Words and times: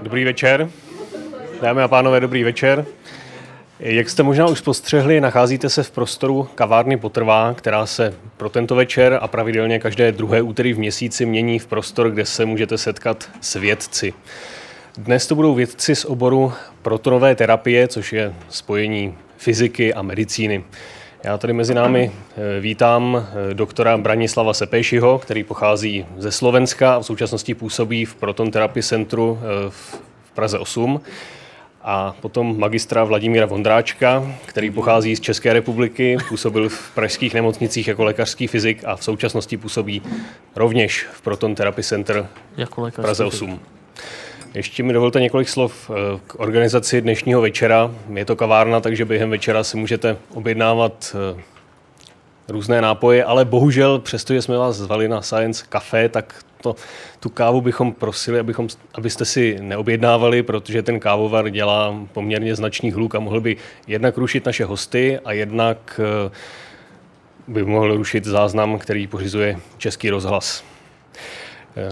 Dobrý 0.00 0.24
večer. 0.24 0.70
Dámy 1.62 1.82
a 1.82 1.88
pánové, 1.88 2.20
dobrý 2.20 2.44
večer. 2.44 2.86
Jak 3.80 4.10
jste 4.10 4.22
možná 4.22 4.46
už 4.46 4.60
postřehli, 4.60 5.20
nacházíte 5.20 5.68
se 5.68 5.82
v 5.82 5.90
prostoru 5.90 6.48
kavárny 6.54 6.96
Potrvá, 6.96 7.54
která 7.54 7.86
se 7.86 8.14
pro 8.36 8.48
tento 8.48 8.74
večer 8.74 9.18
a 9.22 9.28
pravidelně 9.28 9.78
každé 9.78 10.12
druhé 10.12 10.42
úterý 10.42 10.72
v 10.72 10.78
měsíci 10.78 11.26
mění 11.26 11.58
v 11.58 11.66
prostor, 11.66 12.10
kde 12.10 12.26
se 12.26 12.44
můžete 12.44 12.78
setkat 12.78 13.30
s 13.40 13.54
vědci. 13.54 14.14
Dnes 14.98 15.26
to 15.26 15.34
budou 15.34 15.54
vědci 15.54 15.94
z 15.94 16.04
oboru 16.04 16.52
protonové 16.82 17.34
terapie, 17.34 17.88
což 17.88 18.12
je 18.12 18.34
spojení 18.48 19.14
fyziky 19.36 19.94
a 19.94 20.02
medicíny. 20.02 20.64
Já 21.24 21.38
tady 21.38 21.52
mezi 21.52 21.74
námi 21.74 22.12
eh, 22.12 22.60
vítám 22.60 23.26
eh, 23.50 23.54
doktora 23.54 23.98
Branislava 23.98 24.54
Sepejšiho, 24.54 25.18
který 25.18 25.44
pochází 25.44 26.06
ze 26.16 26.32
Slovenska 26.32 26.94
a 26.94 26.98
v 26.98 27.06
současnosti 27.06 27.54
působí 27.54 28.04
v 28.04 28.14
Proton 28.14 28.50
Therapy 28.50 28.82
Centru 28.82 29.38
eh, 29.40 29.70
v 29.70 30.32
Praze 30.34 30.58
8. 30.58 31.00
A 31.82 32.16
potom 32.20 32.58
magistra 32.58 33.04
Vladimíra 33.04 33.46
Vondráčka, 33.46 34.32
který 34.46 34.70
pochází 34.70 35.16
z 35.16 35.20
České 35.20 35.52
republiky, 35.52 36.16
působil 36.28 36.68
v 36.68 36.90
pražských 36.94 37.34
nemocnicích 37.34 37.88
jako 37.88 38.04
lékařský 38.04 38.46
fyzik 38.46 38.84
a 38.84 38.96
v 38.96 39.04
současnosti 39.04 39.56
působí 39.56 40.02
rovněž 40.56 41.06
v 41.12 41.22
Proton 41.22 41.54
Therapy 41.54 41.82
Center 41.82 42.28
jako 42.56 42.90
v 42.90 42.94
Praze 42.94 43.24
8. 43.24 43.60
Ještě 44.54 44.82
mi 44.82 44.92
dovolte 44.92 45.20
několik 45.20 45.48
slov 45.48 45.90
eh, 45.90 46.20
k 46.26 46.40
organizaci 46.40 47.00
dnešního 47.00 47.40
večera. 47.40 47.90
Je 48.14 48.24
to 48.24 48.36
kavárna, 48.36 48.80
takže 48.80 49.04
během 49.04 49.30
večera 49.30 49.64
si 49.64 49.76
můžete 49.76 50.16
objednávat 50.34 51.16
eh, 51.36 51.42
různé 52.48 52.80
nápoje, 52.80 53.24
ale 53.24 53.44
bohužel, 53.44 53.98
přestože 53.98 54.42
jsme 54.42 54.58
vás 54.58 54.76
zvali 54.76 55.08
na 55.08 55.22
Science 55.22 55.64
Café, 55.68 56.08
tak 56.08 56.44
to, 56.62 56.74
tu 57.20 57.28
kávu 57.28 57.60
bychom 57.60 57.92
prosili, 57.92 58.38
abychom, 58.38 58.68
abyste 58.94 59.24
si 59.24 59.58
neobjednávali, 59.60 60.42
protože 60.42 60.82
ten 60.82 61.00
kávovar 61.00 61.48
dělá 61.48 61.94
poměrně 62.12 62.54
značný 62.54 62.92
hluk 62.92 63.14
a 63.14 63.20
mohl 63.20 63.40
by 63.40 63.56
jednak 63.86 64.16
rušit 64.16 64.46
naše 64.46 64.64
hosty 64.64 65.18
a 65.24 65.32
jednak 65.32 66.00
eh, 66.04 66.30
by 67.48 67.64
mohl 67.64 67.96
rušit 67.96 68.24
záznam, 68.24 68.78
který 68.78 69.06
pořizuje 69.06 69.56
Český 69.78 70.10
rozhlas. 70.10 70.73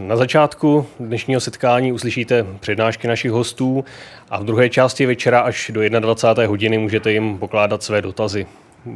Na 0.00 0.16
začátku 0.16 0.86
dnešního 1.00 1.40
setkání 1.40 1.92
uslyšíte 1.92 2.46
přednášky 2.60 3.08
našich 3.08 3.30
hostů 3.30 3.84
a 4.30 4.40
v 4.40 4.44
druhé 4.44 4.68
části 4.68 5.06
večera 5.06 5.40
až 5.40 5.70
do 5.74 6.00
21. 6.00 6.48
hodiny 6.48 6.78
můžete 6.78 7.12
jim 7.12 7.38
pokládat 7.38 7.82
své 7.82 8.02
dotazy. 8.02 8.46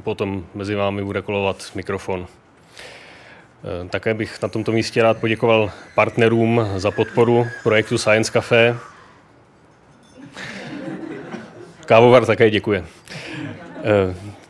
Potom 0.02 0.44
mezi 0.54 0.74
vámi 0.74 1.04
bude 1.04 1.22
kolovat 1.22 1.70
mikrofon. 1.74 2.26
Eh, 2.26 3.88
také 3.88 4.14
bych 4.14 4.42
na 4.42 4.48
tomto 4.48 4.72
místě 4.72 5.02
rád 5.02 5.18
poděkoval 5.18 5.70
partnerům 5.94 6.66
za 6.76 6.90
podporu 6.90 7.46
projektu 7.62 7.98
Science 7.98 8.32
Café. 8.32 8.76
Kávovar 11.86 12.26
také 12.26 12.50
děkuje. 12.50 12.84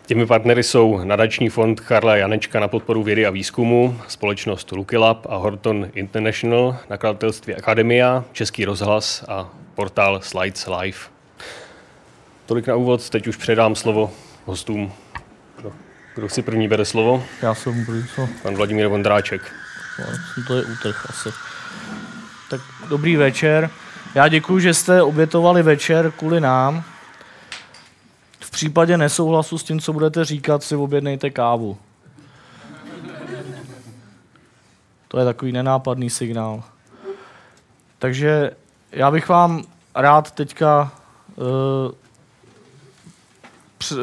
Těmi 0.06 0.26
partnery 0.26 0.62
jsou 0.62 1.04
nadační 1.04 1.48
fond 1.48 1.80
Karla 1.80 2.16
Janečka 2.16 2.60
na 2.60 2.68
podporu 2.68 3.02
vědy 3.02 3.26
a 3.26 3.30
výzkumu, 3.30 4.00
společnost 4.08 4.72
Lucky 4.72 4.96
Lab 4.96 5.26
a 5.26 5.36
Horton 5.36 5.90
International, 5.94 6.76
nakladatelství 6.90 7.54
Akademia, 7.54 8.24
Český 8.32 8.64
rozhlas 8.64 9.24
a 9.28 9.48
portál 9.74 10.20
Slides 10.20 10.66
Live. 10.80 10.98
Tolik 12.46 12.66
na 12.66 12.76
úvod, 12.76 13.10
teď 13.10 13.26
už 13.26 13.36
předám 13.36 13.74
slovo 13.74 14.10
hostům. 14.44 14.92
Kdo, 15.56 15.72
kdo 16.14 16.28
si 16.28 16.42
první 16.42 16.68
bere 16.68 16.84
slovo? 16.84 17.24
Já 17.42 17.54
jsem 17.54 17.86
první 17.86 18.04
Pan 18.42 18.54
Vladimír 18.54 18.86
Vondráček. 18.86 19.52
No, 19.98 20.04
to 20.46 20.54
je 20.54 20.64
útrh 20.64 21.06
asi. 21.10 21.28
Tak 22.50 22.60
dobrý 22.88 23.16
večer. 23.16 23.70
Já 24.14 24.28
děkuji, 24.28 24.58
že 24.58 24.74
jste 24.74 25.02
obětovali 25.02 25.62
večer 25.62 26.10
kvůli 26.10 26.40
nám 26.40 26.84
případě 28.56 28.96
nesouhlasu 28.96 29.58
s 29.58 29.64
tím, 29.64 29.80
co 29.80 29.92
budete 29.92 30.24
říkat, 30.24 30.62
si 30.62 30.76
objednejte 30.76 31.30
kávu. 31.30 31.76
To 35.08 35.18
je 35.18 35.24
takový 35.24 35.52
nenápadný 35.52 36.10
signál. 36.10 36.62
Takže 37.98 38.50
já 38.92 39.10
bych 39.10 39.28
vám 39.28 39.64
rád 39.94 40.30
teďka 40.30 40.92
uh, 41.36 41.92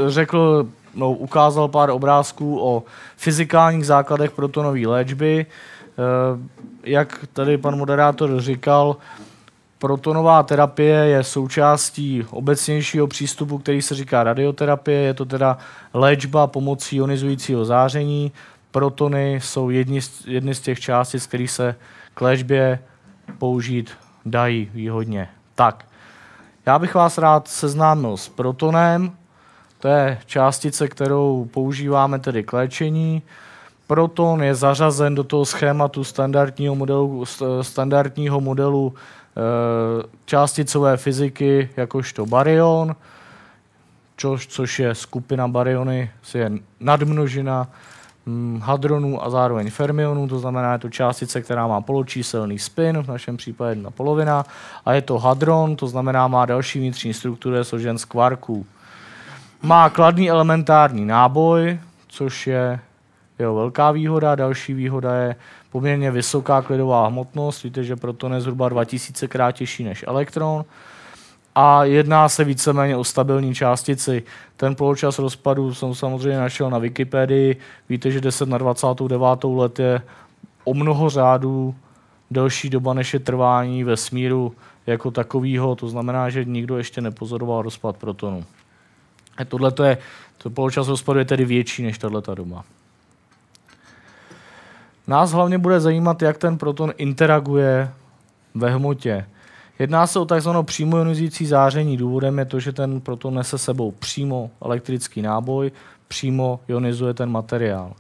řekl, 0.07 0.67
no, 0.93 1.11
ukázal 1.11 1.67
pár 1.67 1.89
obrázků 1.89 2.61
o 2.61 2.83
fyzikálních 3.17 3.85
základech 3.85 4.31
protonové 4.31 4.87
léčby. 4.87 5.45
Uh, 5.45 6.39
jak 6.83 7.25
tady 7.33 7.57
pan 7.57 7.77
moderátor 7.77 8.41
říkal, 8.41 8.95
Protonová 9.83 10.43
terapie 10.43 10.95
je 10.95 11.23
součástí 11.23 12.25
obecnějšího 12.29 13.07
přístupu, 13.07 13.57
který 13.57 13.81
se 13.81 13.95
říká 13.95 14.23
radioterapie. 14.23 14.99
Je 14.99 15.13
to 15.13 15.25
teda 15.25 15.57
léčba 15.93 16.47
pomocí 16.47 16.95
ionizujícího 16.95 17.65
záření. 17.65 18.31
Protony 18.71 19.39
jsou 19.41 19.69
jedni 19.69 20.01
z, 20.01 20.25
jedny 20.27 20.55
z 20.55 20.59
těch 20.59 20.79
částic, 20.79 21.27
které 21.27 21.47
se 21.47 21.75
k 22.13 22.21
léčbě 22.21 22.79
použít 23.37 23.91
dají 24.25 24.71
výhodně. 24.73 25.29
Tak, 25.55 25.85
já 26.65 26.79
bych 26.79 26.95
vás 26.95 27.17
rád 27.17 27.47
seznámil 27.47 28.17
s 28.17 28.29
protonem. 28.29 29.11
To 29.79 29.87
je 29.87 30.19
částice, 30.25 30.87
kterou 30.87 31.49
používáme 31.53 32.19
tedy 32.19 32.43
k 32.43 32.53
léčení. 32.53 33.21
Proton 33.87 34.43
je 34.43 34.55
zařazen 34.55 35.15
do 35.15 35.23
toho 35.23 35.45
schématu 35.45 36.03
standardního 36.03 36.75
modelu, 36.75 37.23
standardního 37.61 38.41
modelu 38.41 38.93
částicové 40.25 40.97
fyziky 40.97 41.69
jakožto 41.77 42.25
baryon, 42.25 42.95
což, 44.17 44.47
což 44.47 44.79
je 44.79 44.95
skupina 44.95 45.47
baryony, 45.47 46.11
je 46.33 46.51
nadmnožina 46.79 47.67
hm, 48.27 48.59
hadronů 48.63 49.25
a 49.25 49.29
zároveň 49.29 49.71
fermionů, 49.71 50.27
to 50.27 50.39
znamená, 50.39 50.73
je 50.73 50.79
to 50.79 50.89
částice, 50.89 51.41
která 51.41 51.67
má 51.67 51.81
poločíselný 51.81 52.59
spin, 52.59 53.03
v 53.03 53.07
našem 53.07 53.37
případě 53.37 53.71
jedna 53.71 53.91
polovina, 53.91 54.45
a 54.85 54.93
je 54.93 55.01
to 55.01 55.19
hadron, 55.19 55.75
to 55.75 55.87
znamená, 55.87 56.27
má 56.27 56.45
další 56.45 56.79
vnitřní 56.79 57.13
strukturu, 57.13 57.55
je 57.55 57.63
složen 57.63 57.97
z 57.97 58.05
kvarků. 58.05 58.65
Má 59.61 59.89
kladný 59.89 60.29
elementární 60.29 61.05
náboj, 61.05 61.79
což 62.07 62.47
je 62.47 62.79
jeho 63.39 63.55
velká 63.55 63.91
výhoda. 63.91 64.35
Další 64.35 64.73
výhoda 64.73 65.15
je 65.15 65.35
poměrně 65.73 66.11
vysoká 66.11 66.61
klidová 66.61 67.07
hmotnost. 67.07 67.63
Víte, 67.63 67.83
že 67.83 67.95
proton 67.95 68.33
je 68.33 68.41
zhruba 68.41 68.69
2000 68.69 69.27
krát 69.27 69.51
těžší 69.51 69.83
než 69.83 70.05
elektron. 70.07 70.65
A 71.55 71.83
jedná 71.83 72.29
se 72.29 72.43
víceméně 72.43 72.97
o 72.97 73.03
stabilní 73.03 73.55
částici. 73.55 74.23
Ten 74.57 74.75
poločas 74.75 75.19
rozpadu 75.19 75.73
jsem 75.73 75.95
samozřejmě 75.95 76.37
našel 76.37 76.69
na 76.69 76.77
Wikipedii. 76.77 77.57
Víte, 77.89 78.11
že 78.11 78.21
10 78.21 78.49
na 78.49 78.57
29. 78.57 79.43
let 79.43 79.79
je 79.79 80.01
o 80.63 80.73
mnoho 80.73 81.09
řádů 81.09 81.75
delší 82.31 82.69
doba, 82.69 82.93
než 82.93 83.13
je 83.13 83.19
trvání 83.19 83.83
ve 83.83 83.97
smíru 83.97 84.53
jako 84.87 85.11
takového. 85.11 85.75
To 85.75 85.89
znamená, 85.89 86.29
že 86.29 86.45
nikdo 86.45 86.77
ještě 86.77 87.01
nepozoroval 87.01 87.61
rozpad 87.61 87.97
protonu. 87.97 88.45
Tohle 89.47 89.73
je, 89.83 89.97
to 90.37 90.49
poločas 90.49 90.87
rozpadu 90.87 91.19
je 91.19 91.25
tedy 91.25 91.45
větší 91.45 91.83
než 91.83 91.97
tato 91.97 92.35
doba. 92.35 92.63
Nás 95.07 95.31
hlavně 95.31 95.57
bude 95.57 95.79
zajímat, 95.79 96.21
jak 96.21 96.37
ten 96.37 96.57
proton 96.57 96.93
interaguje 96.97 97.91
ve 98.55 98.71
hmotě. 98.71 99.25
Jedná 99.79 100.07
se 100.07 100.19
o 100.19 100.25
tzv. 100.25 100.49
přímo 100.61 100.97
ionizující 100.97 101.45
záření. 101.45 101.97
Důvodem 101.97 102.39
je 102.39 102.45
to, 102.45 102.59
že 102.59 102.71
ten 102.71 103.01
proton 103.01 103.33
nese 103.33 103.57
sebou 103.57 103.91
přímo 103.91 104.51
elektrický 104.65 105.21
náboj, 105.21 105.71
přímo 106.07 106.59
ionizuje 106.67 107.13
ten 107.13 107.31
materiál. 107.31 107.93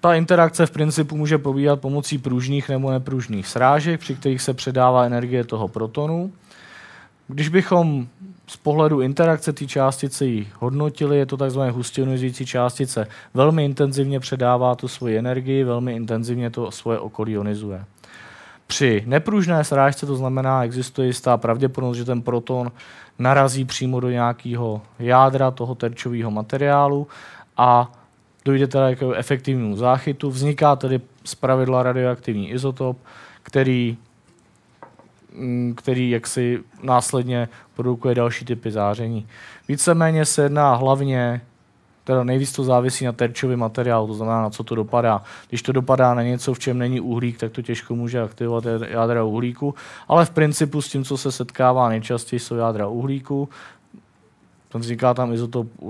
Ta 0.00 0.14
interakce 0.14 0.66
v 0.66 0.70
principu 0.70 1.16
může 1.16 1.38
probíhat 1.38 1.80
pomocí 1.80 2.18
pružných 2.18 2.68
nebo 2.68 2.90
nepružných 2.90 3.46
srážek, 3.46 4.00
při 4.00 4.14
kterých 4.14 4.42
se 4.42 4.54
předává 4.54 5.04
energie 5.04 5.44
toho 5.44 5.68
protonu. 5.68 6.32
Když 7.28 7.48
bychom 7.48 8.06
z 8.46 8.56
pohledu 8.56 9.00
interakce 9.00 9.52
té 9.52 9.66
částice 9.66 10.24
ji 10.24 10.48
hodnotili, 10.58 11.18
je 11.18 11.26
to 11.26 11.36
takzvané 11.36 11.72
ionizující 11.98 12.46
částice. 12.46 13.06
Velmi 13.34 13.64
intenzivně 13.64 14.20
předává 14.20 14.74
tu 14.74 14.88
svoji 14.88 15.16
energii, 15.18 15.64
velmi 15.64 15.92
intenzivně 15.92 16.50
to 16.50 16.70
svoje 16.70 16.98
okolí 16.98 17.32
ionizuje. 17.32 17.84
Při 18.66 19.02
nepružné 19.06 19.64
srážce 19.64 20.06
to 20.06 20.16
znamená, 20.16 20.64
existuje 20.64 21.06
jistá 21.06 21.36
pravděpodobnost, 21.36 21.96
že 21.96 22.04
ten 22.04 22.22
proton 22.22 22.72
narazí 23.18 23.64
přímo 23.64 24.00
do 24.00 24.10
nějakého 24.10 24.82
jádra 24.98 25.50
toho 25.50 25.74
terčového 25.74 26.30
materiálu 26.30 27.06
a 27.56 27.92
dojde 28.44 28.66
teda 28.66 28.94
k 28.94 29.14
efektivnímu 29.16 29.76
záchytu. 29.76 30.30
Vzniká 30.30 30.76
tedy 30.76 31.00
pravidla 31.40 31.82
radioaktivní 31.82 32.50
izotop, 32.50 32.96
který 33.42 33.96
který 35.76 36.10
jaksi 36.10 36.60
následně 36.82 37.48
produkuje 37.74 38.14
další 38.14 38.44
typy 38.44 38.70
záření. 38.70 39.26
Víceméně 39.68 40.24
se 40.24 40.42
jedná 40.42 40.74
hlavně 40.74 41.40
teda 42.04 42.24
nejvíc 42.24 42.52
to 42.52 42.64
závisí 42.64 43.04
na 43.04 43.12
terčový 43.12 43.56
materiál, 43.56 44.06
to 44.06 44.14
znamená, 44.14 44.42
na 44.42 44.50
co 44.50 44.64
to 44.64 44.74
dopadá. 44.74 45.22
Když 45.48 45.62
to 45.62 45.72
dopadá 45.72 46.14
na 46.14 46.22
něco, 46.22 46.54
v 46.54 46.58
čem 46.58 46.78
není 46.78 47.00
uhlík, 47.00 47.38
tak 47.38 47.52
to 47.52 47.62
těžko 47.62 47.94
může 47.94 48.22
aktivovat 48.22 48.64
jádra 48.88 49.24
uhlíku, 49.24 49.74
ale 50.08 50.24
v 50.24 50.30
principu 50.30 50.82
s 50.82 50.88
tím, 50.88 51.04
co 51.04 51.16
se 51.16 51.32
setkává 51.32 51.88
nejčastěji, 51.88 52.40
jsou 52.40 52.56
jádra 52.56 52.88
uhlíku. 52.88 53.48
Tam 54.68 54.80
vzniká 54.80 55.14
tam 55.14 55.32
izotop 55.32 55.66
eh, 55.82 55.86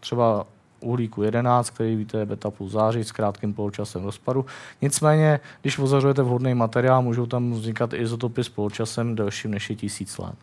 třeba 0.00 0.46
uhlíku 0.80 1.22
11, 1.22 1.70
který 1.70 1.96
víte 1.96 2.18
je 2.18 2.26
beta 2.26 2.50
plus 2.50 2.72
zářit 2.72 3.08
s 3.08 3.12
krátkým 3.12 3.54
poločasem 3.54 4.04
rozpadu. 4.04 4.46
Nicméně, 4.82 5.40
když 5.60 5.78
ozařujete 5.78 6.22
vhodný 6.22 6.54
materiál, 6.54 7.02
můžou 7.02 7.26
tam 7.26 7.52
vznikat 7.52 7.92
izotopy 7.92 8.44
s 8.44 8.48
poločasem 8.48 9.14
delším 9.14 9.50
než 9.50 9.70
je 9.70 9.76
tisíc 9.76 10.18
let. 10.18 10.36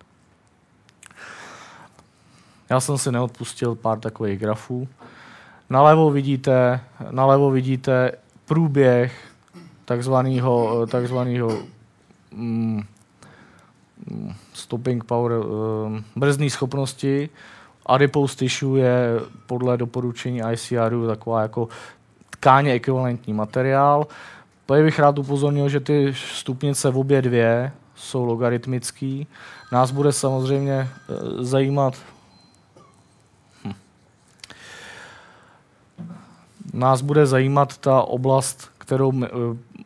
Já 2.70 2.80
jsem 2.80 2.98
si 2.98 3.12
neodpustil 3.12 3.76
pár 3.76 4.00
takových 4.00 4.40
grafů. 4.40 4.88
Nalevo 5.70 6.12
vidíte, 6.12 6.80
nalevo 7.12 7.52
vidíte 7.52 8.12
průběh 8.46 9.32
takzvaného, 9.86 10.88
takzvaného 10.88 11.58
mm, 12.32 12.84
stopping 14.54 15.04
power, 15.04 15.32
um, 15.32 16.04
brzdní 16.16 16.50
schopnosti. 16.50 17.30
Adipose 17.86 18.36
tissue 18.36 18.82
je 18.82 19.20
podle 19.46 19.78
doporučení 19.78 20.42
ICRu 20.52 21.08
taková 21.08 21.42
jako 21.42 21.68
tkáně 22.30 22.72
ekvivalentní 22.72 23.34
materiál. 23.34 24.08
Tady 24.66 24.84
bych 24.84 25.00
rád 25.00 25.20
upozornil, 25.20 25.70
že 25.70 25.80
ty 25.80 26.14
stupnice 26.14 26.92
v 26.92 26.98
obě 26.98 27.22
dvě 27.22 27.72
jsou 27.96 28.26
logaritmický. 28.26 29.28
Nás 29.72 29.92
bude 29.92 30.12
samozřejmě 30.12 30.74
e, 30.74 30.88
zajímat 31.44 31.94
nás 36.74 37.02
bude 37.02 37.26
zajímat 37.26 37.78
ta 37.78 38.02
oblast, 38.02 38.70
kterou 38.78 39.24
eh, 39.24 39.28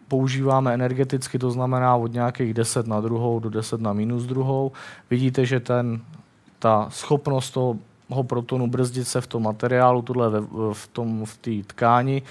používáme 0.07 0.73
energeticky, 0.73 1.39
to 1.39 1.51
znamená 1.51 1.95
od 1.95 2.13
nějakých 2.13 2.53
10 2.53 2.87
na 2.87 3.01
druhou 3.01 3.39
do 3.39 3.49
10 3.49 3.81
na 3.81 3.93
minus 3.93 4.23
druhou. 4.23 4.71
Vidíte, 5.09 5.45
že 5.45 5.59
ten, 5.59 6.01
ta 6.59 6.87
schopnost 6.89 7.51
toho 7.51 7.77
protonu 8.23 8.67
brzdit 8.67 9.07
se 9.07 9.21
v 9.21 9.27
tom 9.27 9.43
materiálu, 9.43 10.01
tuhle 10.01 10.29
ve, 10.29 10.39
v 10.73 10.89
tom 10.93 11.25
v 11.25 11.37
té 11.37 11.73
tkáni, 11.73 12.21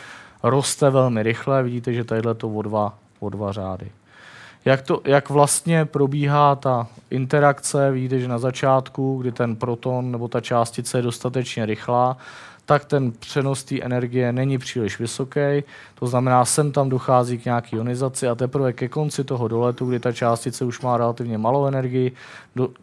roste 0.42 0.90
velmi 0.90 1.22
rychle. 1.22 1.62
Vidíte, 1.62 1.92
že 1.92 2.04
tadyhle 2.04 2.34
to 2.34 2.48
o 2.48 2.62
dva, 2.62 2.94
o 3.20 3.28
dva 3.28 3.52
řády. 3.52 3.90
Jak, 4.64 4.82
to, 4.82 5.00
jak 5.04 5.30
vlastně 5.30 5.84
probíhá 5.84 6.56
ta 6.56 6.86
interakce, 7.10 7.90
vidíte, 7.90 8.20
že 8.20 8.28
na 8.28 8.38
začátku, 8.38 9.18
kdy 9.18 9.32
ten 9.32 9.56
proton 9.56 10.12
nebo 10.12 10.28
ta 10.28 10.40
částice 10.40 10.98
je 10.98 11.02
dostatečně 11.02 11.66
rychlá, 11.66 12.16
tak 12.64 12.84
ten 12.84 13.12
přenos 13.12 13.64
té 13.64 13.80
energie 13.80 14.32
není 14.32 14.58
příliš 14.58 14.98
vysoký. 14.98 15.64
To 15.94 16.06
znamená, 16.06 16.44
sem 16.44 16.72
tam 16.72 16.88
dochází 16.88 17.38
k 17.38 17.44
nějaké 17.44 17.76
ionizaci 17.76 18.28
a 18.28 18.34
teprve 18.34 18.72
ke 18.72 18.88
konci 18.88 19.24
toho 19.24 19.48
doletu, 19.48 19.86
kdy 19.86 20.00
ta 20.00 20.12
částice 20.12 20.64
už 20.64 20.80
má 20.80 20.96
relativně 20.96 21.38
malou 21.38 21.66
energii, 21.66 22.12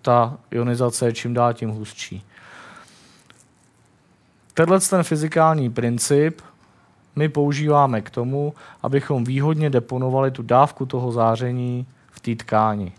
ta 0.02 0.38
ionizace 0.52 1.06
je 1.06 1.14
čím 1.14 1.34
dál 1.34 1.54
tím 1.54 1.70
hustší. 1.70 2.24
Tenhle 4.56 4.80
ten 4.80 5.04
fyzikální 5.04 5.70
princip 5.70 6.42
my 7.16 7.30
používáme 7.30 8.02
k 8.02 8.10
tomu, 8.10 8.54
abychom 8.84 9.24
výhodně 9.24 9.70
deponovali 9.70 10.32
tu 10.32 10.44
dávku 10.44 10.86
toho 10.86 11.12
záření 11.12 11.86
v 12.12 12.20
té 12.20 12.36
tkáni. 12.36 12.92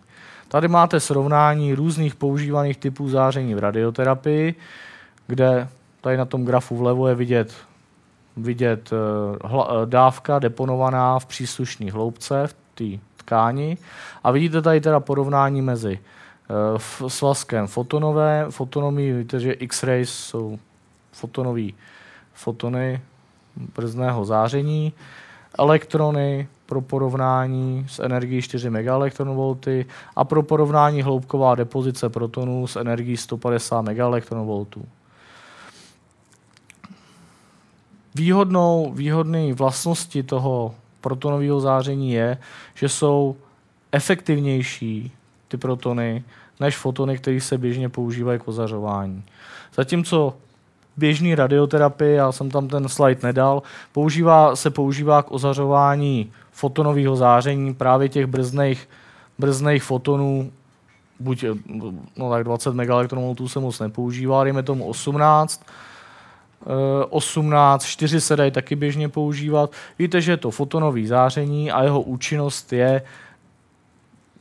Tady 0.48 0.68
máte 0.68 1.00
srovnání 1.00 1.74
různých 1.74 2.14
používaných 2.14 2.76
typů 2.76 3.08
záření 3.08 3.54
v 3.54 3.58
radioterapii, 3.58 4.54
kde 5.26 5.68
Tady 6.06 6.16
na 6.16 6.24
tom 6.24 6.44
grafu 6.44 6.76
vlevo 6.76 7.08
je 7.08 7.14
vidět, 7.14 7.54
vidět 8.36 8.90
eh, 8.92 8.96
hla, 9.48 9.68
eh, 9.70 9.86
dávka 9.86 10.38
deponovaná 10.38 11.18
v 11.18 11.26
příslušné 11.26 11.92
hloubce 11.92 12.46
v 12.46 12.54
té 12.74 13.04
tkáni. 13.16 13.78
A 14.24 14.30
vidíte 14.30 14.62
tady 14.62 14.80
teda 14.80 15.00
porovnání 15.00 15.62
mezi 15.62 15.98
uh, 17.00 17.08
svazkem 17.08 17.66
fotonové, 17.66 18.46
fotonomí, 18.50 19.12
víte, 19.12 19.40
že 19.40 19.52
X-rays 19.52 20.10
jsou 20.10 20.58
fotonové 21.16 21.68
fotony 22.34 23.00
brzdného 23.76 24.24
záření, 24.24 24.92
elektrony 25.58 26.48
pro 26.66 26.80
porovnání 26.80 27.86
s 27.88 27.98
energií 27.98 28.42
4 28.42 28.70
MeV 28.70 28.86
a 30.16 30.24
pro 30.24 30.42
porovnání 30.42 31.02
hloubková 31.02 31.54
depozice 31.54 32.08
protonů 32.08 32.66
s 32.66 32.76
energií 32.76 33.16
150 33.16 33.82
MeV. 33.82 33.96
Výhodnou, 38.14 38.92
výhodný 38.94 39.52
vlastnosti 39.52 40.22
toho 40.22 40.74
protonového 41.00 41.60
záření 41.60 42.12
je, 42.12 42.38
že 42.74 42.88
jsou 42.88 43.36
efektivnější 43.92 45.12
ty 45.48 45.56
protony 45.56 46.24
než 46.60 46.76
fotony, 46.76 47.18
které 47.18 47.40
se 47.40 47.58
běžně 47.58 47.88
používají 47.88 48.38
k 48.38 48.48
ozařování. 48.48 49.24
Zatímco 49.74 50.34
běžný 50.96 51.34
radioterapie, 51.34 52.14
já 52.14 52.32
jsem 52.32 52.50
tam 52.50 52.68
ten 52.68 52.88
slide 52.88 53.20
nedal, 53.22 53.62
používá, 53.92 54.56
se 54.56 54.70
používá 54.70 55.22
k 55.22 55.32
ozařování 55.32 56.32
fotonového 56.52 57.16
záření 57.16 57.74
právě 57.74 58.08
těch 58.08 58.26
brzných, 58.26 58.88
brzných 59.38 59.82
fotonů, 59.82 60.52
buď 61.20 61.44
no 62.16 62.30
tak 62.30 62.44
20 62.44 62.74
MeV 62.74 62.88
se 63.46 63.60
moc 63.60 63.80
nepoužívá, 63.80 64.44
dejme 64.44 64.62
tomu 64.62 64.86
18, 64.86 65.62
18, 67.10 67.84
4 67.84 68.20
se 68.20 68.36
dají 68.36 68.50
taky 68.50 68.76
běžně 68.76 69.08
používat. 69.08 69.70
Víte, 69.98 70.20
že 70.20 70.32
je 70.32 70.36
to 70.36 70.50
fotonový 70.50 71.06
záření 71.06 71.70
a 71.70 71.82
jeho 71.82 72.00
účinnost 72.00 72.72
je 72.72 73.02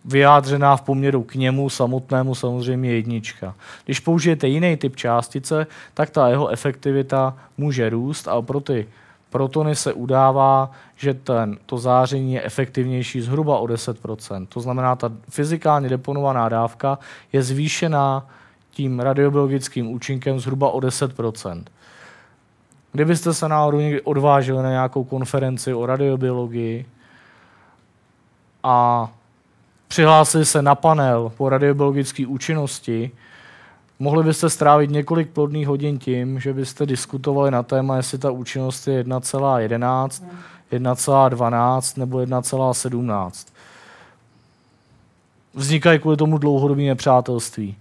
vyjádřená 0.05 0.77
v 0.77 0.81
poměru 0.81 1.23
k 1.23 1.35
němu 1.35 1.69
samotnému 1.69 2.35
samozřejmě 2.35 2.93
jednička. 2.93 3.55
Když 3.85 3.99
použijete 3.99 4.47
jiný 4.47 4.77
typ 4.77 4.95
částice, 4.95 5.67
tak 5.93 6.09
ta 6.09 6.29
jeho 6.29 6.47
efektivita 6.47 7.37
může 7.57 7.89
růst 7.89 8.27
a 8.27 8.41
pro 8.41 8.59
ty 8.59 8.87
protony 9.29 9.75
se 9.75 9.93
udává, 9.93 10.71
že 10.95 11.13
ten, 11.13 11.57
to 11.65 11.77
záření 11.77 12.33
je 12.33 12.43
efektivnější 12.43 13.21
zhruba 13.21 13.57
o 13.57 13.65
10%. 13.65 14.47
To 14.47 14.59
znamená, 14.59 14.95
ta 14.95 15.11
fyzikálně 15.29 15.89
deponovaná 15.89 16.49
dávka 16.49 16.99
je 17.33 17.43
zvýšená 17.43 18.27
tím 18.71 18.99
radiobiologickým 18.99 19.87
účinkem 19.87 20.39
zhruba 20.39 20.69
o 20.69 20.79
10%. 20.79 21.63
Kdybyste 22.91 23.33
se 23.33 23.49
náhodou 23.49 23.79
někdy 23.79 24.01
odvážili 24.01 24.63
na 24.63 24.69
nějakou 24.69 25.03
konferenci 25.03 25.73
o 25.73 25.85
radiobiologii 25.85 26.85
a 28.63 29.09
přihlásili 29.87 30.45
se 30.45 30.61
na 30.61 30.75
panel 30.75 31.31
po 31.37 31.49
radiobiologické 31.49 32.27
účinnosti, 32.27 33.11
mohli 33.99 34.23
byste 34.23 34.49
strávit 34.49 34.89
několik 34.89 35.29
plodných 35.29 35.67
hodin 35.67 35.99
tím, 35.99 36.39
že 36.39 36.53
byste 36.53 36.85
diskutovali 36.85 37.51
na 37.51 37.63
téma, 37.63 37.97
jestli 37.97 38.17
ta 38.17 38.31
účinnost 38.31 38.87
je 38.87 39.03
1,11, 39.03 40.23
1,12 40.71 41.99
nebo 41.99 42.17
1,17. 42.17 43.53
Vznikají 45.53 45.99
kvůli 45.99 46.17
tomu 46.17 46.37
dlouhodobé 46.37 46.81
nepřátelství. 46.81 47.75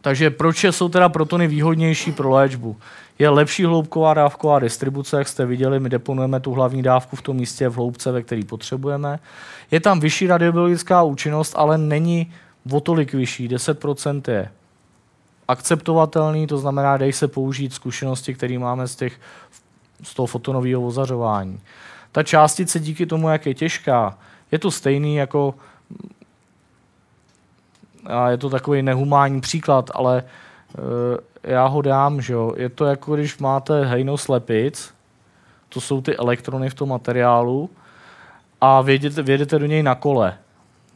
Takže 0.00 0.30
proč 0.30 0.64
jsou 0.64 0.88
teda 0.88 1.08
protony 1.08 1.48
výhodnější 1.48 2.12
pro 2.12 2.30
léčbu? 2.30 2.76
Je 3.18 3.28
lepší 3.28 3.64
hloubková 3.64 4.14
dávková 4.14 4.58
distribuce, 4.58 5.18
jak 5.18 5.28
jste 5.28 5.46
viděli, 5.46 5.80
my 5.80 5.88
deponujeme 5.88 6.40
tu 6.40 6.52
hlavní 6.52 6.82
dávku 6.82 7.16
v 7.16 7.22
tom 7.22 7.36
místě 7.36 7.68
v 7.68 7.74
hloubce, 7.74 8.12
ve 8.12 8.22
který 8.22 8.44
potřebujeme. 8.44 9.18
Je 9.70 9.80
tam 9.80 10.00
vyšší 10.00 10.26
radiobiologická 10.26 11.02
účinnost, 11.02 11.54
ale 11.56 11.78
není 11.78 12.32
o 12.72 12.80
tolik 12.80 13.14
vyšší, 13.14 13.48
10% 13.48 14.22
je 14.28 14.48
akceptovatelný, 15.48 16.46
to 16.46 16.58
znamená, 16.58 16.96
dej 16.96 17.12
se 17.12 17.28
použít 17.28 17.74
zkušenosti, 17.74 18.34
které 18.34 18.58
máme 18.58 18.88
z, 18.88 18.96
těch, 18.96 19.20
z 20.02 20.14
toho 20.14 20.26
fotonového 20.26 20.86
ozařování. 20.86 21.60
Ta 22.12 22.22
částice 22.22 22.80
díky 22.80 23.06
tomu, 23.06 23.28
jak 23.28 23.46
je 23.46 23.54
těžká, 23.54 24.18
je 24.52 24.58
to 24.58 24.70
stejný 24.70 25.16
jako 25.16 25.54
a 28.04 28.30
je 28.30 28.38
to 28.38 28.50
takový 28.50 28.82
nehumánní 28.82 29.40
příklad, 29.40 29.90
ale 29.94 30.22
uh, 30.78 30.82
já 31.46 31.66
ho 31.66 31.82
dám, 31.82 32.20
že 32.20 32.32
jo. 32.32 32.52
Je 32.56 32.68
to 32.68 32.84
jako 32.84 33.16
když 33.16 33.38
máte 33.38 33.84
hejno 33.84 34.18
slepic, 34.18 34.90
to 35.68 35.80
jsou 35.80 36.00
ty 36.00 36.16
elektrony 36.16 36.70
v 36.70 36.74
tom 36.74 36.88
materiálu, 36.88 37.70
a 38.60 38.82
věděte, 38.82 39.22
vědete 39.22 39.58
do 39.58 39.66
něj 39.66 39.82
na 39.82 39.94
kole. 39.94 40.38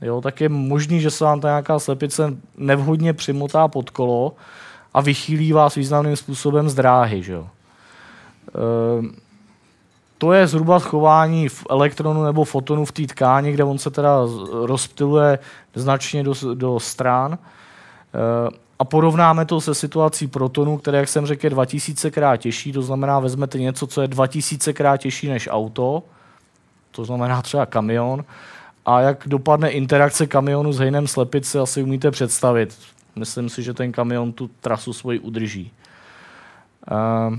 Jo, 0.03 0.21
tak 0.21 0.41
je 0.41 0.49
možný, 0.49 1.01
že 1.01 1.11
se 1.11 1.25
vám 1.25 1.41
ta 1.41 1.49
nějaká 1.49 1.79
slepice 1.79 2.37
nevhodně 2.57 3.13
přimotá 3.13 3.69
pod 3.69 3.91
kolo 3.91 4.35
a 4.95 5.01
vychýlí 5.01 5.53
vás 5.53 5.75
významným 5.75 6.17
způsobem 6.17 6.69
z 6.69 6.75
dráhy. 6.75 7.23
Že 7.23 7.33
jo. 7.33 7.47
Uh, 9.01 9.07
to 10.21 10.33
je 10.33 10.47
zhruba 10.47 10.81
schování 10.81 11.49
v 11.49 11.67
elektronu 11.71 12.25
nebo 12.25 12.45
fotonu 12.45 12.85
v 12.85 12.93
té 12.93 13.07
tkáni, 13.07 13.53
kde 13.53 13.65
on 13.65 13.79
se 13.79 13.91
teda 13.91 14.17
rozptiluje 14.53 15.39
značně 15.75 16.25
do, 16.25 16.35
do 16.55 16.81
stran. 16.81 17.39
Eh, 18.15 18.51
a 18.81 18.85
porovnáme 18.85 19.45
to 19.45 19.61
se 19.61 19.75
situací 19.75 20.27
protonu, 20.27 20.79
které, 20.79 20.99
jak 20.99 21.09
jsem 21.09 21.27
řekl, 21.27 21.47
je 21.47 21.51
2000 21.51 22.11
krát 22.11 22.37
těžší, 22.37 22.73
to 22.73 22.83
znamená, 22.83 23.21
vezmete 23.21 23.59
něco, 23.59 23.87
co 23.87 24.03
je 24.03 24.09
2000 24.09 24.73
krát 24.73 24.97
těžší 24.97 25.29
než 25.29 25.49
auto, 25.53 26.03
to 26.91 27.05
znamená 27.05 27.43
třeba 27.43 27.67
kamion, 27.67 28.25
a 28.87 29.01
jak 29.01 29.23
dopadne 29.27 29.71
interakce 29.71 30.27
kamionu 30.27 30.73
s 30.73 30.79
hejnem 30.79 31.07
slepic, 31.07 31.49
si 31.49 31.59
asi 31.59 31.83
umíte 31.83 32.11
představit. 32.11 32.79
Myslím 33.17 33.49
si, 33.49 33.63
že 33.63 33.75
ten 33.75 33.93
kamion 33.93 34.33
tu 34.33 34.51
trasu 34.61 34.93
svoji 34.93 35.19
udrží. 35.19 35.73
Uh, 36.91 37.37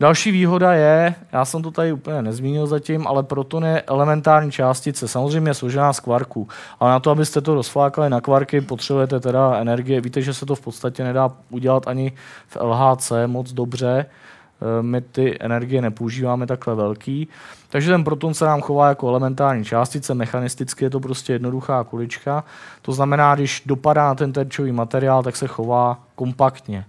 Další 0.00 0.30
výhoda 0.30 0.72
je, 0.72 1.14
já 1.32 1.44
jsem 1.44 1.62
to 1.62 1.70
tady 1.70 1.92
úplně 1.92 2.22
nezmínil 2.22 2.66
zatím, 2.66 3.06
ale 3.06 3.22
proton 3.22 3.64
je 3.64 3.82
elementární 3.82 4.52
částice, 4.52 5.08
samozřejmě 5.08 5.50
je 5.50 5.54
složená 5.54 5.92
z 5.92 6.00
kvarků, 6.00 6.48
ale 6.80 6.90
na 6.90 7.00
to, 7.00 7.10
abyste 7.10 7.40
to 7.40 7.54
rozflákali 7.54 8.10
na 8.10 8.20
kvarky, 8.20 8.60
potřebujete 8.60 9.20
teda 9.20 9.56
energie. 9.56 10.00
Víte, 10.00 10.22
že 10.22 10.34
se 10.34 10.46
to 10.46 10.54
v 10.54 10.60
podstatě 10.60 11.04
nedá 11.04 11.32
udělat 11.50 11.88
ani 11.88 12.12
v 12.48 12.56
LHC 12.56 13.12
moc 13.26 13.52
dobře, 13.52 14.06
eh, 14.06 14.82
my 14.82 15.00
ty 15.00 15.36
energie 15.40 15.82
nepoužíváme 15.82 16.46
takhle 16.46 16.74
velký. 16.74 17.28
Takže 17.68 17.90
ten 17.90 18.04
proton 18.04 18.34
se 18.34 18.44
nám 18.44 18.60
chová 18.60 18.88
jako 18.88 19.08
elementární 19.08 19.64
částice, 19.64 20.14
mechanisticky 20.14 20.84
je 20.84 20.90
to 20.90 21.00
prostě 21.00 21.32
jednoduchá 21.32 21.84
kulička. 21.84 22.44
To 22.82 22.92
znamená, 22.92 23.34
když 23.34 23.62
dopadá 23.66 24.04
na 24.04 24.14
ten 24.14 24.32
terčový 24.32 24.72
materiál, 24.72 25.22
tak 25.22 25.36
se 25.36 25.46
chová 25.46 25.98
kompaktně. 26.14 26.84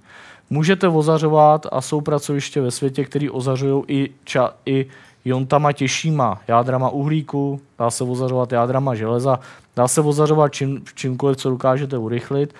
Můžete 0.49 0.87
ozařovat 0.87 1.65
a 1.71 1.81
jsou 1.81 2.01
pracoviště 2.01 2.61
ve 2.61 2.71
světě, 2.71 3.05
které 3.05 3.31
ozařují 3.31 3.83
i, 3.87 4.09
ča, 4.23 4.53
i 4.65 4.85
jontama 5.25 5.71
těžšíma, 5.71 6.41
jádrama 6.47 6.89
uhlíku, 6.89 7.61
dá 7.79 7.91
se 7.91 8.03
ozařovat 8.03 8.51
jádrama 8.51 8.95
železa, 8.95 9.39
dá 9.75 9.87
se 9.87 10.01
ozařovat 10.01 10.53
čím, 10.53 10.83
čímkoliv, 10.95 11.37
co 11.37 11.49
dokážete 11.49 11.97
urychlit, 11.97 12.53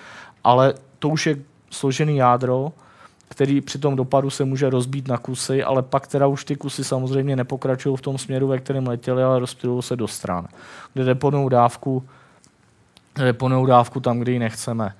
ale 0.44 0.74
to 0.98 1.08
už 1.08 1.26
je 1.26 1.36
složený 1.70 2.16
jádro, 2.16 2.72
který 3.28 3.60
při 3.60 3.78
tom 3.78 3.96
dopadu 3.96 4.30
se 4.30 4.44
může 4.44 4.70
rozbít 4.70 5.08
na 5.08 5.18
kusy, 5.18 5.62
ale 5.62 5.82
pak 5.82 6.06
teda 6.06 6.26
už 6.26 6.44
ty 6.44 6.56
kusy 6.56 6.84
samozřejmě 6.84 7.36
nepokračují 7.36 7.96
v 7.96 8.00
tom 8.00 8.18
směru, 8.18 8.48
ve 8.48 8.58
kterém 8.58 8.86
letěli, 8.86 9.22
ale 9.22 9.38
rozptylují 9.38 9.82
se 9.82 9.96
do 9.96 10.08
stran, 10.08 10.48
kde 10.94 11.04
deponují 11.04 11.50
dávku, 11.50 12.04
deponují 13.14 13.66
dávku 13.66 14.00
tam, 14.00 14.18
kde 14.18 14.32
ji 14.32 14.38
nechceme. 14.38 14.94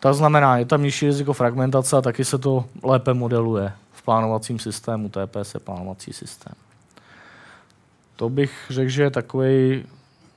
To 0.00 0.14
znamená, 0.14 0.58
je 0.58 0.64
tam 0.64 0.82
nižší 0.82 1.06
riziko 1.06 1.32
fragmentace 1.32 1.96
a 1.96 2.00
taky 2.00 2.24
se 2.24 2.38
to 2.38 2.64
lépe 2.82 3.14
modeluje 3.14 3.72
v 3.92 4.02
plánovacím 4.02 4.58
systému, 4.58 5.08
TPS 5.08 5.54
je 5.54 5.60
plánovací 5.60 6.12
systém. 6.12 6.54
To 8.16 8.28
bych 8.28 8.66
řekl, 8.70 8.90
že 8.90 9.02
je 9.02 9.10
takový 9.10 9.84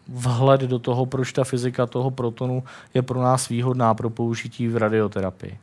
vhled 0.08 0.62
do 0.62 0.80
toho, 0.80 1.06
proč 1.06 1.34
ta 1.34 1.44
fyzika 1.44 1.86
toho 1.86 2.12
protonu 2.12 2.64
je 2.94 3.02
pro 3.02 3.22
nás 3.22 3.50
výhodná 3.50 3.94
pro 3.94 4.10
použití 4.10 4.68
v 4.68 4.78
radioterapii. 4.78 5.58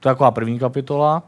To 0.00 0.08
je 0.08 0.14
taková 0.14 0.30
první 0.30 0.58
kapitola. 0.58 1.22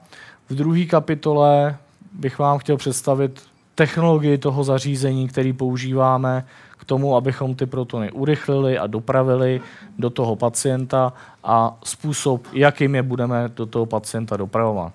V 0.49 0.55
druhé 0.55 0.85
kapitole 0.85 1.77
bych 2.13 2.39
vám 2.39 2.59
chtěl 2.59 2.77
představit 2.77 3.43
technologii 3.75 4.39
toho 4.39 4.65
zařízení, 4.65 5.29
který 5.29 5.53
používáme 5.53 6.47
tomu, 6.87 7.17
abychom 7.17 7.55
ty 7.55 7.67
protony 7.67 8.11
urychlili 8.11 8.79
a 8.79 8.87
dopravili 8.87 9.61
do 9.99 10.11
toho 10.11 10.37
pacienta 10.37 11.13
a 11.45 11.77
způsob, 11.85 12.47
jakým 12.53 12.95
je 12.95 13.03
budeme 13.03 13.49
do 13.57 13.67
toho 13.67 13.87
pacienta 13.87 14.37
dopravovat. 14.37 14.93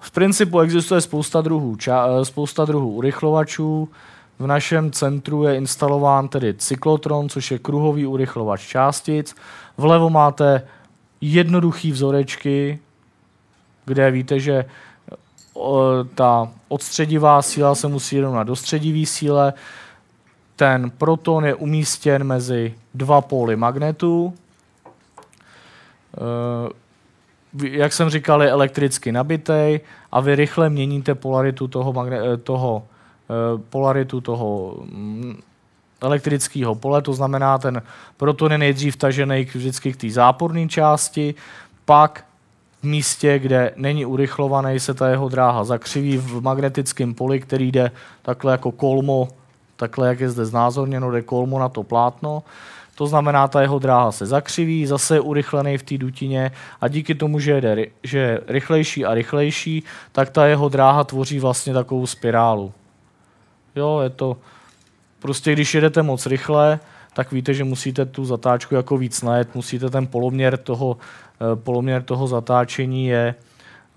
V 0.00 0.10
principu 0.10 0.60
existuje 0.60 1.00
spousta 1.00 1.40
druhů, 1.40 1.76
ča, 1.76 2.24
spousta 2.24 2.64
druhů 2.64 2.90
urychlovačů. 2.92 3.88
V 4.38 4.46
našem 4.46 4.92
centru 4.92 5.44
je 5.44 5.56
instalován 5.56 6.28
tedy 6.28 6.54
cyklotron, 6.54 7.28
což 7.28 7.50
je 7.50 7.58
kruhový 7.58 8.06
urychlovač 8.06 8.66
částic. 8.66 9.34
Vlevo 9.76 10.10
máte 10.10 10.62
jednoduchý 11.20 11.92
vzorečky, 11.92 12.78
kde 13.84 14.10
víte, 14.10 14.40
že 14.40 14.64
ta 16.14 16.48
odstředivá 16.68 17.42
síla 17.42 17.74
se 17.74 17.88
musí 17.88 18.20
rovnat 18.20 18.44
do 18.44 18.56
středivý 18.56 19.06
síle. 19.06 19.52
Ten 20.56 20.90
proton 20.90 21.44
je 21.44 21.54
umístěn 21.54 22.24
mezi 22.24 22.74
dva 22.94 23.20
póly 23.20 23.56
magnetu. 23.56 24.34
Eh, 26.16 26.70
jak 27.62 27.92
jsem 27.92 28.10
říkal, 28.10 28.42
je 28.42 28.50
elektricky 28.50 29.12
nabitý 29.12 29.80
a 30.12 30.20
vy 30.20 30.34
rychle 30.34 30.70
měníte 30.70 31.14
polaritu 31.14 31.68
toho, 31.68 31.92
magne- 31.92 32.34
eh, 32.34 32.36
toho, 32.36 32.82
eh, 33.30 33.62
polaritu 33.70 34.20
toho 34.20 34.76
mm, 34.84 35.40
elektrického 36.00 36.74
pole, 36.74 37.02
to 37.02 37.14
znamená, 37.14 37.58
ten 37.58 37.82
proton 38.16 38.52
je 38.52 38.58
nejdřív 38.58 38.96
tažený 38.96 39.44
vždycky 39.44 39.92
k 39.92 39.96
té 39.96 40.10
záporné 40.10 40.68
části, 40.68 41.34
pak 41.84 42.24
v 42.82 42.84
místě, 42.84 43.38
kde 43.38 43.72
není 43.76 44.06
urychlovaný, 44.06 44.80
se 44.80 44.94
ta 44.94 45.08
jeho 45.08 45.28
dráha 45.28 45.64
zakřiví 45.64 46.16
v 46.18 46.42
magnetickém 46.42 47.14
poli, 47.14 47.40
který 47.40 47.72
jde 47.72 47.90
takhle 48.22 48.52
jako 48.52 48.72
kolmo, 48.72 49.28
takhle 49.76 50.08
jak 50.08 50.20
je 50.20 50.30
zde 50.30 50.44
znázorněno, 50.44 51.10
jde 51.10 51.22
kolmo 51.22 51.58
na 51.58 51.68
to 51.68 51.82
plátno. 51.82 52.42
To 52.94 53.06
znamená, 53.06 53.48
ta 53.48 53.60
jeho 53.60 53.78
dráha 53.78 54.12
se 54.12 54.26
zakřiví, 54.26 54.86
zase 54.86 55.16
je 55.16 55.20
urychlený 55.20 55.78
v 55.78 55.82
té 55.82 55.98
dutině 55.98 56.50
a 56.80 56.88
díky 56.88 57.14
tomu, 57.14 57.40
že, 57.40 57.60
jde, 57.60 57.86
že 58.02 58.18
je 58.18 58.40
rychlejší 58.48 59.04
a 59.04 59.14
rychlejší, 59.14 59.82
tak 60.12 60.30
ta 60.30 60.46
jeho 60.46 60.68
dráha 60.68 61.04
tvoří 61.04 61.40
vlastně 61.40 61.74
takovou 61.74 62.06
spirálu. 62.06 62.72
Jo, 63.76 64.00
je 64.02 64.10
to 64.10 64.36
prostě, 65.18 65.52
když 65.52 65.74
jedete 65.74 66.02
moc 66.02 66.26
rychle, 66.26 66.80
tak 67.14 67.32
víte, 67.32 67.54
že 67.54 67.64
musíte 67.64 68.04
tu 68.04 68.24
zatáčku 68.24 68.74
jako 68.74 68.96
víc 68.96 69.22
najet, 69.22 69.54
musíte 69.54 69.90
ten 69.90 70.06
poloměr 70.06 70.56
toho, 70.56 70.96
eh, 71.40 71.56
poloměr 71.56 72.02
toho 72.02 72.26
zatáčení 72.26 73.06
je 73.06 73.34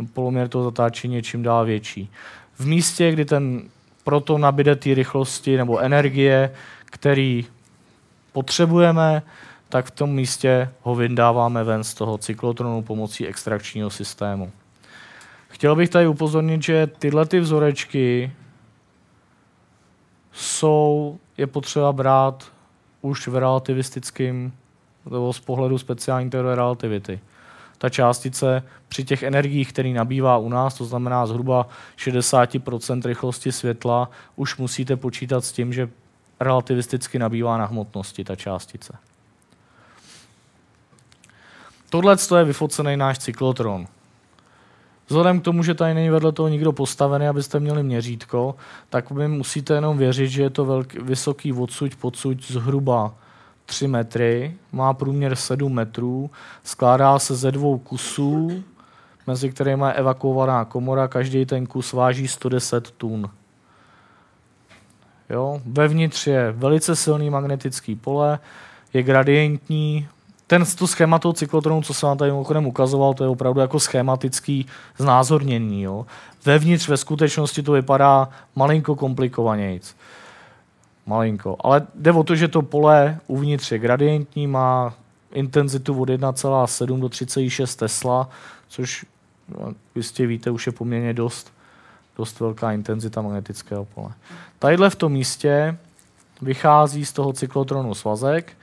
poloměr 0.05 0.47
toho 0.47 0.63
zatáčení 0.63 1.15
je 1.15 1.21
čím 1.21 1.43
dál 1.43 1.65
větší. 1.65 2.11
V 2.55 2.67
místě, 2.67 3.11
kdy 3.11 3.25
ten 3.25 3.61
proto 4.03 4.37
nabide 4.37 4.75
té 4.75 4.93
rychlosti 4.93 5.57
nebo 5.57 5.79
energie, 5.79 6.53
který 6.85 7.45
potřebujeme, 8.31 9.21
tak 9.69 9.85
v 9.85 9.91
tom 9.91 10.09
místě 10.09 10.69
ho 10.81 10.95
vydáváme 10.95 11.63
ven 11.63 11.83
z 11.83 11.93
toho 11.93 12.17
cyklotronu 12.17 12.81
pomocí 12.81 13.27
extrakčního 13.27 13.89
systému. 13.89 14.51
Chtěl 15.47 15.75
bych 15.75 15.89
tady 15.89 16.07
upozornit, 16.07 16.63
že 16.63 16.87
tyhle 16.87 17.25
ty 17.25 17.39
vzorečky 17.39 18.31
jsou, 20.31 21.17
je 21.37 21.47
potřeba 21.47 21.93
brát 21.93 22.51
už 23.01 23.27
v 23.27 23.35
relativistickém, 23.35 24.51
nebo 25.05 25.33
z 25.33 25.39
pohledu 25.39 25.77
speciální 25.77 26.29
teorie 26.29 26.55
relativity. 26.55 27.19
Ta 27.79 27.89
částice 27.89 28.63
při 28.87 29.03
těch 29.03 29.23
energiích, 29.23 29.73
které 29.73 29.89
nabývá 29.89 30.37
u 30.37 30.49
nás, 30.49 30.73
to 30.73 30.85
znamená 30.85 31.25
zhruba 31.25 31.67
60% 31.97 33.01
rychlosti 33.05 33.51
světla, 33.51 34.09
už 34.35 34.57
musíte 34.57 34.95
počítat 34.95 35.45
s 35.45 35.51
tím, 35.51 35.73
že 35.73 35.89
relativisticky 36.39 37.19
nabývá 37.19 37.57
na 37.57 37.65
hmotnosti 37.65 38.23
ta 38.23 38.35
částice. 38.35 38.97
Tohle 41.89 42.15
je 42.37 42.43
vyfocený 42.43 42.97
náš 42.97 43.19
cyklotron. 43.19 43.87
Vzhledem 45.07 45.39
k 45.39 45.43
tomu, 45.43 45.63
že 45.63 45.73
tady 45.73 45.93
není 45.93 46.09
vedle 46.09 46.31
toho 46.31 46.49
nikdo 46.49 46.71
postavený, 46.71 47.27
abyste 47.27 47.59
měli 47.59 47.83
měřítko, 47.83 48.55
tak 48.89 49.11
vy 49.11 49.27
musíte 49.27 49.73
jenom 49.73 49.97
věřit, 49.97 50.27
že 50.27 50.41
je 50.41 50.49
to 50.49 50.65
velký, 50.65 50.97
vysoký 50.99 51.53
odsuť, 51.53 51.95
podsuť 51.95 52.51
zhruba 52.51 53.13
3 53.69 53.87
metry, 53.87 54.55
má 54.71 54.93
průměr 54.93 55.35
7 55.35 55.73
metrů, 55.73 56.29
skládá 56.63 57.19
se 57.19 57.35
ze 57.35 57.51
dvou 57.51 57.77
kusů, 57.77 58.63
mezi 59.27 59.49
kterými 59.49 59.85
je 59.87 59.93
evakuovaná 59.93 60.65
komora, 60.65 61.07
každý 61.07 61.45
ten 61.45 61.65
kus 61.65 61.93
váží 61.93 62.27
110 62.27 62.91
tun. 62.91 63.29
Jo? 65.29 65.61
Vevnitř 65.65 66.27
je 66.27 66.51
velice 66.51 66.95
silný 66.95 67.29
magnetický 67.29 67.95
pole, 67.95 68.39
je 68.93 69.03
gradientní, 69.03 70.07
ten 70.47 70.65
tu 70.77 70.87
schéma 70.87 71.19
toho 71.19 71.33
cyklotronu, 71.33 71.81
co 71.81 71.93
jsem 71.93 72.07
vám 72.07 72.17
tady 72.17 72.31
mimochodem 72.31 72.65
ukazoval, 72.65 73.13
to 73.13 73.23
je 73.23 73.29
opravdu 73.29 73.59
jako 73.59 73.79
schematický 73.79 74.65
znázornění. 74.97 75.81
Jo. 75.81 76.05
Vevnitř 76.45 76.87
ve 76.87 76.97
skutečnosti 76.97 77.63
to 77.63 77.71
vypadá 77.71 78.29
malinko 78.55 78.95
komplikovanějc. 78.95 79.95
Malinko. 81.09 81.57
Ale 81.59 81.87
jde 81.95 82.11
o 82.11 82.23
to, 82.23 82.35
že 82.35 82.47
to 82.47 82.61
pole 82.61 83.19
uvnitř 83.27 83.71
je 83.71 83.79
gradientní, 83.79 84.47
má 84.47 84.93
intenzitu 85.33 86.01
od 86.01 86.09
1,7 86.09 86.99
do 86.99 87.07
3,6 87.07 87.79
Tesla, 87.79 88.29
což 88.67 89.05
no, 89.49 89.73
jistě 89.95 90.27
víte, 90.27 90.51
už 90.51 90.65
je 90.65 90.71
poměrně 90.71 91.13
dost, 91.13 91.53
dost 92.17 92.39
velká 92.39 92.71
intenzita 92.71 93.21
magnetického 93.21 93.85
pole. 93.85 94.09
Tadyhle 94.59 94.89
v 94.89 94.95
tom 94.95 95.11
místě 95.11 95.77
vychází 96.41 97.05
z 97.05 97.13
toho 97.13 97.33
cyklotronu 97.33 97.93
svazek, 97.93 98.53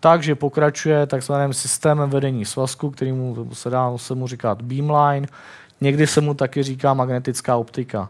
takže 0.00 0.34
pokračuje 0.34 1.06
takzvaným 1.06 1.52
systémem 1.52 2.10
vedení 2.10 2.44
svazku, 2.44 2.90
kterýmu 2.90 3.48
se 3.52 3.70
dá 3.70 3.98
se 3.98 4.14
mu 4.14 4.26
říkat 4.26 4.62
beamline, 4.62 5.26
někdy 5.80 6.06
se 6.06 6.20
mu 6.20 6.34
taky 6.34 6.62
říká 6.62 6.94
magnetická 6.94 7.56
optika. 7.56 8.08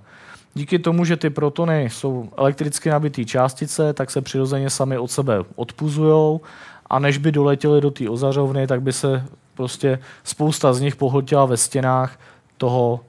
Díky 0.54 0.78
tomu, 0.78 1.04
že 1.04 1.16
ty 1.16 1.30
protony 1.30 1.84
jsou 1.90 2.28
elektricky 2.36 2.90
nabité 2.90 3.24
částice, 3.24 3.92
tak 3.92 4.10
se 4.10 4.20
přirozeně 4.20 4.70
sami 4.70 4.98
od 4.98 5.10
sebe 5.10 5.44
odpuzují 5.56 6.40
a 6.90 6.98
než 6.98 7.18
by 7.18 7.32
doletěli 7.32 7.80
do 7.80 7.90
té 7.90 8.08
ozařovny, 8.08 8.66
tak 8.66 8.82
by 8.82 8.92
se 8.92 9.24
prostě 9.54 9.98
spousta 10.24 10.72
z 10.72 10.80
nich 10.80 10.96
pohltila 10.96 11.44
ve 11.46 11.56
stěnách 11.56 12.20
toho, 12.56 13.00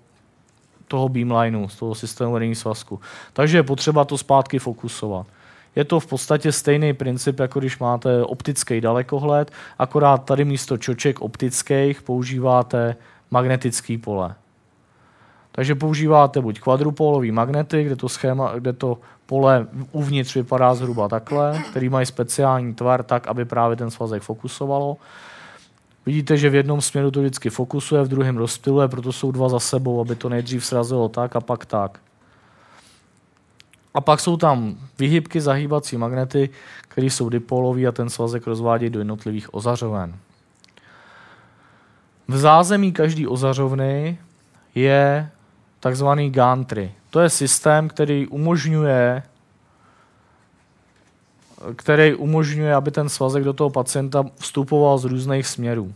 toho 0.87 1.09
beamlineu, 1.09 1.67
z 1.67 1.75
toho 1.75 1.95
systému 1.95 2.33
vedení 2.33 2.55
svazku. 2.55 2.99
Takže 3.33 3.57
je 3.57 3.63
potřeba 3.63 4.05
to 4.05 4.17
zpátky 4.17 4.59
fokusovat. 4.59 5.27
Je 5.75 5.85
to 5.85 5.99
v 5.99 6.05
podstatě 6.05 6.51
stejný 6.51 6.93
princip, 6.93 7.39
jako 7.39 7.59
když 7.59 7.79
máte 7.79 8.23
optický 8.23 8.81
dalekohled, 8.81 9.51
akorát 9.79 10.17
tady 10.17 10.45
místo 10.45 10.77
čoček 10.77 11.21
optických 11.21 12.01
používáte 12.01 12.95
magnetický 13.31 13.97
pole. 13.97 14.35
Takže 15.55 15.75
používáte 15.75 16.41
buď 16.41 16.59
kvadrupolový 16.59 17.31
magnety, 17.31 17.83
kde 17.83 17.95
to, 17.95 18.09
schéma, 18.09 18.53
kde 18.55 18.73
to 18.73 18.97
pole 19.25 19.67
uvnitř 19.91 20.35
vypadá 20.35 20.75
zhruba 20.75 21.07
takhle, 21.07 21.63
který 21.69 21.89
mají 21.89 22.05
speciální 22.05 22.73
tvar 22.73 23.03
tak, 23.03 23.27
aby 23.27 23.45
právě 23.45 23.77
ten 23.77 23.91
svazek 23.91 24.23
fokusovalo. 24.23 24.97
Vidíte, 26.05 26.37
že 26.37 26.49
v 26.49 26.55
jednom 26.55 26.81
směru 26.81 27.11
to 27.11 27.19
vždycky 27.19 27.49
fokusuje, 27.49 28.03
v 28.03 28.07
druhém 28.07 28.37
rozptyluje, 28.37 28.87
proto 28.87 29.11
jsou 29.11 29.31
dva 29.31 29.49
za 29.49 29.59
sebou, 29.59 30.01
aby 30.01 30.15
to 30.15 30.29
nejdřív 30.29 30.65
srazilo 30.65 31.09
tak 31.09 31.35
a 31.35 31.41
pak 31.41 31.65
tak. 31.65 31.99
A 33.93 34.01
pak 34.01 34.19
jsou 34.19 34.37
tam 34.37 34.75
vyhybky, 34.99 35.41
zahýbací 35.41 35.97
magnety, 35.97 36.49
které 36.87 37.07
jsou 37.07 37.29
dipolové 37.29 37.87
a 37.87 37.91
ten 37.91 38.09
svazek 38.09 38.47
rozvádí 38.47 38.89
do 38.89 38.99
jednotlivých 38.99 39.53
ozařoven. 39.53 40.15
V 42.27 42.37
zázemí 42.37 42.91
každé 42.91 43.27
ozařovny 43.27 44.17
je 44.75 45.29
takzvaný 45.85 46.29
gantry. 46.29 46.91
To 47.09 47.19
je 47.19 47.29
systém, 47.29 47.89
který 47.89 48.27
umožňuje 48.27 49.23
který 51.75 52.15
umožňuje, 52.15 52.75
aby 52.75 52.91
ten 52.91 53.09
svazek 53.09 53.43
do 53.43 53.53
toho 53.53 53.69
pacienta 53.69 54.25
vstupoval 54.35 54.97
z 54.97 55.05
různých 55.05 55.47
směrů. 55.47 55.93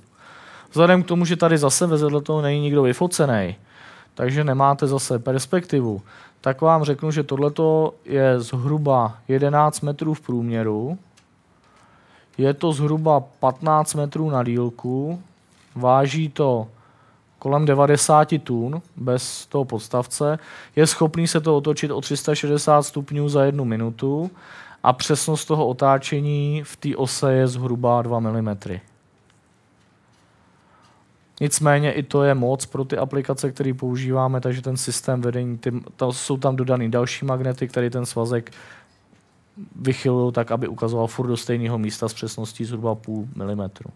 Vzhledem 0.71 1.03
k 1.03 1.07
tomu, 1.07 1.25
že 1.25 1.35
tady 1.35 1.57
zase 1.57 1.87
vedle 1.87 2.21
toho 2.21 2.41
není 2.41 2.61
nikdo 2.61 2.83
vyfocený, 2.83 3.55
takže 4.13 4.43
nemáte 4.43 4.87
zase 4.87 5.19
perspektivu, 5.19 6.01
tak 6.41 6.61
vám 6.61 6.83
řeknu, 6.83 7.11
že 7.11 7.23
tohleto 7.23 7.93
je 8.05 8.39
zhruba 8.39 9.17
11 9.27 9.81
metrů 9.81 10.13
v 10.13 10.21
průměru, 10.21 10.97
je 12.37 12.53
to 12.53 12.73
zhruba 12.73 13.19
15 13.19 13.93
metrů 13.93 14.29
na 14.29 14.43
dílku, 14.43 15.21
váží 15.75 16.29
to 16.29 16.67
kolem 17.39 17.65
90 17.65 18.27
tun 18.43 18.81
bez 18.95 19.45
toho 19.45 19.65
podstavce, 19.65 20.39
je 20.75 20.87
schopný 20.87 21.27
se 21.27 21.41
to 21.41 21.57
otočit 21.57 21.91
o 21.91 22.01
360 22.01 22.81
stupňů 22.81 23.29
za 23.29 23.43
jednu 23.43 23.65
minutu 23.65 24.31
a 24.83 24.93
přesnost 24.93 25.45
toho 25.45 25.67
otáčení 25.67 26.63
v 26.63 26.75
té 26.75 26.95
ose 26.95 27.33
je 27.33 27.47
zhruba 27.47 28.01
2 28.01 28.19
mm. 28.19 28.57
Nicméně 31.41 31.91
i 31.91 32.03
to 32.03 32.23
je 32.23 32.35
moc 32.35 32.65
pro 32.65 32.85
ty 32.85 32.97
aplikace, 32.97 33.51
které 33.51 33.73
používáme, 33.73 34.41
takže 34.41 34.61
ten 34.61 34.77
systém 34.77 35.21
vedení, 35.21 35.57
ty, 35.57 35.71
to 35.95 36.13
jsou 36.13 36.37
tam 36.37 36.55
dodaný 36.55 36.91
další 36.91 37.25
magnety, 37.25 37.67
které 37.67 37.89
ten 37.89 38.05
svazek 38.05 38.51
vychylují 39.75 40.33
tak, 40.33 40.51
aby 40.51 40.67
ukazoval 40.67 41.07
furt 41.07 41.27
do 41.27 41.37
stejného 41.37 41.77
místa 41.77 42.09
s 42.09 42.13
přesností 42.13 42.65
zhruba 42.65 42.95
půl 42.95 43.27
milimetru. 43.35 43.89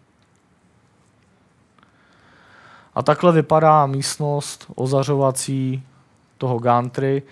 A 2.96 3.04
takhle 3.04 3.32
vypadá 3.32 3.86
místnost 3.86 4.66
ozařovací 4.76 5.84
toho 6.38 6.60
gantry. 6.60 7.24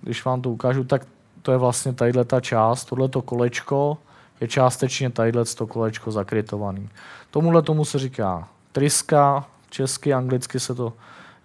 Když 0.00 0.24
vám 0.24 0.42
to 0.42 0.50
ukážu, 0.50 0.84
tak 0.84 1.06
to 1.42 1.52
je 1.52 1.58
vlastně 1.58 1.92
tadyhle 1.92 2.24
ta 2.24 2.40
část, 2.40 2.84
tohleto 2.84 3.22
kolečko 3.22 3.98
je 4.40 4.48
částečně 4.48 5.10
tadyhle 5.10 5.44
to 5.44 5.66
kolečko 5.66 6.10
zakrytovaný. 6.10 6.88
Tomuhle 7.30 7.62
tomu 7.62 7.84
se 7.84 7.98
říká 7.98 8.48
tryska, 8.72 9.46
česky, 9.70 10.12
anglicky 10.12 10.60
se 10.60 10.74
to, 10.74 10.92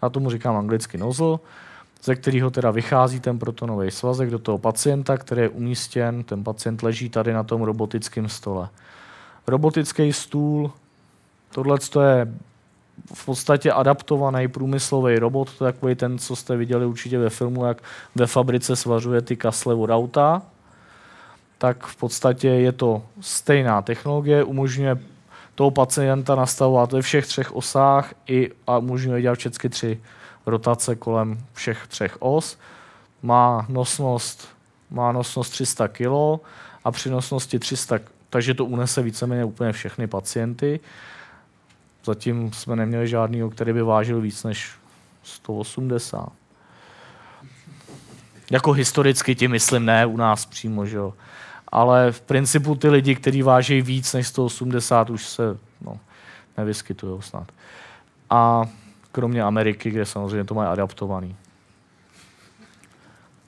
já 0.02 0.10
tomu 0.10 0.30
říkám 0.30 0.56
anglicky 0.56 0.98
nozzle, 0.98 1.40
ze 2.04 2.16
kterého 2.16 2.50
teda 2.50 2.72
vychází 2.72 3.20
ten 3.20 3.40
protonový 3.40 3.92
svazek 3.92 4.30
do 4.30 4.40
toho 4.40 4.58
pacienta, 4.58 5.18
který 5.18 5.42
je 5.42 5.50
umístěn, 5.50 6.24
ten 6.24 6.44
pacient 6.44 6.84
leží 6.84 7.10
tady 7.10 7.34
na 7.34 7.44
tom 7.44 7.62
robotickém 7.62 8.30
stole. 8.30 8.70
Robotický 9.48 10.14
stůl, 10.14 10.72
tohle 11.52 11.78
je 12.02 12.34
v 13.14 13.26
podstatě 13.26 13.72
adaptovaný 13.72 14.48
průmyslový 14.48 15.20
robot, 15.20 15.58
to 15.58 15.66
je 15.66 15.72
takový 15.72 15.96
ten, 15.96 16.20
co 16.20 16.36
jste 16.36 16.58
viděli 16.58 16.86
určitě 16.86 17.20
ve 17.20 17.30
filmu, 17.30 17.66
jak 17.66 17.84
ve 18.16 18.28
fabrice 18.28 18.76
svařuje 18.76 19.22
ty 19.22 19.36
kasle 19.36 19.76
od 19.76 19.90
auta, 19.90 20.42
tak 21.58 21.86
v 21.86 21.96
podstatě 21.96 22.48
je 22.48 22.72
to 22.72 23.04
stejná 23.22 23.82
technologie, 23.82 24.44
umožňuje 24.44 24.98
toho 25.56 25.72
pacienta 25.72 26.36
nastavovat 26.36 26.92
ve 26.92 27.02
všech 27.02 27.28
třech 27.28 27.56
osách 27.56 28.14
i, 28.28 28.52
a 28.68 28.78
umožňuje 28.78 29.22
dělat 29.22 29.40
všechny 29.40 29.70
tři 29.70 30.02
rotace 30.46 30.96
kolem 30.96 31.38
všech 31.54 31.88
třech 31.88 32.18
os. 32.20 32.58
Má 33.24 33.66
nosnost, 33.70 34.48
má 34.90 35.12
nosnost 35.12 35.52
300 35.52 35.88
kg 35.88 36.42
a 36.84 36.92
při 36.92 37.10
nosnosti 37.10 37.60
300 37.60 38.00
takže 38.30 38.54
to 38.54 38.66
unese 38.66 39.02
víceméně 39.02 39.46
úplně 39.46 39.72
všechny 39.72 40.08
pacienty. 40.08 40.80
Zatím 42.08 42.54
jsme 42.54 42.76
neměli 42.76 43.08
žádný, 43.08 43.50
který 43.50 43.74
by 43.74 43.82
vážil 43.82 44.22
víc 44.22 44.44
než 44.44 44.72
180. 45.24 46.32
Jako 48.52 48.72
historicky 48.72 49.36
ti 49.36 49.48
myslím, 49.48 49.86
ne 49.86 50.06
u 50.06 50.18
nás 50.18 50.46
přímo, 50.46 50.86
že 50.86 50.98
jo. 50.98 51.14
Ale 51.68 52.12
v 52.12 52.22
principu 52.22 52.76
ty 52.76 52.90
lidi, 52.90 53.16
kteří 53.16 53.42
váží 53.42 53.82
víc 53.82 54.14
než 54.14 54.28
180, 54.28 55.10
už 55.10 55.26
se 55.26 55.58
no, 55.82 56.00
nevyskytují 56.58 57.22
snad. 57.22 57.52
A 58.30 58.66
kromě 59.12 59.44
Ameriky, 59.44 59.92
kde 59.92 60.06
samozřejmě 60.06 60.44
to 60.44 60.54
mají 60.54 60.70
adaptovaný. 60.70 61.36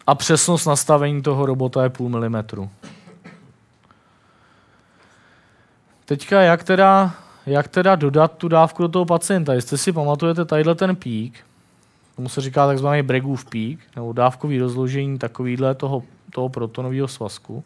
A 0.07 0.15
přesnost 0.15 0.65
nastavení 0.65 1.21
toho 1.21 1.45
robota 1.45 1.83
je 1.83 1.89
půl 1.89 2.09
milimetru. 2.09 2.69
Teďka 6.05 6.41
jak 6.41 6.63
teda 6.63 7.13
jak 7.45 7.67
teda 7.67 7.95
dodat 7.95 8.37
tu 8.37 8.47
dávku 8.47 8.81
do 8.83 8.89
toho 8.89 9.05
pacienta. 9.05 9.53
Jestli 9.53 9.77
si 9.77 9.91
pamatujete 9.91 10.45
tadyhle 10.45 10.75
ten 10.75 10.95
pík, 10.95 11.39
tomu 12.15 12.29
se 12.29 12.41
říká 12.41 12.67
takzvaný 12.67 13.01
Bregův 13.01 13.45
pík, 13.45 13.79
nebo 13.95 14.13
dávkový 14.13 14.59
rozložení 14.59 15.19
takovýhle 15.19 15.75
toho, 15.75 16.03
toho 16.33 16.49
protonového 16.49 17.07
svazku, 17.07 17.63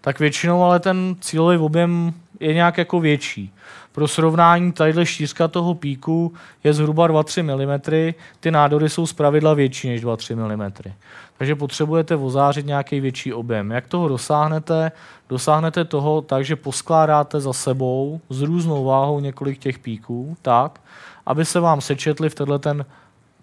tak 0.00 0.18
většinou 0.18 0.62
ale 0.62 0.80
ten 0.80 1.16
cílový 1.20 1.58
objem 1.58 2.12
je 2.40 2.54
nějak 2.54 2.78
jako 2.78 3.00
větší. 3.00 3.52
Pro 3.98 4.08
srovnání 4.08 4.72
tadyhle 4.72 5.06
šířka 5.06 5.48
toho 5.48 5.74
píku 5.74 6.32
je 6.64 6.74
zhruba 6.74 7.08
2-3 7.08 7.42
mm, 7.42 8.12
ty 8.40 8.50
nádory 8.50 8.88
jsou 8.88 9.06
zpravidla 9.06 9.54
větší 9.54 9.88
než 9.88 10.04
2-3 10.04 10.56
mm. 10.56 10.92
Takže 11.38 11.54
potřebujete 11.54 12.16
ozářit 12.16 12.66
nějaký 12.66 13.00
větší 13.00 13.32
objem. 13.32 13.70
Jak 13.70 13.88
toho 13.88 14.08
dosáhnete? 14.08 14.92
Dosáhnete 15.28 15.84
toho 15.84 16.22
tak, 16.22 16.44
že 16.44 16.56
poskládáte 16.56 17.40
za 17.40 17.52
sebou 17.52 18.20
s 18.30 18.42
různou 18.42 18.84
váhou 18.84 19.20
několik 19.20 19.58
těch 19.58 19.78
píků, 19.78 20.36
tak, 20.42 20.80
aby 21.26 21.44
se 21.44 21.60
vám 21.60 21.80
sečetli 21.80 22.30
v 22.30 22.34
tenhle 22.34 22.58
ten 22.58 22.86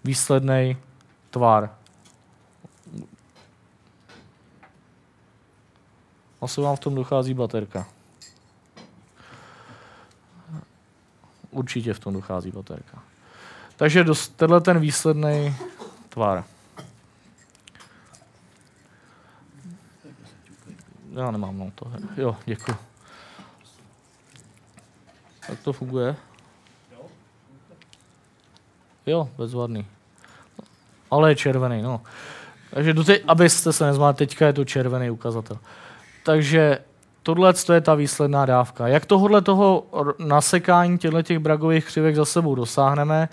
výsledný 0.04 0.76
tvar. 1.30 1.70
Asi 6.40 6.60
vám 6.60 6.76
v 6.76 6.80
tom 6.80 6.94
dochází 6.94 7.34
baterka. 7.34 7.95
Určitě 11.56 11.94
v 11.94 11.98
tom 11.98 12.14
dochází 12.14 12.50
baterka. 12.50 13.02
Takže 13.76 14.04
tenhle 14.36 14.60
ten 14.60 14.78
výsledný 14.78 15.56
tvar. 16.08 16.44
Já 21.12 21.30
nemám 21.30 21.58
no 21.58 21.72
to. 21.74 21.92
Jo, 22.16 22.36
děkuji. 22.44 22.76
Jak 25.48 25.60
to 25.60 25.72
funguje? 25.72 26.16
Jo, 29.06 29.30
bezvadný. 29.38 29.86
Ale 31.10 31.30
je 31.30 31.36
červený, 31.36 31.82
no. 31.82 32.00
Takže 32.70 32.92
doteď, 32.92 33.24
abyste 33.28 33.72
se 33.72 33.86
nezvali, 33.86 34.14
teďka 34.14 34.46
je 34.46 34.52
to 34.52 34.64
červený 34.64 35.10
ukazatel. 35.10 35.58
Takže 36.24 36.78
tohle 37.26 37.54
je 37.74 37.80
ta 37.80 37.94
výsledná 37.94 38.46
dávka. 38.46 38.88
Jak 38.88 39.06
tohle 39.06 39.42
toho 39.42 39.84
nasekání 40.18 40.98
těchto 40.98 41.22
těch 41.22 41.38
bragových 41.38 41.86
křivek 41.86 42.16
za 42.16 42.24
sebou 42.24 42.54
dosáhneme? 42.54 43.28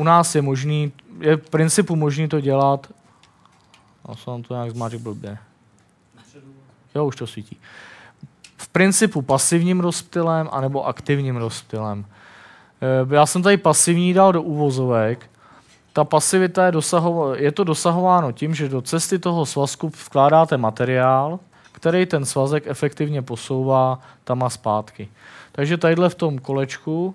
U 0.00 0.04
nás 0.04 0.34
je 0.34 0.42
možný, 0.42 0.92
je 1.20 1.36
v 1.36 1.50
principu 1.50 1.96
možný 1.96 2.28
to 2.28 2.40
dělat, 2.40 2.86
a 4.04 4.16
jsem 4.16 4.42
to 4.42 4.54
nějak 4.54 4.70
zmáček 4.70 5.00
blbě. 5.00 5.38
Jo, 6.94 7.06
už 7.06 7.16
to 7.16 7.26
svítí. 7.26 7.56
V 8.56 8.68
principu 8.68 9.22
pasivním 9.22 9.80
rozptylem 9.80 10.48
anebo 10.52 10.86
aktivním 10.86 11.36
rozptylem. 11.36 12.04
Eh, 12.82 13.14
já 13.14 13.26
jsem 13.26 13.42
tady 13.42 13.56
pasivní 13.56 14.14
dal 14.14 14.32
do 14.32 14.42
úvozovek. 14.42 15.30
Ta 15.92 16.04
pasivita 16.04 16.66
je, 16.66 16.72
dosahovo- 16.72 17.34
je 17.34 17.52
to 17.52 17.64
dosahováno 17.64 18.32
tím, 18.32 18.54
že 18.54 18.68
do 18.68 18.82
cesty 18.82 19.18
toho 19.18 19.46
svazku 19.46 19.88
vkládáte 19.88 20.56
materiál, 20.56 21.38
který 21.82 22.06
ten 22.06 22.24
svazek 22.24 22.66
efektivně 22.66 23.22
posouvá 23.22 23.98
tam 24.24 24.42
a 24.42 24.50
zpátky. 24.50 25.08
Takže 25.52 25.76
tadyhle 25.76 26.08
v 26.08 26.14
tom 26.14 26.38
kolečku, 26.38 27.14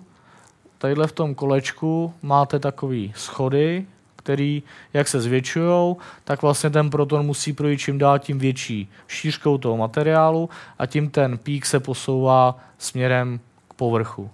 tadyhle 0.77 1.07
v 1.07 1.11
tom 1.11 1.35
kolečku 1.35 2.13
máte 2.21 2.59
takový 2.59 3.13
schody, 3.15 3.85
který, 4.15 4.63
jak 4.93 5.07
se 5.07 5.21
zvětšují, 5.21 5.95
tak 6.23 6.41
vlastně 6.41 6.69
ten 6.69 6.89
proton 6.89 7.25
musí 7.25 7.53
projít 7.53 7.79
čím 7.79 7.97
dál 7.97 8.19
tím 8.19 8.39
větší 8.39 8.91
šířkou 9.07 9.57
toho 9.57 9.77
materiálu 9.77 10.49
a 10.79 10.85
tím 10.85 11.09
ten 11.09 11.37
pík 11.37 11.65
se 11.65 11.79
posouvá 11.79 12.59
směrem 12.77 13.39
k 13.67 13.73
povrchu. 13.73 14.29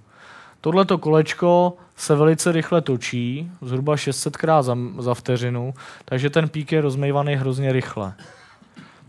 Tohleto 0.61 0.97
kolečko 0.97 1.73
se 1.95 2.15
velice 2.15 2.51
rychle 2.51 2.81
točí, 2.81 3.51
zhruba 3.61 3.97
600 3.97 4.37
krát 4.37 4.61
za, 4.61 4.77
za 4.99 5.13
vteřinu, 5.13 5.73
takže 6.05 6.29
ten 6.29 6.49
pík 6.49 6.71
je 6.71 6.81
rozmejvaný 6.81 7.35
hrozně 7.35 7.73
rychle. 7.73 8.13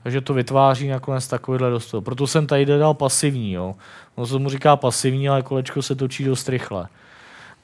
Takže 0.04 0.20
to 0.20 0.34
vytváří 0.34 0.88
nakonec 0.88 1.28
takovýhle 1.28 1.70
dostal. 1.70 2.00
Proto 2.00 2.26
jsem 2.26 2.46
tady 2.46 2.66
dal 2.66 2.94
pasivní. 2.94 3.52
Jo. 3.52 3.74
No 4.16 4.26
se 4.26 4.38
mu 4.38 4.48
říká 4.48 4.76
pasivní, 4.76 5.28
ale 5.28 5.42
kolečko 5.42 5.82
se 5.82 5.94
točí 5.94 6.24
dost 6.24 6.48
rychle. 6.48 6.88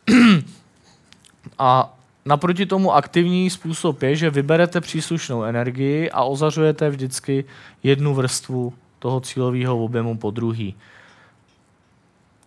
A 1.58 1.94
naproti 2.24 2.66
tomu 2.66 2.94
aktivní 2.94 3.50
způsob 3.50 4.02
je, 4.02 4.16
že 4.16 4.30
vyberete 4.30 4.80
příslušnou 4.80 5.42
energii 5.42 6.10
a 6.10 6.22
ozařujete 6.24 6.90
vždycky 6.90 7.44
jednu 7.82 8.14
vrstvu 8.14 8.74
toho 8.98 9.20
cílového 9.20 9.84
objemu 9.84 10.16
po 10.16 10.30
druhý. 10.30 10.74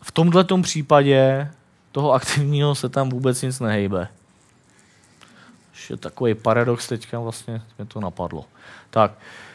V 0.01 0.11
tomto 0.11 0.61
případě 0.61 1.51
toho 1.91 2.13
aktivního 2.13 2.75
se 2.75 2.89
tam 2.89 3.09
vůbec 3.09 3.41
nic 3.41 3.59
nehejbe. 3.59 4.07
Je 5.89 5.97
takový 5.97 6.33
paradox 6.33 6.87
teďka 6.87 7.19
vlastně 7.19 7.61
mě 7.77 7.85
to 7.87 7.99
napadlo. 7.99 8.45
Tak, 8.89 9.11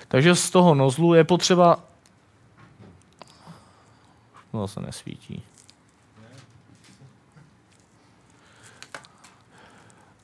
takže 0.09 0.35
z 0.35 0.51
toho 0.51 0.75
nozlu 0.75 1.15
je 1.15 1.25
potřeba... 1.25 1.85
No 4.53 4.69
se 4.69 4.81
nesvítí. 4.81 5.43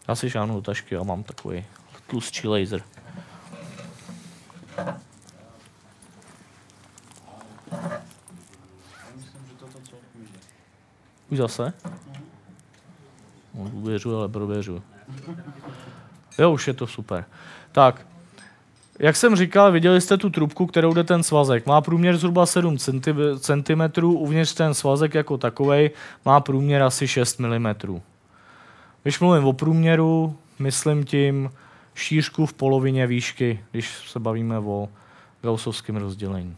Já 0.08 0.14
si 0.14 0.30
do 0.30 0.60
tašky 0.62 0.96
a 0.96 1.02
mám 1.02 1.22
takový 1.22 1.64
tlustší 2.06 2.48
laser. 2.48 2.82
Už 11.30 11.38
zase? 11.38 11.72
Uvěřu, 13.52 14.16
ale 14.16 14.28
prověřu. 14.28 14.82
Jo, 16.38 16.52
už 16.52 16.66
je 16.66 16.74
to 16.74 16.86
super. 16.86 17.24
Tak, 17.72 18.06
jak 18.98 19.16
jsem 19.16 19.36
říkal, 19.36 19.72
viděli 19.72 20.00
jste 20.00 20.16
tu 20.16 20.30
trubku, 20.30 20.66
kterou 20.66 20.94
jde 20.94 21.04
ten 21.04 21.22
svazek. 21.22 21.66
Má 21.66 21.80
průměr 21.80 22.16
zhruba 22.16 22.46
7 22.46 22.78
cm, 23.38 24.04
uvnitř 24.04 24.54
ten 24.54 24.74
svazek 24.74 25.14
jako 25.14 25.38
takový 25.38 25.90
má 26.24 26.40
průměr 26.40 26.82
asi 26.82 27.08
6 27.08 27.40
mm. 27.40 28.00
Když 29.02 29.20
mluvím 29.20 29.44
o 29.44 29.52
průměru, 29.52 30.36
myslím 30.58 31.04
tím 31.04 31.50
šířku 31.94 32.46
v 32.46 32.52
polovině 32.52 33.06
výšky, 33.06 33.64
když 33.70 34.10
se 34.10 34.18
bavíme 34.20 34.58
o 34.58 34.88
gaussovském 35.42 35.96
rozdělení. 35.96 36.56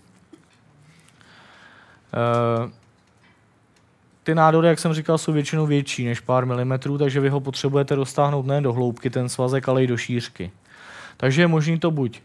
E 2.14 2.86
ty 4.26 4.34
nádory, 4.34 4.68
jak 4.68 4.78
jsem 4.78 4.94
říkal, 4.94 5.18
jsou 5.18 5.32
většinou 5.32 5.66
větší 5.66 6.04
než 6.04 6.20
pár 6.20 6.46
milimetrů, 6.46 6.98
takže 6.98 7.20
vy 7.20 7.28
ho 7.28 7.40
potřebujete 7.40 7.94
roztáhnout 7.94 8.46
ne 8.46 8.60
do 8.60 8.72
hloubky 8.72 9.10
ten 9.10 9.28
svazek, 9.28 9.68
ale 9.68 9.84
i 9.84 9.86
do 9.86 9.96
šířky. 9.96 10.50
Takže 11.16 11.42
je 11.42 11.46
možné 11.46 11.78
to 11.78 11.90
buď 11.90 12.20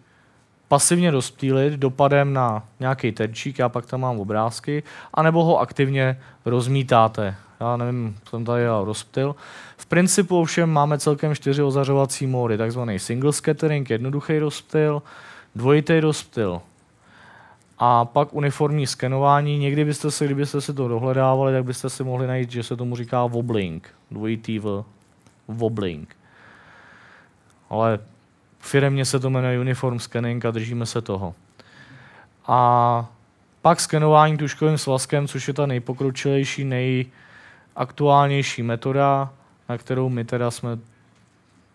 pasivně 0.67 1.11
rozptýlit 1.11 1.73
dopadem 1.73 2.33
na 2.33 2.63
nějaký 2.79 3.11
terčík, 3.11 3.59
já 3.59 3.69
pak 3.69 3.85
tam 3.85 4.01
mám 4.01 4.19
obrázky, 4.19 4.83
anebo 5.13 5.43
ho 5.43 5.59
aktivně 5.59 6.19
rozmítáte. 6.45 7.35
Já 7.59 7.77
nevím, 7.77 8.17
jsem 8.29 8.45
tady 8.45 8.63
já 8.63 8.81
rozptyl. 8.83 9.35
V 9.77 9.85
principu 9.85 10.39
ovšem 10.39 10.69
máme 10.69 10.99
celkem 10.99 11.35
čtyři 11.35 11.63
ozařovací 11.63 12.27
módy, 12.27 12.57
takzvaný 12.57 12.99
single 12.99 13.33
scattering, 13.33 13.89
jednoduchý 13.89 14.39
rozptyl, 14.39 15.01
dvojitý 15.55 15.99
rozptyl, 15.99 16.61
a 17.83 18.05
pak 18.05 18.33
uniformní 18.33 18.87
skenování. 18.87 19.57
Někdy 19.57 19.85
byste 19.85 20.11
se, 20.11 20.25
kdybyste 20.25 20.61
si 20.61 20.73
to 20.73 20.87
dohledávali, 20.87 21.53
tak 21.53 21.63
byste 21.63 21.89
si 21.89 22.03
mohli 22.03 22.27
najít, 22.27 22.51
že 22.51 22.63
se 22.63 22.75
tomu 22.75 22.95
říká 22.95 23.25
wobbling, 23.25 23.89
dvojitý 24.11 24.59
v 24.59 24.83
wobbling. 25.47 26.15
Ale 27.69 27.99
firemně 28.61 29.05
se 29.05 29.19
to 29.19 29.29
jmenuje 29.29 29.59
uniform 29.59 29.99
scanning 29.99 30.45
a 30.45 30.51
držíme 30.51 30.85
se 30.85 31.01
toho. 31.01 31.35
A 32.47 33.09
pak 33.61 33.79
skenování 33.79 34.37
tuškovým 34.37 34.77
svazkem, 34.77 35.27
což 35.27 35.47
je 35.47 35.53
ta 35.53 35.65
nejpokročilejší, 35.65 36.63
nejaktuálnější 36.63 38.63
metoda, 38.63 39.29
na 39.69 39.77
kterou 39.77 40.09
my 40.09 40.23
teda 40.23 40.51
jsme 40.51 40.77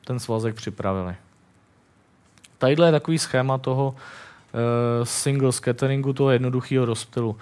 ten 0.05 0.19
svazek 0.19 0.55
připravili. 0.55 1.15
Tadyhle 2.59 2.89
je 2.89 2.93
takový 2.93 3.19
schéma 3.19 3.59
toho, 3.59 3.95
Eh, 4.57 5.07
single 5.07 5.53
scatteringu 5.53 6.13
toho 6.13 6.31
jednoduchého 6.31 6.85
rozptylu. 6.85 7.37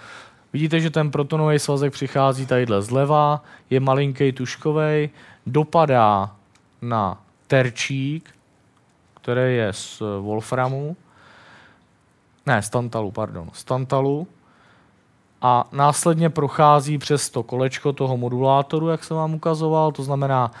Vidíte, 0.53 0.79
že 0.79 0.89
ten 0.89 1.11
protonový 1.11 1.59
svazek 1.59 1.93
přichází 1.93 2.45
tadyhle 2.45 2.81
zleva, 2.81 3.43
je 3.69 3.79
malinký 3.79 4.31
tuškový, 4.31 5.09
dopadá 5.45 6.35
na 6.81 7.21
terčík, 7.47 8.34
který 9.25 9.55
je 9.55 9.73
z 9.73 10.01
Wolframu, 10.21 10.95
ne, 12.45 12.61
z 12.61 12.69
tantalu, 12.69 13.11
pardon, 13.11 13.49
z 13.53 13.63
tantalu, 13.63 14.27
a 15.41 15.67
následně 15.71 16.29
prochází 16.29 16.97
přes 16.97 17.29
to 17.29 17.43
kolečko 17.43 17.93
toho 17.93 18.17
modulátoru, 18.17 18.87
jak 18.87 19.03
jsem 19.03 19.17
vám 19.17 19.33
ukazoval, 19.33 19.91
to 19.91 20.03
znamená, 20.03 20.51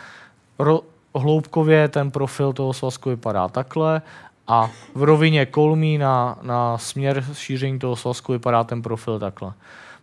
ro- 0.59 0.81
hloubkově 1.15 1.87
ten 1.87 2.11
profil 2.11 2.53
toho 2.53 2.73
svazku 2.73 3.09
vypadá 3.09 3.47
takhle. 3.47 4.01
A 4.47 4.69
v 4.95 5.03
rovině 5.03 5.45
kolmí 5.45 5.97
na, 5.97 6.37
na 6.41 6.77
směr 6.77 7.25
šíření 7.33 7.79
toho 7.79 7.95
svazku 7.95 8.31
vypadá 8.31 8.63
ten 8.63 8.81
profil 8.81 9.19
takhle. 9.19 9.53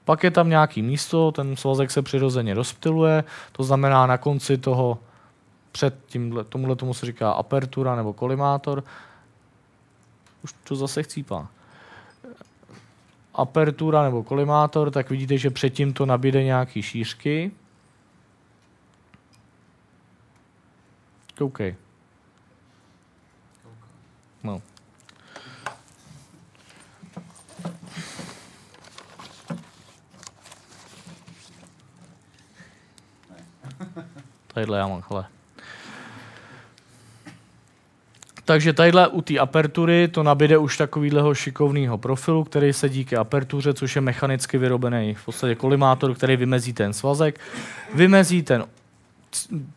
Pak 0.05 0.25
je 0.25 0.31
tam 0.31 0.49
nějaký 0.49 0.83
místo, 0.83 1.33
ten 1.33 1.57
svazek 1.57 1.91
se 1.91 2.03
přirozeně 2.03 2.55
rozptiluje, 2.55 3.25
to 3.53 3.63
znamená 3.63 4.07
na 4.07 4.19
konci 4.19 4.59
toho, 4.59 4.99
před 5.73 6.07
tímhle, 6.07 6.45
tomuhle 6.45 6.77
tomu 6.77 6.95
se 6.95 7.07
říká 7.07 7.33
apertura 7.33 7.97
nebo 7.97 8.13
kolimátor. 8.13 8.85
Už 10.45 10.55
to 10.65 10.77
zase 10.77 11.03
chcípá. 11.03 11.49
Apertura 13.35 14.03
nebo 14.03 14.23
kolimátor, 14.23 14.91
tak 14.91 15.11
vidíte, 15.11 15.39
že 15.39 15.51
předtím 15.51 15.93
to 15.93 16.07
nabíde 16.07 16.45
nějaký 16.45 16.83
šířky. 16.83 17.53
Koukej. 21.39 21.77
No. 24.43 24.63
Tadyhle 34.47 34.79
já 34.79 34.87
mám, 34.89 35.05
hele. 35.11 35.42
Takže 38.53 38.73
tadyhle 38.73 39.09
u 39.09 39.23
té 39.23 39.39
apertury 39.39 40.09
to 40.09 40.23
nabide 40.23 40.59
už 40.59 40.77
takovýhleho 40.77 41.35
šikovného 41.35 41.99
profilu, 41.99 42.45
který 42.45 42.73
se 42.73 42.89
díky 42.89 43.17
apertuře, 43.17 43.75
což 43.75 43.97
je 43.97 44.03
mechanicky 44.03 44.59
vyrobený 44.59 45.15
v 45.15 45.25
podstatě 45.25 45.55
kolimátor, 45.55 46.15
který 46.15 46.37
vymezí 46.37 46.73
ten 46.73 46.93
svazek, 46.93 47.41
vymezí 47.95 48.43
ten, 48.43 48.65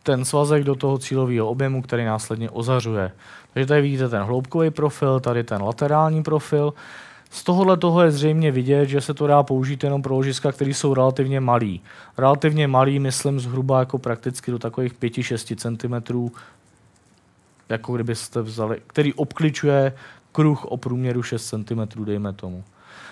ten 0.02 0.24
svazek 0.24 0.64
do 0.64 0.74
toho 0.74 0.98
cílového 0.98 1.48
objemu, 1.48 1.82
který 1.82 2.04
následně 2.04 2.50
ozařuje. 2.50 3.12
Takže 3.54 3.66
tady 3.66 3.82
vidíte 3.82 4.08
ten 4.08 4.22
hloubkový 4.22 4.70
profil, 4.70 5.20
tady 5.20 5.44
ten 5.44 5.62
laterální 5.62 6.22
profil. 6.22 6.74
Z 7.30 7.44
tohohle 7.44 7.76
toho 7.76 8.02
je 8.02 8.10
zřejmě 8.10 8.50
vidět, 8.52 8.88
že 8.88 9.00
se 9.00 9.14
to 9.14 9.26
dá 9.26 9.42
použít 9.42 9.84
jenom 9.84 10.02
pro 10.02 10.14
ložiska, 10.14 10.52
které 10.52 10.70
jsou 10.70 10.94
relativně 10.94 11.40
malý. 11.40 11.80
Relativně 12.18 12.68
malý, 12.68 12.98
myslím 12.98 13.40
zhruba 13.40 13.78
jako 13.78 13.98
prakticky 13.98 14.50
do 14.50 14.58
takových 14.58 14.94
5-6 14.94 15.56
cm, 15.56 16.30
jako 17.68 17.94
kdybyste 17.94 18.42
vzali, 18.42 18.80
který 18.86 19.14
obkličuje 19.14 19.92
kruh 20.32 20.64
o 20.64 20.76
průměru 20.76 21.22
6 21.22 21.48
cm, 21.48 22.04
dejme 22.04 22.32
tomu. 22.32 22.64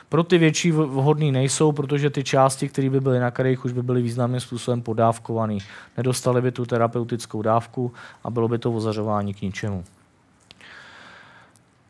Pro 0.08 0.22
ty 0.22 0.38
větší 0.38 0.70
vhodný 0.70 1.32
nejsou, 1.32 1.72
protože 1.72 2.10
ty 2.10 2.24
části, 2.24 2.68
které 2.68 2.90
by 2.90 3.00
byly 3.00 3.20
na 3.20 3.30
kterých 3.30 3.64
už 3.64 3.72
by 3.72 3.82
byly 3.82 4.02
významným 4.02 4.40
způsobem 4.40 4.82
podávkované. 4.82 5.58
Nedostali 5.96 6.42
by 6.42 6.52
tu 6.52 6.66
terapeutickou 6.66 7.42
dávku 7.42 7.92
a 8.24 8.30
bylo 8.30 8.48
by 8.48 8.58
to 8.58 8.72
ozařování 8.72 9.34
k 9.34 9.42
ničemu. 9.42 9.84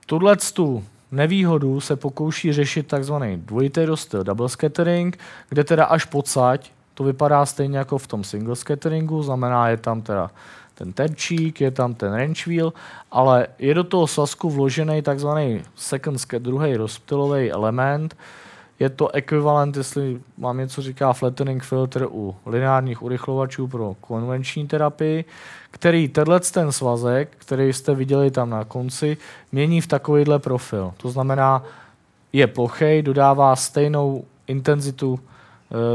Tuhle 0.06 0.36
tu 0.36 0.84
nevýhodu 1.12 1.80
se 1.80 1.96
pokouší 1.96 2.52
řešit 2.52 2.86
takzvaný 2.86 3.36
dvojitý 3.36 3.84
rozstyl 3.84 4.24
double 4.24 4.48
scattering, 4.48 5.18
kde 5.48 5.64
teda 5.64 5.84
až 5.84 6.04
pocať 6.04 6.72
to 6.94 7.04
vypadá 7.04 7.46
stejně 7.46 7.78
jako 7.78 7.98
v 7.98 8.06
tom 8.06 8.24
single 8.24 8.56
scatteringu, 8.56 9.22
znamená 9.22 9.68
je 9.68 9.76
tam 9.76 10.02
teda 10.02 10.30
ten 10.74 10.92
terčík, 10.92 11.60
je 11.60 11.70
tam 11.70 11.94
ten 11.94 12.12
range 12.12 12.42
wheel, 12.46 12.72
ale 13.10 13.46
je 13.58 13.74
do 13.74 13.84
toho 13.84 14.06
svazku 14.06 14.50
vložený 14.50 15.02
takzvaný 15.02 15.62
second 15.76 16.34
druhý 16.38 16.76
rozptylový 16.76 17.52
element, 17.52 18.16
je 18.78 18.90
to 18.90 19.14
ekvivalent, 19.14 19.76
jestli 19.76 20.20
mám 20.38 20.58
něco 20.58 20.82
říká 20.82 21.12
flattening 21.12 21.62
filter 21.62 22.06
u 22.10 22.36
lineárních 22.46 23.02
urychlovačů 23.02 23.68
pro 23.68 23.96
konvenční 24.00 24.66
terapii, 24.66 25.24
který 25.70 26.08
tenhle 26.08 26.40
ten 26.40 26.72
svazek, 26.72 27.28
který 27.38 27.72
jste 27.72 27.94
viděli 27.94 28.30
tam 28.30 28.50
na 28.50 28.64
konci, 28.64 29.16
mění 29.52 29.80
v 29.80 29.86
takovýhle 29.86 30.38
profil. 30.38 30.92
To 30.96 31.10
znamená, 31.10 31.64
je 32.32 32.46
plochej, 32.46 33.02
dodává 33.02 33.56
stejnou 33.56 34.24
intenzitu 34.46 35.20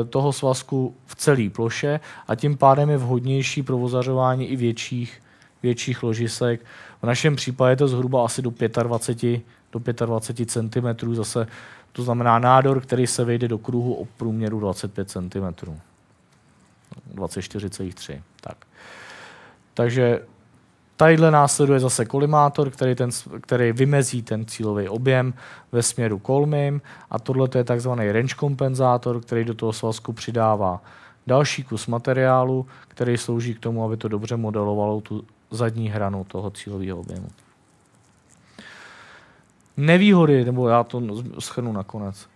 toho 0.09 0.33
svazku 0.33 0.95
v 1.05 1.15
celé 1.15 1.49
ploše 1.49 1.99
a 2.27 2.35
tím 2.35 2.57
pádem 2.57 2.89
je 2.89 2.97
vhodnější 2.97 3.63
pro 3.63 3.79
ozařování 3.79 4.47
i 4.47 4.55
větších, 4.55 5.21
větších 5.63 6.03
ložisek. 6.03 6.61
V 7.01 7.05
našem 7.05 7.35
případě 7.35 7.71
je 7.71 7.75
to 7.75 7.87
zhruba 7.87 8.25
asi 8.25 8.41
do 8.41 8.53
25, 8.83 9.41
do 9.71 9.79
25 10.05 10.51
cm, 10.51 11.15
zase 11.15 11.47
to 11.91 12.03
znamená 12.03 12.39
nádor, 12.39 12.81
který 12.81 13.07
se 13.07 13.25
vejde 13.25 13.47
do 13.47 13.57
kruhu 13.57 13.93
o 13.93 14.05
průměru 14.05 14.59
25 14.59 15.09
cm. 15.09 15.75
24,3. 17.15 18.21
Tak. 18.41 18.57
Takže 19.73 20.21
tadyhle 20.99 21.31
následuje 21.31 21.79
zase 21.79 22.05
kolimátor, 22.05 22.69
který, 22.69 22.95
ten, 22.95 23.09
který 23.41 23.71
vymezí 23.71 24.21
ten 24.21 24.45
cílový 24.45 24.89
objem 24.89 25.33
ve 25.71 25.83
směru 25.83 26.19
kolmím 26.19 26.81
a 27.11 27.19
tohle 27.19 27.49
je 27.55 27.63
takzvaný 27.63 28.11
range 28.11 28.35
kompenzátor, 28.35 29.21
který 29.21 29.45
do 29.45 29.53
toho 29.53 29.73
svazku 29.73 30.13
přidává 30.13 30.81
další 31.27 31.63
kus 31.63 31.87
materiálu, 31.87 32.65
který 32.87 33.17
slouží 33.17 33.53
k 33.53 33.59
tomu, 33.59 33.85
aby 33.85 33.97
to 33.97 34.07
dobře 34.07 34.37
modelovalo 34.37 35.01
tu 35.01 35.23
zadní 35.51 35.89
hranu 35.89 36.23
toho 36.23 36.51
cílového 36.51 36.99
objemu. 36.99 37.27
Nevýhody, 39.77 40.45
nebo 40.45 40.69
já 40.69 40.83
to 40.83 41.01
schrnu 41.39 41.71
nakonec. 41.71 42.27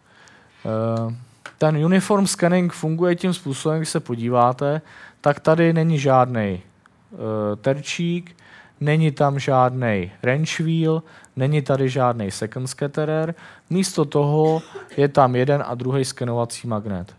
Eh, 0.65 1.15
ten 1.57 1.85
uniform 1.85 2.27
scanning 2.27 2.73
funguje 2.73 3.15
tím 3.15 3.33
způsobem, 3.33 3.77
když 3.77 3.89
se 3.89 3.99
podíváte, 3.99 4.81
tak 5.21 5.39
tady 5.39 5.73
není 5.73 5.99
žádný 5.99 6.61
eh, 6.61 7.55
terčík, 7.55 8.35
není 8.83 9.11
tam 9.11 9.39
žádný 9.39 10.11
range 10.23 10.63
wheel, 10.63 11.03
není 11.35 11.61
tady 11.61 11.89
žádný 11.89 12.31
second 12.31 12.67
scatterer, 12.67 13.35
místo 13.69 14.05
toho 14.05 14.61
je 14.97 15.07
tam 15.07 15.35
jeden 15.35 15.63
a 15.67 15.75
druhý 15.75 16.05
skenovací 16.05 16.67
magnet. 16.67 17.15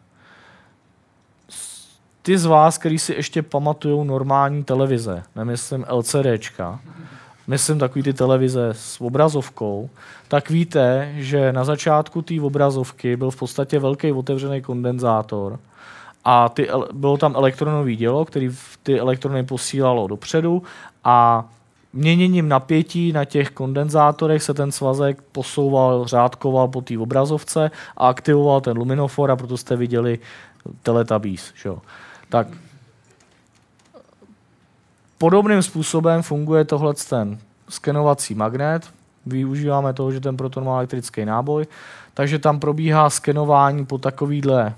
Ty 2.23 2.39
z 2.39 2.45
vás, 2.45 2.79
kteří 2.79 2.99
si 2.99 3.15
ještě 3.15 3.43
pamatují 3.43 4.07
normální 4.07 4.65
televize, 4.65 5.23
nemyslím 5.37 5.85
LCDčka, 5.93 6.81
myslím 7.47 7.79
takový 7.79 8.03
ty 8.03 8.13
televize 8.13 8.69
s 8.73 9.01
obrazovkou, 9.01 9.91
tak 10.29 10.51
víte, 10.51 11.13
že 11.17 11.53
na 11.53 11.65
začátku 11.65 12.23
té 12.23 12.41
obrazovky 12.41 13.17
byl 13.17 13.31
v 13.31 13.37
podstatě 13.37 13.79
velký 13.79 14.13
otevřený 14.13 14.63
kondenzátor 14.63 15.59
a 16.25 16.49
ty, 16.49 16.69
bylo 16.93 17.17
tam 17.17 17.37
elektronový 17.37 17.97
dělo, 17.97 18.25
který 18.25 18.51
ty 18.83 19.01
elektrony 19.01 19.45
posílalo 19.45 20.07
dopředu 20.07 20.63
a 21.05 21.45
měněním 21.93 22.49
napětí 22.49 23.13
na 23.13 23.25
těch 23.25 23.51
kondenzátorech 23.51 24.43
se 24.43 24.55
ten 24.55 24.73
svazek 24.73 25.23
posouval, 25.33 26.07
řádkoval 26.07 26.69
po 26.69 26.81
té 26.81 26.99
obrazovce 26.99 27.71
a 27.97 28.09
aktivoval 28.09 28.61
ten 28.61 28.77
luminofor 28.77 29.31
a 29.31 29.37
proto 29.37 29.57
jste 29.57 29.77
viděli 29.77 30.19
Teletubbies. 30.83 31.53
Že? 31.55 31.71
Tak 32.29 32.49
Podobným 35.19 35.63
způsobem 35.63 36.23
funguje 36.23 36.65
tohle 36.65 36.95
ten 36.95 37.39
skenovací 37.69 38.35
magnet. 38.35 38.83
Využíváme 39.27 39.93
toho, 39.93 40.13
že 40.13 40.21
ten 40.21 40.37
proton 40.37 40.65
má 40.65 40.77
elektrický 40.77 41.25
náboj, 41.25 41.67
takže 42.15 42.39
tam 42.39 42.61
probíhá 42.61 43.11
skenování 43.11 43.87
po 43.87 43.99
takovýhle 43.99 44.75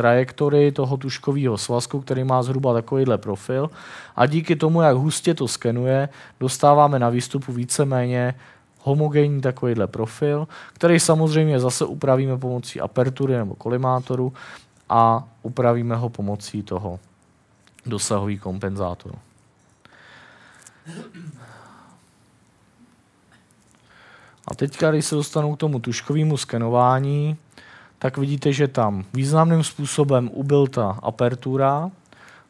trajektorii 0.00 0.72
toho 0.72 0.96
tuškového 0.96 1.58
svazku, 1.58 2.00
který 2.00 2.24
má 2.24 2.42
zhruba 2.42 2.72
takovýhle 2.72 3.18
profil. 3.18 3.70
A 4.16 4.26
díky 4.26 4.56
tomu, 4.56 4.80
jak 4.80 4.96
hustě 4.96 5.34
to 5.34 5.48
skenuje, 5.48 6.08
dostáváme 6.40 6.98
na 6.98 7.08
výstupu 7.08 7.52
víceméně 7.52 8.34
homogenní 8.80 9.40
takovýhle 9.40 9.86
profil, 9.86 10.48
který 10.72 11.00
samozřejmě 11.00 11.60
zase 11.60 11.84
upravíme 11.84 12.38
pomocí 12.38 12.80
apertury 12.80 13.36
nebo 13.36 13.54
kolimátoru 13.54 14.32
a 14.88 15.24
upravíme 15.42 15.96
ho 15.96 16.08
pomocí 16.08 16.62
toho 16.62 16.96
dosahový 17.86 18.38
kompenzátoru. 18.38 19.14
A 24.48 24.54
teďka, 24.54 24.90
když 24.90 25.04
se 25.04 25.14
dostanu 25.14 25.56
k 25.56 25.58
tomu 25.58 25.78
tuškovému 25.78 26.36
skenování, 26.36 27.36
tak 28.00 28.18
vidíte, 28.18 28.52
že 28.52 28.68
tam 28.68 29.04
významným 29.14 29.64
způsobem 29.64 30.30
ubyl 30.32 30.66
ta 30.66 30.98
apertura, 31.02 31.90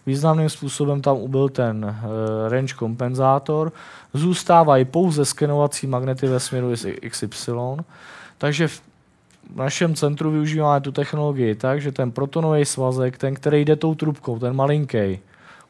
významným 0.07 0.49
způsobem 0.49 1.03
tam 1.03 1.17
ubyl 1.17 1.49
ten 1.49 1.85
uh, 1.85 2.49
range 2.49 2.75
kompenzátor, 2.75 3.73
zůstávají 4.15 4.85
pouze 4.85 5.25
skenovací 5.25 5.87
magnety 5.87 6.27
ve 6.27 6.41
směru 6.41 6.73
XY, 7.09 7.53
takže 8.39 8.69
v 8.69 8.83
našem 9.57 9.95
centru 9.95 10.31
využíváme 10.31 10.81
tu 10.81 10.93
technologii 10.93 11.55
tak, 11.55 11.81
že 11.81 11.93
ten 11.93 12.13
protonový 12.13 12.65
svazek, 12.65 13.19
ten, 13.19 13.35
který 13.35 13.65
jde 13.65 13.77
tou 13.77 13.95
trubkou, 13.95 14.39
ten 14.39 14.57
malinký, 14.57 15.19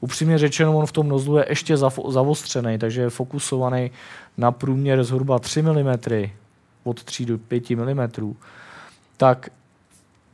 upřímně 0.00 0.38
řečeno, 0.38 0.78
on 0.78 0.86
v 0.86 0.92
tom 0.92 1.08
nozlu 1.08 1.36
je 1.36 1.46
ještě 1.48 1.76
zavostřený, 2.08 2.78
takže 2.78 3.00
je 3.00 3.10
fokusovaný 3.10 3.90
na 4.36 4.52
průměr 4.52 5.04
zhruba 5.04 5.38
3 5.38 5.62
mm, 5.62 5.94
od 6.84 7.04
3 7.04 7.26
do 7.26 7.38
5 7.38 7.70
mm, 7.70 8.34
tak 9.16 9.48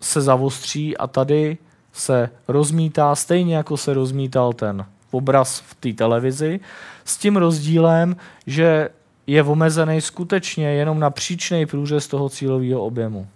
se 0.06 0.20
zavostří 0.20 0.96
a 0.96 1.06
tady 1.06 1.58
se 1.92 2.30
rozmítá 2.48 3.14
stejně, 3.14 3.56
jako 3.56 3.76
se 3.76 3.94
rozmítal 3.94 4.52
ten 4.52 4.86
obraz 5.10 5.60
v 5.60 5.74
té 5.74 5.92
televizi, 5.92 6.60
s 7.04 7.16
tím 7.16 7.36
rozdílem, 7.36 8.16
že 8.46 8.88
je 9.26 9.42
omezený 9.42 10.00
skutečně 10.00 10.68
jenom 10.68 11.00
na 11.00 11.10
příčný 11.10 11.66
průřez 11.66 12.08
toho 12.08 12.28
cílového 12.28 12.84
objemu. 12.84 13.26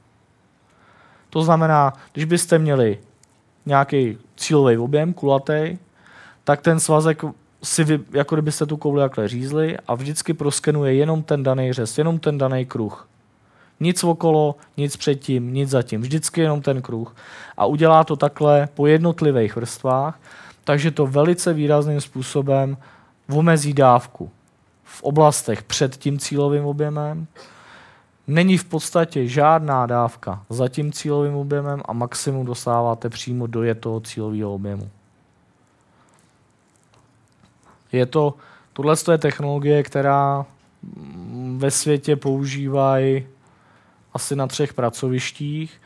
To 1.30 1.42
znamená, 1.42 1.92
když 2.12 2.24
byste 2.24 2.58
měli 2.58 2.98
nějaký 3.66 4.18
cílový 4.36 4.78
objem, 4.78 5.12
kulatý, 5.12 5.78
tak 6.44 6.62
ten 6.62 6.80
svazek 6.80 7.22
si 7.62 7.84
vy, 7.84 8.00
jako 8.10 8.34
kdybyste 8.36 8.66
tu 8.66 8.76
kouli 8.76 9.02
jakhle 9.02 9.28
řízli 9.28 9.76
a 9.88 9.94
vždycky 9.94 10.34
proskenuje 10.34 10.94
jenom 10.94 11.22
ten 11.22 11.42
daný 11.42 11.72
řez, 11.72 11.98
jenom 11.98 12.18
ten 12.18 12.38
daný 12.38 12.66
kruh. 12.66 13.09
Nic 13.80 14.04
okolo, 14.04 14.54
nic 14.76 14.96
předtím, 14.96 15.54
nic 15.54 15.70
zatím. 15.70 16.00
Vždycky 16.00 16.40
jenom 16.40 16.62
ten 16.62 16.82
kruh. 16.82 17.16
A 17.56 17.66
udělá 17.66 18.04
to 18.04 18.16
takhle 18.16 18.68
po 18.74 18.86
jednotlivých 18.86 19.56
vrstvách, 19.56 20.20
takže 20.64 20.90
to 20.90 21.06
velice 21.06 21.52
výrazným 21.52 22.00
způsobem 22.00 22.76
omezí 23.32 23.72
dávku 23.72 24.30
v 24.84 25.02
oblastech 25.02 25.62
před 25.62 25.96
tím 25.96 26.18
cílovým 26.18 26.64
objemem. 26.64 27.26
Není 28.26 28.58
v 28.58 28.64
podstatě 28.64 29.26
žádná 29.26 29.86
dávka 29.86 30.44
za 30.48 30.68
tím 30.68 30.92
cílovým 30.92 31.34
objemem 31.34 31.82
a 31.84 31.92
maximum 31.92 32.46
dostáváte 32.46 33.08
přímo 33.08 33.46
do 33.46 33.62
je 33.62 33.74
toho 33.74 34.00
cílového 34.00 34.54
objemu. 34.54 34.90
Je 37.92 38.06
to, 38.06 38.34
tohle 38.72 38.94
je 39.12 39.18
technologie, 39.18 39.82
která 39.82 40.46
ve 41.56 41.70
světě 41.70 42.16
používají 42.16 43.26
asi 44.14 44.36
na 44.36 44.46
třech 44.46 44.74
pracovištích 44.74 45.80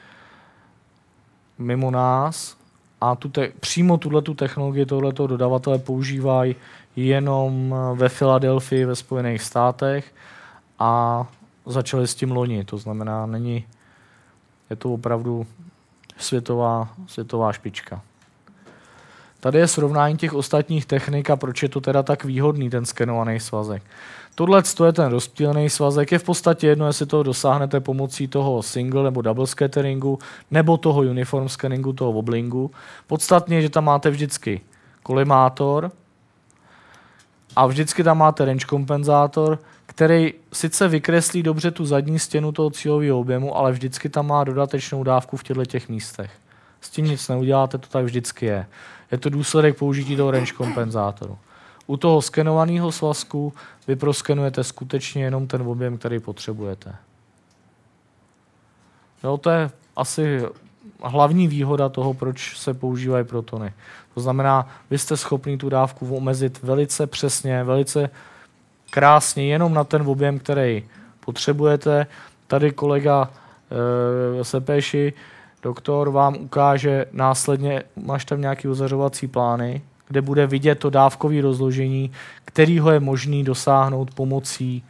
mimo 1.59 1.91
nás 1.91 2.57
a 3.01 3.15
tu 3.15 3.29
te, 3.29 3.53
přímo 3.61 3.99
tuhle 3.99 4.23
technologii 4.23 4.87
tohleto 4.87 5.27
dodavatele 5.27 5.79
používají 5.79 6.57
jenom 6.97 7.75
ve 7.95 8.09
Filadelfii 8.09 8.85
ve 8.85 8.97
Spojených 8.97 9.43
státech 9.43 10.15
a 10.79 11.25
začali 11.67 12.07
s 12.07 12.15
tím 12.15 12.31
loni. 12.31 12.65
To 12.65 12.79
znamená, 12.79 13.27
není, 13.27 13.67
je 14.71 14.77
to 14.77 14.95
opravdu 14.95 15.47
světová, 16.17 16.89
světová 17.07 17.53
špička. 17.53 18.03
Tady 19.41 19.59
je 19.59 19.69
srovnání 19.69 20.17
těch 20.17 20.35
ostatních 20.35 20.87
technik 20.87 21.31
a 21.31 21.37
proč 21.37 21.63
je 21.63 21.69
to 21.69 21.81
teda 21.81 22.03
tak 22.03 22.25
výhodný, 22.25 22.71
ten 22.71 22.85
skenovaný 22.85 23.41
svazek. 23.41 23.83
Tohle 24.35 24.62
je 24.87 24.92
ten 24.92 25.07
rozptýlený 25.07 25.70
svazek. 25.70 26.12
Je 26.12 26.18
v 26.18 26.25
podstatě 26.25 26.66
jedno, 26.66 26.87
jestli 26.87 27.07
to 27.07 27.23
dosáhnete 27.23 27.81
pomocí 27.81 28.29
toho 28.29 28.62
single 28.62 29.05
nebo 29.05 29.23
double 29.23 29.47
scatteringu, 29.47 30.18
nebo 30.51 30.77
toho 30.77 31.01
uniform 31.01 31.49
scanningu, 31.49 31.92
toho 31.92 32.12
woblingu. 32.12 32.70
Podstatně, 33.07 33.62
že 33.62 33.68
tam 33.68 33.85
máte 33.85 34.11
vždycky 34.11 34.61
kolimátor 35.03 35.90
a 37.57 37.66
vždycky 37.66 38.05
tam 38.05 38.18
máte 38.18 38.44
range 38.44 38.66
kompenzátor, 38.66 39.59
který 39.87 40.35
sice 40.53 40.88
vykreslí 40.88 41.42
dobře 41.42 41.70
tu 41.70 41.87
zadní 41.87 42.18
stěnu 42.18 42.53
toho 42.53 42.70
cílového 42.70 43.20
objemu, 43.20 43.57
ale 43.57 43.73
vždycky 43.73 44.09
tam 44.09 44.27
má 44.27 44.44
dodatečnou 44.44 45.03
dávku 45.03 45.37
v 45.37 45.42
těchto 45.42 45.64
těch 45.64 45.88
místech 45.88 46.31
S 46.81 46.90
tím 46.90 47.05
nic 47.05 47.29
neuděláte, 47.29 47.79
to 47.79 47.88
tak 47.88 48.05
vždycky 48.05 48.47
je. 48.47 48.66
Je 49.12 49.18
to 49.18 49.31
důsledek 49.31 49.79
použití 49.79 50.16
toho 50.16 50.31
range 50.31 50.53
kompenzátoru. 50.53 51.38
U 51.87 51.97
toho 51.97 52.23
skenovaného 52.23 52.92
svazku 52.92 53.53
vy 53.88 53.97
proskenujete 53.97 54.64
skutečně 54.64 55.25
jenom 55.25 55.47
ten 55.47 55.62
objem, 55.62 55.99
který 55.99 56.20
potřebujete. 56.20 56.94
Jo, 59.25 59.38
to 59.38 59.51
je 59.51 59.70
asi 59.97 60.42
hlavní 61.03 61.49
výhoda 61.49 61.88
toho, 61.88 62.14
proč 62.14 62.59
se 62.59 62.75
používají 62.75 63.25
protony. 63.25 63.73
To 64.14 64.20
znamená, 64.20 64.68
vy 64.90 64.99
jste 64.99 65.16
schopni 65.16 65.59
tu 65.59 65.68
dávku 65.68 66.16
omezit 66.16 66.62
velice 66.62 67.07
přesně, 67.07 67.64
velice 67.64 68.11
krásně, 68.90 69.47
jenom 69.47 69.75
na 69.75 69.85
ten 69.85 70.03
objem, 70.03 70.38
který 70.38 70.85
potřebujete. 71.20 72.07
Tady 72.47 72.73
kolega 72.73 73.31
e, 74.40 74.44
Sepeši, 74.44 75.12
doktor, 75.62 76.11
vám 76.11 76.37
ukáže 76.37 77.07
následně, 77.12 77.83
máš 77.97 78.25
tam 78.25 78.40
nějaký 78.40 78.68
ozařovací 78.68 79.27
plány, 79.27 79.83
kde 80.09 80.23
bude 80.23 80.47
vidět 80.47 80.75
to 80.75 80.90
dávkové 80.90 81.40
rozložení, 81.40 82.11
kterýho 82.45 82.90
je 82.90 83.01
možný 83.01 83.45
dosáhnout 83.45 84.14
pomocí 84.14 84.83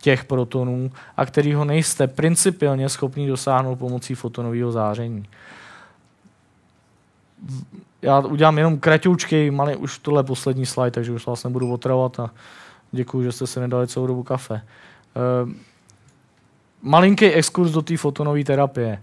těch 0.00 0.24
protonů 0.24 0.92
a 1.16 1.26
kterýho 1.26 1.64
nejste 1.64 2.06
principiálně 2.06 2.88
schopni 2.88 3.28
dosáhnout 3.28 3.76
pomocí 3.76 4.14
fotonového 4.14 4.72
záření. 4.72 5.24
Já 8.02 8.18
udělám 8.20 8.58
jenom 8.58 8.78
kratoučkej, 8.78 9.50
malý, 9.50 9.76
už 9.76 9.98
tohle 9.98 10.24
poslední 10.24 10.66
slide, 10.66 10.90
takže 10.90 11.12
už 11.12 11.26
vás 11.26 11.44
nebudu 11.44 11.72
otravovat 11.72 12.20
a 12.20 12.30
děkuji, 12.92 13.22
že 13.22 13.32
jste 13.32 13.46
si 13.46 13.60
nedali 13.60 13.86
celou 13.86 14.06
dobu 14.06 14.22
kafe. 14.22 14.54
E, 14.54 14.62
malinký 16.82 17.26
exkurs 17.26 17.70
do 17.70 17.82
té 17.82 17.96
fotonové 17.96 18.44
terapie. 18.44 19.02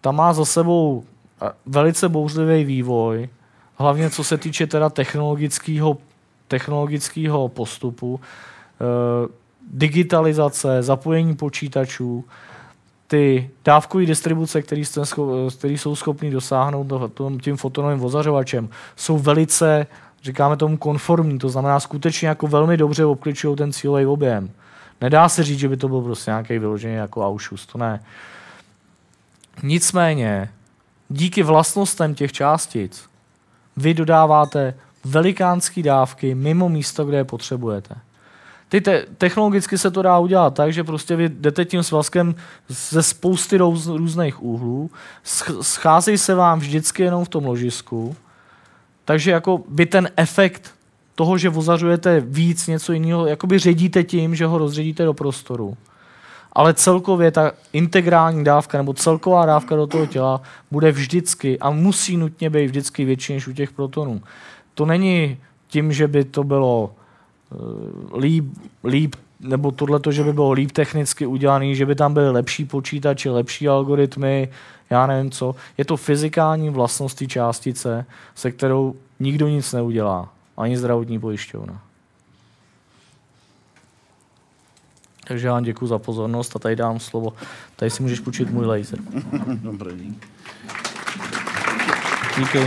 Ta 0.00 0.12
má 0.12 0.32
za 0.32 0.44
sebou 0.44 1.04
eh, 1.42 1.50
velice 1.66 2.08
bouřlivý 2.08 2.64
vývoj, 2.64 3.28
hlavně 3.76 4.10
co 4.10 4.24
se 4.24 4.38
týče 4.38 4.66
teda 4.66 4.90
technologického, 4.90 5.98
technologického 6.48 7.48
postupu, 7.48 8.20
e, 8.20 9.28
digitalizace, 9.72 10.82
zapojení 10.82 11.36
počítačů, 11.36 12.24
ty 13.06 13.50
dávkové 13.64 14.06
distribuce, 14.06 14.62
které 14.62 14.82
jsou 15.64 15.96
schopni 15.96 16.30
dosáhnout 16.30 16.86
tím 17.42 17.56
fotonovým 17.56 18.04
ozařovačem, 18.04 18.68
jsou 18.96 19.18
velice, 19.18 19.86
říkáme 20.22 20.56
tomu, 20.56 20.76
konformní. 20.76 21.38
To 21.38 21.48
znamená, 21.48 21.80
skutečně 21.80 22.28
jako 22.28 22.46
velmi 22.46 22.76
dobře 22.76 23.04
obkličují 23.04 23.56
ten 23.56 23.72
cílový 23.72 24.06
objem. 24.06 24.50
Nedá 25.00 25.28
se 25.28 25.44
říct, 25.44 25.58
že 25.58 25.68
by 25.68 25.76
to 25.76 25.88
byl 25.88 26.00
prostě 26.00 26.30
nějaký 26.30 26.58
vyložený 26.58 26.94
jako 26.94 27.26
aušus, 27.26 27.66
to 27.66 27.78
ne. 27.78 28.02
Nicméně, 29.62 30.50
díky 31.08 31.42
vlastnostem 31.42 32.14
těch 32.14 32.32
částic, 32.32 33.08
vy 33.76 33.94
dodáváte 33.94 34.74
velikánské 35.04 35.82
dávky 35.82 36.34
mimo 36.34 36.68
místo, 36.68 37.04
kde 37.04 37.16
je 37.16 37.24
potřebujete. 37.24 37.94
Ty 38.68 38.80
te- 38.80 39.06
technologicky 39.18 39.78
se 39.78 39.90
to 39.90 40.02
dá 40.02 40.18
udělat 40.18 40.54
tak, 40.54 40.72
že 40.72 40.84
prostě 40.84 41.16
vy 41.16 41.28
jdete 41.28 41.64
tím 41.64 41.82
svazkem 41.82 42.34
ze 42.68 43.02
spousty 43.02 43.56
roz, 43.56 43.86
různých 43.86 44.42
úhlů, 44.42 44.90
scházejí 45.60 46.18
se 46.18 46.34
vám 46.34 46.58
vždycky 46.58 47.02
jenom 47.02 47.24
v 47.24 47.28
tom 47.28 47.44
ložisku, 47.44 48.16
takže 49.04 49.30
jako 49.30 49.60
by 49.68 49.86
ten 49.86 50.10
efekt 50.16 50.74
toho, 51.14 51.38
že 51.38 51.50
ozařujete 51.50 52.20
víc 52.20 52.66
něco 52.66 52.92
jiného, 52.92 53.26
jakoby 53.26 53.58
ředíte 53.58 54.04
tím, 54.04 54.34
že 54.34 54.46
ho 54.46 54.58
rozředíte 54.58 55.04
do 55.04 55.14
prostoru. 55.14 55.76
Ale 56.56 56.74
celkově 56.74 57.30
ta 57.30 57.52
integrální 57.72 58.44
dávka 58.44 58.78
nebo 58.78 58.94
celková 58.94 59.46
dávka 59.46 59.76
do 59.76 59.86
toho 59.86 60.06
těla 60.06 60.40
bude 60.70 60.92
vždycky 60.92 61.58
a 61.58 61.70
musí 61.70 62.16
nutně 62.16 62.50
být 62.50 62.66
vždycky 62.66 63.04
větší 63.04 63.32
než 63.32 63.48
u 63.48 63.52
těch 63.52 63.72
protonů. 63.72 64.22
To 64.74 64.86
není 64.86 65.36
tím, 65.68 65.92
že 65.92 66.08
by 66.08 66.24
to 66.24 66.44
bylo 66.44 66.90
Eh, 67.52 68.18
líp, 68.18 68.44
líp 68.84 69.14
nebo 69.40 69.70
tohle, 69.70 70.00
že 70.10 70.24
by 70.24 70.32
bylo 70.32 70.52
líp 70.52 70.72
technicky 70.72 71.26
udělaný, 71.26 71.76
že 71.76 71.86
by 71.86 71.94
tam 71.94 72.14
byly 72.14 72.30
lepší 72.30 72.64
počítače, 72.64 73.30
lepší 73.30 73.68
algoritmy, 73.68 74.48
já 74.90 75.06
nevím 75.06 75.30
co. 75.30 75.54
Je 75.78 75.84
to 75.84 75.96
fyzikální 75.96 76.70
vlastnost 76.70 77.18
té 77.18 77.26
částice, 77.26 78.06
se 78.34 78.50
kterou 78.50 78.94
nikdo 79.20 79.48
nic 79.48 79.72
neudělá, 79.72 80.28
ani 80.56 80.78
zdravotní 80.78 81.20
pojišťovna. 81.20 81.85
Takže 85.28 85.46
já 85.46 85.52
vám 85.52 85.62
děkuji 85.62 85.86
za 85.86 85.98
pozornost 85.98 86.56
a 86.56 86.58
tady 86.58 86.76
dám 86.76 87.00
slovo. 87.00 87.32
Tady 87.76 87.90
si 87.90 88.02
můžeš 88.02 88.20
půjčit 88.20 88.50
můj 88.50 88.66
laser. 88.66 88.98
Dobrý, 89.54 89.96
díky. 89.96 90.28
Díky. 92.38 92.58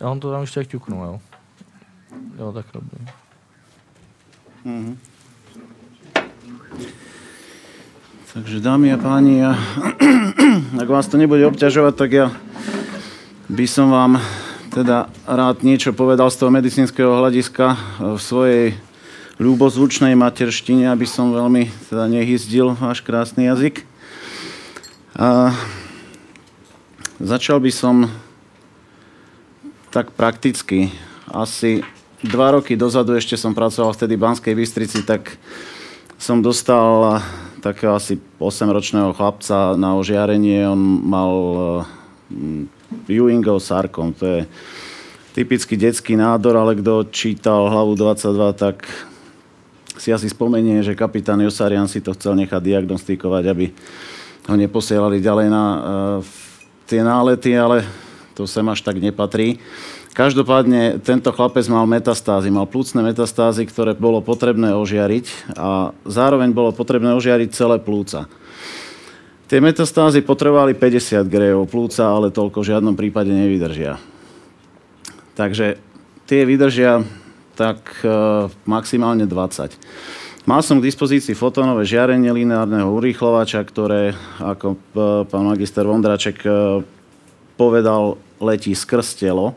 Já 0.00 0.06
vám 0.06 0.20
to 0.20 0.30
tam 0.30 0.40
ještě 0.40 0.64
ťuknu, 0.64 1.04
jo. 1.04 1.20
Jo, 2.38 2.52
tak 2.52 2.66
dobrý. 2.72 3.06
Mm-hmm. 4.66 4.96
Takže 8.30 8.62
dámy 8.62 8.94
a 8.94 8.98
páni, 8.98 9.42
ja, 9.42 9.58
ak 10.82 10.86
vás 10.86 11.10
to 11.10 11.18
nebude 11.18 11.42
obťažovať, 11.50 11.94
tak 11.98 12.10
ja 12.14 12.26
by 13.50 13.66
som 13.66 13.90
vám 13.90 14.22
teda 14.70 15.10
rád 15.26 15.66
niečo 15.66 15.90
povedal 15.90 16.30
z 16.30 16.38
toho 16.38 16.54
medicínskeho 16.54 17.10
hľadiska 17.10 17.74
v 17.98 18.20
svojej 18.22 18.66
ľúbozvučnej 19.42 20.14
materštine, 20.14 20.86
aby 20.94 21.10
som 21.10 21.34
veľmi 21.34 21.74
teda 21.90 22.06
nehyzdil 22.06 22.78
váš 22.78 23.02
krásny 23.02 23.50
jazyk. 23.50 23.82
A 25.18 25.50
začal 27.18 27.58
by 27.58 27.74
som 27.74 28.14
tak 29.90 30.14
prakticky. 30.14 30.94
Asi 31.26 31.82
dva 32.22 32.54
roky 32.54 32.78
dozadu, 32.78 33.18
ešte 33.18 33.34
som 33.34 33.58
pracoval 33.58 33.90
vtedy 33.90 34.14
v 34.14 34.22
Banskej 34.22 34.54
Bystrici, 34.54 35.02
tak 35.02 35.34
som 36.20 36.44
dostal 36.44 37.24
takého 37.64 37.96
asi 37.96 38.20
8-ročného 38.36 39.16
chlapca 39.16 39.72
na 39.72 39.96
ožiarenie. 39.96 40.68
On 40.68 40.76
mal 41.00 41.32
uh, 41.32 43.08
Ewingov 43.08 43.64
sarkom. 43.64 44.12
To 44.20 44.24
je 44.28 44.40
typický 45.32 45.80
detský 45.80 46.20
nádor, 46.20 46.60
ale 46.60 46.76
kto 46.76 47.08
čítal 47.08 47.72
hlavu 47.72 47.96
22, 47.96 48.52
tak 48.52 48.84
si 49.96 50.12
asi 50.12 50.28
spomenie, 50.28 50.84
že 50.84 50.92
kapitán 50.92 51.40
Josarian 51.40 51.88
si 51.88 52.04
to 52.04 52.12
chcel 52.12 52.36
nechať 52.36 52.60
diagnostikovať, 52.60 53.44
aby 53.48 53.72
ho 54.44 54.54
neposielali 54.60 55.24
ďalej 55.24 55.48
na 55.48 55.64
uh, 55.64 55.80
tie 56.84 57.00
nálety, 57.00 57.56
ale 57.56 57.80
to 58.36 58.44
sem 58.44 58.64
až 58.68 58.84
tak 58.84 59.00
nepatrí. 59.00 59.56
Každopádne 60.20 61.00
tento 61.00 61.32
chlapec 61.32 61.64
mal 61.72 61.88
metastázy, 61.88 62.52
mal 62.52 62.68
plúcne 62.68 63.00
metastázy, 63.00 63.64
ktoré 63.64 63.96
bolo 63.96 64.20
potrebné 64.20 64.76
ožiariť 64.76 65.56
a 65.56 65.96
zároveň 66.04 66.52
bolo 66.52 66.76
potrebné 66.76 67.16
ožiariť 67.16 67.48
celé 67.56 67.80
plúca. 67.80 68.28
Tie 69.48 69.64
metastázy 69.64 70.20
potrebovali 70.20 70.76
50 70.76 71.24
grejov 71.24 71.72
plúca, 71.72 72.04
ale 72.04 72.28
toľko 72.28 72.60
v 72.60 72.68
žiadnom 72.68 73.00
prípade 73.00 73.32
nevydržia. 73.32 73.96
Takže 75.40 75.80
tie 76.28 76.44
vydržia 76.44 77.00
tak 77.56 77.80
e, 78.04 78.12
maximálne 78.68 79.24
20. 79.24 80.44
Mal 80.44 80.60
som 80.60 80.84
k 80.84 80.86
dispozícii 80.92 81.32
fotónové 81.32 81.88
žiarenie 81.88 82.28
lineárneho 82.28 82.92
urýchlovača, 82.92 83.64
ktoré, 83.64 84.12
ako 84.36 84.76
e, 84.76 84.78
pán 85.32 85.48
magister 85.48 85.88
Vondraček 85.88 86.44
e, 86.44 86.84
povedal, 87.56 88.20
letí 88.36 88.76
skrz 88.76 89.16
telo. 89.16 89.56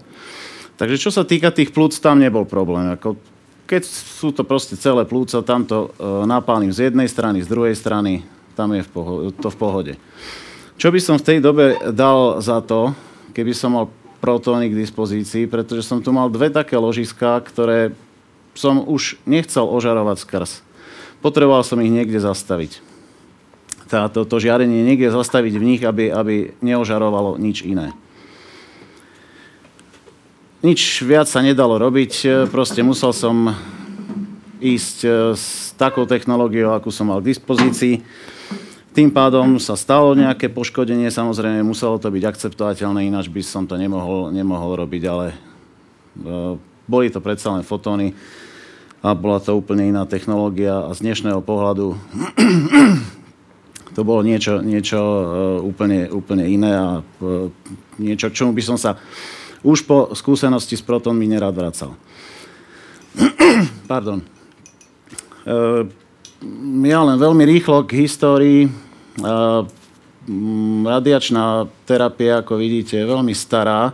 Takže 0.84 1.00
čo 1.00 1.16
sa 1.16 1.24
týka 1.24 1.48
tých 1.48 1.72
plúc, 1.72 1.96
tam 2.04 2.20
nebol 2.20 2.44
problém. 2.44 2.92
Ako, 3.00 3.16
keď 3.64 3.88
sú 3.88 4.36
to 4.36 4.44
proste 4.44 4.76
celé 4.76 5.08
plúca, 5.08 5.40
tam 5.40 5.64
to 5.64 5.96
e, 5.96 6.28
napálim 6.28 6.76
z 6.76 6.92
jednej 6.92 7.08
strany, 7.08 7.40
z 7.40 7.48
druhej 7.48 7.72
strany, 7.72 8.28
tam 8.60 8.76
je 8.76 8.84
v 8.84 9.32
to 9.32 9.48
v 9.48 9.56
pohode. 9.56 9.94
Čo 10.76 10.92
by 10.92 11.00
som 11.00 11.16
v 11.16 11.24
tej 11.24 11.40
dobe 11.40 11.80
dal 11.96 12.44
za 12.44 12.60
to, 12.60 12.92
keby 13.32 13.56
som 13.56 13.80
mal 13.80 13.88
protóny 14.20 14.68
k 14.68 14.84
dispozícii, 14.84 15.48
pretože 15.48 15.88
som 15.88 16.04
tu 16.04 16.12
mal 16.12 16.28
dve 16.28 16.52
také 16.52 16.76
ložiská, 16.76 17.40
ktoré 17.40 17.96
som 18.52 18.84
už 18.84 19.16
nechcel 19.24 19.64
ožarovať 19.64 20.20
skrz. 20.20 20.52
Potreboval 21.24 21.64
som 21.64 21.80
ich 21.80 21.96
niekde 21.96 22.20
zastaviť. 22.20 22.84
Táto, 23.88 24.28
to 24.28 24.36
žiarenie 24.36 24.84
niekde 24.84 25.16
zastaviť 25.16 25.54
v 25.56 25.64
nich, 25.64 25.82
aby, 25.88 26.12
aby 26.12 26.60
neožarovalo 26.60 27.40
nič 27.40 27.64
iné 27.64 27.96
nič 30.64 31.04
viac 31.04 31.28
sa 31.28 31.44
nedalo 31.44 31.76
robiť, 31.76 32.14
e, 32.24 32.28
proste 32.48 32.80
musel 32.88 33.12
som 33.12 33.52
ísť 34.64 34.98
e, 35.04 35.10
s 35.36 35.76
takou 35.76 36.08
technológiou, 36.08 36.72
akú 36.72 36.88
som 36.88 37.12
mal 37.12 37.20
k 37.20 37.36
dispozícii. 37.36 38.00
Tým 38.96 39.12
pádom 39.12 39.60
sa 39.60 39.76
stalo 39.76 40.16
nejaké 40.16 40.48
poškodenie, 40.48 41.12
samozrejme 41.12 41.68
muselo 41.68 42.00
to 42.00 42.08
byť 42.08 42.24
akceptovateľné, 42.24 43.12
ináč 43.12 43.28
by 43.28 43.44
som 43.44 43.68
to 43.68 43.76
nemohol, 43.76 44.32
nemohol 44.32 44.80
robiť, 44.80 45.04
ale 45.10 45.26
uh, 45.34 46.54
boli 46.86 47.10
to 47.10 47.18
predsa 47.18 47.58
len 47.58 47.66
fotóny. 47.66 48.14
a 49.02 49.18
bola 49.18 49.42
to 49.42 49.58
úplne 49.58 49.90
iná 49.90 50.06
technológia 50.06 50.86
a 50.88 50.94
z 50.94 51.10
dnešného 51.10 51.42
pohľadu 51.42 51.98
to 53.98 54.02
bolo 54.06 54.22
niečo, 54.22 54.62
niečo 54.62 55.02
úplne, 55.66 56.08
úplne 56.14 56.46
iné 56.46 56.72
a 56.78 56.88
niečo, 57.98 58.30
k 58.30 58.38
čomu 58.38 58.54
by 58.54 58.62
som 58.62 58.78
sa 58.78 59.02
už 59.64 59.88
po 59.88 60.12
skúsenosti 60.12 60.76
s 60.76 60.84
protonmi 60.84 61.26
nerad 61.26 61.56
vracal. 61.56 61.96
Pardon. 63.92 64.20
Uh, 65.44 65.88
ja 66.84 67.00
len 67.04 67.18
veľmi 67.18 67.44
rýchlo 67.48 67.88
k 67.88 68.04
histórii. 68.04 68.68
Uh, 69.24 69.64
radiačná 70.84 71.68
terapia, 71.84 72.40
ako 72.40 72.56
vidíte, 72.56 73.00
je 73.00 73.08
veľmi 73.08 73.36
stará. 73.36 73.92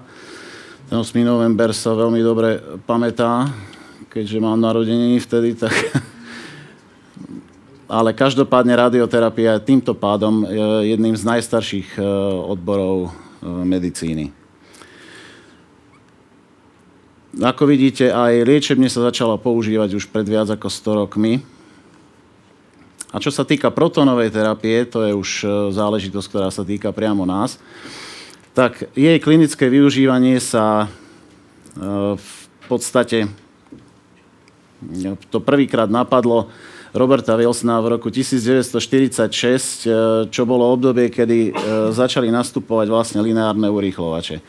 Ten 0.89 0.97
8. 0.97 1.13
november 1.21 1.73
sa 1.73 1.93
veľmi 1.93 2.21
dobre 2.21 2.61
pamätá 2.85 3.49
keďže 4.09 4.41
mám 4.41 4.57
narodeniny 4.59 5.21
vtedy, 5.21 5.53
tak... 5.55 5.71
Ale 7.89 8.13
každopádne 8.13 8.77
radioterapia 8.77 9.57
je 9.57 9.65
týmto 9.65 9.97
pádom 9.97 10.45
jedným 10.85 11.17
z 11.17 11.25
najstarších 11.25 11.97
e, 11.97 12.05
odborov 12.45 13.09
e, 13.09 13.11
medicíny. 13.65 14.29
Ako 17.39 17.63
vidíte, 17.63 18.11
aj 18.11 18.43
liečebne 18.43 18.91
sa 18.91 19.07
začala 19.07 19.39
používať 19.39 19.95
už 19.95 20.11
pred 20.11 20.27
viac 20.27 20.51
ako 20.51 20.67
100 20.67 20.99
rokmi. 21.07 21.39
A 23.09 23.17
čo 23.23 23.31
sa 23.31 23.47
týka 23.47 23.71
protonovej 23.71 24.29
terapie, 24.35 24.83
to 24.85 25.07
je 25.07 25.15
už 25.15 25.29
e, 25.41 25.47
záležitosť, 25.71 26.27
ktorá 26.29 26.49
sa 26.51 26.67
týka 26.67 26.91
priamo 26.91 27.23
nás, 27.23 27.57
tak 28.51 28.91
jej 28.93 29.17
klinické 29.23 29.71
využívanie 29.71 30.37
sa 30.43 30.91
v 31.79 32.29
podstate 32.67 33.31
to 35.31 35.39
prvýkrát 35.39 35.91
napadlo 35.91 36.47
Roberta 36.95 37.37
Wilsona 37.37 37.77
v 37.83 37.99
roku 37.99 38.09
1946, 38.09 39.85
e, 39.85 39.91
čo 40.33 40.43
bolo 40.49 40.73
obdobie, 40.73 41.13
kedy 41.13 41.39
e, 41.47 41.51
začali 41.93 42.33
nastupovať 42.33 42.87
vlastne 42.89 43.19
lineárne 43.21 43.69
urýchlovače. 43.69 44.41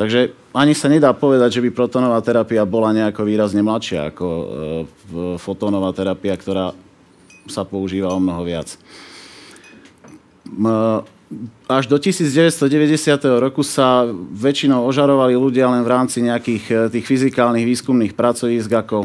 Takže 0.00 0.32
ani 0.56 0.72
sa 0.72 0.88
nedá 0.88 1.12
povedať, 1.12 1.60
že 1.60 1.64
by 1.68 1.76
protonová 1.76 2.24
terapia 2.24 2.64
bola 2.64 2.96
nejako 2.96 3.20
výrazne 3.28 3.60
mladšia 3.60 4.08
ako 4.08 4.26
e, 4.32 4.44
fotónová 5.36 5.92
terapia, 5.92 6.32
ktorá 6.40 6.72
sa 7.44 7.68
používa 7.68 8.08
o 8.08 8.16
mnoho 8.16 8.40
viac. 8.48 8.80
Až 11.68 11.84
do 11.84 12.00
1990. 12.00 12.64
roku 13.44 13.60
sa 13.60 14.08
väčšinou 14.32 14.88
ožarovali 14.88 15.36
ľudia 15.36 15.68
len 15.68 15.84
v 15.84 15.92
rámci 15.92 16.24
nejakých 16.24 16.88
tých 16.88 17.04
fyzikálnych 17.04 17.68
výskumných 17.68 18.16
pracovísk 18.16 18.72
ako 18.72 19.04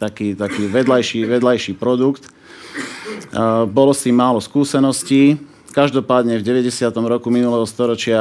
taký, 0.00 0.34
taký 0.34 0.66
vedľajší, 0.66 1.76
produkt. 1.76 2.26
Bolo 3.68 3.92
s 3.94 4.02
tým 4.02 4.16
málo 4.16 4.40
skúseností. 4.42 5.51
Každopádne 5.72 6.36
v 6.36 6.44
90. 6.44 6.84
roku 7.08 7.32
minulého 7.32 7.64
storočia 7.64 8.20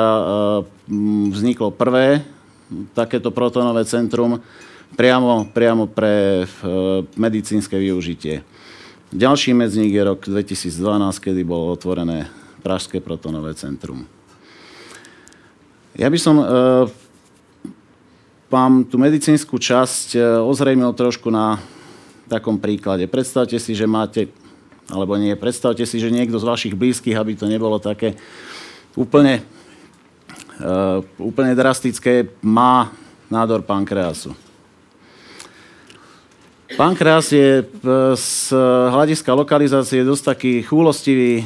vzniklo 1.35 1.67
prvé 1.75 2.23
takéto 2.95 3.27
protonové 3.27 3.83
centrum 3.83 4.39
priamo, 4.95 5.51
priamo 5.51 5.83
pre 5.91 6.47
medicínske 7.19 7.75
využitie. 7.75 8.47
Ďalší 9.11 9.51
medzník 9.51 9.91
je 9.91 9.99
rok 9.99 10.23
2012, 10.23 10.71
kedy 11.19 11.43
bolo 11.43 11.75
otvorené 11.75 12.31
Pražské 12.63 13.03
protonové 13.03 13.51
centrum. 13.59 14.07
Ja 15.99 16.07
by 16.07 16.19
som 16.23 16.39
vám 18.47 18.87
tú 18.87 18.95
medicínsku 18.95 19.59
časť 19.59 20.15
ozrejmil 20.47 20.95
trošku 20.95 21.27
na 21.27 21.59
takom 22.31 22.55
príklade. 22.63 23.11
Predstavte 23.11 23.59
si, 23.59 23.75
že 23.75 23.83
máte, 23.83 24.31
alebo 24.91 25.15
nie, 25.15 25.33
predstavte 25.39 25.87
si, 25.87 25.97
že 25.97 26.11
niekto 26.11 26.35
z 26.37 26.45
vašich 26.45 26.75
blízkych, 26.75 27.15
aby 27.15 27.39
to 27.39 27.47
nebolo 27.47 27.79
také 27.79 28.19
úplne, 28.99 29.39
uh, 30.59 30.99
úplne 31.15 31.55
drastické, 31.55 32.27
má 32.43 32.91
nádor 33.31 33.63
pankreasu. 33.63 34.35
Pankreas 36.75 37.31
je 37.35 37.67
z 38.15 38.31
hľadiska 38.91 39.35
lokalizácie 39.35 40.07
dosť 40.07 40.23
taký 40.35 40.53
chúlostivý 40.63 41.43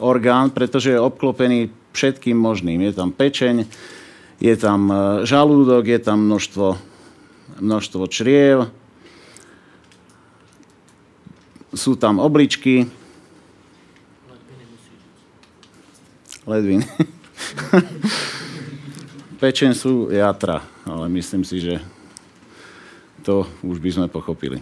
orgán, 0.00 0.48
pretože 0.48 0.96
je 0.96 1.00
obklopený 1.00 1.68
všetkým 1.92 2.32
možným. 2.32 2.80
Je 2.80 2.92
tam 2.96 3.12
pečeň, 3.12 3.68
je 4.40 4.54
tam 4.56 4.88
žalúdok, 5.28 5.84
je 5.84 6.00
tam 6.00 6.24
množstvo, 6.24 6.80
množstvo 7.60 8.02
čriev, 8.08 8.72
sú 11.78 11.94
tam 11.94 12.18
obličky. 12.18 12.90
Ledviny. 16.42 16.82
Pečen 19.40 19.78
sú 19.78 20.10
jatra, 20.10 20.66
ale 20.82 21.06
myslím 21.14 21.46
si, 21.46 21.62
že 21.62 21.78
to 23.22 23.46
už 23.62 23.78
by 23.78 23.90
sme 23.94 24.06
pochopili. 24.10 24.58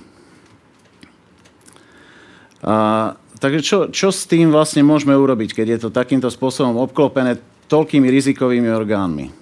A, 2.61 3.17
takže 3.41 3.61
čo, 3.65 3.79
čo 3.89 4.13
s 4.13 4.29
tým 4.29 4.53
vlastne 4.53 4.85
môžeme 4.85 5.17
urobiť, 5.17 5.57
keď 5.57 5.67
je 5.73 5.79
to 5.89 5.89
takýmto 5.89 6.29
spôsobom 6.29 6.77
obklopené 6.77 7.41
toľkými 7.73 8.13
rizikovými 8.13 8.69
orgánmi? 8.69 9.33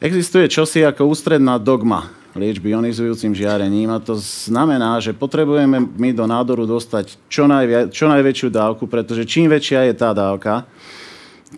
Existuje 0.00 0.48
čosi 0.52 0.84
ako 0.84 1.08
ústredná 1.08 1.56
dogma 1.56 2.19
liečby 2.34 2.74
ionizujúcim 2.74 3.34
žiarením 3.34 3.90
a 3.90 3.98
to 3.98 4.14
znamená, 4.18 5.02
že 5.02 5.16
potrebujeme 5.16 5.82
my 5.82 6.10
do 6.14 6.24
nádoru 6.30 6.62
dostať 6.66 7.18
čo, 7.26 7.50
najvia, 7.50 7.90
čo 7.90 8.06
najväčšiu 8.06 8.48
dávku, 8.54 8.86
pretože 8.86 9.26
čím 9.26 9.50
väčšia 9.50 9.90
je 9.90 9.94
tá 9.98 10.14
dávka, 10.14 10.66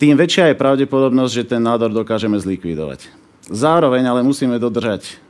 tým 0.00 0.16
väčšia 0.16 0.52
je 0.52 0.60
pravdepodobnosť, 0.60 1.32
že 1.32 1.48
ten 1.52 1.60
nádor 1.60 1.92
dokážeme 1.92 2.40
zlikvidovať. 2.40 3.12
Zároveň 3.52 4.08
ale 4.08 4.24
musíme 4.24 4.56
dodržať 4.56 5.20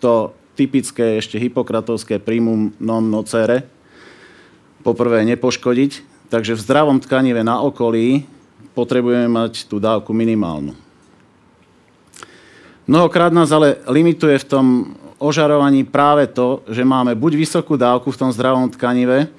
to 0.00 0.32
typické 0.56 1.20
ešte 1.20 1.36
hypokratovské 1.36 2.16
primum 2.16 2.72
non 2.80 3.12
nocere. 3.12 3.68
Poprvé 4.80 5.28
nepoškodiť, 5.28 6.24
takže 6.32 6.56
v 6.56 6.64
zdravom 6.64 6.98
tkanive 7.04 7.44
na 7.44 7.60
okolí 7.60 8.24
potrebujeme 8.72 9.28
mať 9.28 9.68
tú 9.68 9.76
dávku 9.76 10.16
minimálnu. 10.16 10.72
Mnohokrát 12.90 13.30
nás 13.30 13.54
ale 13.54 13.78
limituje 13.86 14.34
v 14.42 14.48
tom 14.50 14.66
ožarovaní 15.22 15.86
práve 15.86 16.26
to, 16.26 16.66
že 16.66 16.82
máme 16.82 17.14
buď 17.14 17.38
vysokú 17.38 17.78
dávku 17.78 18.10
v 18.10 18.18
tom 18.18 18.34
zdravom 18.34 18.66
tkanive, 18.66 19.30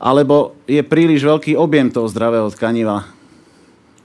alebo 0.00 0.56
je 0.64 0.80
príliš 0.80 1.20
veľký 1.20 1.60
objem 1.60 1.92
toho 1.92 2.08
zdravého 2.08 2.48
tkaniva 2.48 3.04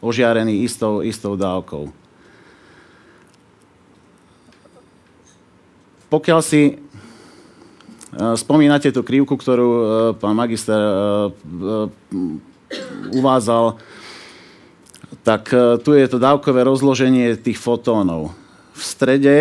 ožiarený 0.04 0.68
istou, 0.68 1.00
istou 1.00 1.40
dávkou. 1.40 1.88
Pokiaľ 6.12 6.40
si 6.44 6.76
spomínate 8.36 8.92
tú 8.92 9.08
krivku, 9.08 9.40
ktorú 9.40 9.70
pán 10.20 10.36
magister 10.36 10.76
uvázal, 13.16 13.80
tak 15.24 15.48
tu 15.80 15.96
je 15.96 16.12
to 16.12 16.20
dávkové 16.20 16.68
rozloženie 16.68 17.40
tých 17.40 17.56
fotónov 17.56 18.36
v 18.76 18.82
strede. 18.84 19.36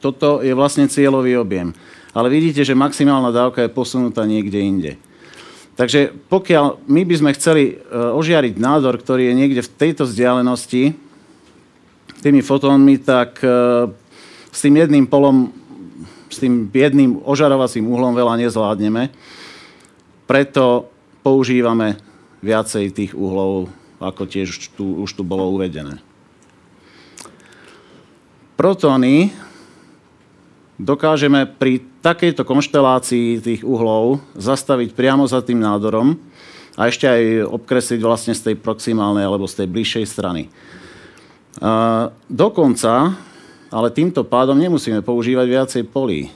Toto 0.00 0.40
je 0.40 0.56
vlastne 0.56 0.88
cieľový 0.88 1.38
objem. 1.38 1.76
Ale 2.16 2.32
vidíte, 2.32 2.64
že 2.64 2.76
maximálna 2.76 3.32
dávka 3.32 3.64
je 3.64 3.72
posunutá 3.72 4.24
niekde 4.24 4.58
inde. 4.60 4.92
Takže 5.72 6.12
pokiaľ 6.28 6.84
my 6.84 7.02
by 7.08 7.14
sme 7.16 7.30
chceli 7.32 7.64
e, 7.72 7.74
ožiariť 7.88 8.60
nádor, 8.60 9.00
ktorý 9.00 9.32
je 9.32 9.38
niekde 9.38 9.62
v 9.64 9.72
tejto 9.80 10.04
vzdialenosti, 10.04 10.92
tými 12.20 12.44
fotónmi, 12.44 13.00
tak 13.00 13.40
e, 13.40 13.48
s 14.52 14.58
tým 14.60 14.76
jedným 14.76 15.08
polom, 15.08 15.48
s 16.28 16.36
tým 16.44 16.68
jedným 16.68 17.24
ožarovacím 17.24 17.88
uhlom 17.88 18.12
veľa 18.12 18.36
nezvládneme. 18.44 19.08
Preto 20.28 20.92
používame 21.24 21.96
viacej 22.44 22.92
tých 22.92 23.12
uhlov, 23.16 23.72
ako 23.96 24.28
tiež 24.28 24.76
tu, 24.76 25.00
už 25.00 25.16
tu 25.16 25.24
bolo 25.24 25.48
uvedené 25.56 26.11
protóny 28.62 29.34
dokážeme 30.78 31.50
pri 31.50 31.82
takejto 31.98 32.46
konštelácii 32.46 33.42
tých 33.42 33.66
uhlov 33.66 34.22
zastaviť 34.38 34.94
priamo 34.94 35.26
za 35.26 35.42
tým 35.42 35.58
nádorom 35.58 36.14
a 36.78 36.86
ešte 36.86 37.10
aj 37.10 37.50
obkresliť 37.58 37.98
vlastne 37.98 38.38
z 38.38 38.46
tej 38.46 38.54
proximálnej 38.62 39.26
alebo 39.26 39.50
z 39.50 39.58
tej 39.58 39.66
bližšej 39.66 40.04
strany. 40.06 40.46
Dokonca, 42.30 43.18
ale 43.66 43.88
týmto 43.90 44.22
pádom 44.22 44.54
nemusíme 44.54 45.02
používať 45.02 45.46
viacej 45.50 45.82
polí. 45.90 46.30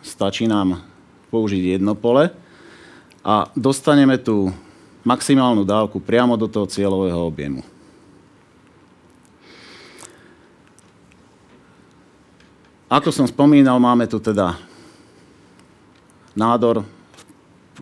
Stačí 0.00 0.48
nám 0.48 0.80
použiť 1.28 1.76
jedno 1.76 1.92
pole 1.92 2.32
a 3.20 3.52
dostaneme 3.52 4.16
tú 4.16 4.48
maximálnu 5.04 5.68
dávku 5.68 6.00
priamo 6.00 6.40
do 6.40 6.48
toho 6.48 6.64
cieľového 6.64 7.20
objemu. 7.20 7.60
Ako 12.86 13.10
som 13.10 13.26
spomínal, 13.26 13.82
máme 13.82 14.06
tu 14.06 14.22
teda 14.22 14.54
nádor 16.38 16.86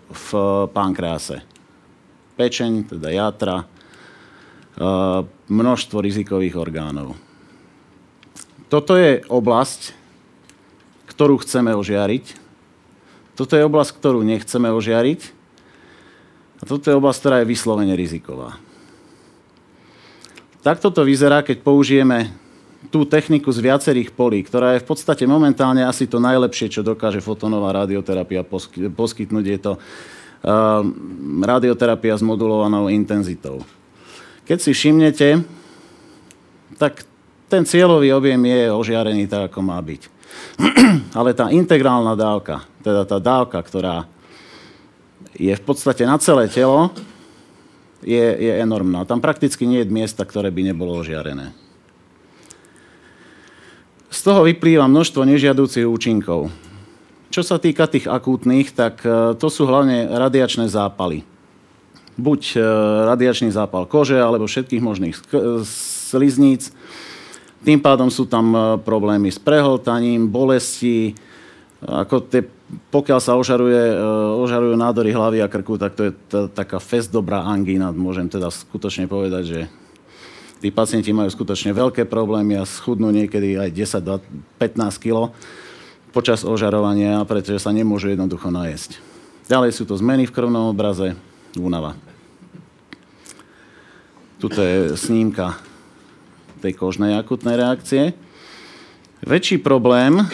v 0.09 0.28
pankrease. 0.72 1.44
Pečeň, 2.40 2.88
teda 2.88 3.12
jatra, 3.12 3.57
e, 3.61 3.66
množstvo 5.52 6.00
rizikových 6.00 6.57
orgánov. 6.57 7.20
Toto 8.72 8.96
je 8.96 9.20
oblasť, 9.28 9.92
ktorú 11.12 11.36
chceme 11.44 11.76
ožiariť. 11.76 12.24
Toto 13.36 13.61
je 13.61 13.66
oblasť, 13.68 14.00
ktorú 14.00 14.24
nechceme 14.24 14.72
ožiariť. 14.72 15.20
A 16.59 16.62
toto 16.64 16.88
je 16.88 16.96
oblasť, 16.96 17.18
ktorá 17.20 17.36
je 17.44 17.50
vyslovene 17.52 17.92
riziková. 17.92 18.57
Takto 20.64 20.88
to 20.88 21.05
vyzerá, 21.05 21.44
keď 21.44 21.61
použijeme 21.61 22.32
tú 22.91 23.09
techniku 23.09 23.53
z 23.53 23.64
viacerých 23.64 24.12
polí, 24.12 24.45
ktorá 24.45 24.76
je 24.76 24.82
v 24.82 24.89
podstate 24.89 25.24
momentálne 25.24 25.85
asi 25.85 26.09
to 26.09 26.20
najlepšie, 26.20 26.68
čo 26.68 26.87
dokáže 26.87 27.24
fotonová 27.24 27.72
radioterapia 27.85 28.45
poskytnúť. 28.93 29.45
Je 29.47 29.59
to 29.61 29.72
uh, 29.76 30.82
radioterapia 31.45 32.14
s 32.16 32.22
modulovanou 32.24 32.93
intenzitou. 32.93 33.64
Keď 34.45 34.59
si 34.61 34.70
všimnete, 34.76 35.28
tak 36.76 37.07
ten 37.49 37.64
cieľový 37.64 38.12
objem 38.12 38.41
je 38.45 38.61
ožiarený 38.72 39.24
tak, 39.30 39.53
ako 39.53 39.61
má 39.64 39.78
byť. 39.80 40.03
Ale 41.18 41.30
tá 41.32 41.49
integrálna 41.49 42.18
dávka, 42.18 42.66
teda 42.82 43.07
tá 43.07 43.18
dávka, 43.22 43.62
ktorá 43.62 44.11
je 45.35 45.55
v 45.55 45.62
podstate 45.62 46.07
na 46.07 46.18
celé 46.18 46.47
telo, 46.51 46.95
je, 48.05 48.20
je 48.20 48.53
enormná. 48.61 49.09
Tam 49.09 49.18
prakticky 49.18 49.64
nie 49.64 49.80
je 49.80 49.89
miesta, 49.89 50.28
ktoré 50.28 50.53
by 50.53 50.70
nebolo 50.70 51.01
ožiarené. 51.01 51.63
Z 54.14 54.20
toho 54.22 54.46
vyplýva 54.46 54.86
množstvo 54.86 55.26
nežiadúcich 55.26 55.82
účinkov. 55.82 56.46
Čo 57.34 57.42
sa 57.42 57.58
týka 57.58 57.90
tých 57.90 58.06
akútnych, 58.06 58.70
tak 58.70 59.02
e, 59.02 59.34
to 59.34 59.50
sú 59.50 59.66
hlavne 59.66 60.06
radiačné 60.06 60.70
zápaly. 60.70 61.26
Buď 62.14 62.40
e, 62.54 62.58
radiačný 63.10 63.50
zápal 63.50 63.90
kože, 63.90 64.22
alebo 64.22 64.46
všetkých 64.46 64.78
možných 64.78 65.18
slizníc. 66.14 66.70
Tým 67.66 67.82
pádom 67.82 68.06
sú 68.06 68.30
tam 68.30 68.54
e, 68.54 68.58
problémy 68.78 69.34
s 69.34 69.42
prehltaním, 69.42 70.30
bolesti, 70.30 71.18
ako 71.82 72.22
tie 72.30 72.46
pokiaľ 72.90 73.18
sa 73.20 73.34
ožaruje, 73.34 73.82
e, 73.92 73.96
ožarujú 74.40 74.74
nádory 74.78 75.10
hlavy 75.10 75.38
a 75.42 75.50
krku, 75.50 75.74
tak 75.74 75.98
to 75.98 76.10
je 76.10 76.12
taká 76.54 76.78
fest 76.80 77.12
dobrá 77.12 77.44
angína. 77.44 77.90
Môžem 77.90 78.30
teda 78.30 78.48
skutočne 78.48 79.10
povedať, 79.10 79.42
že 79.44 79.60
tí 80.64 80.72
pacienti 80.72 81.12
majú 81.12 81.28
skutočne 81.28 81.76
veľké 81.76 82.08
problémy 82.08 82.56
a 82.56 82.64
schudnú 82.64 83.12
niekedy 83.12 83.60
aj 83.60 83.68
10-15 84.64 84.96
kg 84.96 85.28
počas 86.08 86.40
ožarovania, 86.40 87.20
pretože 87.28 87.60
sa 87.60 87.68
nemôžu 87.68 88.16
jednoducho 88.16 88.48
najesť. 88.48 88.96
Ďalej 89.44 89.76
sú 89.76 89.84
to 89.84 90.00
zmeny 90.00 90.24
v 90.24 90.32
krvnom 90.32 90.72
obraze, 90.72 91.20
únava. 91.60 92.00
Tuto 94.40 94.64
je 94.64 94.96
snímka 94.96 95.60
tej 96.64 96.72
kožnej 96.80 97.12
akutnej 97.12 97.60
reakcie. 97.60 98.16
Väčší 99.20 99.60
problém 99.60 100.24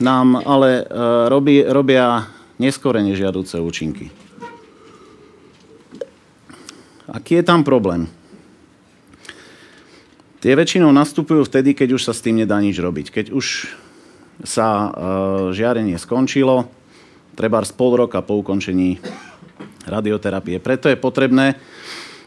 nám 0.00 0.40
ale 0.48 0.80
e, 0.80 0.84
robí, 1.28 1.60
robia 1.60 2.24
neskore 2.56 3.04
nežiaduce 3.04 3.60
účinky. 3.60 4.08
Aký 7.04 7.36
je 7.36 7.44
tam 7.44 7.60
problém? 7.60 8.08
Tie 10.44 10.52
väčšinou 10.52 10.92
nastupujú 10.92 11.48
vtedy, 11.48 11.72
keď 11.72 11.96
už 11.96 12.04
sa 12.04 12.12
s 12.12 12.20
tým 12.20 12.36
nedá 12.44 12.60
nič 12.60 12.76
robiť. 12.76 13.08
Keď 13.08 13.26
už 13.32 13.64
sa 14.44 14.68
e, 14.68 14.88
žiarenie 15.56 15.96
skončilo, 15.96 16.68
treba 17.32 17.64
z 17.64 17.72
pol 17.72 17.96
roka 17.96 18.20
po 18.20 18.44
ukončení 18.44 19.00
radioterapie. 19.88 20.60
Preto 20.60 20.92
je 20.92 21.00
potrebné 21.00 21.56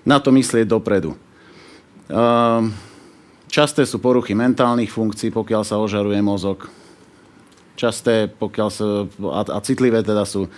na 0.01 0.17
to 0.17 0.33
myslieť 0.33 0.65
dopredu. 0.65 1.13
E, 1.13 1.17
časté 3.53 3.85
sú 3.85 4.01
poruchy 4.01 4.33
mentálnych 4.33 4.89
funkcií, 4.89 5.29
pokiaľ 5.29 5.61
sa 5.61 5.77
ožaruje 5.77 6.17
mozog 6.17 6.73
časté, 7.77 8.33
pokiaľ 8.33 8.69
sa, 8.73 9.05
a, 9.29 9.41
a 9.45 9.59
citlivé 9.61 10.01
teda 10.01 10.25
sú 10.25 10.49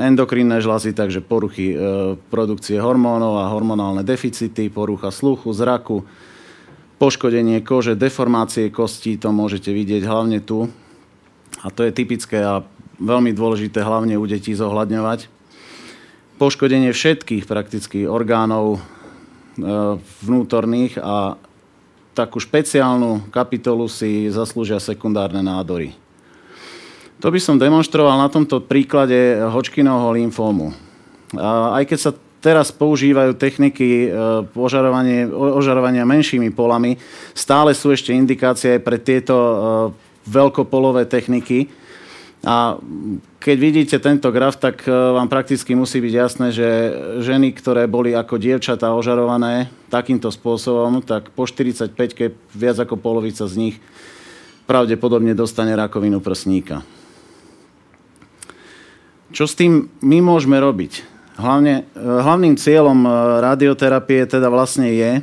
endokrinné 0.00 0.64
žlazy, 0.64 0.96
takže 0.96 1.20
poruchy 1.20 1.72
e, 1.72 1.76
produkcie 2.32 2.80
hormónov 2.80 3.44
a 3.44 3.52
hormonálne 3.52 4.00
deficity, 4.00 4.72
porucha 4.72 5.12
sluchu, 5.12 5.52
zraku, 5.52 6.08
poškodenie 6.96 7.60
kože, 7.60 7.92
deformácie 7.92 8.72
kostí, 8.72 9.20
to 9.20 9.28
môžete 9.36 9.68
vidieť 9.68 10.02
hlavne 10.08 10.40
tu. 10.40 10.72
A 11.60 11.68
to 11.68 11.84
je 11.84 11.92
typické 11.92 12.40
a 12.40 12.64
veľmi 12.96 13.36
dôležité 13.36 13.84
hlavne 13.84 14.16
u 14.16 14.24
detí 14.24 14.56
zohľadňovať. 14.56 15.28
Poškodenie 16.40 16.92
všetkých 16.92 17.44
prakticky 17.44 18.08
orgánov 18.08 18.76
e, 18.76 18.80
vnútorných 20.24 20.96
a 21.04 21.36
takú 22.16 22.40
špeciálnu 22.40 23.28
kapitolu 23.28 23.92
si 23.92 24.32
zaslúžia 24.32 24.80
sekundárne 24.80 25.44
nádory. 25.44 26.05
To 27.20 27.32
by 27.32 27.40
som 27.40 27.56
demonstroval 27.56 28.20
na 28.20 28.28
tomto 28.28 28.60
príklade 28.60 29.40
Hodgkinovho 29.40 30.12
lymfómu. 30.12 30.76
Aj 31.40 31.82
keď 31.88 31.98
sa 31.98 32.10
teraz 32.44 32.70
používajú 32.70 33.34
techniky 33.34 34.06
e, 34.06 34.08
ožarovania 35.34 36.06
menšími 36.06 36.54
polami, 36.54 36.94
stále 37.34 37.74
sú 37.74 37.90
ešte 37.90 38.14
indikácie 38.14 38.78
pre 38.78 39.02
tieto 39.02 39.34
e, 39.34 39.56
veľkopolové 40.30 41.10
techniky, 41.10 41.66
a 42.46 42.78
keď 43.42 43.56
vidíte 43.58 43.96
tento 43.98 44.30
graf, 44.30 44.54
tak 44.54 44.86
e, 44.86 44.90
vám 44.94 45.26
prakticky 45.26 45.74
musí 45.74 45.98
byť 45.98 46.14
jasné, 46.14 46.46
že 46.54 46.68
ženy, 47.26 47.50
ktoré 47.50 47.90
boli 47.90 48.14
ako 48.14 48.38
dievčatá 48.38 48.94
ožarované 48.94 49.66
takýmto 49.90 50.30
spôsobom, 50.30 51.02
tak 51.02 51.34
po 51.34 51.50
45 51.50 51.90
keď 51.96 52.30
viac 52.54 52.78
ako 52.78 52.94
polovica 53.02 53.50
z 53.50 53.54
nich 53.58 53.76
pravdepodobne 54.70 55.34
dostane 55.34 55.74
rakovinu 55.74 56.22
prsníka. 56.22 56.86
Čo 59.36 59.44
s 59.44 59.52
tým 59.52 59.92
my 60.00 60.24
môžeme 60.24 60.56
robiť? 60.56 61.04
Hlavne, 61.36 61.84
e, 61.92 62.00
hlavným 62.00 62.56
cieľom 62.56 63.04
e, 63.04 63.08
radioterapie 63.44 64.24
teda 64.24 64.48
vlastne 64.48 64.88
je 64.88 65.20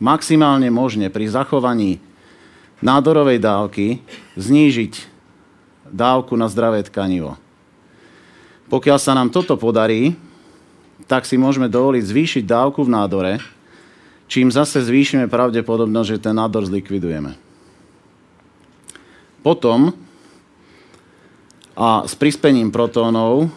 maximálne 0.00 0.72
možne 0.72 1.12
pri 1.12 1.28
zachovaní 1.28 2.00
nádorovej 2.80 3.36
dávky 3.36 4.00
znížiť 4.40 5.04
dávku 5.92 6.32
na 6.32 6.48
zdravé 6.48 6.80
tkanivo. 6.80 7.36
Pokiaľ 8.72 8.96
sa 8.96 9.12
nám 9.12 9.28
toto 9.28 9.60
podarí, 9.60 10.16
tak 11.04 11.28
si 11.28 11.36
môžeme 11.36 11.68
dovoliť 11.68 12.00
zvýšiť 12.00 12.44
dávku 12.48 12.88
v 12.88 12.92
nádore, 12.96 13.36
čím 14.32 14.48
zase 14.48 14.80
zvýšime 14.80 15.28
pravdepodobnosť, 15.28 16.08
že 16.08 16.24
ten 16.24 16.32
nádor 16.40 16.64
zlikvidujeme. 16.64 17.36
Potom 19.44 19.92
a 21.80 22.04
s 22.04 22.12
prispením 22.12 22.68
protónov 22.68 23.48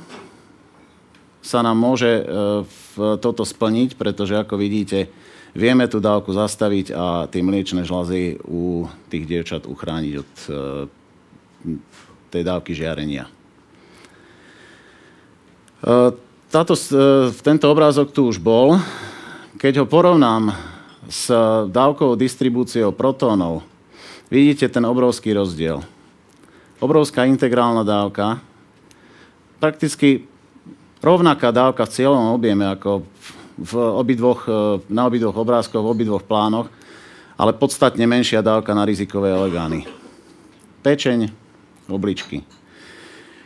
sa 1.44 1.60
nám 1.60 1.76
môže 1.76 2.08
e, 2.08 2.24
toto 3.20 3.44
splniť, 3.44 4.00
pretože 4.00 4.40
ako 4.40 4.56
vidíte, 4.56 5.12
vieme 5.52 5.92
tú 5.92 6.00
dávku 6.00 6.32
zastaviť 6.32 6.96
a 6.96 7.28
tie 7.28 7.44
mliečne 7.44 7.84
žlazy 7.84 8.40
u 8.48 8.88
tých 9.12 9.28
dievčat 9.28 9.68
uchrániť 9.68 10.14
od 10.16 10.32
e, 10.40 10.52
tej 12.32 12.44
dávky 12.48 12.72
žiarenia. 12.72 13.28
E, 13.28 13.32
táto, 16.48 16.80
tento 17.44 17.68
obrázok 17.68 18.16
tu 18.16 18.32
už 18.32 18.40
bol. 18.40 18.80
Keď 19.60 19.84
ho 19.84 19.86
porovnám 19.86 20.56
s 21.12 21.28
dávkovou 21.68 22.16
distribúciou 22.16 22.96
protónov, 22.96 23.68
vidíte 24.32 24.72
ten 24.72 24.88
obrovský 24.88 25.36
rozdiel. 25.36 25.84
Obrovská 26.84 27.24
integrálna 27.24 27.88
dávka, 27.88 28.44
prakticky 29.56 30.28
rovnaká 31.00 31.56
dávka 31.56 31.88
v 31.88 31.94
cieľovom 31.96 32.36
objeme 32.36 32.68
ako 32.68 33.08
v 33.56 33.74
obidvoch, 34.04 34.44
e, 34.44 34.84
na 34.92 35.08
obidvoch 35.08 35.32
obrázkoch, 35.32 35.80
v 35.80 35.94
obidvoch 35.96 36.28
plánoch, 36.28 36.68
ale 37.40 37.56
podstatne 37.56 38.04
menšia 38.04 38.44
dávka 38.44 38.76
na 38.76 38.84
rizikové 38.84 39.32
orgány. 39.32 39.88
Pečeň, 40.84 41.32
obličky. 41.88 42.44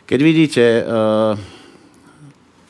Keď 0.02 0.20
vidíte 0.24 0.64
uh, 0.82 1.36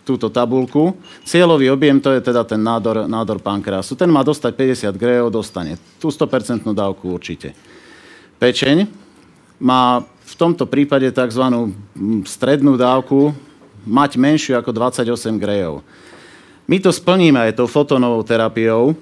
túto 0.03 0.27
tabulku, 0.29 0.99
cieľový 1.23 1.71
objem, 1.71 2.03
to 2.03 2.13
je 2.13 2.21
teda 2.21 2.43
ten 2.43 2.59
nádor, 2.59 3.07
nádor 3.07 3.39
pankreasu. 3.39 3.95
Ten 3.95 4.11
má 4.11 4.27
dostať 4.27 4.53
50 4.53 4.93
grejov, 4.99 5.33
dostane 5.33 5.79
tú 5.97 6.11
100% 6.11 6.67
dávku 6.75 7.15
určite. 7.15 7.55
Pečeň 8.43 9.08
má 9.59 10.07
v 10.07 10.35
tomto 10.39 10.65
prípade 10.65 11.11
tzv. 11.11 11.45
strednú 12.25 12.79
dávku 12.79 13.35
mať 13.83 14.11
menšiu 14.15 14.55
ako 14.59 14.71
28 14.71 15.39
grejov. 15.39 15.83
My 16.69 16.77
to 16.79 16.93
splníme 16.93 17.41
aj 17.41 17.57
tou 17.57 17.65
fotonovou 17.65 18.21
terapiou, 18.23 18.93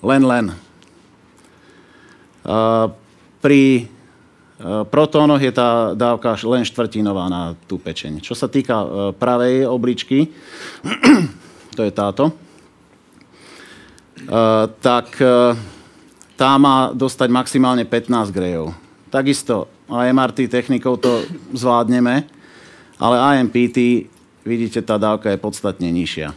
len 0.00 0.22
len. 0.24 0.46
Pri 3.44 3.84
protónoch 4.88 5.40
je 5.40 5.52
tá 5.52 5.92
dávka 5.92 6.36
len 6.48 6.64
štvrtinová 6.64 7.28
na 7.28 7.52
tú 7.68 7.76
pečeň. 7.76 8.24
Čo 8.24 8.32
sa 8.32 8.48
týka 8.48 9.12
pravej 9.20 9.68
obličky, 9.68 10.32
to 11.76 11.84
je 11.84 11.92
táto, 11.92 12.32
tak 14.80 15.06
tá 16.40 16.50
má 16.56 16.96
dostať 16.96 17.28
maximálne 17.28 17.84
15 17.84 18.32
grejov. 18.32 18.72
Takisto 19.10 19.66
MRT 19.90 20.46
technikou 20.46 20.94
to 20.94 21.26
zvládneme, 21.50 22.22
ale 22.94 23.16
AMPT, 23.18 24.06
vidíte, 24.46 24.78
tá 24.86 25.02
dávka 25.02 25.34
je 25.34 25.38
podstatne 25.42 25.90
nižšia. 25.90 26.30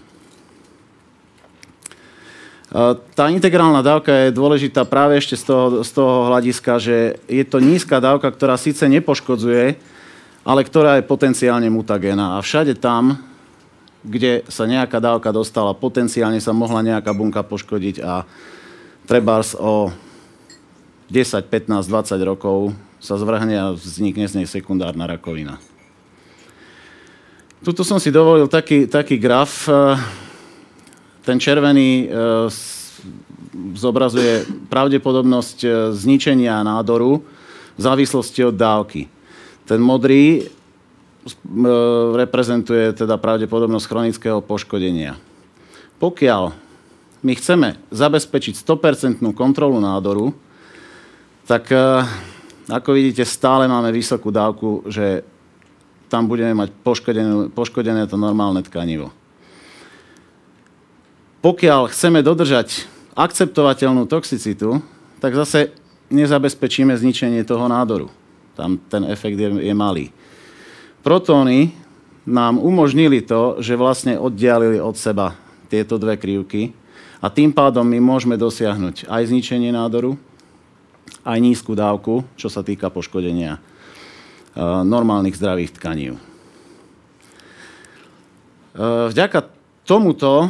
Tá 3.14 3.30
integrálna 3.30 3.86
dávka 3.86 4.10
je 4.10 4.34
dôležitá 4.34 4.82
práve 4.90 5.22
ešte 5.22 5.38
z 5.38 5.46
toho, 5.46 5.66
z 5.86 5.92
toho 5.94 6.34
hľadiska, 6.34 6.82
že 6.82 7.22
je 7.30 7.46
to 7.46 7.62
nízka 7.62 8.02
dávka, 8.02 8.34
ktorá 8.34 8.58
síce 8.58 8.90
nepoškodzuje, 8.90 9.78
ale 10.42 10.66
ktorá 10.66 10.98
je 10.98 11.06
potenciálne 11.06 11.70
mutagéna. 11.70 12.42
A 12.42 12.42
všade 12.42 12.74
tam, 12.82 13.22
kde 14.02 14.42
sa 14.50 14.66
nejaká 14.66 14.98
dávka 14.98 15.30
dostala, 15.30 15.78
potenciálne 15.78 16.42
sa 16.42 16.50
mohla 16.50 16.82
nejaká 16.82 17.14
bunka 17.14 17.46
poškodiť 17.46 18.02
a 18.02 18.26
trebárs 19.06 19.54
o 19.54 19.94
10, 21.14 21.46
15, 21.46 21.86
20 21.86 22.18
rokov 22.26 22.74
sa 22.98 23.22
zvrhne 23.22 23.54
a 23.54 23.78
vznikne 23.78 24.26
z 24.26 24.42
nej 24.42 24.48
sekundárna 24.50 25.06
rakovina. 25.06 25.62
Tuto 27.62 27.86
som 27.86 28.02
si 28.02 28.10
dovolil 28.10 28.50
taký, 28.50 28.90
taký 28.90 29.22
graf. 29.22 29.70
Ten 31.22 31.38
červený 31.38 32.10
zobrazuje 33.78 34.44
pravdepodobnosť 34.74 35.92
zničenia 35.94 36.66
nádoru 36.66 37.22
v 37.78 37.82
závislosti 37.82 38.50
od 38.50 38.58
dávky. 38.58 39.06
Ten 39.70 39.80
modrý 39.86 40.50
reprezentuje 42.18 42.90
teda 42.98 43.22
pravdepodobnosť 43.22 43.86
chronického 43.86 44.42
poškodenia. 44.42 45.16
Pokiaľ 46.02 46.52
my 47.24 47.34
chceme 47.40 47.80
zabezpečiť 47.94 48.60
100% 48.60 49.24
kontrolu 49.32 49.80
nádoru, 49.80 50.36
tak 51.44 51.70
ako 52.70 52.90
vidíte, 52.96 53.28
stále 53.28 53.68
máme 53.68 53.92
vysokú 53.92 54.32
dávku, 54.32 54.88
že 54.88 55.24
tam 56.08 56.30
budeme 56.30 56.54
mať 56.54 56.70
poškodené, 56.86 57.50
poškodené 57.52 58.08
to 58.08 58.16
normálne 58.16 58.62
tkanivo. 58.64 59.10
Pokiaľ 61.44 61.92
chceme 61.92 62.24
dodržať 62.24 62.88
akceptovateľnú 63.18 64.08
toxicitu, 64.08 64.80
tak 65.20 65.36
zase 65.36 65.76
nezabezpečíme 66.08 66.96
zničenie 66.96 67.44
toho 67.44 67.68
nádoru. 67.68 68.08
Tam 68.56 68.78
ten 68.78 69.04
efekt 69.10 69.36
je, 69.36 69.50
je 69.60 69.74
malý. 69.76 70.14
Protóny 71.04 71.76
nám 72.24 72.56
umožnili 72.62 73.20
to, 73.20 73.60
že 73.60 73.76
vlastne 73.76 74.16
oddialili 74.16 74.80
od 74.80 74.96
seba 74.96 75.36
tieto 75.68 76.00
dve 76.00 76.16
krivky 76.16 76.72
a 77.20 77.28
tým 77.28 77.52
pádom 77.52 77.84
my 77.84 78.00
môžeme 78.00 78.40
dosiahnuť 78.40 79.12
aj 79.12 79.28
zničenie 79.28 79.76
nádoru, 79.76 80.16
aj 81.24 81.40
nízku 81.40 81.74
dávku, 81.74 82.28
čo 82.36 82.52
sa 82.52 82.62
týka 82.62 82.92
poškodenia 82.92 83.60
normálnych 84.84 85.40
zdravých 85.40 85.80
tkaní. 85.80 86.14
Vďaka 89.10 89.50
tomuto 89.86 90.50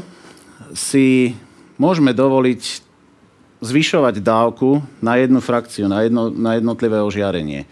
si 0.71 1.35
môžeme 1.75 2.15
dovoliť 2.15 2.61
zvyšovať 3.63 4.19
dávku 4.19 4.83
na 4.99 5.15
jednu 5.19 5.39
frakciu, 5.39 5.87
na, 5.87 6.03
jedno, 6.03 6.27
na 6.27 6.59
jednotlivé 6.59 6.99
ožiarenie. 6.99 7.63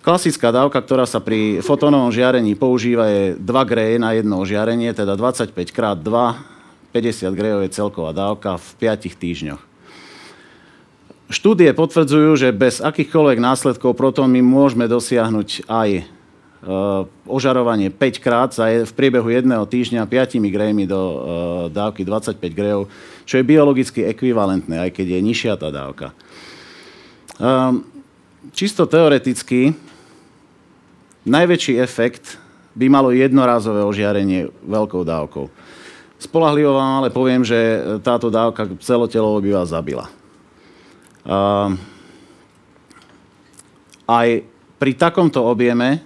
Klasická 0.00 0.48
dávka, 0.48 0.80
ktorá 0.80 1.04
sa 1.04 1.20
pri 1.20 1.60
fotónovom 1.60 2.08
žiarení 2.08 2.56
používa, 2.56 3.04
je 3.04 3.36
2 3.36 3.44
greje 3.68 4.00
na 4.00 4.16
jedno 4.16 4.40
ožiarenie, 4.40 4.96
teda 4.96 5.12
25 5.12 5.52
x 5.52 5.76
2, 5.76 6.08
50 6.96 7.36
grejov 7.36 7.60
je 7.68 7.70
celková 7.76 8.16
dávka 8.16 8.56
v 8.56 8.68
5 8.80 9.20
týždňoch. 9.20 9.69
Štúdie 11.30 11.70
potvrdzujú, 11.70 12.34
že 12.34 12.50
bez 12.50 12.82
akýchkoľvek 12.82 13.38
následkov 13.38 13.94
proton 13.94 14.26
my 14.26 14.42
môžeme 14.42 14.90
dosiahnuť 14.90 15.62
aj 15.70 15.90
e, 15.94 16.02
ožarovanie 17.22 17.86
5 17.94 18.18
krát 18.18 18.50
za 18.50 18.66
v 18.66 18.90
priebehu 18.90 19.30
jedného 19.30 19.62
týždňa 19.62 20.10
5 20.10 20.42
grejmi 20.50 20.90
do 20.90 20.98
e, 20.98 21.16
dávky 21.70 22.02
25 22.02 22.34
grejov, 22.50 22.90
čo 23.30 23.38
je 23.38 23.46
biologicky 23.46 24.02
ekvivalentné, 24.10 24.82
aj 24.82 24.90
keď 24.90 25.06
je 25.06 25.20
nižšia 25.22 25.54
tá 25.54 25.70
dávka. 25.70 26.10
Ehm, 27.38 27.86
čisto 28.50 28.90
teoreticky, 28.90 29.70
najväčší 31.30 31.78
efekt 31.78 32.42
by 32.74 32.90
malo 32.90 33.14
jednorázové 33.14 33.86
ožiarenie 33.86 34.50
veľkou 34.66 35.06
dávkou. 35.06 35.46
Spolahlivo 36.18 36.74
vám 36.74 37.06
ale 37.06 37.14
poviem, 37.14 37.46
že 37.46 37.56
táto 38.02 38.34
dávka 38.34 38.66
celotelovo 38.82 39.38
by 39.38 39.62
vás 39.62 39.70
zabila. 39.70 40.10
Uh, 41.24 41.76
aj 44.08 44.28
pri 44.80 44.92
takomto 44.96 45.44
objeme, 45.44 46.00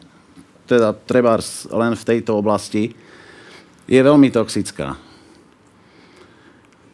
teda 0.67 0.93
treba 0.93 1.39
len 1.71 1.93
v 1.95 2.07
tejto 2.07 2.35
oblasti, 2.35 2.91
je 3.85 4.01
veľmi 4.01 4.33
toxická. 4.33 4.97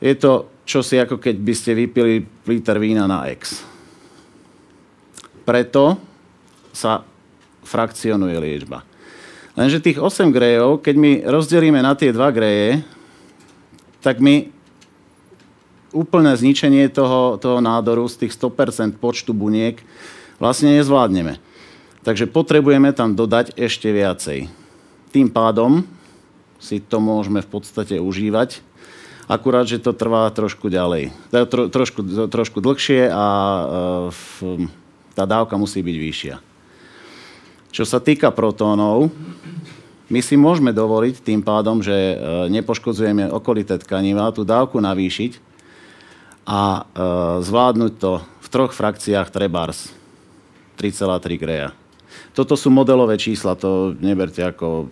Je 0.01 0.15
to 0.19 0.51
čosi 0.65 1.03
ako 1.03 1.19
keď 1.19 1.37
by 1.41 1.55
ste 1.55 1.73
vypili 1.75 2.23
liter 2.47 2.77
vína 2.79 3.09
na 3.11 3.27
X. 3.33 3.63
Preto 5.43 5.99
sa 6.71 7.03
frakcionuje 7.67 8.39
liečba. 8.39 8.87
Lenže 9.59 9.83
tých 9.83 9.99
8 9.99 10.31
grejov, 10.31 10.79
keď 10.79 10.95
my 10.95 11.13
rozdelíme 11.27 11.83
na 11.83 11.99
tie 11.99 12.15
2 12.15 12.23
greje, 12.31 12.87
tak 13.99 14.23
my 14.23 14.60
úplné 15.91 16.35
zničenie 16.35 16.91
toho, 16.91 17.39
toho 17.39 17.59
nádoru 17.59 18.07
z 18.07 18.27
tých 18.27 18.33
100% 18.39 18.99
počtu 18.99 19.35
buniek 19.35 19.83
vlastne 20.41 20.75
nezvládneme. 20.79 21.39
Takže 22.01 22.31
potrebujeme 22.31 22.97
tam 22.97 23.13
dodať 23.13 23.59
ešte 23.61 23.93
viacej. 23.93 24.49
Tým 25.13 25.29
pádom 25.29 25.85
si 26.57 26.81
to 26.81 27.01
môžeme 27.01 27.45
v 27.45 27.49
podstate 27.49 28.01
užívať, 28.01 28.61
akurát, 29.29 29.69
že 29.69 29.83
to 29.83 29.93
trvá 29.93 30.29
trošku 30.33 30.73
ďalej. 30.73 31.13
Tro, 31.31 31.69
trošku, 31.69 32.29
trošku 32.29 32.59
dlhšie 32.61 33.09
a 33.09 33.27
e, 34.43 34.67
tá 35.13 35.25
dávka 35.29 35.57
musí 35.61 35.85
byť 35.85 35.97
vyššia. 35.97 36.35
Čo 37.71 37.85
sa 37.87 38.03
týka 38.03 38.35
protónov, 38.35 39.15
my 40.11 40.21
si 40.21 40.35
môžeme 40.35 40.75
dovoliť 40.75 41.23
tým 41.23 41.41
pádom, 41.41 41.79
že 41.81 41.95
e, 41.95 42.15
nepoškodzujeme 42.51 43.31
okolité 43.31 43.79
tkaniva, 43.79 44.35
tú 44.35 44.43
dávku 44.43 44.83
navýšiť, 44.83 45.50
a 46.51 46.63
e, 46.63 46.81
zvládnuť 47.47 47.93
to 48.03 48.19
v 48.19 48.49
troch 48.51 48.75
frakciách 48.75 49.31
trebárs 49.31 49.95
3,3 50.75 51.39
greja. 51.39 51.71
Toto 52.35 52.59
sú 52.59 52.75
modelové 52.75 53.15
čísla, 53.15 53.55
to 53.55 53.95
neberte 54.03 54.43
ako 54.43 54.67
e, 54.83 54.87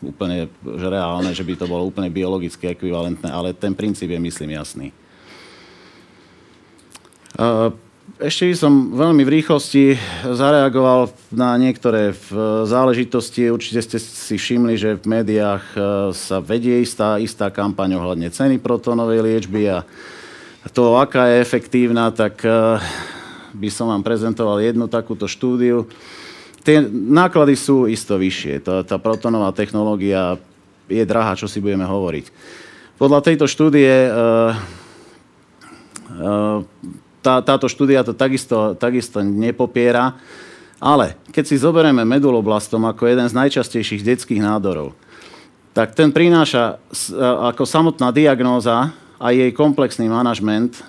úplne 0.00 0.48
že 0.64 0.88
reálne, 0.88 1.36
že 1.36 1.44
by 1.44 1.60
to 1.60 1.68
bolo 1.68 1.84
úplne 1.84 2.08
biologicky 2.08 2.72
ekvivalentné, 2.72 3.28
ale 3.28 3.52
ten 3.52 3.76
princíp 3.76 4.08
je, 4.08 4.16
myslím, 4.16 4.56
jasný. 4.56 4.88
E, 7.36 7.76
ešte 8.20 8.48
by 8.48 8.54
som 8.56 8.72
veľmi 8.96 9.22
v 9.28 9.34
rýchlosti 9.40 9.84
zareagoval 10.24 11.12
na 11.32 11.56
niektoré 11.60 12.12
záležitosti. 12.64 13.48
Určite 13.52 13.80
ste 13.80 13.98
si 14.00 14.36
všimli, 14.40 14.74
že 14.76 14.96
v 14.96 15.20
médiách 15.20 15.64
e, 15.72 15.78
sa 16.16 16.40
vedie 16.40 16.80
istá, 16.80 17.20
istá 17.20 17.52
kampaň 17.52 18.00
ohľadne 18.00 18.32
ceny 18.32 18.56
protónovej 18.56 19.20
liečby 19.20 19.68
a 19.68 19.84
to, 20.68 21.00
aká 21.00 21.32
je 21.32 21.40
efektívna, 21.40 22.12
tak 22.12 22.44
eh, 22.44 22.76
by 23.56 23.68
som 23.72 23.88
vám 23.88 24.04
prezentoval 24.04 24.60
jednu 24.60 24.84
takúto 24.92 25.24
štúdiu. 25.24 25.88
Tie 26.60 26.84
náklady 26.92 27.56
sú 27.56 27.88
isto 27.88 28.20
vyššie. 28.20 28.60
Tá, 28.60 28.84
tá 28.84 29.00
protonová 29.00 29.56
technológia 29.56 30.36
je 30.92 31.00
drahá, 31.08 31.32
čo 31.32 31.48
si 31.48 31.64
budeme 31.64 31.88
hovoriť. 31.88 32.28
Podľa 33.00 33.24
tejto 33.24 33.48
štúdie 33.48 33.88
eh, 33.88 34.52
eh, 36.20 36.58
tá, 37.24 37.34
táto 37.40 37.64
štúdia 37.68 38.04
to 38.04 38.12
takisto, 38.12 38.76
takisto 38.76 39.24
nepopiera, 39.24 40.20
ale 40.80 41.16
keď 41.32 41.44
si 41.44 41.60
zoberieme 41.60 42.04
meduloblastom 42.04 42.84
ako 42.88 43.08
jeden 43.08 43.28
z 43.28 43.36
najčastejších 43.36 44.04
detských 44.04 44.40
nádorov, 44.40 44.96
tak 45.76 45.92
ten 45.92 46.10
prináša 46.10 46.80
ako 47.52 47.62
samotná 47.68 48.10
diagnóza 48.10 48.90
a 49.20 49.36
jej 49.36 49.52
komplexný 49.52 50.08
manažment 50.08 50.80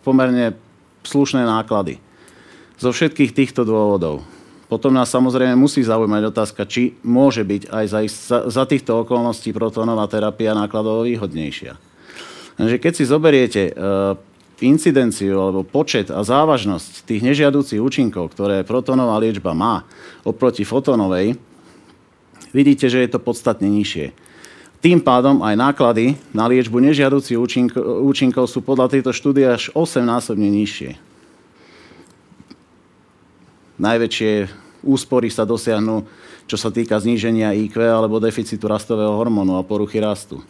pomerne 0.00 0.56
slušné 1.04 1.44
náklady. 1.44 2.00
Zo 2.80 2.96
všetkých 2.96 3.36
týchto 3.36 3.68
dôvodov. 3.68 4.24
Potom 4.72 4.94
nás 4.94 5.12
samozrejme 5.12 5.58
musí 5.58 5.84
zaujímať 5.84 6.32
otázka, 6.32 6.64
či 6.64 6.96
môže 7.04 7.44
byť 7.44 7.68
aj 7.68 7.84
za, 7.90 8.00
za 8.48 8.64
týchto 8.64 9.04
okolností 9.04 9.52
protónová 9.52 10.08
terapia 10.08 10.56
nákladovo 10.56 11.04
výhodnejšia. 11.04 11.76
Takže 12.56 12.76
keď 12.80 12.92
si 12.96 13.04
zoberiete 13.04 13.62
incidenciu 14.60 15.40
alebo 15.40 15.64
počet 15.64 16.12
a 16.12 16.20
závažnosť 16.20 17.08
tých 17.08 17.24
nežiaducich 17.24 17.80
účinkov, 17.80 18.36
ktoré 18.36 18.62
protonová 18.64 19.16
liečba 19.16 19.56
má 19.56 19.88
oproti 20.22 20.68
fotonovej, 20.68 21.36
vidíte, 22.52 22.92
že 22.92 23.04
je 23.04 23.10
to 23.10 23.20
podstatne 23.20 23.68
nižšie. 23.68 24.12
Tým 24.80 24.96
pádom 24.96 25.44
aj 25.44 25.60
náklady 25.60 26.16
na 26.32 26.48
liečbu 26.48 26.80
nežiaducich 26.80 27.36
účinkov, 27.36 27.84
účinkov 28.00 28.48
sú 28.48 28.64
podľa 28.64 28.96
tejto 28.96 29.12
štúdie 29.12 29.44
až 29.44 29.68
8 29.76 30.00
násobne 30.00 30.48
nižšie. 30.48 30.96
Najväčšie 33.76 34.32
úspory 34.80 35.28
sa 35.28 35.44
dosiahnu, 35.44 36.08
čo 36.48 36.56
sa 36.56 36.72
týka 36.72 36.96
zníženia 36.96 37.52
IQ 37.52 37.76
alebo 37.76 38.16
deficitu 38.24 38.64
rastového 38.64 39.12
hormónu 39.20 39.60
a 39.60 39.66
poruchy 39.68 40.00
rastu. 40.00 40.40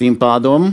Tým 0.00 0.16
pádom 0.16 0.72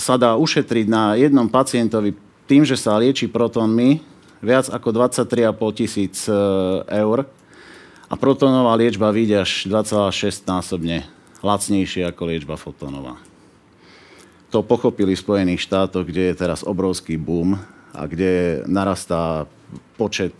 sa 0.00 0.16
dá 0.16 0.40
ušetriť 0.40 0.88
na 0.88 1.20
jednom 1.20 1.52
pacientovi 1.52 2.16
tým, 2.48 2.64
že 2.64 2.80
sa 2.80 2.96
lieči 2.96 3.28
protónmi 3.28 4.00
viac 4.40 4.72
ako 4.72 4.88
23,5 4.88 5.52
tisíc 5.76 6.24
e, 6.24 6.32
eur 6.88 7.28
a 8.08 8.14
protónová 8.16 8.72
liečba 8.80 9.12
vyjde 9.12 9.44
až 9.44 9.68
2,6 9.68 10.48
násobne 10.48 11.04
lacnejšie 11.42 12.06
ako 12.08 12.22
liečba 12.30 12.54
fotónová. 12.56 13.18
To 14.54 14.62
pochopili 14.62 15.16
v 15.16 15.22
Spojených 15.22 15.64
štátoch, 15.66 16.06
kde 16.06 16.32
je 16.32 16.38
teraz 16.38 16.62
obrovský 16.62 17.16
boom 17.18 17.58
a 17.92 18.00
kde 18.06 18.64
narastá 18.68 19.50
počet, 19.96 20.34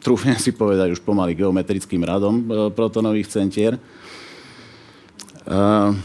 trúfne 0.00 0.34
si 0.38 0.54
povedať 0.54 0.94
už 0.94 1.04
pomaly 1.04 1.34
geometrickým 1.34 2.02
radom 2.06 2.34
e, 2.38 2.44
protonových 2.70 3.28
centier. 3.30 3.74
Uh, 5.48 5.96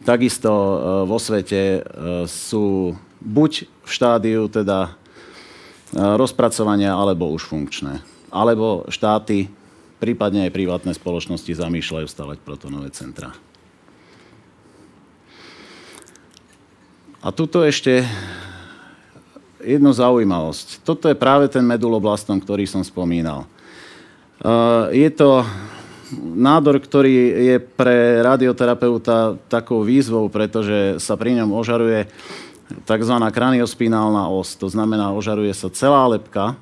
Takisto 0.00 0.48
e, 0.48 0.76
vo 1.04 1.20
svete 1.20 1.60
e, 1.60 1.80
sú 2.24 2.96
buď 3.20 3.68
v 3.84 3.90
štádiu 3.90 4.48
teda 4.48 4.96
rozpracovania, 5.92 6.94
alebo 6.94 7.34
už 7.34 7.50
funkčné. 7.50 7.98
Alebo 8.30 8.86
štáty, 8.86 9.50
prípadne 10.00 10.48
aj 10.48 10.56
privátne 10.56 10.96
spoločnosti 10.96 11.52
zamýšľajú 11.52 12.06
stavať 12.08 12.40
protonové 12.40 12.88
centra. 12.90 13.36
A 17.20 17.28
tuto 17.36 17.60
ešte 17.60 18.00
jednu 19.60 19.92
zaujímavosť. 19.92 20.80
Toto 20.88 21.04
je 21.04 21.12
práve 21.12 21.52
ten 21.52 21.60
meduloblastom, 21.60 22.40
ktorý 22.40 22.64
som 22.64 22.80
spomínal. 22.80 23.44
Je 24.88 25.10
to 25.12 25.44
nádor, 26.16 26.80
ktorý 26.80 27.12
je 27.44 27.56
pre 27.60 28.24
radioterapeuta 28.24 29.36
takou 29.52 29.84
výzvou, 29.84 30.32
pretože 30.32 30.96
sa 30.96 31.12
pri 31.12 31.36
ňom 31.44 31.52
ožaruje 31.52 32.08
tzv. 32.88 33.14
kraniospinálna 33.20 34.32
os. 34.32 34.56
To 34.56 34.72
znamená, 34.72 35.12
ožaruje 35.12 35.52
sa 35.52 35.68
celá 35.68 36.08
lepka, 36.08 36.56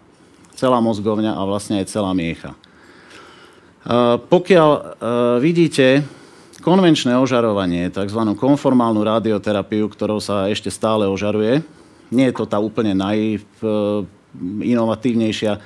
celá 0.59 0.83
mozgovňa 0.83 1.39
a 1.39 1.43
vlastne 1.47 1.79
aj 1.79 1.87
celá 1.87 2.11
miecha. 2.11 2.59
Pokiaľ 4.29 4.71
e, 4.77 4.81
vidíte 5.41 6.05
konvenčné 6.61 7.17
ožarovanie, 7.17 7.89
tzv. 7.89 8.21
konformálnu 8.37 9.01
radioterapiu, 9.01 9.89
ktorou 9.89 10.21
sa 10.21 10.53
ešte 10.53 10.69
stále 10.69 11.09
ožaruje, 11.09 11.65
nie 12.13 12.29
je 12.29 12.37
to 12.37 12.45
tá 12.45 12.61
úplne 12.61 12.93
najinovatívnejšia 12.93 15.57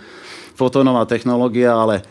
fotónová 0.55 1.03
technológia, 1.11 1.75
ale 1.75 2.07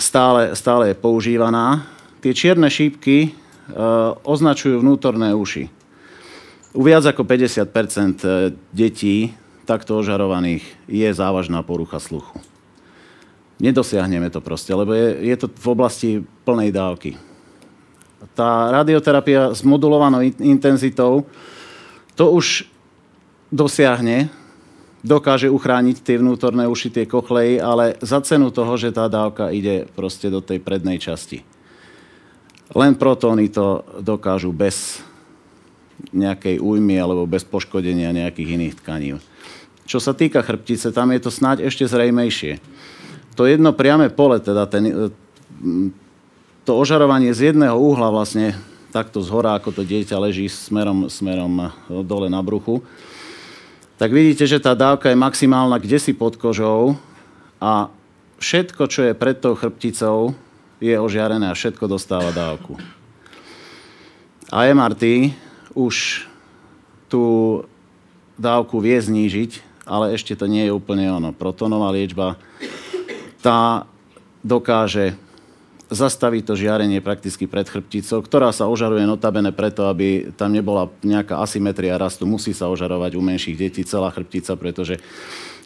stále, 0.00 0.56
stále 0.56 0.88
je 0.92 0.96
používaná. 0.96 1.84
Tie 2.24 2.32
čierne 2.32 2.72
šípky 2.72 3.36
označujú 4.24 4.80
vnútorné 4.80 5.36
uši. 5.36 5.68
U 6.74 6.82
viac 6.82 7.06
ako 7.06 7.22
50 7.22 7.70
e, 7.70 8.50
detí 8.74 9.30
takto 9.62 10.02
ožarovaných 10.02 10.66
je 10.90 11.06
závažná 11.14 11.62
porucha 11.62 12.02
sluchu. 12.02 12.42
Nedosiahneme 13.62 14.30
to 14.34 14.42
proste, 14.42 14.74
lebo 14.74 14.90
je, 14.94 15.30
je 15.30 15.36
to 15.38 15.46
v 15.46 15.66
oblasti 15.70 16.10
plnej 16.42 16.74
dávky. 16.74 17.14
Tá 18.34 18.72
radioterapia 18.72 19.54
s 19.54 19.62
modulovanou 19.62 20.24
intenzitou, 20.42 21.28
to 22.18 22.34
už 22.34 22.66
dosiahne 23.54 24.32
dokáže 25.04 25.52
uchrániť 25.52 26.00
tie 26.00 26.16
vnútorné 26.16 26.64
uši, 26.64 26.88
tie 26.88 27.04
kochleji, 27.04 27.60
ale 27.60 28.00
za 28.00 28.24
cenu 28.24 28.48
toho, 28.48 28.72
že 28.80 28.90
tá 28.90 29.04
dávka 29.06 29.52
ide 29.52 29.84
proste 29.92 30.32
do 30.32 30.40
tej 30.40 30.64
prednej 30.64 30.96
časti. 30.96 31.44
Len 32.72 32.96
protóny 32.96 33.52
to 33.52 33.84
dokážu 34.00 34.50
bez 34.50 35.04
nejakej 36.10 36.58
újmy 36.58 36.96
alebo 36.96 37.28
bez 37.28 37.44
poškodenia 37.44 38.16
nejakých 38.16 38.48
iných 38.56 38.74
tkaní. 38.80 39.20
Čo 39.84 40.00
sa 40.00 40.16
týka 40.16 40.40
chrbtice, 40.40 40.88
tam 40.90 41.12
je 41.12 41.20
to 41.20 41.28
snáď 41.28 41.68
ešte 41.68 41.84
zrejmejšie. 41.84 42.56
To 43.34 43.46
jedno 43.50 43.74
priame 43.74 44.10
pole, 44.14 44.38
teda 44.38 44.70
ten, 44.70 45.10
to 46.62 46.72
ožarovanie 46.78 47.34
z 47.34 47.50
jedného 47.50 47.74
úhla 47.74 48.08
vlastne 48.14 48.54
takto 48.94 49.18
z 49.18 49.28
hora, 49.34 49.58
ako 49.58 49.74
to 49.74 49.82
dieťa 49.82 50.14
leží 50.22 50.46
smerom, 50.46 51.10
smerom 51.10 51.74
dole 52.06 52.30
na 52.30 52.38
bruchu, 52.46 52.78
tak 53.98 54.14
vidíte, 54.14 54.46
že 54.46 54.62
tá 54.62 54.74
dávka 54.74 55.10
je 55.10 55.18
maximálna 55.18 55.82
kde 55.82 55.98
si 55.98 56.14
pod 56.14 56.38
kožou 56.38 56.94
a 57.58 57.90
všetko, 58.38 58.86
čo 58.86 59.10
je 59.10 59.18
pred 59.18 59.38
tou 59.38 59.58
chrbticou, 59.58 60.34
je 60.78 60.94
ožiarené 60.94 61.50
a 61.50 61.58
všetko 61.58 61.90
dostáva 61.90 62.34
dávku. 62.34 62.78
A 64.50 64.70
MRT 64.70 65.34
už 65.74 66.26
tú 67.10 67.24
dávku 68.38 68.78
vie 68.78 68.98
znížiť, 68.98 69.62
ale 69.86 70.14
ešte 70.14 70.34
to 70.34 70.46
nie 70.46 70.66
je 70.66 70.74
úplne 70.74 71.06
ono. 71.10 71.30
Protonová 71.30 71.94
liečba, 71.94 72.38
tá 73.44 73.84
dokáže 74.40 75.20
zastaví 75.92 76.40
to 76.40 76.56
žiarenie 76.56 77.04
prakticky 77.04 77.44
pred 77.44 77.68
chrbticou, 77.68 78.24
ktorá 78.24 78.48
sa 78.56 78.64
ožaruje 78.72 79.04
notabene 79.04 79.52
preto, 79.52 79.84
aby 79.84 80.32
tam 80.32 80.48
nebola 80.48 80.88
nejaká 81.04 81.44
asymetria 81.44 82.00
rastu. 82.00 82.24
Musí 82.24 82.56
sa 82.56 82.72
ožarovať 82.72 83.20
u 83.20 83.22
menších 83.22 83.60
detí 83.60 83.84
celá 83.84 84.08
chrbtica, 84.08 84.56
pretože 84.56 84.96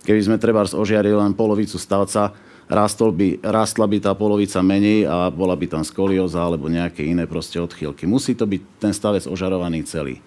keby 0.03 0.21
sme 0.27 0.43
treba 0.43 0.67
ožiarili 0.67 1.15
len 1.15 1.39
polovicu 1.39 1.79
stavca, 1.79 2.35
rastol 2.67 3.15
by, 3.15 3.39
rastla 3.47 3.87
by 3.87 4.03
tá 4.03 4.11
polovica 4.19 4.59
menej 4.59 5.07
a 5.07 5.31
bola 5.31 5.55
by 5.55 5.71
tam 5.71 5.87
skolioza 5.87 6.43
alebo 6.43 6.67
nejaké 6.67 7.07
iné 7.07 7.31
proste 7.31 7.63
odchýlky. 7.63 8.11
Musí 8.11 8.35
to 8.35 8.43
byť 8.43 8.63
ten 8.83 8.91
stavec 8.91 9.23
ožarovaný 9.31 9.87
celý. 9.87 10.19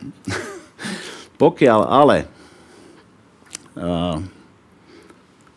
Pokiaľ 1.42 1.80
ale 1.84 2.39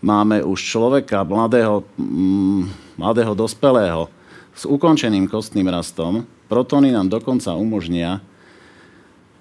máme 0.03 0.43
už 0.43 0.59
človeka, 0.59 1.23
mladého, 1.23 1.87
mm, 1.97 2.97
mladého 2.99 3.33
dospelého 3.33 4.11
s 4.53 4.67
ukončeným 4.67 5.25
kostným 5.31 5.71
rastom, 5.71 6.27
protóny 6.51 6.93
nám 6.93 7.09
dokonca 7.09 7.55
umožnia 7.57 8.21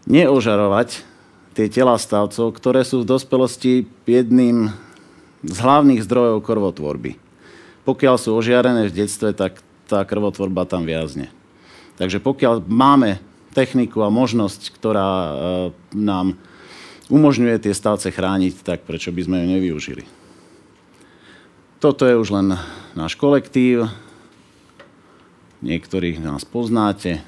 neožarovať 0.08 1.04
tie 1.52 1.68
tela 1.68 2.00
stavcov, 2.00 2.56
ktoré 2.56 2.80
sú 2.82 3.04
v 3.04 3.10
dospelosti 3.12 3.84
jedným 4.08 4.72
z 5.44 5.56
hlavných 5.58 6.00
zdrojov 6.06 6.40
krvotvorby. 6.46 7.18
Pokiaľ 7.82 8.14
sú 8.16 8.32
ožiarené 8.38 8.88
v 8.88 8.94
detstve, 8.94 9.34
tak 9.34 9.58
tá 9.90 10.06
krvotvorba 10.06 10.64
tam 10.64 10.86
viazne. 10.86 11.28
Takže 12.00 12.22
pokiaľ 12.22 12.64
máme 12.64 13.20
techniku 13.52 14.00
a 14.06 14.08
možnosť, 14.08 14.72
ktorá 14.72 15.10
e, 15.12 15.32
nám 15.92 16.40
umožňuje 17.12 17.60
tie 17.60 17.76
stavce 17.76 18.08
chrániť, 18.08 18.64
tak 18.64 18.88
prečo 18.88 19.12
by 19.12 19.20
sme 19.20 19.36
ju 19.44 19.46
nevyužili? 19.52 20.04
Toto 21.76 22.08
je 22.08 22.16
už 22.16 22.32
len 22.32 22.56
náš 22.96 23.20
kolektív. 23.20 23.92
Niektorých 25.60 26.24
nás 26.24 26.48
poznáte. 26.48 27.20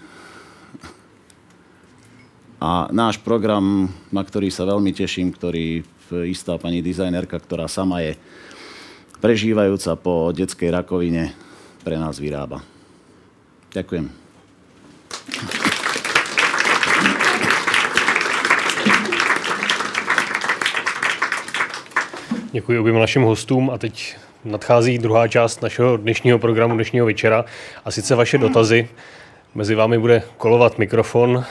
A 2.65 2.89
náš 2.89 3.21
program, 3.21 3.93
na 4.09 4.25
ktorý 4.25 4.49
sa 4.49 4.65
veľmi 4.65 4.97
teším, 4.97 5.37
ktorý 5.37 5.85
istá 6.31 6.57
pani 6.57 6.81
dizajnerka, 6.81 7.37
ktorá 7.37 7.69
sama 7.69 8.01
je 8.01 8.17
prežívajúca 9.21 10.01
po 10.01 10.33
detskej 10.33 10.73
rakovine, 10.73 11.37
pre 11.85 12.01
nás 12.01 12.17
vyrába. 12.17 12.65
Ďakujem. 13.75 14.07
Děkuji 22.55 22.79
oběma 22.79 23.01
našim 23.01 23.23
hostům 23.23 23.71
a 23.71 23.79
teď 23.79 24.17
nadchází 24.45 24.99
druhá 24.99 25.29
část 25.29 25.63
našeho 25.63 25.97
dnešního 25.97 26.39
programu, 26.39 26.75
dnešního 26.75 27.07
večera, 27.07 27.45
a 27.85 27.91
sice 27.91 28.15
vaše 28.15 28.39
dotazy. 28.39 28.89
Mezi 29.55 29.75
vámi 29.75 29.99
bude 29.99 30.23
kolovat 30.37 30.79
mikrofon, 30.79 31.45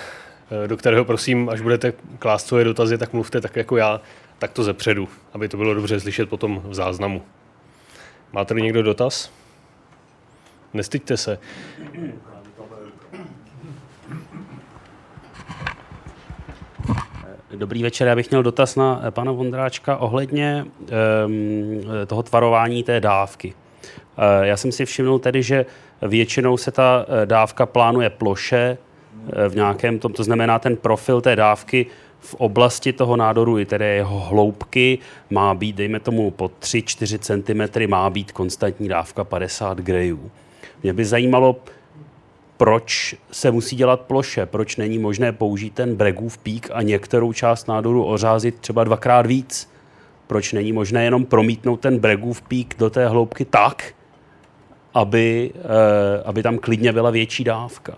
eh, 0.64 0.68
do 0.68 0.78
kterého 0.78 1.06
prosím, 1.06 1.50
až 1.50 1.62
budete 1.62 1.94
klást 2.20 2.48
svoje 2.48 2.66
dotazy, 2.66 2.98
tak 2.98 3.14
mluvte 3.14 3.42
tak 3.42 3.56
jako 3.56 3.78
já, 3.78 4.02
tak 4.40 4.52
to 4.52 4.64
zepředu, 4.64 5.10
aby 5.34 5.50
to 5.50 5.58
bylo 5.58 5.74
dobře 5.74 6.00
slyšet 6.00 6.30
potom 6.30 6.62
v 6.66 6.74
záznamu. 6.74 7.22
Má 8.34 8.46
tady 8.46 8.62
někdo 8.62 8.84
dotaz? 8.84 9.32
Nestyďte 10.74 11.18
se. 11.18 11.40
Dobrý 17.56 17.84
večer, 17.84 18.08
já 18.08 18.16
bych 18.16 18.30
měl 18.30 18.44
dotaz 18.44 18.76
na 18.76 19.02
eh, 19.04 19.12
pana 19.12 19.32
Vondráčka 19.32 19.98
ohledně 19.98 20.66
um, 21.26 21.82
toho 22.08 22.24
tvarování 22.24 22.84
té 22.84 23.00
dávky. 23.00 23.54
Uh, 23.54 24.46
já 24.46 24.58
jsem 24.58 24.72
si 24.72 24.86
všimnul 24.86 25.20
tedy, 25.20 25.44
že 25.44 25.66
většinou 26.02 26.58
se 26.58 26.72
ta 26.72 27.06
dávka 27.26 27.66
plánuje 27.66 28.10
ploše 28.10 28.78
v 29.50 29.56
nějakém 29.56 30.00
tom, 30.00 30.14
to 30.14 30.24
znamená 30.24 30.60
ten 30.60 30.76
profil 30.76 31.22
té 31.22 31.36
dávky 31.36 31.86
v 32.20 32.36
oblasti 32.36 32.94
toho 32.94 33.16
nádoru, 33.16 33.60
i 33.60 33.66
tedy 33.66 33.86
jeho 33.86 34.20
hloubky, 34.20 35.00
má 35.30 35.54
být, 35.54 35.76
dejme 35.76 36.00
tomu, 36.00 36.32
po 36.32 36.46
3-4 36.46 37.18
cm, 37.18 37.90
má 37.92 38.10
být 38.10 38.32
konstantní 38.32 38.88
dávka 38.88 39.24
50 39.24 39.78
grejů. 39.78 40.32
Mě 40.84 40.94
by 40.94 41.06
zajímalo, 41.06 41.56
proč 42.64 43.16
se 43.32 43.52
musí 43.52 43.76
dělat 43.76 44.02
ploše, 44.02 44.46
proč 44.46 44.76
není 44.76 45.00
možné 45.00 45.32
použít 45.32 45.74
ten 45.74 45.96
Bregův 45.96 46.38
pík 46.38 46.70
a 46.74 46.82
některou 46.82 47.34
část 47.34 47.68
nádoru 47.68 48.06
ořázit 48.06 48.56
třeba 48.60 48.84
dvakrát 48.84 49.26
víc. 49.26 49.70
Proč 50.28 50.54
není 50.54 50.74
možné 50.74 51.04
jenom 51.04 51.26
promítnout 51.26 51.80
ten 51.80 52.00
Bregův 52.00 52.42
pík 52.42 52.76
do 52.78 52.90
té 52.90 53.08
hloubky 53.08 53.46
tak, 53.46 53.94
aby, 54.94 55.52
eh, 55.56 56.24
aby 56.26 56.44
tam 56.44 56.58
klidně 56.58 56.94
byla 56.94 57.10
větší 57.10 57.44
dávka. 57.44 57.94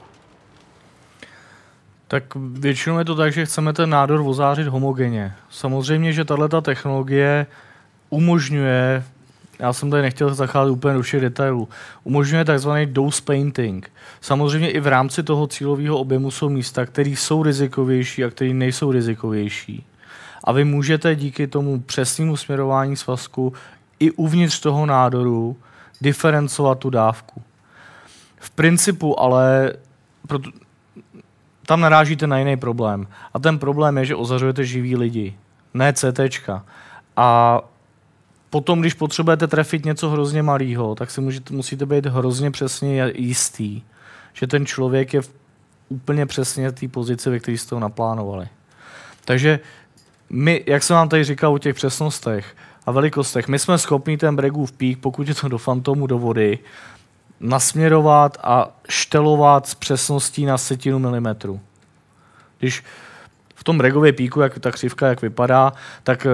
Tak 2.07 2.24
většinou 2.36 2.99
je 2.99 3.05
to 3.05 3.16
tak, 3.16 3.34
že 3.34 3.45
chceme 3.45 3.74
ten 3.74 3.89
nádor 3.89 4.22
ozářit 4.26 4.68
homogenně. 4.68 5.34
Samozřejmě, 5.49 6.13
že 6.13 6.26
tato 6.26 6.61
technologie 6.61 7.45
umožňuje, 8.09 9.03
já 9.60 9.74
jsem 9.74 9.91
tady 9.91 10.03
nechtěl 10.03 10.34
zacházet 10.34 10.72
úplně 10.72 10.93
do 10.93 11.01
všech 11.01 11.22
detailů, 11.22 11.70
umožňuje 12.03 12.45
takzvaný 12.45 12.86
dose 12.86 13.22
painting. 13.22 13.91
Samozřejmě 14.22 14.72
i 14.72 14.80
v 14.80 14.88
rámci 14.88 15.24
toho 15.24 15.47
cílového 15.47 15.97
objemu 15.97 16.32
jsou 16.32 16.49
místa, 16.49 16.86
které 16.86 17.10
jsou 17.10 17.43
rizikovější 17.43 18.24
a 18.24 18.30
které 18.30 18.53
nejsou 18.53 18.91
rizikovější. 18.91 19.86
A 20.43 20.51
vy 20.51 20.64
můžete 20.64 21.16
díky 21.16 21.47
tomu 21.47 21.82
přesnému 21.82 22.38
směrování 22.38 22.95
svazku 22.95 23.53
i 23.99 24.12
uvnitř 24.12 24.60
toho 24.60 24.86
nádoru 24.86 25.58
diferencovat 26.01 26.80
tu 26.80 26.89
dávku. 26.89 27.41
V 28.38 28.49
principu 28.49 29.20
ale, 29.20 29.74
proto, 30.28 30.49
tam 31.66 31.82
narážíte 31.82 32.28
na 32.28 32.38
jiný 32.38 32.58
problém. 32.58 33.08
A 33.34 33.39
ten 33.39 33.60
problém 33.60 33.97
je, 33.97 34.06
že 34.06 34.16
ozařujete 34.16 34.66
živý 34.66 34.95
lidi, 34.95 35.38
ne 35.74 35.93
CT. 35.93 36.20
A 37.18 37.62
potom, 38.50 38.82
když 38.82 38.93
potřebujete 38.93 39.48
trefit 39.48 39.86
něco 39.86 40.10
hrozně 40.10 40.43
malého, 40.43 40.96
tak 40.96 41.12
si 41.12 41.22
můžete, 41.22 41.54
musíte 41.54 41.86
být 41.86 42.06
hrozně 42.06 42.52
přesně 42.52 43.12
jistý, 43.16 43.82
že 44.34 44.48
ten 44.48 44.66
člověk 44.66 45.14
je 45.14 45.22
v 45.22 45.34
úplně 45.89 46.26
přesně 46.26 46.72
té 46.72 46.88
pozici, 46.88 47.30
ve 47.30 47.39
které 47.39 47.58
jste 47.58 47.76
ho 47.76 47.80
naplánovali. 47.80 48.48
Takže 49.26 49.60
my, 50.30 50.64
jak 50.68 50.84
jsem 50.84 50.96
vám 50.96 51.10
tady 51.10 51.24
říkal 51.24 51.54
o 51.54 51.58
těch 51.58 51.76
přesnostech 51.76 52.56
a 52.86 52.91
velikostech, 52.91 53.48
my 53.48 53.60
jsme 53.60 53.78
schopni 53.78 54.18
ten 54.18 54.36
Bregův 54.36 54.72
pík, 54.72 55.00
pokud 55.00 55.28
je 55.28 55.36
to 55.36 55.48
do 55.48 55.58
fantomu, 55.58 56.08
do 56.08 56.18
vody, 56.20 56.60
nasměrovat 57.39 58.38
a 58.43 58.80
štelovat 58.89 59.68
s 59.68 59.76
přesností 59.76 60.46
na 60.46 60.58
setinu 60.58 61.00
milimetru. 61.00 61.60
Když 62.60 62.80
v 62.80 62.86
tom 63.66 63.78
bregově 63.78 64.13
píku, 64.13 64.41
jak 64.41 64.59
ta 64.59 64.72
křivka 64.72 65.07
jak 65.07 65.22
vypadá, 65.22 65.74
tak 66.03 66.26
eh, 66.26 66.30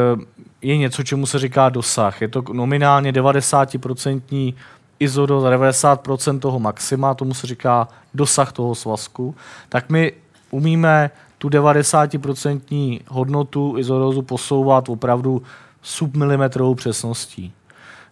je 0.62 0.78
něco, 0.78 1.04
čemu 1.04 1.26
se 1.26 1.40
říká 1.40 1.70
dosah. 1.70 2.22
Je 2.22 2.28
to 2.28 2.44
nominálně 2.54 3.12
90% 3.12 4.54
ISO 5.00 5.26
do 5.26 5.40
90% 5.40 6.40
toho 6.40 6.60
maxima, 6.60 7.14
tomu 7.14 7.34
se 7.34 7.48
říká 7.48 7.88
dosah 8.14 8.52
toho 8.52 8.76
svazku, 8.76 9.36
tak 9.70 9.90
my 9.90 10.14
umíme 10.52 11.12
tu 11.38 11.50
90% 11.50 13.02
hodnotu 13.08 13.76
izorozu 13.78 14.22
posouvat 14.22 14.90
opravdu 14.90 15.42
submilimetrovou 15.82 16.76
přesností. 16.76 17.54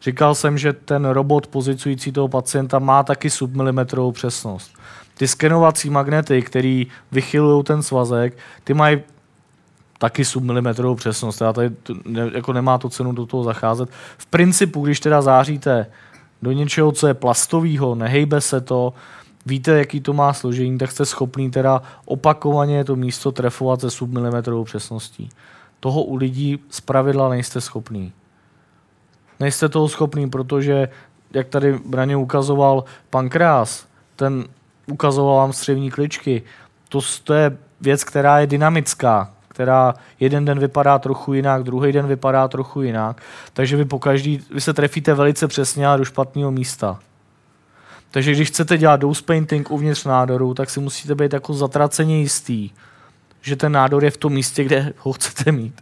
Říkal 0.01 0.36
jsem, 0.36 0.57
že 0.57 0.74
ten 0.74 1.05
robot 1.05 1.47
pozicující 1.47 2.11
toho 2.11 2.28
pacienta 2.28 2.80
má 2.80 3.03
taky 3.03 3.30
submilimetrovou 3.30 4.11
přesnost. 4.11 4.72
Ty 5.20 5.28
skenovací 5.28 5.89
magnety, 5.89 6.41
které 6.41 6.84
vychylují 7.11 7.63
ten 7.63 7.84
svazek, 7.84 8.38
ty 8.63 8.74
mají 8.74 9.01
taky 9.97 10.26
submilimetrovou 10.26 10.95
přesnost. 10.95 11.41
Já 11.41 11.53
tady 11.53 11.70
ne, 12.05 12.32
jako 12.34 12.53
nemá 12.53 12.78
to 12.78 12.89
cenu 12.89 13.11
do 13.11 13.26
toho 13.26 13.43
zacházet. 13.43 13.89
V 14.17 14.26
principu, 14.26 14.86
když 14.86 14.99
teda 14.99 15.22
záříte 15.22 15.86
do 16.41 16.51
něčeho, 16.51 16.91
co 16.91 17.07
je 17.07 17.13
plastového, 17.13 17.95
nehejbe 17.95 18.41
se 18.41 18.61
to, 18.61 18.93
víte, 19.45 19.72
jaký 19.72 20.01
to 20.01 20.13
má 20.13 20.34
složení, 20.34 20.78
tak 20.78 20.91
jste 20.91 21.05
schopný 21.05 21.51
teda 21.51 21.82
opakovaně 22.05 22.84
to 22.84 22.95
místo 22.95 23.32
trefovat 23.32 23.82
se 23.82 23.89
submilimetrovou 23.89 24.63
přesností. 24.63 25.30
Toho 25.80 26.03
u 26.03 26.15
lidí 26.15 26.59
z 26.70 26.82
pravidla 26.82 27.30
nejste 27.30 27.61
schopný. 27.61 28.13
Nejste 29.39 29.70
toho 29.70 29.88
schopný, 29.89 30.30
protože, 30.30 30.89
jak 31.34 31.47
tady 31.47 31.80
Braně 31.86 32.17
ukazoval 32.17 32.84
pankreas, 33.09 33.86
ten 34.15 34.47
ukazoval 34.91 35.37
vám 35.37 35.53
střevní 35.53 35.91
kličky, 35.91 36.43
to, 36.89 36.99
to 37.23 37.33
je 37.33 37.57
věc, 37.81 38.03
která 38.03 38.39
je 38.39 38.47
dynamická, 38.47 39.31
která 39.47 39.93
jeden 40.19 40.45
den 40.45 40.59
vypadá 40.59 40.99
trochu 40.99 41.33
jinak, 41.33 41.63
druhý 41.63 41.91
den 41.91 42.07
vypadá 42.07 42.47
trochu 42.47 42.81
jinak. 42.81 43.21
Takže 43.53 43.77
vy 43.77 43.85
po 43.85 43.99
každý, 43.99 44.41
vy 44.53 44.61
se 44.61 44.73
trefíte 44.73 45.13
velice 45.13 45.47
přesně 45.47 45.87
a 45.87 45.97
do 45.97 46.05
špatného 46.05 46.51
místa. 46.51 46.99
Takže 48.11 48.31
když 48.31 48.47
chcete 48.47 48.77
dělat 48.77 48.99
dose 48.99 49.23
painting 49.25 49.71
uvnitř 49.71 50.05
nádoru, 50.05 50.53
tak 50.53 50.69
si 50.69 50.79
musíte 50.79 51.15
být 51.15 51.33
jako 51.33 51.53
zatraceně 51.53 52.19
jistý, 52.19 52.69
že 53.41 53.55
ten 53.55 53.71
nádor 53.71 54.03
je 54.03 54.11
v 54.11 54.17
tom 54.17 54.33
místě, 54.33 54.63
kde 54.63 54.93
ho 54.97 55.13
chcete 55.13 55.51
mít. 55.51 55.81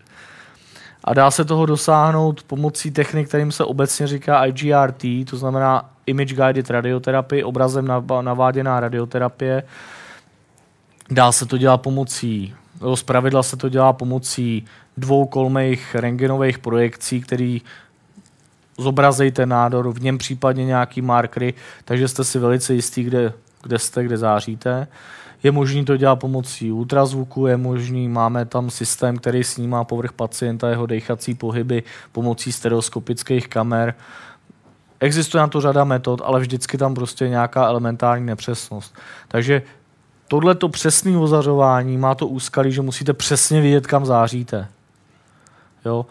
A 1.04 1.14
dá 1.14 1.32
se 1.32 1.46
toho 1.46 1.66
dosáhnout 1.66 2.44
pomocí 2.44 2.92
technik, 2.92 3.28
kterým 3.28 3.52
se 3.52 3.64
obecně 3.64 4.08
říká 4.08 4.46
IGRT, 4.46 5.04
to 5.30 5.38
znamená 5.38 5.90
Image 6.08 6.34
Guided 6.34 6.70
Radiotherapy, 6.70 7.44
obrazem 7.44 7.88
naváděná 8.22 8.80
radioterapie. 8.80 9.64
Dá 11.12 11.32
se 11.32 11.46
to 11.46 11.58
dělat 11.58 11.78
pomocí, 11.78 12.56
z 12.96 13.04
pravidla 13.04 13.44
se 13.44 13.58
to 13.58 13.70
dělá 13.70 13.94
pomocí 13.94 14.66
dvou 14.98 15.26
kolmých 15.26 15.96
rengenových 15.96 16.60
projekcí, 16.60 17.22
který 17.22 17.62
zobrazejí 18.78 19.32
ten 19.32 19.50
nádor, 19.50 19.94
v 19.94 20.02
něm 20.02 20.18
případně 20.18 20.66
nějaký 20.66 21.02
markery, 21.02 21.54
takže 21.86 22.08
jste 22.08 22.24
si 22.24 22.40
velice 22.40 22.74
jistý, 22.74 23.04
kde, 23.04 23.34
kde 23.64 23.80
jste, 23.80 24.04
kde 24.04 24.18
záříte. 24.18 24.88
Je 25.44 25.52
možné 25.52 25.84
to 25.84 25.98
dělat 25.98 26.16
pomocí 26.16 26.72
ultrazvuku, 26.72 27.48
je 27.48 27.58
možný, 27.58 28.10
máme 28.10 28.46
tam 28.46 28.70
systém, 28.70 29.18
který 29.18 29.44
snímá 29.44 29.84
povrch 29.84 30.12
pacienta, 30.12 30.70
jeho 30.70 30.86
dechací 30.86 31.34
pohyby 31.34 31.84
pomocí 32.12 32.52
stereoskopických 32.52 33.48
kamer. 33.48 33.96
Existuje 35.00 35.42
na 35.42 35.48
to 35.48 35.62
řada 35.62 35.84
metod, 35.84 36.22
ale 36.24 36.40
vždycky 36.40 36.78
tam 36.78 36.96
prostě 36.96 37.30
nějaká 37.30 37.68
elementární 37.68 38.26
nepřesnost. 38.26 38.96
Takže 39.28 39.62
tohleto 40.28 40.70
přesné 40.70 41.18
ozařování 41.18 41.98
má 41.98 42.16
to 42.16 42.28
úskalí, 42.28 42.72
že 42.72 42.82
musíte 42.82 43.14
přesně 43.14 43.62
vědět, 43.62 43.88
kam 43.88 44.06
záříte. 44.06 44.68
Jo? 45.86 46.06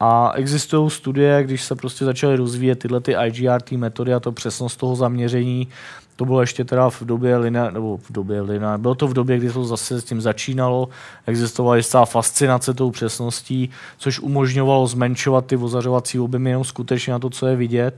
A 0.00 0.32
existují 0.34 0.90
studie, 0.90 1.44
když 1.44 1.62
se 1.62 1.74
prostě 1.74 2.04
začaly 2.04 2.36
rozvíjet 2.36 2.78
tyhle 2.78 3.00
ty 3.00 3.16
IGRT 3.26 3.72
metody 3.72 4.14
a 4.14 4.20
to 4.20 4.32
přesnost 4.32 4.76
toho 4.76 4.96
zaměření, 4.96 5.68
to 6.16 6.24
bylo 6.24 6.40
ještě 6.40 6.64
teda 6.64 6.90
v 6.90 7.02
době 7.02 7.36
Lina, 7.36 7.70
nebo 7.70 7.96
v 7.96 8.12
době 8.12 8.40
Lina, 8.40 8.78
bylo 8.78 8.94
to 8.94 9.08
v 9.08 9.14
době, 9.14 9.38
kdy 9.38 9.52
to 9.52 9.64
zase 9.64 10.00
s 10.00 10.04
tím 10.04 10.20
začínalo, 10.20 10.88
existovala 11.26 11.76
jistá 11.76 12.04
fascinace 12.04 12.74
tou 12.74 12.90
přesností, 12.90 13.70
což 13.98 14.20
umožňovalo 14.20 14.86
zmenšovat 14.86 15.46
ty 15.46 15.56
ozařovací 15.56 16.18
objemy 16.18 16.50
jenom 16.50 16.64
skutečně 16.64 17.12
na 17.12 17.18
to, 17.18 17.30
co 17.30 17.46
je 17.46 17.56
vidět. 17.56 17.94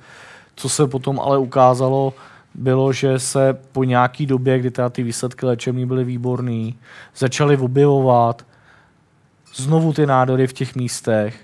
Co 0.57 0.69
se 0.69 0.87
potom 0.87 1.21
ale 1.21 1.39
ukázalo, 1.39 2.15
bylo, 2.55 2.93
že 2.93 3.19
se 3.19 3.59
po 3.73 3.85
nějaký 3.85 4.27
době, 4.27 4.59
kdy 4.59 4.71
teda 4.71 4.89
ty 4.89 5.03
výsledky 5.03 5.47
léčební 5.47 5.87
byly 5.87 6.05
výborné, 6.05 6.73
začaly 7.17 7.57
objevovat 7.57 8.47
znovu 9.55 9.93
ty 9.93 10.07
nádory 10.07 10.47
v 10.47 10.53
těch 10.53 10.75
místech, 10.75 11.41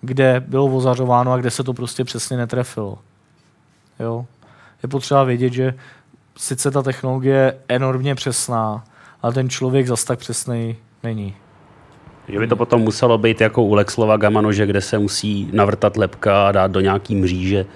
kde 0.00 0.44
bylo 0.48 0.76
ozařováno 0.76 1.32
a 1.32 1.36
kde 1.36 1.50
se 1.50 1.64
to 1.64 1.74
prostě 1.74 2.04
přesně 2.04 2.36
netrefilo. 2.36 2.98
Jo? 4.00 4.26
Je 4.84 4.88
potřeba 4.88 5.24
vědět, 5.24 5.52
že 5.52 5.74
sice 6.36 6.70
ta 6.70 6.82
technologie 6.82 7.34
je 7.34 7.54
enormně 7.68 8.14
přesná, 8.14 8.84
ale 9.22 9.32
ten 9.32 9.48
člověk 9.48 9.86
zas 9.86 10.04
tak 10.04 10.18
přesný 10.18 10.76
není. 11.02 11.34
Že 12.28 12.38
by 12.38 12.46
to 12.46 12.56
potom 12.56 12.80
muselo 12.80 13.18
být 13.18 13.40
jako 13.40 13.62
u 13.62 13.74
Lexlova 13.74 14.16
Gamanože, 14.16 14.66
kde 14.66 14.80
se 14.80 14.98
musí 14.98 15.48
navrtat 15.52 15.96
lepka 15.96 16.48
a 16.48 16.52
dát 16.52 16.70
do 16.70 16.80
nějaký 16.80 17.14
mříže. 17.14 17.66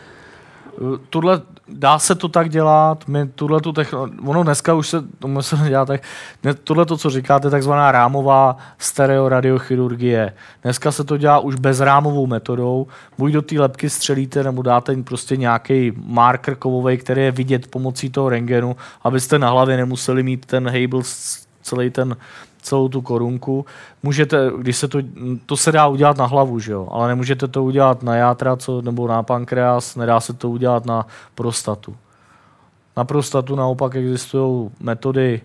Tuhle, 1.10 1.42
dá 1.72 1.98
se 1.98 2.14
to 2.14 2.28
tak 2.28 2.50
dělat, 2.50 3.08
my 3.08 3.26
tuhle 3.26 3.60
tu 3.60 3.72
techno, 3.72 4.08
ono 4.24 4.42
dneska 4.42 4.74
už 4.74 4.88
se 4.88 5.02
to 5.18 5.42
se 5.42 5.56
dělá 5.68 5.84
tak, 5.84 6.02
tuhle 6.64 6.86
to, 6.86 6.96
co 6.96 7.10
říkáte, 7.10 7.50
takzvaná 7.50 7.92
rámová 7.92 8.56
stereoradiochirurgie. 8.78 10.32
Dneska 10.62 10.92
se 10.92 11.04
to 11.04 11.16
dělá 11.16 11.38
už 11.38 11.54
bezrámovou 11.54 12.26
metodou, 12.26 12.86
buď 13.18 13.32
do 13.32 13.42
té 13.42 13.60
lepky 13.60 13.90
střelíte, 13.90 14.42
nebo 14.42 14.62
dáte 14.62 14.96
prostě 15.02 15.36
nějaký 15.36 15.92
marker 16.06 16.56
kovový, 16.56 16.96
který 16.96 17.22
je 17.22 17.30
vidět 17.30 17.66
pomocí 17.66 18.10
toho 18.10 18.28
rengenu, 18.28 18.76
abyste 19.02 19.38
na 19.38 19.50
hlavě 19.50 19.76
nemuseli 19.76 20.22
mít 20.22 20.46
ten 20.46 20.68
Hable 20.68 21.02
celý 21.62 21.90
ten 21.90 22.16
celou 22.62 22.88
tu 22.88 23.02
korunku. 23.02 23.66
Můžete, 24.02 24.50
když 24.58 24.76
se 24.76 24.88
to, 24.88 24.98
to 25.46 25.56
se 25.56 25.72
dá 25.72 25.86
udělat 25.86 26.16
na 26.16 26.26
hlavu, 26.26 26.60
že 26.60 26.72
jo? 26.72 26.88
ale 26.90 27.08
nemůžete 27.08 27.48
to 27.48 27.64
udělat 27.64 28.02
na 28.02 28.16
játra 28.16 28.56
co, 28.56 28.82
nebo 28.82 29.08
na 29.08 29.22
pankreas, 29.22 29.96
nedá 29.96 30.20
se 30.20 30.32
to 30.32 30.50
udělat 30.50 30.86
na 30.86 31.06
prostatu. 31.34 31.96
Na 32.96 33.04
prostatu 33.04 33.56
naopak 33.56 33.96
existují 33.96 34.70
metody 34.80 35.40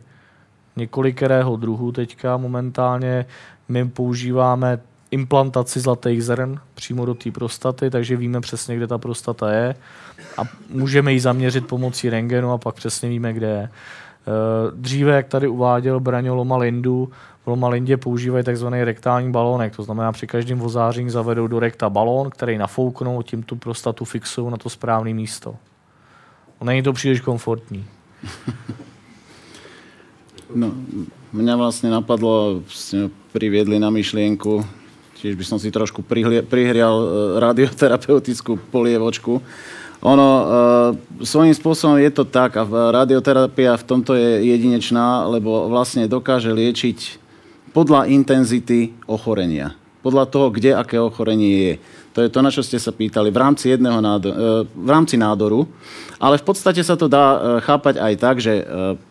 několikerého 0.75 1.55
druhu 1.55 1.91
teďka 1.91 2.37
momentálně. 2.37 3.25
My 3.69 3.89
používáme 3.89 4.79
implantaci 5.11 5.79
zlatých 5.79 6.23
zrn 6.23 6.59
přímo 6.73 7.05
do 7.05 7.13
té 7.13 7.31
prostaty, 7.31 7.89
takže 7.89 8.15
víme 8.15 8.41
přesně, 8.41 8.75
kde 8.75 8.87
ta 8.87 8.97
prostata 8.97 9.51
je 9.51 9.75
a 10.37 10.41
můžeme 10.69 11.13
ji 11.13 11.19
zaměřit 11.19 11.67
pomocí 11.67 12.09
rengenu 12.09 12.51
a 12.51 12.57
pak 12.57 12.75
přesně 12.75 13.09
víme, 13.09 13.33
kde 13.33 13.47
je. 13.47 13.69
Eh, 14.23 14.71
dříve, 14.75 15.15
jak 15.15 15.27
tady 15.27 15.47
uváděl 15.47 15.99
Braňo 15.99 16.35
Loma 16.35 16.57
Lindu, 16.57 17.11
v 17.43 17.47
Loma 17.47 17.69
Lindě 17.69 17.97
používají 17.97 18.43
tzv. 18.43 18.67
rektální 18.67 19.31
balónek, 19.31 19.75
to 19.75 19.83
znamená 19.83 20.11
při 20.11 20.27
každém 20.27 20.59
vozáření 20.59 21.09
zavedou 21.09 21.47
do 21.47 21.59
rekta 21.59 21.89
balón, 21.89 22.29
který 22.29 22.57
nafouknou, 22.57 23.21
tím 23.21 23.43
tu 23.43 23.55
prostatu 23.55 24.05
fixují 24.05 24.51
na 24.51 24.57
to 24.57 24.69
správné 24.69 25.13
místo. 25.13 25.55
Není 26.63 26.83
to 26.83 26.93
příliš 26.93 27.21
komfortní. 27.21 27.85
No, 30.53 30.69
mňa 31.33 31.57
vlastne 31.57 31.89
napadlo, 31.89 32.61
priviedli 33.33 33.81
na 33.81 33.89
myšlienku, 33.89 34.61
tiež 35.17 35.33
by 35.33 35.45
som 35.47 35.57
si 35.57 35.73
trošku 35.73 36.05
prihrial 36.45 36.95
e, 37.01 37.07
radioterapeutickú 37.41 38.61
polievočku. 38.69 39.41
Ono, 40.03 40.27
e, 40.27 40.43
svojím 41.23 41.55
spôsobom 41.55 41.95
je 41.95 42.11
to 42.11 42.27
tak 42.27 42.59
a 42.59 42.67
radioterapia 42.91 43.79
v 43.79 43.87
tomto 43.87 44.11
je 44.19 44.51
jedinečná, 44.51 45.23
lebo 45.31 45.71
vlastne 45.71 46.11
dokáže 46.11 46.51
liečiť 46.51 47.23
podľa 47.71 48.11
intenzity 48.11 48.91
ochorenia. 49.07 49.79
Podľa 50.03 50.27
toho, 50.27 50.51
kde 50.51 50.75
aké 50.75 50.99
ochorenie 50.99 51.55
je. 51.55 51.73
To 52.13 52.19
je 52.19 52.29
to, 52.29 52.43
na 52.43 52.51
čo 52.51 52.59
ste 52.59 52.75
sa 52.75 52.91
pýtali 52.91 53.31
v 53.31 53.39
rámci, 53.39 53.71
jedného 53.71 54.03
nádoru, 54.03 54.35
e, 54.35 54.67
v 54.67 54.89
rámci 54.91 55.15
nádoru. 55.15 55.71
Ale 56.19 56.35
v 56.35 56.45
podstate 56.51 56.83
sa 56.83 56.99
to 56.99 57.07
dá 57.07 57.25
e, 57.31 57.37
chápať 57.63 58.03
aj 58.03 58.13
tak, 58.19 58.35
že 58.43 58.59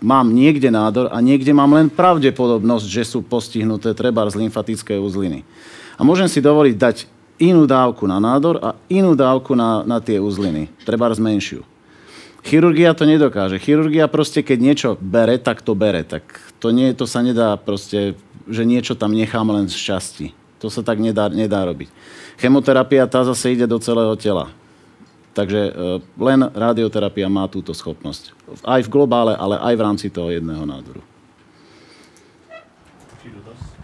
mám 0.05 0.29
niekde 0.29 0.69
nádor 0.69 1.09
a 1.09 1.17
niekde 1.25 1.57
mám 1.57 1.73
len 1.73 1.89
pravdepodobnosť, 1.89 2.85
že 2.85 3.09
sú 3.09 3.25
postihnuté 3.25 3.97
treba 3.97 4.29
z 4.29 4.45
lymfatické 4.45 5.01
uzliny. 5.01 5.41
A 5.97 6.05
môžem 6.05 6.29
si 6.29 6.45
dovoliť 6.45 6.77
dať 6.77 6.97
inú 7.41 7.65
dávku 7.69 8.05
na 8.05 8.21
nádor 8.21 8.61
a 8.61 8.77
inú 8.93 9.17
dávku 9.17 9.57
na, 9.57 9.85
na 9.85 9.99
tie 10.03 10.21
uzliny. 10.21 10.69
Treba 10.85 11.09
zmenšiu. 11.13 11.65
Chirurgia 12.43 12.91
to 12.91 13.07
nedokáže. 13.07 13.63
Chirurgia 13.63 14.11
proste, 14.11 14.43
keď 14.43 14.59
niečo 14.59 14.89
bere, 14.99 15.39
tak 15.39 15.63
to 15.63 15.79
bere. 15.79 16.03
Tak 16.03 16.27
to, 16.59 16.75
nie, 16.75 16.91
to 16.91 17.07
sa 17.07 17.23
nedá 17.23 17.55
proste, 17.55 18.19
že 18.51 18.63
niečo 18.67 18.99
tam 18.99 19.15
nechám 19.15 19.47
len 19.55 19.71
z 19.71 19.79
časti. 19.79 20.27
To 20.59 20.67
sa 20.67 20.83
tak 20.83 20.99
nedá, 20.99 21.31
nedá 21.31 21.63
robiť. 21.63 21.91
Chemoterapia 22.43 23.07
tá 23.07 23.23
zase 23.23 23.55
ide 23.55 23.67
do 23.71 23.79
celého 23.79 24.15
tela. 24.19 24.51
Takže 25.33 25.61
e, 25.71 25.73
len 26.19 26.41
radioterapia 26.51 27.31
má 27.31 27.47
túto 27.47 27.73
schopnosť. 27.73 28.35
Aj 28.67 28.83
v 28.83 28.91
globále, 28.91 29.39
ale 29.39 29.63
aj 29.63 29.75
v 29.79 29.85
rámci 29.87 30.07
toho 30.11 30.29
jedného 30.35 30.67
nádoru. 30.67 31.01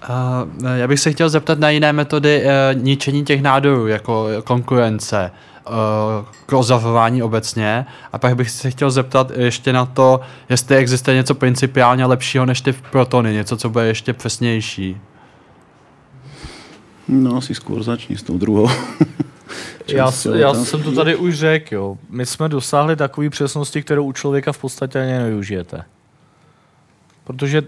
Uh, 0.03 0.67
já 0.77 0.89
bych 0.89 1.01
se 1.01 1.13
chtěl 1.13 1.29
zeptat 1.29 1.59
na 1.59 1.71
jiné 1.71 1.93
metody 1.93 2.43
uh, 2.43 2.83
ničení 2.83 3.25
těch 3.25 3.43
nádorů, 3.43 3.87
jako 3.87 4.29
konkurence, 4.45 5.31
uh, 5.69 5.75
k 6.47 6.53
ozavování 6.53 7.23
obecně. 7.23 7.87
A 8.13 8.19
pak 8.19 8.37
bych 8.37 8.51
se 8.51 8.71
chtěl 8.71 8.91
zeptat 8.91 9.31
ještě 9.37 9.73
na 9.73 9.87
to, 9.87 10.21
jestli 10.49 10.77
existuje 10.77 11.17
něco 11.17 11.35
principiálně 11.35 12.07
lepšího 12.07 12.47
než 12.47 12.61
ty 12.61 12.73
protony, 12.73 13.33
něco, 13.33 13.57
co 13.57 13.69
bude 13.69 13.87
ještě 13.87 14.13
přesnější. 14.13 14.97
No 17.09 17.37
asi 17.37 17.57
skôr 17.57 17.81
začni 17.83 18.17
s 18.17 18.23
tou 18.23 18.39
druhou. 18.39 18.69
já, 19.89 20.13
já 20.35 20.55
jsem 20.55 20.83
to 20.83 20.93
tady 20.93 21.17
už 21.17 21.39
řekl, 21.39 21.75
jo. 21.75 21.99
My 22.11 22.27
jsme 22.27 22.49
dosáhli 22.49 22.97
takové 22.97 23.31
přesnosti, 23.31 23.83
kterou 23.83 24.05
u 24.05 24.13
člověka 24.13 24.53
v 24.53 24.59
podstatě 24.59 25.01
ani 25.01 25.13
nevyužijete. 25.13 25.85
Protože 27.25 27.63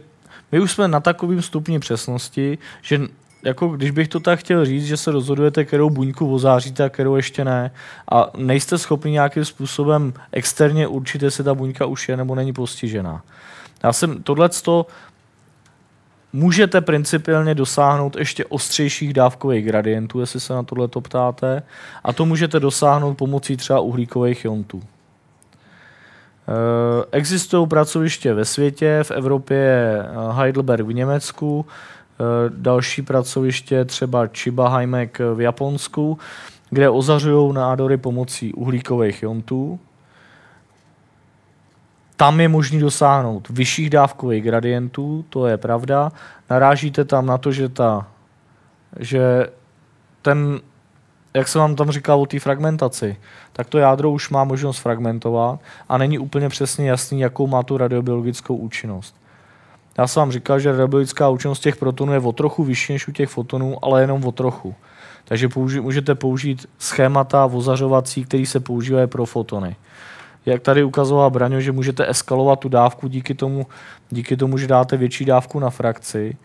my 0.53 0.61
už 0.61 0.73
jsme 0.73 0.89
na 0.89 1.01
takovém 1.01 1.43
stupni 1.43 1.79
přesnosti, 1.79 2.59
že 2.83 3.01
jako 3.43 3.69
když 3.69 3.91
bych 3.91 4.09
to 4.09 4.21
tak 4.21 4.39
chtěl 4.39 4.65
říct, 4.65 4.87
že 4.87 4.97
se 4.97 5.11
rozhodujete, 5.11 5.65
kterou 5.65 5.91
buňku 5.91 6.35
ozáříte 6.35 6.85
a 6.85 6.89
kterou 6.89 7.17
ještě 7.17 7.45
ne 7.45 7.71
a 8.13 8.31
nejste 8.37 8.79
schopni 8.79 9.11
nějakým 9.11 9.45
způsobem 9.45 10.13
externě 10.33 10.87
určit, 10.87 11.23
jestli 11.23 11.45
ta 11.45 11.55
buňka 11.55 11.87
už 11.87 12.09
je 12.09 12.17
nebo 12.17 12.35
není 12.35 12.53
postižená. 12.53 13.23
Já 13.83 13.93
jsem 13.93 14.23
tohleto 14.23 14.87
Můžete 16.33 16.81
principiálně 16.81 17.55
dosáhnout 17.55 18.17
ještě 18.17 18.45
ostřejších 18.45 19.13
dávkových 19.13 19.65
gradientů, 19.65 20.21
jestli 20.21 20.41
se 20.41 20.53
na 20.53 20.63
tohle 20.63 20.89
ptáte, 20.89 21.63
a 22.05 22.13
to 22.13 22.27
můžete 22.27 22.61
dosáhnout 22.61 23.15
pomocí 23.15 23.57
třeba 23.57 23.81
uhlíkových 23.81 24.45
jontů. 24.45 24.83
Eh, 26.49 27.05
existují 27.13 27.69
pracoviště 27.69 28.35
ve 28.35 28.45
světě, 28.45 29.01
v 29.03 29.11
Evropě 29.11 29.57
je 29.57 30.03
eh, 30.03 30.33
Heidelberg 30.33 30.87
v 30.87 30.93
Německu, 30.93 31.67
eh, 31.67 32.25
další 32.49 33.03
pracoviště 33.03 33.85
třeba 33.85 34.27
Chiba 34.27 34.81
v 35.35 35.41
Japonsku, 35.41 36.19
kde 36.71 36.91
ozařují 36.91 37.55
nádory 37.55 37.97
pomocí 37.97 38.55
uhlíkových 38.55 39.23
jontů 39.23 39.81
tam 42.21 42.41
je 42.41 42.49
možný 42.49 42.81
dosáhnout 42.81 43.49
vyšších 43.49 43.91
dávkových 43.91 44.45
gradientů, 44.45 45.25
to 45.29 45.47
je 45.47 45.57
pravda. 45.57 46.13
Narážíte 46.51 47.05
tam 47.05 47.27
na 47.27 47.39
to, 47.39 47.53
že, 47.53 47.69
ta, 47.69 48.07
že 48.99 49.47
ten, 50.23 50.61
jak 51.35 51.49
jsem 51.49 51.61
vám 51.61 51.77
tam 51.77 51.91
říkal 51.91 52.21
o 52.21 52.27
té 52.27 52.41
fragmentaci, 52.41 53.17
tak 53.53 53.69
to 53.69 53.79
jádro 53.79 54.11
už 54.11 54.31
má 54.31 54.45
možnost 54.45 54.79
fragmentovat 54.79 55.61
a 55.89 55.99
není 55.99 56.19
úplně 56.19 56.49
přesně 56.49 56.91
jasný, 56.91 57.21
jakou 57.21 57.47
má 57.47 57.63
tu 57.63 57.77
radiobiologickou 57.77 58.57
účinnost. 58.57 59.15
Já 59.99 60.07
jsem 60.07 60.21
vám 60.21 60.33
říkal, 60.33 60.61
že 60.61 60.71
radiobiologická 60.71 61.29
účinnost 61.29 61.61
těch 61.61 61.77
protonů 61.77 62.13
je 62.13 62.21
o 62.21 62.33
trochu 62.33 62.65
vyšší 62.65 62.93
než 62.93 63.09
u 63.09 63.13
těch 63.13 63.29
fotonů, 63.29 63.85
ale 63.85 64.01
jenom 64.01 64.25
o 64.25 64.33
trochu. 64.33 64.75
Takže 65.25 65.49
použi- 65.49 65.83
můžete 65.83 66.15
použít 66.15 66.67
schémata 66.79 67.47
vozařovací, 67.47 68.25
které 68.25 68.47
se 68.47 68.61
používají 68.61 69.07
pro 69.07 69.27
fotony 69.27 69.77
jak 70.47 70.63
tady 70.63 70.85
ukazoval 70.85 71.31
Braňo, 71.31 71.61
že 71.61 71.73
můžete 71.73 72.11
eskalovat 72.11 72.61
tu 72.61 72.69
dávku 72.69 73.09
díky 73.09 73.35
tomu, 73.35 73.67
díky 74.11 74.37
tomu, 74.37 74.59
že 74.59 74.67
dáte 74.67 74.97
větší 74.97 75.25
dávku 75.25 75.59
na 75.59 75.71
frakci, 75.71 76.37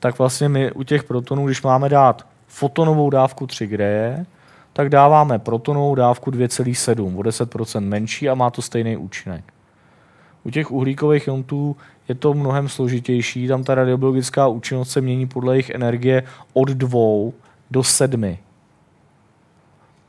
tak 0.00 0.18
vlastně 0.18 0.48
my 0.48 0.72
u 0.72 0.82
těch 0.82 1.04
protonů, 1.04 1.46
když 1.46 1.62
máme 1.62 1.88
dát 1.88 2.26
fotonovou 2.46 3.10
dávku 3.10 3.46
3 3.46 3.66
greje, 3.66 4.26
tak 4.74 4.88
dáváme 4.88 5.38
protonovou 5.38 5.94
dávku 5.94 6.30
2,7, 6.30 7.18
o 7.18 7.22
10% 7.22 7.80
menší 7.80 8.28
a 8.28 8.34
má 8.34 8.50
to 8.50 8.62
stejný 8.62 8.96
účinek. 8.96 9.44
U 10.44 10.50
těch 10.50 10.70
uhlíkových 10.70 11.26
jontů 11.26 11.76
je 12.08 12.14
to 12.14 12.34
mnohem 12.34 12.68
složitější, 12.68 13.48
tam 13.48 13.64
ta 13.64 13.74
radiobiologická 13.74 14.46
účinnost 14.46 14.90
se 14.90 15.00
mění 15.00 15.26
podle 15.26 15.54
jejich 15.54 15.70
energie 15.70 16.22
od 16.52 16.68
2 16.68 17.32
do 17.70 17.84
7. 17.84 18.36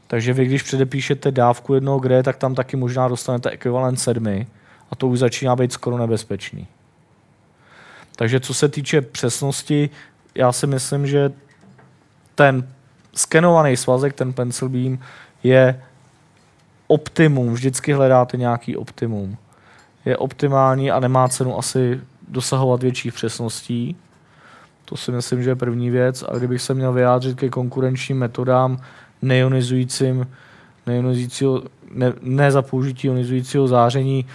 Takže 0.08 0.34
vy, 0.34 0.46
když 0.46 0.64
předepíšete 0.64 1.32
dávku 1.32 1.74
jednoho 1.74 2.00
gre, 2.00 2.24
tak 2.24 2.38
tam 2.38 2.56
taky 2.56 2.78
možná 2.78 3.08
dostanete 3.08 3.50
ekvivalent 3.50 4.00
sedmi 4.00 4.48
a 4.92 4.96
to 4.96 5.08
už 5.08 5.20
začíná 5.20 5.56
být 5.56 5.72
skoro 5.72 5.98
nebezpečný. 5.98 6.68
Takže 8.16 8.40
co 8.40 8.54
se 8.54 8.70
týče 8.70 9.02
přesnosti, 9.02 9.90
já 10.36 10.52
si 10.52 10.68
myslím, 10.68 11.08
že 11.08 11.32
ten 12.36 12.68
skenovaný 13.16 13.78
svazek, 13.78 14.14
ten 14.14 14.34
pencil 14.34 14.70
beam, 14.70 15.00
je 15.44 15.82
optimum. 16.88 17.54
Vždycky 17.54 17.94
hledáte 17.94 18.38
nějaký 18.38 18.78
optimum. 18.78 19.38
Je 20.06 20.18
optimální 20.18 20.92
a 20.92 21.00
nemá 21.00 21.28
cenu 21.30 21.58
asi 21.58 22.00
dosahovat 22.28 22.82
větších 22.82 23.14
přesností. 23.14 23.96
To 24.86 24.98
si 24.98 25.12
myslím, 25.12 25.44
že 25.44 25.50
je 25.50 25.56
první 25.56 25.90
věc. 25.90 26.24
A 26.30 26.38
kdybych 26.38 26.62
se 26.62 26.74
měl 26.74 26.94
vyjádřit 26.94 27.38
ke 27.38 27.50
konkurenčním 27.50 28.18
metodám, 28.18 28.78
neionizujícím, 29.22 30.28
neionizujícího, 30.88 31.64
ne, 31.92 32.14
ne 32.22 32.52
za 32.52 32.62
použití 32.62 33.08
ionizujícího 33.08 33.68
záření. 33.68 34.26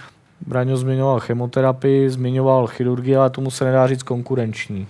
Braňo 0.47 0.77
zmiňoval 0.77 1.19
chemoterapii, 1.19 2.09
zmiňoval 2.09 2.67
chirurgii, 2.67 3.15
ale 3.15 3.29
tomu 3.29 3.51
se 3.51 3.65
nedá 3.65 3.87
říct 3.87 4.03
konkurenční. 4.03 4.87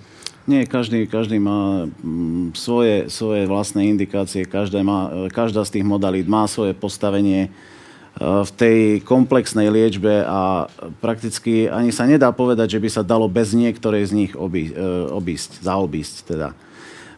Nie, 0.51 0.67
každý, 0.67 1.07
každý 1.07 1.39
má 1.39 1.87
mm, 1.87 2.51
svoje, 2.59 3.07
svoje 3.07 3.47
vlastné 3.47 3.87
indikácie, 3.87 4.43
každá, 4.43 4.83
má, 4.83 5.31
každá 5.31 5.63
z 5.63 5.79
tých 5.79 5.87
modalít 5.87 6.27
má 6.27 6.43
svoje 6.43 6.75
postavenie 6.75 7.47
e, 7.47 7.49
v 8.19 8.51
tej 8.59 8.79
komplexnej 9.07 9.71
liečbe 9.71 10.27
a 10.27 10.67
prakticky 10.99 11.71
ani 11.71 11.95
sa 11.95 12.03
nedá 12.03 12.35
povedať, 12.35 12.75
že 12.75 12.83
by 12.83 12.89
sa 12.91 12.99
dalo 12.99 13.31
bez 13.31 13.55
niektorej 13.55 14.11
z 14.11 14.11
nich 14.11 14.31
obí, 14.35 14.75
e, 14.75 15.07
obísť, 15.07 15.63
zaobísť 15.63 16.15
teda. 16.27 16.51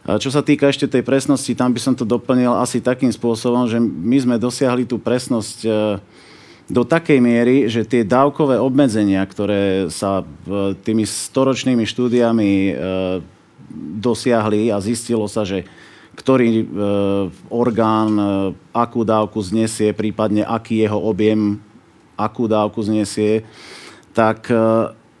Čo 0.04 0.28
sa 0.30 0.44
týka 0.44 0.68
ešte 0.68 0.84
tej 0.84 1.00
presnosti, 1.00 1.48
tam 1.56 1.72
by 1.72 1.80
som 1.80 1.96
to 1.96 2.04
doplnil 2.04 2.54
asi 2.60 2.78
takým 2.78 3.08
spôsobom, 3.08 3.64
že 3.66 3.80
my 3.82 4.20
sme 4.20 4.36
dosiahli 4.36 4.86
tú 4.86 5.00
presnosť 5.00 5.58
e, 5.64 5.70
do 6.64 6.82
takej 6.84 7.20
miery, 7.20 7.68
že 7.68 7.84
tie 7.84 8.08
dávkové 8.08 8.56
obmedzenia, 8.56 9.20
ktoré 9.28 9.92
sa 9.92 10.24
tými 10.80 11.04
storočnými 11.04 11.84
štúdiami 11.84 12.50
e, 12.52 12.72
dosiahli 14.00 14.72
a 14.72 14.80
zistilo 14.80 15.28
sa, 15.28 15.44
že 15.44 15.68
ktorý 16.16 16.64
e, 16.64 16.64
orgán 17.52 18.10
e, 18.16 18.24
akú 18.72 19.04
dávku 19.04 19.44
znesie, 19.44 19.92
prípadne 19.92 20.40
aký 20.40 20.88
jeho 20.88 20.96
objem 20.96 21.60
akú 22.16 22.48
dávku 22.48 22.78
znesie, 22.80 23.42
tak 24.14 24.46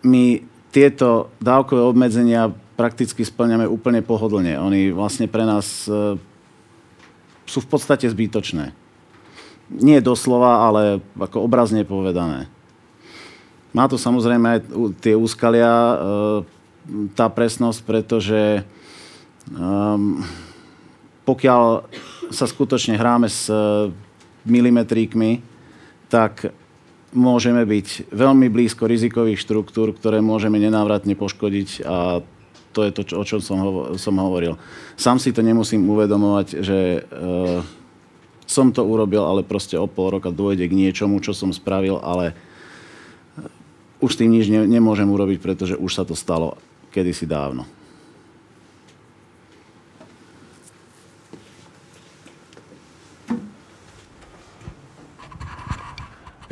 my 0.06 0.24
tieto 0.70 1.34
dávkové 1.42 1.82
obmedzenia 1.82 2.54
prakticky 2.78 3.26
splňame 3.26 3.66
úplne 3.66 3.98
pohodlne. 3.98 4.54
Oni 4.62 4.94
vlastne 4.94 5.26
pre 5.26 5.42
nás 5.42 5.90
sú 7.42 7.58
v 7.58 7.66
podstate 7.66 8.06
zbytočné 8.06 8.83
nie 9.70 10.00
doslova, 10.04 10.68
ale 10.68 11.00
ako 11.16 11.44
obrazne 11.44 11.84
povedané. 11.86 12.48
Má 13.74 13.90
to 13.90 13.98
samozrejme 13.98 14.46
aj 14.46 14.60
tie 15.02 15.18
úskalia, 15.18 15.72
e, 15.72 15.96
tá 17.16 17.26
presnosť, 17.26 17.80
pretože 17.82 18.62
um, 19.50 20.22
pokiaľ 21.24 21.88
sa 22.30 22.46
skutočne 22.46 22.94
hráme 22.94 23.26
s 23.26 23.50
e, 23.50 23.90
milimetríkmi, 24.46 25.42
tak 26.06 26.54
môžeme 27.10 27.66
byť 27.66 28.14
veľmi 28.14 28.46
blízko 28.46 28.86
rizikových 28.86 29.42
štruktúr, 29.42 29.90
ktoré 29.96 30.22
môžeme 30.22 30.60
nenávratne 30.60 31.18
poškodiť 31.18 31.68
a 31.82 32.22
to 32.74 32.82
je 32.82 32.90
to, 32.90 33.02
o 33.14 33.24
čom 33.24 33.38
som, 33.38 33.58
som 33.94 34.14
hovoril. 34.18 34.58
Sám 34.98 35.22
si 35.22 35.30
to 35.30 35.46
nemusím 35.46 35.86
uvedomovať, 35.86 36.46
že 36.58 37.06
uh, 37.06 37.62
som 38.44 38.70
to 38.70 38.84
urobil, 38.84 39.24
ale 39.24 39.42
proste 39.44 39.76
o 39.76 39.88
pol 39.88 40.16
roka 40.16 40.28
dôjde 40.28 40.68
k 40.68 40.76
niečomu, 40.76 41.20
čo 41.20 41.32
som 41.32 41.50
spravil, 41.50 41.98
ale 42.00 42.32
eh, 42.32 43.48
už 44.04 44.10
s 44.14 44.18
tým 44.20 44.30
nič 44.32 44.46
ne, 44.48 44.64
nemôžem 44.68 45.08
urobiť, 45.08 45.38
pretože 45.40 45.74
už 45.76 45.90
sa 45.90 46.04
to 46.06 46.16
stalo 46.16 46.56
kedysi 46.94 47.26
dávno. 47.26 47.66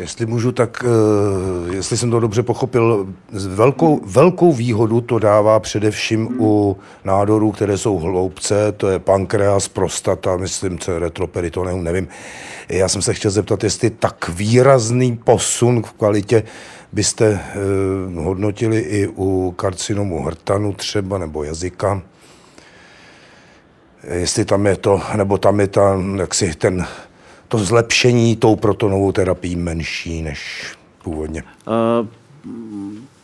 Jestli 0.02 0.26
můžu, 0.26 0.52
tak 0.52 0.84
uh, 0.84 1.74
jestli 1.74 1.96
jsem 1.96 2.10
to 2.10 2.20
dobře 2.20 2.42
pochopil, 2.42 3.06
velkou, 3.32 4.00
velkou 4.06 4.52
výhodu 4.52 5.00
to 5.00 5.18
dává 5.18 5.60
především 5.60 6.36
u 6.40 6.76
nádorů, 7.04 7.52
které 7.52 7.78
jsou 7.78 7.98
hloubce, 7.98 8.72
to 8.72 8.88
je 8.88 8.98
pankreas, 8.98 9.68
prostata, 9.68 10.36
myslím, 10.36 10.78
co 10.78 10.92
je 10.92 10.98
retroperitoneum, 10.98 11.84
nevím. 11.84 12.08
Já 12.68 12.88
jsem 12.88 13.02
se 13.02 13.14
chtěl 13.14 13.30
zeptat, 13.30 13.64
jestli 13.64 13.90
tak 13.90 14.28
výrazný 14.28 15.16
posun 15.16 15.82
v 15.82 15.92
kvalitě 15.92 16.42
byste 16.92 17.40
uh, 18.16 18.24
hodnotili 18.24 18.78
i 18.78 19.08
u 19.16 19.54
karcinomu 19.56 20.22
hrtanu 20.22 20.72
třeba, 20.72 21.18
nebo 21.18 21.44
jazyka. 21.44 22.02
Jestli 24.12 24.44
tam 24.44 24.66
je 24.66 24.76
to, 24.76 25.00
nebo 25.16 25.38
tam 25.38 25.60
je 25.60 25.66
tam, 25.66 26.18
jaksi 26.18 26.54
ten 26.54 26.86
to 27.52 27.60
zlepšení 27.60 28.40
tou 28.40 28.56
protonovou 28.56 29.12
terapií 29.12 29.56
menší 29.56 30.22
než 30.22 30.40
původně? 31.04 31.44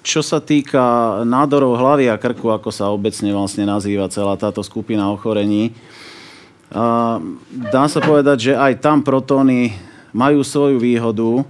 Čo 0.09 0.23
sa 0.25 0.41
týka 0.41 1.21
hlavy 1.21 2.09
a 2.09 2.17
krku, 2.17 2.49
ako 2.49 2.73
sa 2.73 2.89
obecne 2.89 3.29
vlastne 3.29 3.69
nazýva 3.69 4.09
celá 4.09 4.41
táto 4.41 4.65
skupina 4.65 5.13
ochorení, 5.13 5.77
dá 7.53 7.85
sa 7.93 8.01
povedať, 8.01 8.39
že 8.41 8.53
aj 8.57 8.81
tam 8.81 9.05
protóny 9.05 9.77
majú 10.17 10.41
svoju 10.41 10.81
výhodu, 10.81 11.45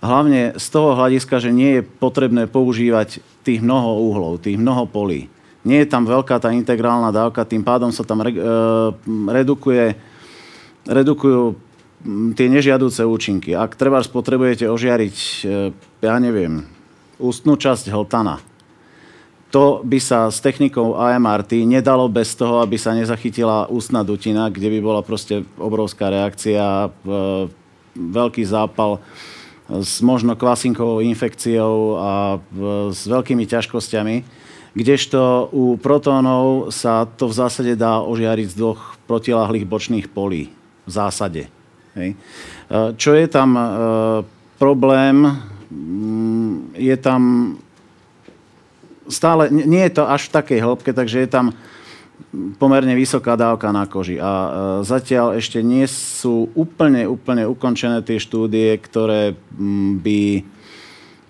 hlavne 0.00 0.56
z 0.56 0.66
toho 0.72 0.96
hľadiska, 0.96 1.36
že 1.36 1.52
nie 1.52 1.80
je 1.80 1.82
potrebné 1.84 2.48
používať 2.48 3.20
tých 3.44 3.60
mnoho 3.60 4.00
úhlov, 4.08 4.40
tých 4.40 4.56
mnoho 4.56 4.88
polí. 4.88 5.28
Nie 5.60 5.84
je 5.84 5.92
tam 5.92 6.08
veľká 6.08 6.40
tá 6.40 6.48
integrálna 6.48 7.12
dávka, 7.12 7.44
tým 7.44 7.60
pádom 7.60 7.92
sa 7.92 8.08
tam 8.08 8.24
re, 8.24 8.32
e, 8.32 8.40
redukuje, 9.28 10.00
redukujú 10.88 11.67
tie 12.06 12.46
nežiaduce 12.46 13.02
účinky. 13.02 13.54
Ak 13.58 13.74
treba 13.74 13.98
potrebujete 14.02 14.70
ožiariť, 14.70 15.16
e, 15.16 15.60
ja 16.02 16.16
neviem, 16.22 16.64
ústnú 17.18 17.58
časť 17.58 17.90
hltana, 17.90 18.38
to 19.48 19.80
by 19.80 19.96
sa 19.96 20.28
s 20.28 20.44
technikou 20.44 21.00
AMRT 21.00 21.64
nedalo 21.64 22.04
bez 22.12 22.36
toho, 22.36 22.60
aby 22.60 22.76
sa 22.76 22.92
nezachytila 22.92 23.64
ústna 23.72 24.04
dutina, 24.04 24.52
kde 24.52 24.68
by 24.76 24.78
bola 24.84 25.00
proste 25.00 25.40
obrovská 25.56 26.12
reakcia, 26.12 26.86
e, 26.86 26.88
veľký 27.96 28.44
zápal 28.44 29.00
s 29.68 30.00
možno 30.00 30.36
kvasinkovou 30.36 31.00
infekciou 31.00 31.96
a 31.96 32.12
e, 32.36 32.38
s 32.92 33.08
veľkými 33.08 33.44
ťažkosťami. 33.48 34.16
Kdežto 34.76 35.50
u 35.50 35.80
protónov 35.80 36.70
sa 36.70 37.08
to 37.08 37.26
v 37.26 37.34
zásade 37.34 37.72
dá 37.74 38.04
ožiariť 38.04 38.52
z 38.52 38.56
dvoch 38.56 39.00
protiláhlých 39.10 39.66
bočných 39.66 40.06
polí. 40.12 40.52
V 40.84 40.90
zásade. 40.92 41.57
Hej. 41.98 42.14
E, 42.14 42.16
čo 42.94 43.10
je 43.18 43.26
tam 43.26 43.58
e, 43.58 43.62
problém, 44.56 45.26
mm, 45.66 46.78
je 46.78 46.96
tam 47.02 47.22
stále, 49.10 49.50
nie 49.50 49.82
je 49.90 49.98
to 49.98 50.04
až 50.06 50.30
v 50.30 50.34
takej 50.38 50.58
hĺbke, 50.62 50.90
takže 50.94 51.26
je 51.26 51.30
tam 51.30 51.46
pomerne 52.60 52.92
vysoká 52.94 53.34
dávka 53.34 53.74
na 53.74 53.90
koži. 53.90 54.22
A 54.22 54.30
e, 54.30 54.50
zatiaľ 54.86 55.34
ešte 55.34 55.58
nie 55.58 55.82
sú 55.90 56.54
úplne, 56.54 57.10
úplne 57.10 57.50
ukončené 57.50 57.98
tie 58.06 58.22
štúdie, 58.22 58.78
ktoré 58.78 59.34
mm, 59.34 59.90
by 59.98 60.20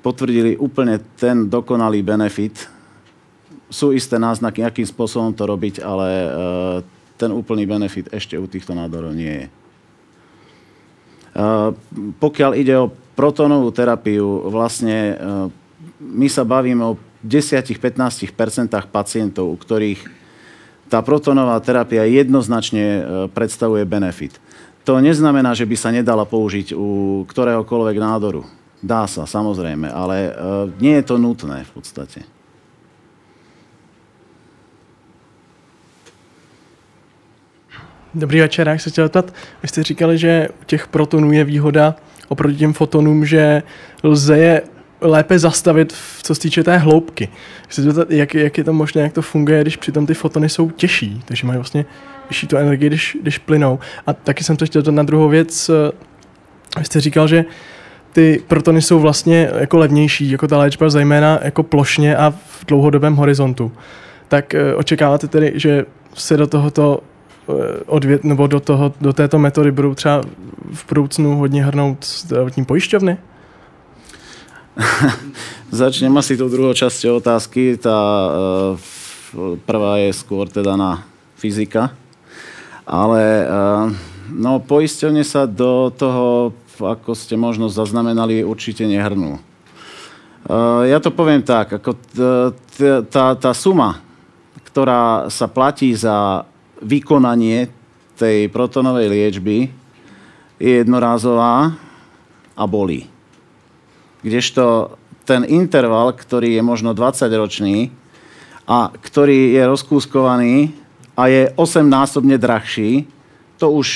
potvrdili 0.04 0.60
úplne 0.60 1.00
ten 1.16 1.48
dokonalý 1.48 2.04
benefit. 2.04 2.68
Sú 3.68 3.92
isté 3.92 4.16
náznaky, 4.16 4.64
akým 4.64 4.88
spôsobom 4.88 5.36
to 5.36 5.44
robiť, 5.44 5.84
ale 5.84 6.08
ten 7.20 7.28
úplný 7.28 7.68
benefit 7.68 8.08
ešte 8.08 8.38
u 8.40 8.48
týchto 8.48 8.72
nádorov 8.72 9.12
nie 9.12 9.44
je. 9.44 9.57
Pokiaľ 12.18 12.52
ide 12.58 12.74
o 12.74 12.90
protónovú 13.14 13.70
terapiu, 13.70 14.50
vlastne 14.50 15.14
my 16.02 16.26
sa 16.26 16.42
bavíme 16.42 16.82
o 16.82 16.98
10-15% 17.22 18.26
pacientov, 18.90 19.46
u 19.50 19.56
ktorých 19.58 20.02
tá 20.88 20.98
protónová 21.04 21.58
terapia 21.60 22.08
jednoznačne 22.08 23.06
predstavuje 23.34 23.86
benefit. 23.86 24.40
To 24.88 24.98
neznamená, 24.98 25.52
že 25.52 25.68
by 25.68 25.76
sa 25.76 25.92
nedala 25.92 26.24
použiť 26.24 26.72
u 26.72 27.22
ktoréhokoľvek 27.28 27.96
nádoru. 28.00 28.48
Dá 28.80 29.04
sa, 29.10 29.28
samozrejme, 29.28 29.90
ale 29.90 30.32
nie 30.80 30.96
je 30.96 31.04
to 31.04 31.20
nutné 31.20 31.66
v 31.68 31.72
podstate. 31.76 32.24
Dobrý 38.14 38.40
večer, 38.40 38.68
já 38.68 38.78
se 38.78 38.90
chtěl 38.90 39.04
zeptat, 39.04 39.34
vy 39.62 39.68
jste 39.68 39.82
říkali, 39.82 40.18
že 40.18 40.48
u 40.62 40.64
těch 40.64 40.86
protonů 40.86 41.32
je 41.32 41.44
výhoda 41.44 41.94
oproti 42.28 42.56
těm 42.56 42.72
fotonům, 42.72 43.26
že 43.26 43.62
lze 44.02 44.38
je 44.38 44.62
lépe 45.00 45.38
zastavit, 45.38 45.94
co 46.22 46.34
se 46.34 46.40
týče 46.40 46.64
té 46.64 46.76
hloubky. 46.78 47.28
Jak, 48.08 48.34
jak 48.34 48.58
je 48.58 48.64
to 48.64 48.72
možné, 48.72 49.02
jak 49.02 49.12
to 49.12 49.22
funguje, 49.22 49.62
když 49.62 49.76
přitom 49.76 50.06
ty 50.06 50.14
fotony 50.14 50.48
jsou 50.48 50.70
těžší, 50.70 51.22
takže 51.24 51.46
mají 51.46 51.56
vlastně 51.56 51.84
vyšší 52.28 52.46
tu 52.46 52.56
energii, 52.56 52.88
když, 52.88 53.16
když 53.22 53.38
plynou. 53.38 53.78
A 54.06 54.12
taky 54.12 54.44
jsem 54.44 54.56
to 54.56 54.66
chtěl 54.66 54.82
na 54.90 55.02
druhou 55.02 55.28
věc. 55.28 55.70
Vy 56.78 56.84
jste 56.84 57.00
říkal, 57.00 57.28
že 57.28 57.44
ty 58.12 58.42
protony 58.48 58.82
jsou 58.82 59.00
vlastně 59.00 59.50
jako 59.58 59.78
levnější, 59.78 60.30
jako 60.30 60.48
ta 60.48 60.58
léčba 60.58 60.90
zejména 60.90 61.38
jako 61.42 61.62
plošně 61.62 62.16
a 62.16 62.30
v 62.30 62.64
dlouhodobém 62.66 63.16
horizontu. 63.16 63.72
Tak 64.28 64.54
eh, 64.54 64.74
očekáváte 64.74 65.28
tedy, 65.28 65.52
že 65.54 65.84
se 66.14 66.36
do 66.36 66.46
tohoto 66.46 67.00
odvět, 67.86 68.24
nebo 68.24 68.46
do, 68.46 68.60
toho, 68.60 68.92
do 69.00 69.12
této 69.12 69.38
metody 69.38 69.72
budou 69.72 69.94
třeba 69.94 70.22
v 70.72 70.88
budoucnu 70.88 71.36
hodně 71.36 71.64
hrnout 71.64 72.04
zdravotní 72.04 72.64
pojišťovny? 72.64 73.18
Začnem 75.70 76.18
asi 76.18 76.36
tou 76.36 76.48
druhou 76.48 76.74
časťou 76.74 77.16
otázky. 77.16 77.76
Tá 77.76 77.98
uh, 77.98 79.58
prvá 79.66 79.98
je 79.98 80.14
skôr 80.14 80.48
teda 80.48 80.78
na 80.78 81.02
fyzika. 81.34 81.90
Ale 82.86 83.44
uh, 83.44 83.92
no, 84.32 84.62
poisťovne 84.62 85.26
sa 85.26 85.44
do 85.44 85.90
toho, 85.92 86.54
ako 86.78 87.12
ste 87.12 87.34
možno 87.34 87.68
zaznamenali, 87.68 88.46
určite 88.46 88.86
nehrnú. 88.86 89.42
Ja 90.88 90.96
to 91.02 91.12
poviem 91.12 91.44
tak, 91.44 91.76
ako 91.76 91.92
tá, 93.10 93.36
tá 93.36 93.52
suma, 93.52 94.00
ktorá 94.64 95.28
sa 95.28 95.44
platí 95.44 95.92
za 95.92 96.46
vykonanie 96.82 97.68
tej 98.18 98.50
protonovej 98.50 99.06
liečby 99.08 99.56
je 100.58 100.72
jednorázová 100.82 101.78
a 102.58 102.62
bolí. 102.66 103.06
Kdežto 104.22 104.94
ten 105.22 105.46
interval, 105.46 106.16
ktorý 106.16 106.58
je 106.58 106.62
možno 106.64 106.96
20-ročný 106.96 107.94
a 108.66 108.90
ktorý 108.90 109.54
je 109.54 109.62
rozkúskovaný 109.62 110.74
a 111.14 111.22
je 111.30 111.42
8-násobne 111.54 112.34
drahší, 112.40 113.06
to 113.58 113.70
už 113.70 113.88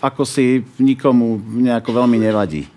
ako 0.00 0.24
si 0.24 0.64
nikomu 0.80 1.40
nejako 1.40 1.92
veľmi 1.92 2.18
nevadí. 2.20 2.68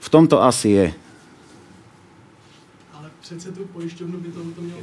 v 0.00 0.08
tomto 0.08 0.42
asi 0.42 0.68
je. 0.68 0.86
Ale 2.92 3.10
přece 3.20 3.52
tu 3.52 3.64
pojišťovnu 3.64 4.20
by 4.20 4.28
tohoto 4.32 4.60
mělo... 4.60 4.80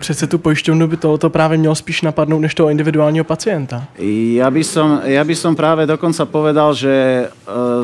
Přece 0.00 0.26
tu 0.26 0.38
pojišťovnu 0.38 0.86
by 0.86 0.96
tohoto 0.96 1.30
právě 1.30 1.58
mělo 1.58 1.74
spíš 1.74 2.02
napadnout, 2.02 2.40
než 2.40 2.54
toho 2.54 2.68
individuálního 2.68 3.24
pacienta. 3.24 3.84
Ja 4.00 4.48
by 4.48 4.64
som, 4.64 5.04
ja 5.04 5.20
by 5.20 5.36
som 5.36 5.52
práve 5.52 5.84
dokonca 5.84 6.24
povedal, 6.24 6.72
že, 6.72 7.28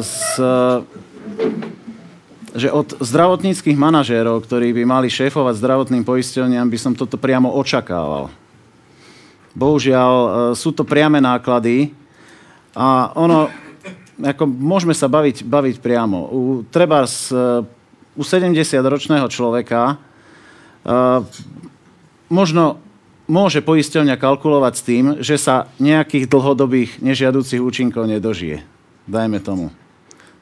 z, 0.01 0.41
že 2.57 2.73
od 2.73 2.97
zdravotníckých 3.05 3.77
manažérov, 3.77 4.41
ktorí 4.49 4.73
by 4.73 4.89
mali 4.89 5.13
šéfovať 5.13 5.61
zdravotným 5.61 6.09
poisťovniam, 6.09 6.65
by 6.73 6.79
som 6.81 6.97
toto 6.97 7.21
priamo 7.21 7.53
očakával. 7.53 8.33
Bohužiaľ, 9.53 10.13
e, 10.17 10.29
sú 10.57 10.73
to 10.73 10.89
priame 10.89 11.21
náklady 11.21 11.93
a 12.73 13.13
ono, 13.13 13.53
ako 14.25 14.49
môžeme 14.49 14.97
sa 14.97 15.05
baviť, 15.05 15.45
baviť 15.45 15.77
priamo. 15.85 16.19
U, 16.33 16.41
treba 16.73 17.05
z, 17.05 17.37
u 18.17 18.23
70-ročného 18.25 19.29
človeka 19.29 20.01
uh, 20.01 20.06
možno 22.31 22.79
môže 23.27 23.59
poisťovňa 23.63 24.17
kalkulovať 24.17 24.75
s 24.75 24.83
tým, 24.87 25.05
že 25.19 25.37
sa 25.37 25.67
nejakých 25.83 26.31
dlhodobých 26.31 27.03
nežiaducich 27.03 27.59
účinkov 27.59 28.07
nedožije. 28.07 28.63
Dajme 29.07 29.43
tomu. 29.43 29.75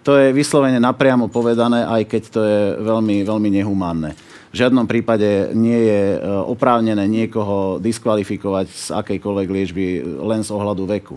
To 0.05 0.21
je 0.21 0.37
vyslovene 0.37 0.77
napriamo 0.77 1.33
povedané, 1.33 1.89
aj 1.89 2.03
keď 2.05 2.23
to 2.29 2.41
je 2.45 2.61
veľmi, 2.85 3.25
veľmi 3.25 3.49
nehumánne. 3.57 4.13
V 4.53 4.61
žiadnom 4.61 4.85
prípade 4.85 5.51
nie 5.57 5.81
je 5.81 6.03
e, 6.15 6.19
oprávnené 6.23 7.09
niekoho 7.09 7.81
diskvalifikovať 7.81 8.67
z 8.69 8.87
akejkoľvek 8.95 9.49
liečby 9.49 9.85
len 10.05 10.45
z 10.45 10.53
ohľadu 10.53 10.85
veku. 10.87 11.17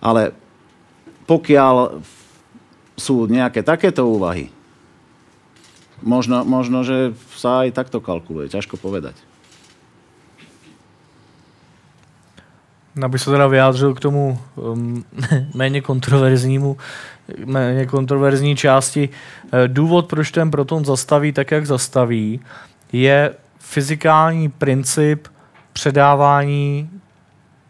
Ale 0.00 0.32
pokiaľ 1.28 2.00
sú 2.96 3.28
nejaké 3.28 3.60
takéto 3.60 4.08
úvahy, 4.08 4.48
možno, 6.02 6.44
možno, 6.44 6.84
že 6.84 7.12
sa 7.36 7.66
aj 7.66 7.74
takto 7.74 8.00
kalkuluje. 8.00 8.48
Ťažko 8.48 8.76
povedať. 8.76 9.14
Abych 13.02 13.22
se 13.22 13.30
teda 13.30 13.46
vyjádřil 13.46 13.94
k 13.94 14.00
tomu 14.00 14.38
um, 14.56 15.04
méně 15.54 15.80
kontroverznímu, 15.80 16.76
méně 17.44 17.86
kontroverzní 17.86 18.56
části. 18.56 19.08
Eh, 19.52 19.68
Důvod, 19.68 20.06
proč 20.06 20.30
ten 20.30 20.50
proton 20.50 20.84
zastaví 20.84 21.32
tak, 21.32 21.50
jak 21.50 21.66
zastaví, 21.66 22.40
je 22.92 23.34
fyzikální 23.58 24.48
princip 24.48 25.28
předávání 25.72 26.90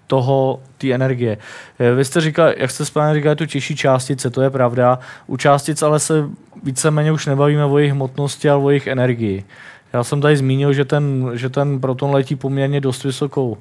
toho, 0.06 0.60
té 0.78 0.92
energie. 0.92 1.38
Eh, 1.78 1.94
Vy 1.94 2.05
jste 2.05 2.20
říkal, 2.20 2.52
jak 2.56 2.70
jste 2.70 2.84
správně 2.84 3.14
říkali, 3.14 3.36
tu 3.36 3.46
těžší 3.46 3.76
částice, 3.76 4.30
to 4.30 4.42
je 4.42 4.50
pravda. 4.50 4.98
U 5.26 5.36
částic 5.36 5.82
ale 5.82 6.00
se 6.00 6.28
víceméně 6.62 7.12
už 7.12 7.26
nebavíme 7.26 7.64
o 7.64 7.78
jejich 7.78 7.93
hmotnosti, 7.93 8.51
ale 8.51 8.62
o 8.62 8.70
jejich 8.70 8.86
energii. 8.86 9.44
Já 9.93 10.05
jsem 10.05 10.20
tady 10.20 10.36
zmínil, 10.36 10.72
že 10.72 10.85
ten, 10.85 11.30
že 11.35 11.48
ten 11.48 11.80
proton 11.80 12.10
letí 12.10 12.36
poměrně 12.36 12.80
dost 12.80 13.05
vysokou 13.05 13.59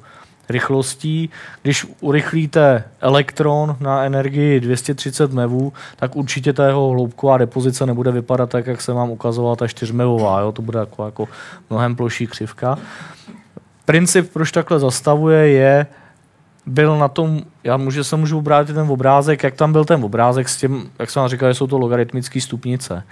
rychlostí. 0.49 1.30
Když 1.61 1.86
urychlíte 2.02 2.84
elektron 3.02 3.76
na 3.80 4.03
energii 4.03 4.60
230 4.60 5.34
MeV, 5.34 5.52
tak 5.95 6.15
určitě 6.15 6.53
ta 6.53 6.65
jeho 6.65 6.90
hloubková 6.90 7.38
depozice 7.38 7.86
nebude 7.86 8.11
vypadat 8.11 8.49
tak, 8.49 8.68
jak 8.68 8.82
se 8.82 8.94
vám 8.94 9.10
ukazovala 9.10 9.56
ta 9.56 9.68
4 9.68 9.94
MeVová. 9.94 10.40
Jo? 10.40 10.52
To 10.52 10.61
bude 10.61 10.80
jako, 10.80 11.06
jako 11.06 11.28
mnohem 11.69 11.95
ploší 11.95 12.28
křivka. 12.28 12.78
Princip, 13.86 14.34
proč 14.34 14.52
takhle 14.52 14.80
zastavuje, 14.80 15.48
je, 15.48 15.88
byl 16.68 16.98
na 16.98 17.07
tom, 17.07 17.41
já 17.64 17.77
můžu, 17.77 18.03
se 18.03 18.15
můžu 18.15 18.38
obrátit 18.38 18.73
ten 18.73 18.91
obrázek, 18.91 19.44
jak 19.44 19.56
tam 19.56 19.72
byl 19.72 19.85
ten 19.85 20.03
obrázek 20.03 20.49
s 20.49 20.57
tím, 20.57 20.91
jak 20.99 21.10
jsem 21.10 21.19
vám 21.19 21.30
říkal, 21.30 21.49
že 21.49 21.53
jsou 21.53 21.68
to 21.68 21.77
logaritmické 21.77 22.41
stupnice. 22.41 23.03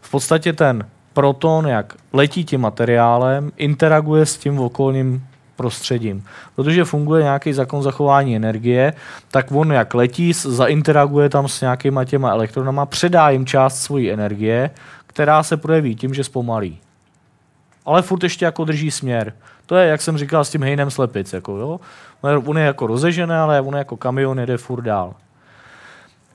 V 0.00 0.10
podstatě 0.10 0.52
ten 0.52 0.86
proton, 1.12 1.66
jak 1.66 1.94
letí 2.12 2.44
tím 2.44 2.60
materiálem, 2.60 3.52
interaguje 3.56 4.26
s 4.26 4.36
tím 4.36 4.60
okolním 4.60 5.26
prostředím. 5.56 6.24
Protože 6.56 6.84
funguje 6.84 7.22
nějaký 7.22 7.52
zákon 7.52 7.82
zachování 7.82 8.36
energie, 8.36 8.92
tak 9.30 9.52
on 9.52 9.72
jak 9.72 9.94
letí, 9.94 10.32
zainteraguje 10.32 11.28
tam 11.28 11.48
s 11.48 11.60
nějakýma 11.60 12.04
těma 12.04 12.30
elektronama, 12.30 12.86
předá 12.86 13.30
jim 13.30 13.46
část 13.46 13.82
svojí 13.82 14.12
energie, 14.12 14.70
která 15.06 15.42
se 15.42 15.56
projeví 15.56 15.94
tím, 15.94 16.14
že 16.14 16.24
zpomalí. 16.24 16.78
Ale 17.84 18.02
furt 18.02 18.22
ještě 18.22 18.44
jako 18.44 18.64
drží 18.64 18.90
směr. 18.90 19.32
To 19.66 19.76
je, 19.76 19.88
jak 19.88 20.02
jsem 20.02 20.18
říkal, 20.18 20.44
s 20.44 20.50
tím 20.50 20.62
hejnem 20.62 20.90
slepic. 20.90 21.32
Jako, 21.32 21.56
jo? 21.56 21.80
On 22.46 22.58
je- 22.58 22.64
jako 22.64 22.86
rozežené, 22.86 23.38
ale 23.38 23.60
on 23.60 23.74
je 23.74 23.78
jako 23.78 23.96
kamion 23.96 24.40
jede 24.40 24.56
furt 24.56 24.82
dál. 24.82 25.14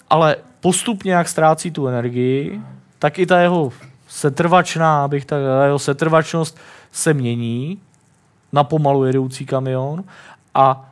Ale 0.10 0.36
postupně, 0.62 1.14
jak 1.14 1.30
ztrácí 1.30 1.72
tu 1.72 1.88
energii, 1.88 2.62
tak 3.00 3.20
i 3.20 3.26
ta 3.26 3.40
jeho 3.40 3.72
setrvačná, 4.08 5.04
abych 5.04 5.26
tak, 5.26 5.40
ta 5.44 5.66
jeho 5.66 5.80
setrvačnost 5.80 6.58
se 6.92 7.14
mění 7.14 7.80
na 8.52 8.64
pomalu 8.64 9.06
jedoucí 9.06 9.46
kamion 9.46 10.04
a 10.56 10.86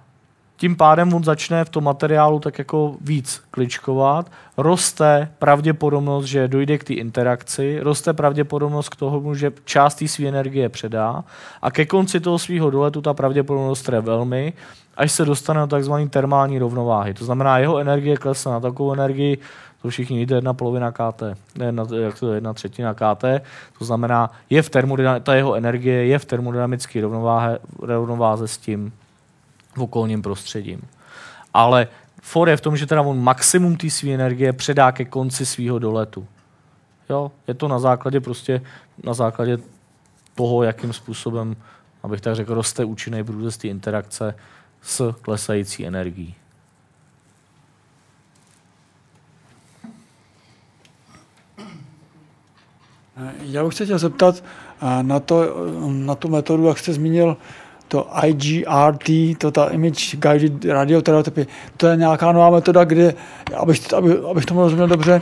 tím 0.57 0.75
pádem 0.75 1.13
on 1.13 1.23
začne 1.23 1.65
v 1.65 1.69
tom 1.69 1.83
materiálu 1.83 2.39
tak 2.39 2.57
jako 2.59 2.95
víc 3.01 3.41
kličkovat, 3.51 4.31
roste 4.61 5.31
pravděpodobnost, 5.39 6.25
že 6.25 6.47
dojde 6.47 6.77
k 6.77 6.83
té 6.83 6.93
interakci, 6.93 7.79
roste 7.81 8.13
pravděpodobnost 8.13 8.89
k 8.89 8.95
tomu, 8.95 9.35
že 9.35 9.51
část 9.65 9.95
té 9.95 10.07
své 10.07 10.27
energie 10.27 10.69
předá 10.69 11.23
a 11.61 11.71
ke 11.71 11.85
konci 11.85 12.19
toho 12.19 12.39
svého 12.39 12.69
doletu 12.69 13.01
ta 13.01 13.13
pravděpodobnost 13.13 13.89
je 13.89 14.01
velmi, 14.01 14.53
až 14.97 15.11
se 15.11 15.25
dostane 15.25 15.59
do 15.59 15.67
takzvané 15.67 16.09
termální 16.09 16.59
rovnováhy. 16.59 17.13
To 17.13 17.25
znamená, 17.25 17.57
jeho 17.57 17.77
energie 17.77 18.17
klesne 18.17 18.51
na 18.51 18.59
takovou 18.59 18.93
energii, 18.93 19.37
to 19.81 19.89
všichni 19.89 20.19
víte, 20.19 20.33
jedna 20.33 20.53
polovina 20.53 20.91
KT, 20.91 21.23
jedna, 21.65 21.85
jak 21.99 22.19
to 22.19 22.31
je, 22.31 22.37
jedna 22.37 22.53
třetina 22.53 22.93
KT, 22.93 23.25
to 23.79 23.85
znamená, 23.85 24.31
je 24.49 24.61
v 24.61 24.69
ta 25.23 25.35
jeho 25.35 25.55
energie 25.55 26.05
je 26.05 26.19
v 26.19 26.25
termodynamické 26.25 27.01
rovnováze, 27.01 27.59
rovnováze 27.79 28.47
s 28.47 28.57
tím 28.57 28.91
v 29.75 29.81
okolním 29.81 30.21
prostředím. 30.21 30.81
Ale 31.53 31.87
for 32.21 32.49
je 32.49 32.57
v 32.57 32.61
tom, 32.61 32.77
že 32.77 32.85
teda 32.85 33.01
on 33.01 33.23
maximum 33.23 33.77
té 33.77 33.89
své 33.89 34.09
energie 34.09 34.53
předá 34.53 34.91
ke 34.91 35.05
konci 35.05 35.45
svého 35.45 35.79
doletu. 35.79 36.27
Jo, 37.09 37.31
je 37.47 37.53
to 37.53 37.67
na 37.67 37.79
základě 37.79 38.19
prostě, 38.19 38.61
na 39.03 39.13
základě 39.13 39.57
toho, 40.35 40.63
jakým 40.63 40.93
způsobem, 40.93 41.55
abych 42.03 42.21
tak 42.21 42.35
řekl, 42.35 42.53
roste 42.53 42.85
účinný 42.85 43.23
průřez 43.23 43.57
té 43.57 43.67
interakce 43.67 44.35
s 44.81 45.13
klesající 45.21 45.85
energií. 45.85 46.35
Já 53.41 53.63
bych 53.63 53.73
se 53.73 53.83
chtěl 53.83 53.99
zeptat 53.99 54.43
eh, 54.81 55.03
na, 55.03 55.19
to, 55.19 55.67
na 55.89 56.15
tu 56.15 56.27
metodu, 56.27 56.67
jak 56.67 56.77
jste 56.77 56.93
zmínil, 56.93 57.37
to 57.89 58.07
IGRT, 58.25 59.37
to 59.37 59.51
ta 59.51 59.65
Image 59.65 60.15
Guided 60.15 60.65
Radioterapie, 60.65 61.47
to 61.77 61.87
je 61.87 61.97
nějaká 61.97 62.31
nová 62.31 62.49
metoda, 62.49 62.83
kde, 62.83 63.13
abych, 63.57 63.93
aby, 63.93 64.17
abych 64.31 64.45
tomu 64.45 64.61
rozuměl 64.61 64.87
dobře, 64.87 65.21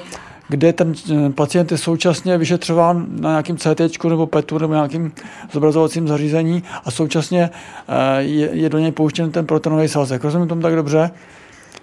kde 0.49 0.73
ten 0.73 0.93
eh, 1.11 1.29
pacient 1.29 1.71
je 1.71 1.77
současně 1.77 2.37
vyšetřován 2.37 3.05
na 3.09 3.29
nějakým 3.29 3.57
CT 3.57 4.03
nebo 4.03 4.27
PETu 4.27 4.57
nebo 4.57 4.73
nějakým 4.73 5.11
zobrazovacím 5.51 6.07
zařízení 6.07 6.63
a 6.85 6.91
současně 6.91 7.49
eh, 7.87 8.21
je, 8.21 8.49
je 8.51 8.69
do 8.69 8.79
něj 8.79 8.91
pouštěn 8.91 9.31
ten 9.31 9.45
protonový 9.45 9.87
svazek. 9.87 10.23
Rozumím 10.23 10.47
tomu 10.47 10.61
tak 10.61 10.75
dobře? 10.75 11.11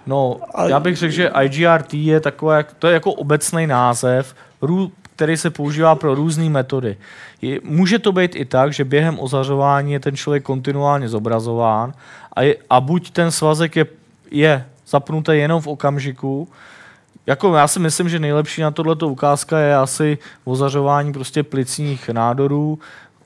No, 0.06 0.40
já 0.66 0.80
bych 0.80 0.96
řekl, 0.96 1.12
že 1.12 1.30
IGRT 1.42 1.94
je 1.94 2.20
takové, 2.20 2.64
to 2.78 2.86
je 2.86 2.94
jako 2.94 3.12
obecný 3.12 3.66
název, 3.66 4.34
rů, 4.62 4.92
který 5.16 5.36
se 5.36 5.50
používá 5.50 5.94
pro 5.94 6.14
různé 6.14 6.50
metody. 6.50 6.96
Je, 7.42 7.60
může 7.64 7.98
to 7.98 8.12
být 8.12 8.36
i 8.36 8.44
tak, 8.44 8.72
že 8.72 8.84
během 8.84 9.18
ozařování 9.18 9.92
je 9.92 10.00
ten 10.00 10.16
člověk 10.16 10.42
kontinuálně 10.42 11.08
zobrazován 11.08 11.92
a, 12.32 12.42
je, 12.42 12.56
a 12.70 12.80
buď 12.80 13.10
ten 13.10 13.30
svazek 13.30 13.76
je, 13.76 13.86
je 14.30 14.66
zapnutý 14.86 15.32
jenom 15.32 15.60
v 15.60 15.66
okamžiku, 15.66 16.48
jako 17.26 17.54
já 17.54 17.68
si 17.68 17.80
myslím, 17.80 18.08
že 18.08 18.18
nejlepší 18.18 18.62
na 18.62 18.70
tohleto 18.70 19.08
ukázka 19.08 19.58
je 19.58 19.76
asi 19.76 20.18
ozařování 20.44 21.12
prostě 21.12 21.42
plicních 21.42 22.08
nádorů, 22.08 22.78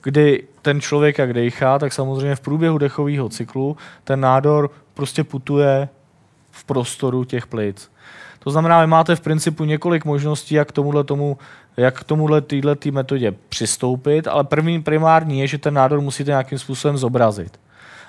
kdy 0.03 0.43
ten 0.61 0.81
člověk, 0.81 1.17
jak 1.17 1.33
dechá, 1.33 1.79
tak 1.79 1.93
samozřejmě 1.93 2.35
v 2.35 2.39
průběhu 2.39 2.77
dechového 2.77 3.29
cyklu 3.29 3.77
ten 4.03 4.19
nádor 4.19 4.71
prostě 4.93 5.23
putuje 5.23 5.89
v 6.51 6.63
prostoru 6.63 7.23
těch 7.23 7.47
plic. 7.47 7.91
To 8.39 8.51
znamená, 8.51 8.81
vy 8.81 8.87
máte 8.87 9.15
v 9.15 9.21
principu 9.21 9.65
několik 9.65 10.05
možností, 10.05 10.55
jak 10.55 10.71
tomuhle, 10.71 11.03
tomu, 11.03 11.37
jak 11.79 11.99
k 11.99 12.03
tomuhle 12.03 12.41
týhle 12.41 12.75
tý 12.75 12.91
metodě 12.91 13.33
přistoupit, 13.49 14.27
ale 14.27 14.43
první 14.43 14.81
primární 14.83 15.39
je, 15.39 15.47
že 15.47 15.57
ten 15.57 15.73
nádor 15.73 16.01
musíte 16.01 16.31
nějakým 16.31 16.59
způsobem 16.59 16.97
zobrazit. 16.97 17.59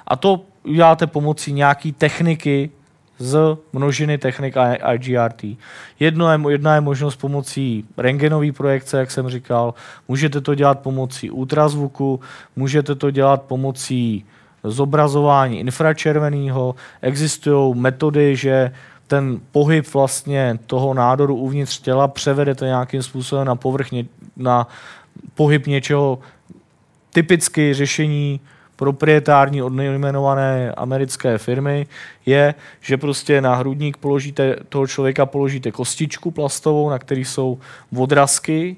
A 0.06 0.16
to 0.16 0.40
uděláte 0.64 1.06
pomocí 1.06 1.52
nějaký 1.52 1.92
techniky 1.92 2.70
z 3.18 3.38
množiny 3.72 4.18
technik 4.18 4.54
IGRT. 4.94 5.44
Jedno 6.00 6.32
je, 6.32 6.40
jedna 6.48 6.74
je 6.74 6.80
možnost 6.80 7.16
pomocí 7.16 7.84
rengenové 7.96 8.52
projekce, 8.52 8.98
jak 8.98 9.10
jsem 9.10 9.28
říkal, 9.28 9.74
můžete 10.08 10.40
to 10.40 10.54
dělat 10.54 10.80
pomocí 10.80 11.30
ultrazvuku, 11.30 12.20
můžete 12.56 12.94
to 12.94 13.10
dělat 13.10 13.42
pomocí 13.42 14.24
zobrazování 14.64 15.60
infračerveného, 15.60 16.74
existují 17.02 17.74
metody, 17.74 18.36
že 18.36 18.72
ten 19.10 19.40
pohyb 19.52 19.94
vlastně 19.94 20.58
toho 20.66 20.94
nádoru 20.94 21.36
uvnitř 21.36 21.80
těla 21.80 22.08
převedete 22.08 22.64
nějakým 22.64 23.02
způsobem 23.02 23.46
na 23.46 23.54
povrch, 23.54 23.86
na 24.36 24.68
pohyb 25.34 25.66
něčeho, 25.66 26.18
typicky 27.12 27.74
řešení 27.74 28.40
proprietární 28.76 29.62
od 29.62 29.72
nejmenované 29.72 30.72
americké 30.72 31.38
firmy 31.38 31.86
je, 32.26 32.54
že 32.80 32.96
prostě 32.96 33.40
na 33.40 33.54
hrudník 33.54 33.96
položíte, 33.96 34.56
toho 34.68 34.86
člověka 34.86 35.26
položíte 35.26 35.70
kostičku 35.70 36.30
plastovou, 36.30 36.90
na 36.90 36.98
který 36.98 37.24
jsou 37.24 37.58
odrazky, 37.96 38.76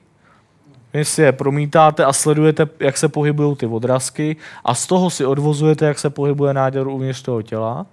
vy 0.95 1.05
si 1.05 1.23
je 1.23 1.33
promítáte 1.33 2.05
a 2.05 2.13
sledujete, 2.13 2.69
jak 2.81 2.97
se 2.97 3.09
pohybují 3.09 3.57
ty 3.57 3.67
odrazky 3.67 4.37
a 4.65 4.75
z 4.75 4.87
toho 4.87 5.11
si 5.11 5.27
odvozujete, 5.27 5.87
jak 5.87 5.99
se 5.99 6.11
pohybuje 6.11 6.55
nádor 6.55 6.89
uvnitř 6.89 7.23
toho 7.23 7.43
těla. 7.43 7.87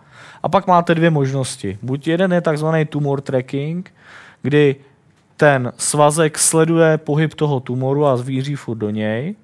A 0.44 0.50
pak 0.50 0.68
máte 0.68 0.96
dvě 0.96 1.10
možnosti. 1.10 1.78
Buď 1.82 2.08
jeden 2.08 2.34
je 2.34 2.42
takzvaný 2.42 2.86
tumor 2.86 3.22
tracking, 3.22 3.94
kdy 4.42 4.76
ten 5.38 5.74
svazek 5.78 6.38
sleduje 6.38 6.98
pohyb 6.98 7.34
toho 7.34 7.60
tumoru 7.60 8.06
a 8.06 8.18
zvíří 8.18 8.56
furt 8.56 8.78
do 8.78 8.90
něj. 8.90 9.36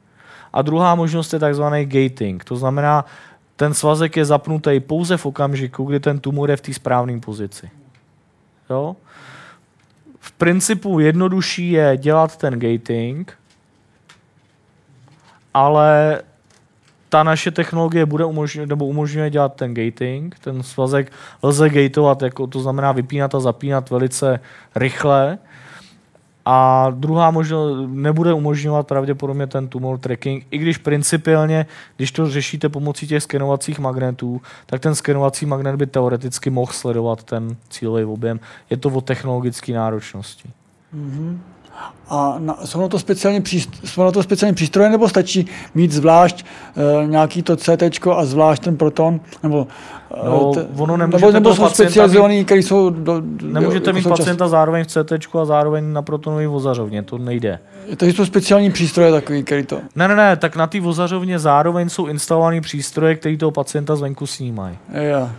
A 0.54 0.62
druhá 0.62 0.96
možnost 0.96 1.34
je 1.34 1.40
takzvaný 1.40 1.86
gating. 1.86 2.44
To 2.44 2.56
znamená, 2.56 3.06
ten 3.56 3.74
svazek 3.74 4.18
je 4.18 4.26
zapnutý 4.26 4.80
pouze 4.80 5.18
v 5.18 5.26
okamžiku, 5.26 5.84
kdy 5.84 6.00
ten 6.00 6.20
tumor 6.20 6.50
je 6.50 6.58
v 6.58 6.62
té 6.62 6.74
správné 6.74 7.20
pozici. 7.20 7.70
Jo? 8.70 8.96
V 10.20 10.32
principu 10.32 11.00
jednodušší 11.00 11.72
je 11.72 11.98
dělat 11.98 12.38
ten 12.38 12.60
gating, 12.60 13.38
ale 15.54 16.22
ta 17.10 17.24
naše 17.24 17.52
technologie 17.52 18.06
bude 18.06 18.26
umožňuje, 18.26 18.68
nebo 18.68 18.86
umožňuje 18.86 19.30
dělat 19.30 19.56
ten 19.56 19.74
gating. 19.74 20.40
Ten 20.40 20.64
svazek 20.64 21.12
lze 21.44 21.70
gateovat, 21.70 22.22
jako 22.22 22.48
to 22.48 22.60
znamená 22.60 22.92
vypínat 22.92 23.36
a 23.36 23.40
zapínat 23.40 23.90
velice 23.90 24.40
rychle. 24.76 25.38
A 26.46 26.88
druhá 26.90 27.32
možnost 27.32 27.90
nebude 27.90 28.34
umožňovat 28.34 28.88
pravděpodobně 28.88 29.48
ten 29.48 29.68
tumor 29.68 29.98
tracking, 29.98 30.46
i 30.52 30.58
když 30.58 30.78
principiálně, 30.78 31.66
když 31.98 32.12
to 32.12 32.30
řešíte 32.30 32.70
pomocí 32.70 33.08
těch 33.08 33.24
skenovacích 33.24 33.80
magnetů, 33.80 34.42
tak 34.66 34.82
ten 34.82 34.96
skenovací 34.96 35.46
magnet 35.46 35.76
by 35.76 35.88
teoreticky 35.88 36.50
mohl 36.50 36.72
sledovat 36.72 37.24
ten 37.24 37.56
cílový 37.70 38.04
objem. 38.04 38.40
Je 38.70 38.78
to 38.78 38.90
o 38.90 39.02
technologické 39.02 39.74
náročnosti. 39.74 40.50
A 42.10 42.36
na, 42.40 42.58
jsou, 42.66 42.82
na 42.82 42.88
to 42.88 43.00
speciální 43.00 43.42
příst, 43.42 43.70
jsou 43.86 44.04
na 44.04 44.12
to 44.12 44.24
speciální 44.24 44.56
přístroje, 44.56 44.90
nebo 44.90 45.10
stačí 45.10 45.46
mít 45.76 45.92
zvlášť 45.92 46.46
e, 47.04 47.08
nějaký 47.08 47.42
to 47.44 47.56
CT 47.56 48.08
a 48.12 48.26
zvlášť 48.26 48.64
ten 48.64 48.78
proton? 48.78 49.20
Nebo, 49.44 49.68
eh, 50.14 50.26
No, 50.26 50.52
te- 50.54 50.68
ono 50.78 50.98
nemůžete 50.98 51.26
nebo, 51.26 51.34
nebo 51.34 51.56
jsou 51.56 51.70
specializovaný, 51.70 52.46
který 52.46 52.64
jsou... 52.64 52.90
Do, 52.90 53.22
do, 53.22 53.48
Nemůžete 53.48 53.90
jako 53.90 53.96
mít 53.98 54.04
součas- 54.04 54.18
pacienta 54.18 54.48
zároveň 54.48 54.84
v 54.84 54.88
CT 54.88 55.36
a 55.42 55.46
zároveň 55.46 55.94
na 55.94 56.02
protonové 56.02 56.48
vozařovně, 56.48 57.04
to 57.04 57.18
nejde. 57.18 57.60
Takže 57.98 58.16
jsou 58.16 58.26
speciální 58.26 58.72
přístroje 58.72 59.12
takový, 59.12 59.44
který 59.44 59.66
to... 59.66 59.80
Ne, 59.96 60.08
ne, 60.08 60.16
ne, 60.16 60.36
tak 60.36 60.56
na 60.56 60.68
té 60.68 60.80
vozařovně 60.80 61.40
zároveň 61.40 61.90
jsou 61.90 62.06
instalované 62.08 62.62
přístroje, 62.62 63.16
které 63.16 63.38
toho 63.38 63.52
pacienta 63.52 63.96
zvenku 63.96 64.28
snímají. 64.28 64.78
Jo. 65.12 65.30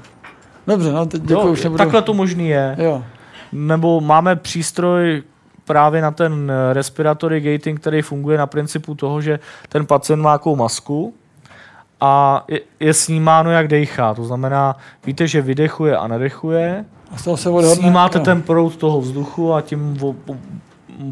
Dobře, 0.67 0.93
no 0.93 1.07
teď 1.07 1.23
děkuji, 1.23 1.47
Jo, 1.47 1.53
už 1.53 1.65
nebudu... 1.65 1.79
takhle 1.79 2.03
to 2.03 2.15
možný 2.15 2.49
je. 2.49 2.77
Jo. 2.79 3.05
Nebo 3.53 4.01
máme 4.01 4.37
přístroj 4.37 5.23
právě 5.67 6.03
na 6.03 6.11
ten 6.11 6.51
eh, 6.51 6.73
respiratory 6.73 7.41
gating, 7.41 7.81
který 7.81 8.03
funguje 8.03 8.39
na 8.39 8.47
principu 8.47 8.95
toho, 8.95 9.21
že 9.21 9.39
ten 9.69 9.87
pacient 9.87 10.23
má 10.23 10.33
jakou 10.33 10.57
masku 10.57 11.15
a 12.01 12.45
je, 12.49 12.61
je 12.81 12.95
snímáno, 12.95 13.51
jak 13.51 13.69
dejchá. 13.69 14.15
To 14.15 14.25
znamená, 14.25 14.77
víte, 15.07 15.27
že 15.27 15.43
vydechuje 15.43 15.97
a 15.97 16.07
nadechuje, 16.07 16.85
A 17.15 17.17
se 17.37 17.51
odhodne... 17.51 17.77
snímáte 17.77 18.19
jo. 18.19 18.25
ten 18.25 18.43
proud 18.43 18.77
toho 18.77 19.01
vzduchu 19.01 19.55
a 19.55 19.61
tím 19.61 19.99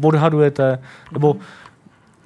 odhadujete, 0.03 0.79
nebo 1.11 1.35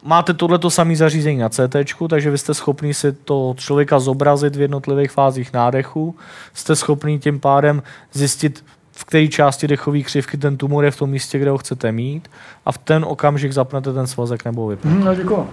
máte 0.03 0.33
tohleto 0.33 0.69
samé 0.69 0.95
zařízení 0.95 1.37
na 1.37 1.49
CT, 1.49 1.75
takže 2.09 2.31
vy 2.31 2.37
jste 2.37 2.53
schopný 2.53 2.93
si 2.93 3.11
to 3.11 3.55
člověka 3.57 3.99
zobrazit 3.99 4.55
v 4.55 4.61
jednotlivých 4.61 5.11
fázích 5.11 5.53
nádechu, 5.53 6.15
jste 6.53 6.75
schopný 6.75 7.19
tím 7.19 7.39
pádem 7.39 7.83
zjistit, 8.13 8.65
v 8.99 9.05
které 9.05 9.27
části 9.27 9.67
dechové 9.67 10.01
křivky 10.03 10.37
ten 10.37 10.57
tumor 10.57 10.85
je 10.85 10.91
v 10.91 10.97
tom 10.97 11.09
místě, 11.09 11.39
kde 11.39 11.49
ho 11.49 11.57
chcete 11.57 11.91
mít 11.91 12.27
a 12.65 12.71
v 12.71 12.77
ten 12.77 13.05
okamžik 13.07 13.51
zapnete 13.51 13.93
ten 13.93 14.07
svazek 14.07 14.45
nebo 14.45 14.67
vypnete. 14.67 14.99
Hm, 14.99 15.05
no, 15.05 15.15
děkuji. 15.15 15.47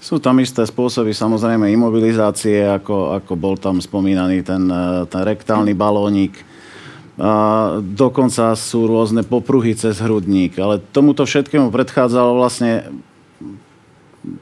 Sú 0.00 0.16
tam 0.16 0.40
isté 0.40 0.64
spôsoby, 0.64 1.12
samozrejme 1.12 1.68
imobilizácie, 1.68 2.64
ako, 2.64 3.20
ako 3.20 3.32
bol 3.36 3.60
tam 3.60 3.84
spomínaný 3.84 4.40
ten, 4.40 4.64
eh, 4.64 5.04
ten 5.04 5.20
rektálny 5.20 5.76
balónik. 5.76 6.40
A 7.20 7.76
dokonca 7.84 8.56
sú 8.56 8.88
rôzne 8.88 9.20
popruhy 9.20 9.76
cez 9.76 10.00
hrudník, 10.00 10.56
ale 10.56 10.80
tomuto 10.80 11.28
všetkému 11.28 11.68
predchádzalo 11.68 12.32
vlastne 12.32 12.88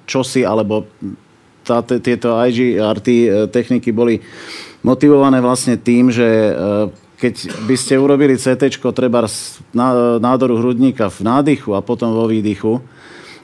čosi, 0.07 0.47
alebo 0.47 0.87
tá, 1.67 1.83
t- 1.83 1.99
tieto 1.99 2.39
IGRT 2.39 3.09
eh, 3.11 3.27
techniky 3.51 3.91
boli 3.91 4.23
motivované 4.87 5.43
vlastne 5.43 5.75
tým, 5.75 6.15
že 6.15 6.55
eh, 6.55 7.08
keď 7.19 7.67
by 7.67 7.75
ste 7.75 7.99
urobili 7.99 8.39
CT 8.39 8.79
treba 8.95 9.27
nádoru 10.23 10.63
hrudníka 10.63 11.11
v 11.11 11.21
nádychu 11.27 11.75
a 11.75 11.83
potom 11.83 12.15
vo 12.15 12.31
výdychu 12.31 12.79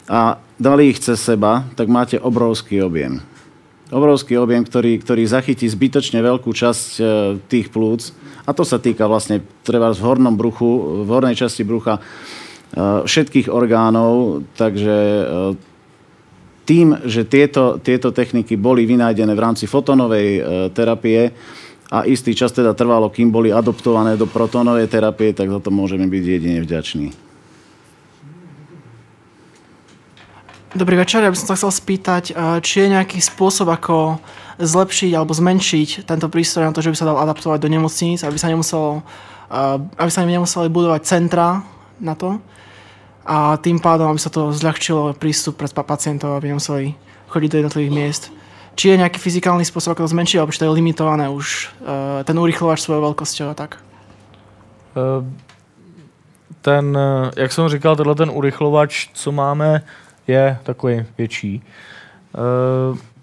a 0.07 0.39
dali 0.55 0.95
ich 0.95 1.03
cez 1.03 1.19
seba, 1.19 1.67
tak 1.75 1.91
máte 1.91 2.15
obrovský 2.23 2.87
objem. 2.87 3.19
Obrovský 3.91 4.39
objem, 4.39 4.63
ktorý, 4.63 5.03
ktorý 5.03 5.23
zachytí 5.27 5.67
zbytočne 5.67 6.23
veľkú 6.23 6.55
časť 6.55 6.89
eh, 6.99 7.07
tých 7.51 7.69
plúc 7.75 8.15
a 8.47 8.55
to 8.55 8.63
sa 8.63 8.79
týka 8.79 9.11
vlastne 9.11 9.43
treba 9.67 9.91
v 9.91 10.01
hornom 10.01 10.39
bruchu, 10.39 11.05
v 11.05 11.09
hornej 11.11 11.35
časti 11.35 11.67
brucha 11.67 11.99
eh, 11.99 13.03
všetkých 13.05 13.51
orgánov, 13.51 14.47
takže 14.55 14.97
eh, 14.97 15.27
tým, 16.65 16.97
že 17.05 17.29
tieto, 17.29 17.77
tieto 17.77 18.09
techniky 18.09 18.57
boli 18.57 18.89
vynájdené 18.89 19.37
v 19.37 19.45
rámci 19.45 19.69
fotonovej 19.69 20.41
terapie 20.73 21.37
a 21.95 22.03
istý 22.03 22.35
čas 22.35 22.51
teda 22.51 22.75
trvalo, 22.75 23.07
kým 23.07 23.31
boli 23.31 23.55
adoptované 23.55 24.19
do 24.19 24.27
protonovej 24.27 24.91
terapie, 24.91 25.31
tak 25.31 25.47
za 25.47 25.63
to 25.63 25.71
môžeme 25.71 26.11
byť 26.11 26.25
jedine 26.27 26.59
vďační. 26.59 27.15
Dobrý 30.75 30.99
večer, 30.99 31.23
ja 31.23 31.31
by 31.31 31.39
som 31.39 31.55
sa 31.55 31.55
chcel 31.55 31.71
spýtať, 31.71 32.25
eh, 32.35 32.59
či 32.59 32.83
je 32.83 32.99
nejaký 32.99 33.23
spôsob, 33.23 33.71
ako 33.71 34.19
zlepšiť 34.59 35.15
alebo 35.15 35.31
zmenšiť 35.31 36.03
tento 36.03 36.27
prístroj 36.27 36.67
na 36.67 36.75
to, 36.75 36.83
že 36.83 36.91
by 36.91 36.97
sa 36.99 37.07
dal 37.07 37.23
adaptovať 37.23 37.63
do 37.63 37.71
nemocníc, 37.71 38.27
aby 38.27 38.35
sa 38.43 38.51
nemuselo, 38.51 38.99
eh, 39.55 39.79
aby 39.95 40.11
sa 40.11 40.27
nemuseli 40.27 40.67
budovať 40.75 41.01
centra 41.07 41.63
na 42.03 42.19
to 42.19 42.43
a 43.23 43.55
tým 43.63 43.79
pádom, 43.79 44.11
aby 44.11 44.19
sa 44.19 44.35
to 44.35 44.51
zľahčilo 44.51 45.15
prístup 45.15 45.63
pre 45.63 45.71
pa- 45.71 45.87
pacientov, 45.87 46.35
aby 46.35 46.51
nemuseli 46.51 46.99
chodiť 47.31 47.49
do 47.55 47.59
jednotlivých 47.63 47.95
miest. 47.95 48.23
Či 48.75 48.89
je 48.89 49.01
nejaký 49.01 49.19
fyzikálny 49.23 49.63
spôsob, 49.63 49.95
ako 49.95 50.05
to 50.05 50.15
zmenšiť, 50.15 50.39
alebo 50.39 50.53
či 50.53 50.59
to 50.59 50.67
je 50.67 50.77
limitované 50.77 51.29
už 51.31 51.71
eh, 51.71 52.25
ten 52.25 52.39
urychlovač 52.39 52.83
svojou 52.83 53.03
veľkosťou 53.11 53.51
a 53.51 53.55
tak. 53.55 53.79
Eh, 54.97 55.25
Ten, 56.61 56.97
eh, 56.97 57.31
jak 57.37 57.53
jsem 57.53 57.69
říkal, 57.69 57.97
tenhle 57.97 58.15
ten 58.15 58.31
urychlovač, 58.31 59.09
co 59.13 59.33
máme, 59.33 59.83
je 60.27 60.59
takový 60.63 61.05
větší. 61.19 61.63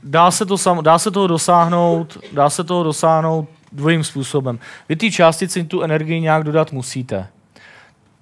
Dá 0.03 0.31
se, 0.31 0.45
to 0.45 0.57
sam, 0.57 0.83
dá 0.83 0.99
se 0.99 1.11
toho 1.11 1.27
dosáhnout, 1.27 2.17
dá 2.31 2.49
se 2.49 2.63
toho 2.63 2.83
dosáhnout 2.83 3.49
dvojím 3.71 4.03
způsobem. 4.03 4.59
Vy 4.89 4.95
té 4.95 5.11
částici 5.11 5.63
tu 5.63 5.81
energii 5.81 6.21
nějak 6.21 6.43
dodat 6.43 6.71
musíte. 6.71 7.27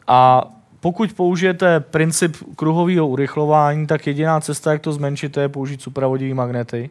A 0.07 0.43
pokud 0.81 1.13
použijete 1.13 1.79
princip 1.79 2.37
kruhového 2.55 3.07
urychlování, 3.07 3.87
tak 3.87 4.07
jediná 4.07 4.39
cesta, 4.39 4.71
jak 4.71 4.81
to 4.81 4.91
zmenšit, 4.91 5.37
je 5.37 5.49
použít 5.49 5.81
supravodivý 5.81 6.33
magnety, 6.33 6.89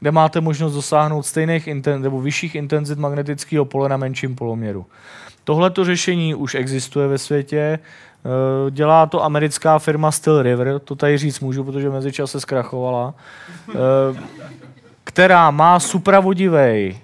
kde 0.00 0.10
máte 0.10 0.40
možnost 0.40 0.74
dosáhnout 0.74 1.22
stejných 1.22 1.66
inten, 1.66 2.02
nebo 2.02 2.20
vyšších 2.20 2.54
intenzit 2.54 2.98
magnetického 2.98 3.64
pole 3.64 3.88
na 3.88 3.96
menším 3.96 4.36
poloměru. 4.36 4.86
Tohleto 5.44 5.84
řešení 5.84 6.34
už 6.34 6.54
existuje 6.54 7.08
ve 7.08 7.18
světě. 7.18 7.58
Eh, 7.78 8.70
Dělá 8.70 9.06
to 9.06 9.24
americká 9.24 9.78
firma 9.78 10.12
Still 10.12 10.42
River, 10.42 10.78
to 10.78 10.94
tady 10.94 11.18
říct 11.18 11.40
můžu, 11.40 11.64
protože 11.64 11.90
mezičas 11.90 12.30
se 12.30 12.40
zkrachovala, 12.40 13.14
eh, 13.70 13.74
která 15.04 15.50
má 15.50 15.80
supravodivej 15.80 16.98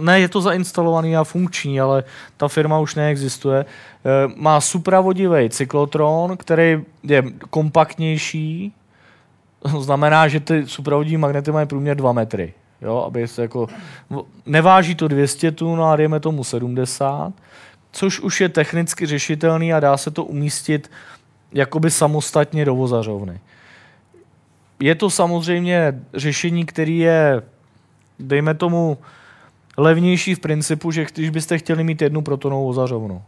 ne, 0.00 0.20
je 0.20 0.28
to 0.28 0.40
zainstalovaný 0.40 1.16
a 1.16 1.24
funkční, 1.24 1.80
ale 1.80 2.04
ta 2.36 2.48
firma 2.48 2.78
už 2.78 2.94
neexistuje. 2.94 3.64
Eh, 3.64 4.32
Má 4.36 4.60
supravodivý 4.60 5.50
cyklotron, 5.50 6.36
který 6.36 6.82
je 7.02 7.22
kompaktnější, 7.50 8.72
znamená, 9.78 10.28
že 10.28 10.40
ty 10.40 10.66
supravodivý 10.66 11.16
magnety 11.16 11.52
mají 11.52 11.66
průměr 11.66 11.96
2 11.96 12.12
metry. 12.12 12.54
Jo, 12.82 13.04
aby 13.06 13.28
se 13.28 13.42
jako, 13.42 13.66
neváží 14.46 14.94
to 14.94 15.08
200 15.08 15.52
tun, 15.52 15.82
ale 15.82 15.96
dejme 15.96 16.20
tomu 16.20 16.44
70, 16.44 17.32
což 17.92 18.20
už 18.20 18.40
je 18.40 18.48
technicky 18.48 19.06
řešitelný 19.06 19.72
a 19.72 19.80
dá 19.80 19.96
se 19.96 20.10
to 20.10 20.24
umístit 20.24 20.90
jakoby 21.52 21.90
samostatně 21.90 22.64
do 22.64 22.74
vozařovny. 22.74 23.40
Je 24.80 24.94
to 24.94 25.10
samozřejmě 25.10 26.00
řešení, 26.14 26.66
který 26.66 26.98
je, 26.98 27.42
dejme 28.18 28.54
tomu, 28.54 28.98
levnější 29.76 30.34
v 30.34 30.40
principu, 30.40 30.90
že 30.90 31.06
když 31.14 31.30
byste 31.30 31.58
chtěli 31.58 31.84
mít 31.84 32.02
jednu 32.02 32.22
protonovou 32.22 32.68
ozařovnu. 32.68 33.22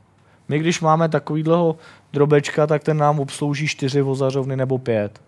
My 0.49 0.59
když 0.59 0.81
máme 0.81 1.09
takovýhleho 1.09 1.77
drobečka, 2.13 2.67
tak 2.67 2.85
ten 2.85 2.97
nám 2.97 3.21
obslouží 3.21 3.69
čtyři 3.69 4.03
ozařovny 4.03 4.57
nebo 4.57 4.79
pět. 4.79 5.21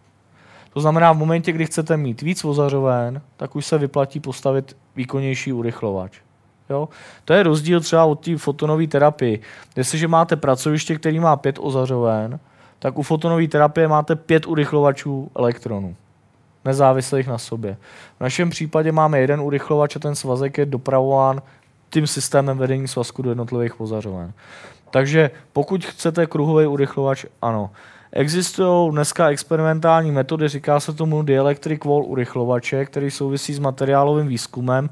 To 0.72 0.80
znamená, 0.80 1.12
v 1.12 1.16
momentě, 1.16 1.52
kdy 1.52 1.66
chcete 1.66 1.96
mít 1.96 2.22
víc 2.22 2.44
ozařoven, 2.44 3.22
tak 3.36 3.56
už 3.56 3.66
se 3.66 3.78
vyplatí 3.78 4.20
postavit 4.20 4.76
výkonnější 4.96 5.52
urychlovač. 5.52 6.18
Jo? 6.70 6.88
To 7.24 7.32
je 7.32 7.42
rozdíl 7.42 7.80
třeba 7.80 8.04
od 8.04 8.24
té 8.24 8.36
fotonové 8.36 8.86
terapii. 8.86 9.40
Jestliže 9.76 10.08
máte 10.08 10.36
pracoviště, 10.36 10.94
který 10.96 11.20
má 11.20 11.36
pět 11.36 11.58
ozařoven, 11.60 12.40
tak 12.78 12.98
u 12.98 13.02
fotonové 13.02 13.48
terapie 13.48 13.88
máte 13.88 14.16
pět 14.16 14.46
urychlovačů 14.46 15.30
elektronů, 15.36 15.96
nezávislých 16.70 17.26
na 17.26 17.38
sobě. 17.38 17.76
V 18.18 18.20
našem 18.20 18.50
případě 18.50 18.92
máme 18.92 19.18
jeden 19.18 19.40
urychlovač 19.40 19.96
a 19.96 19.98
ten 19.98 20.14
svazek 20.14 20.58
je 20.58 20.66
dopravován 20.66 21.42
tím 21.90 22.06
systémem 22.06 22.58
vedení 22.58 22.88
svazku 22.88 23.22
do 23.22 23.30
jednotlivých 23.30 23.80
ozařoven. 23.80 24.32
Takže 24.90 25.30
pokud 25.52 25.84
chcete 25.84 26.26
kruhový 26.26 26.66
urychlovač, 26.66 27.26
ano. 27.42 27.70
Existují 28.12 28.90
dneska 28.90 29.30
experimentální 29.30 30.10
metody, 30.10 30.48
říká 30.48 30.80
se 30.80 30.92
tomu 30.92 31.22
dielectric 31.22 31.84
wall 31.84 32.04
urychlovače, 32.04 32.84
který 32.84 33.10
souvisí 33.10 33.54
s 33.54 33.58
materiálovým 33.58 34.26
výzkumem 34.26 34.90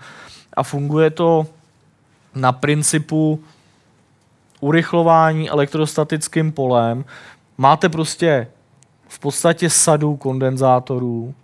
a 0.54 0.62
funguje 0.62 1.10
to 1.10 1.46
na 2.34 2.52
principu 2.52 3.40
urychlování 4.60 5.50
elektrostatickým 5.50 6.52
polem. 6.52 7.04
Máte 7.58 7.88
prostě 7.88 8.46
v 9.08 9.18
podstatě 9.18 9.70
sadu 9.70 10.16
kondenzátorů, 10.16 11.34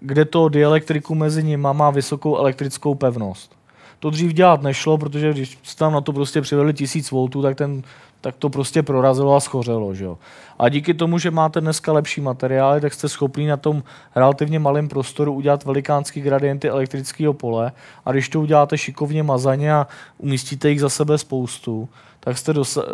kde 0.00 0.24
to 0.24 0.48
dielektriku 0.48 1.14
mezi 1.14 1.42
nimi 1.42 1.68
má 1.72 1.90
vysokou 1.90 2.36
elektrickou 2.36 2.94
pevnost. 2.94 3.56
To 3.98 4.10
dřív 4.10 4.32
dělat 4.32 4.62
nešlo, 4.62 4.98
protože 4.98 5.30
když 5.32 5.58
tam 5.78 5.92
na 5.92 6.00
to 6.00 6.12
prostě 6.12 6.40
přivedli 6.40 6.74
1000 6.74 7.10
V, 7.10 7.28
tak, 7.42 7.56
ten, 7.56 7.82
tak 8.20 8.36
to 8.36 8.50
prostě 8.50 8.82
prorazilo 8.82 9.34
a 9.34 9.40
schořelo. 9.40 9.94
Že 9.94 10.04
jo? 10.04 10.18
A 10.58 10.68
díky 10.68 10.94
tomu, 10.94 11.18
že 11.18 11.30
máte 11.30 11.60
dneska 11.60 11.92
lepší 11.92 12.20
materiály, 12.20 12.80
tak 12.80 12.94
jste 12.94 13.08
schopni 13.08 13.46
na 13.46 13.56
tom 13.56 13.82
relativně 14.16 14.58
malém 14.58 14.88
prostoru 14.88 15.32
udělat 15.32 15.64
velikánský 15.64 16.20
gradienty 16.20 16.68
elektrického 16.68 17.32
pole 17.32 17.72
a 18.04 18.12
když 18.12 18.28
to 18.28 18.40
uděláte 18.40 18.78
šikovně 18.78 19.22
mazaně 19.22 19.74
a 19.74 19.86
umístíte 20.18 20.70
jich 20.70 20.80
za 20.80 20.88
sebe 20.88 21.18
spoustu, 21.18 21.88
tak 22.20 22.38
jste 22.38 22.52
dosa- 22.52 22.84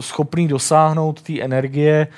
schopný 0.00 0.48
dosáhnout 0.48 1.22
té 1.22 1.40
energie, 1.40 2.08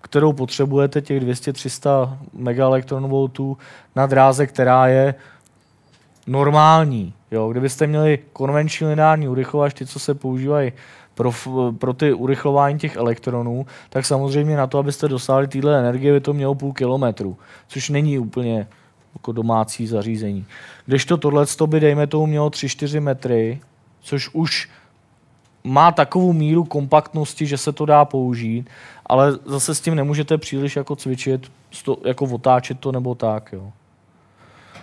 kterou 0.00 0.32
potřebujete, 0.32 1.02
těch 1.02 1.22
200-300 1.22 2.18
MeV 2.32 3.58
na 3.96 4.06
dráze, 4.06 4.46
která 4.46 4.86
je 4.86 5.14
normální. 6.26 7.14
Jo, 7.30 7.48
kdybyste 7.48 7.86
měli 7.86 8.18
konvenční 8.32 8.86
lineární 8.86 9.28
urychlovač, 9.28 9.74
ty, 9.74 9.86
co 9.86 9.98
se 9.98 10.14
používají 10.14 10.72
pro, 11.14 11.32
pro 11.78 11.92
ty 11.92 12.12
urychlování 12.12 12.78
těch 12.78 12.96
elektronů, 12.96 13.66
tak 13.90 14.06
samozřejmě 14.06 14.56
na 14.56 14.66
to, 14.66 14.78
abyste 14.78 15.08
dosáhli 15.08 15.48
téhle 15.48 15.78
energie, 15.78 16.12
by 16.12 16.20
to 16.20 16.32
mělo 16.32 16.54
půl 16.54 16.72
kilometru, 16.72 17.36
což 17.68 17.88
není 17.88 18.18
úplně 18.18 18.66
jako 19.14 19.32
domácí 19.32 19.86
zařízení. 19.86 20.46
Když 20.86 21.04
to 21.04 21.16
tohle 21.16 21.46
by, 21.66 21.80
dejme 21.80 22.06
tomu, 22.06 22.26
mělo 22.26 22.48
3-4 22.48 23.00
metry, 23.00 23.60
což 24.00 24.30
už 24.32 24.68
má 25.64 25.92
takovou 25.92 26.32
míru 26.32 26.64
kompaktnosti, 26.64 27.46
že 27.46 27.58
se 27.58 27.72
to 27.72 27.86
dá 27.86 28.04
použít, 28.04 28.68
ale 29.08 29.38
zase 29.46 29.74
s 29.74 29.80
tím 29.80 29.94
nemůžete 29.94 30.38
příliš 30.38 30.76
jako 30.76 30.96
cvičit, 30.96 31.50
jako 32.04 32.24
otáčet 32.24 32.80
to 32.80 32.92
nebo 32.92 33.14
tak. 33.14 33.52
Jo. 33.52 33.72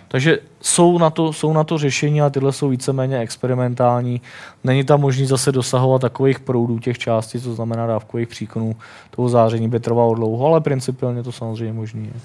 Takže 0.08 0.38
jsou 0.60 0.98
na, 0.98 1.10
to, 1.10 1.32
jsou 1.32 1.52
na 1.52 1.64
to 1.64 1.78
řešení, 1.78 2.20
ale 2.20 2.30
tyhle 2.30 2.52
jsou 2.52 2.68
víceméně 2.68 3.18
experimentální. 3.18 4.20
Není 4.64 4.84
tam 4.84 5.00
možný 5.00 5.26
zase 5.26 5.52
dosahovat 5.52 6.02
takových 6.02 6.40
proudů 6.40 6.78
těch 6.78 6.98
částí, 6.98 7.40
co 7.40 7.54
znamená 7.54 7.86
dávkových 7.86 8.28
příkonů. 8.28 8.76
Toho 9.10 9.28
záření 9.28 9.68
by 9.68 9.80
trvalo 9.80 10.14
dlouho, 10.14 10.46
ale 10.46 10.60
principiálně 10.60 11.22
to 11.22 11.32
samozřejmě 11.32 11.72
možný 11.72 12.04
je. 12.04 12.20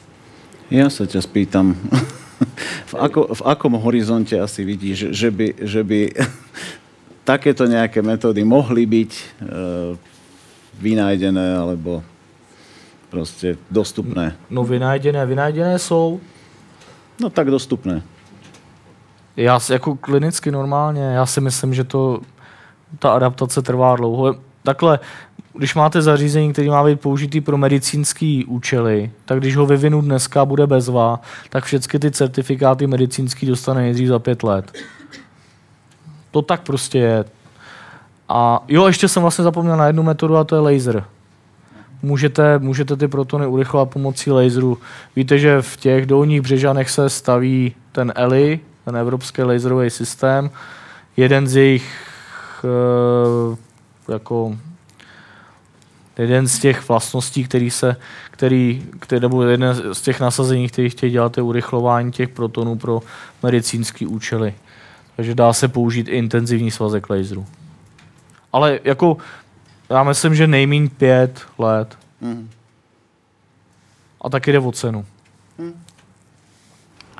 Já 0.79 0.89
se 0.89 1.07
tě 1.07 1.21
spýtam, 1.21 1.75
v, 2.85 2.95
ako, 2.95 3.27
v 3.33 3.41
akom 3.45 3.73
horizonte 3.73 4.39
asi 4.39 4.63
vidíš, 4.63 5.05
že 5.09 5.31
by, 5.31 5.53
že 5.61 5.83
by 5.83 6.11
takéto 7.23 7.65
nějaké 7.65 8.01
metody 8.01 8.43
mohly 8.43 8.85
být 8.85 9.13
e, 9.41 9.45
vynajdené 10.81 11.57
alebo 11.57 12.03
prostě 13.09 13.57
dostupné? 13.71 14.35
No 14.49 14.63
vynajdené, 14.63 15.25
vynajdené 15.25 15.79
jsou. 15.79 16.19
No 17.19 17.29
tak 17.29 17.51
dostupné. 17.51 18.01
Já 19.37 19.59
si 19.59 19.73
jako 19.73 19.95
klinicky 19.95 20.51
normálně, 20.51 21.03
já 21.03 21.25
si 21.25 21.41
myslím, 21.41 21.73
že 21.73 21.83
to 21.83 22.21
ta 22.99 23.11
adaptace 23.11 23.61
trvá 23.61 23.95
dlouho. 23.95 24.35
Takhle, 24.63 24.99
když 25.53 25.75
máte 25.75 26.01
zařízení, 26.01 26.53
které 26.53 26.69
má 26.69 26.83
být 26.85 27.01
použitý 27.01 27.41
pro 27.41 27.57
medicínský 27.57 28.45
účely, 28.45 29.11
tak 29.25 29.39
když 29.39 29.55
ho 29.55 29.65
vyvinu 29.65 30.01
dneska 30.01 30.45
bude 30.45 30.67
bezva, 30.67 31.19
tak 31.49 31.63
všechny 31.63 31.99
ty 31.99 32.11
certifikáty 32.11 32.87
medicínský 32.87 33.45
dostane 33.45 33.81
nejdřív 33.81 34.07
za 34.07 34.19
pět 34.19 34.43
let. 34.43 34.71
To 36.31 36.41
tak 36.41 36.61
prostě 36.61 36.97
je. 36.97 37.25
A 38.33 38.63
jo, 38.67 38.87
ještě 38.87 39.07
jsem 39.07 39.21
vlastně 39.21 39.43
zapomněl 39.43 39.77
na 39.77 39.87
jednu 39.87 40.03
metodu 40.03 40.37
a 40.37 40.43
to 40.43 40.55
je 40.55 40.61
laser 40.61 41.05
můžete, 42.03 42.59
můžete 42.59 42.95
ty 42.95 43.07
protony 43.07 43.47
urychlovat 43.47 43.89
pomocí 43.89 44.31
laseru. 44.31 44.77
Víte, 45.15 45.37
že 45.39 45.61
v 45.61 45.77
těch 45.77 46.05
dolních 46.05 46.41
břežanech 46.41 46.89
se 46.89 47.09
staví 47.09 47.75
ten 47.91 48.13
ELI, 48.15 48.59
ten 48.85 48.97
evropský 48.97 49.41
laserový 49.41 49.89
systém. 49.89 50.49
Jeden 51.17 51.47
z 51.47 51.55
jejich 51.55 51.93
e, 52.63 54.11
jako 54.11 54.57
jeden 56.17 56.47
z 56.47 56.59
těch 56.59 56.87
vlastností, 56.87 57.43
který 57.43 57.71
se, 57.71 57.95
který, 58.31 58.85
který, 58.99 59.21
nebo 59.21 59.43
jeden 59.43 59.75
z 59.93 60.01
těch 60.01 60.19
nasazení, 60.19 60.69
který 60.69 60.89
chtějí 60.89 61.11
dělat, 61.11 61.37
je 61.37 61.43
urychlování 61.43 62.11
těch 62.11 62.29
protonů 62.29 62.75
pro 62.75 63.01
medicínské 63.43 64.07
účely. 64.07 64.53
Takže 65.15 65.35
dá 65.35 65.53
se 65.53 65.67
použít 65.67 66.07
intenzivní 66.07 66.71
svazek 66.71 67.09
laseru. 67.09 67.45
Ale 68.53 68.79
jako 68.83 69.17
já 69.89 70.03
myslím, 70.03 70.35
že 70.35 70.47
nejmín 70.47 70.89
pět 70.89 71.41
let. 71.57 71.97
Mm. 72.21 72.49
A 74.21 74.29
taky 74.29 74.51
jde 74.51 74.59
o 74.59 74.71
cenu. 74.71 75.05
Mm. 75.57 75.83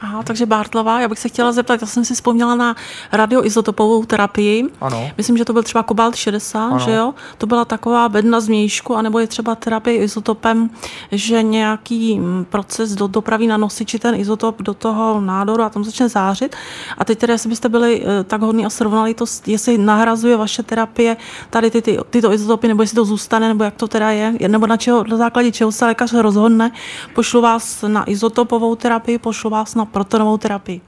Aha, 0.01 0.23
takže 0.23 0.45
Bartlová, 0.45 0.99
já 0.99 1.07
bych 1.07 1.19
se 1.19 1.29
chtěla 1.29 1.51
zeptat, 1.51 1.81
já 1.81 1.87
jsem 1.87 2.05
si 2.05 2.13
vzpomněla 2.13 2.55
na 2.55 2.75
radioizotopovou 3.11 4.05
terapii. 4.05 4.63
Ano. 4.81 5.11
Myslím, 5.17 5.37
že 5.37 5.45
to 5.45 5.53
byl 5.53 5.63
třeba 5.63 5.83
kobalt 5.83 6.15
60, 6.15 6.67
ano. 6.67 6.79
že 6.79 6.91
jo? 6.91 7.13
To 7.37 7.47
byla 7.47 7.65
taková 7.65 8.09
bedna 8.09 8.39
změjšku, 8.39 8.95
anebo 8.95 9.19
je 9.19 9.27
třeba 9.27 9.55
terapie 9.55 9.97
izotopem, 10.03 10.69
že 11.11 11.43
nějaký 11.43 12.19
mm, 12.19 12.45
proces 12.49 12.95
do, 12.95 13.07
dopraví 13.07 13.47
na 13.47 13.57
nosiči 13.57 13.99
ten 13.99 14.15
izotop 14.15 14.61
do 14.61 14.73
toho 14.73 15.21
nádoru 15.21 15.63
a 15.63 15.69
tam 15.69 15.83
začne 15.83 16.09
zářit. 16.09 16.55
A 16.97 17.05
teď 17.05 17.19
tedy, 17.19 17.33
jestli 17.33 17.49
byste 17.49 17.69
byli 17.69 18.03
eh, 18.05 18.23
tak 18.23 18.41
hodní 18.41 18.65
a 18.65 18.69
srovnali 18.69 19.13
to, 19.13 19.25
jestli 19.45 19.77
nahrazuje 19.77 20.37
vaše 20.37 20.63
terapie 20.63 21.17
tady 21.49 21.71
ty, 21.71 21.81
ty, 21.81 21.97
tyto 22.09 22.33
izotopy, 22.33 22.67
nebo 22.67 22.83
jestli 22.83 22.95
to 22.95 23.05
zůstane, 23.05 23.47
nebo 23.47 23.63
jak 23.63 23.75
to 23.75 23.87
teda 23.87 24.09
je, 24.09 24.33
nebo 24.47 24.67
na, 24.67 24.77
čeho, 24.77 25.03
na 25.03 25.17
základě 25.17 25.51
čeho 25.51 25.71
se 25.71 25.85
lékař 25.85 26.13
rozhodne, 26.13 26.71
pošlu 27.15 27.41
vás 27.41 27.83
na 27.87 28.09
izotopovou 28.09 28.75
terapii, 28.75 29.17
pošlu 29.17 29.49
vás 29.49 29.75
na 29.75 29.90
protonovou 29.91 30.37
terapii? 30.37 30.81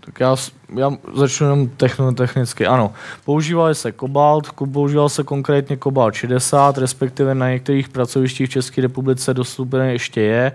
Tak 0.00 0.20
já, 0.20 0.36
já 0.74 0.90
začnu 1.14 1.46
jenom 1.46 1.68
technicky. 2.14 2.66
Ano, 2.66 2.92
používali 3.24 3.74
se 3.74 3.92
kobalt, 3.92 4.52
používal 4.72 5.08
se 5.08 5.24
konkrétně 5.24 5.76
kobalt 5.76 6.14
60, 6.14 6.78
respektive 6.78 7.34
na 7.34 7.50
některých 7.50 7.88
pracovištích 7.88 8.48
v 8.48 8.52
České 8.52 8.82
republice 8.82 9.34
dostupné 9.34 9.92
ještě 9.92 10.20
je. 10.20 10.52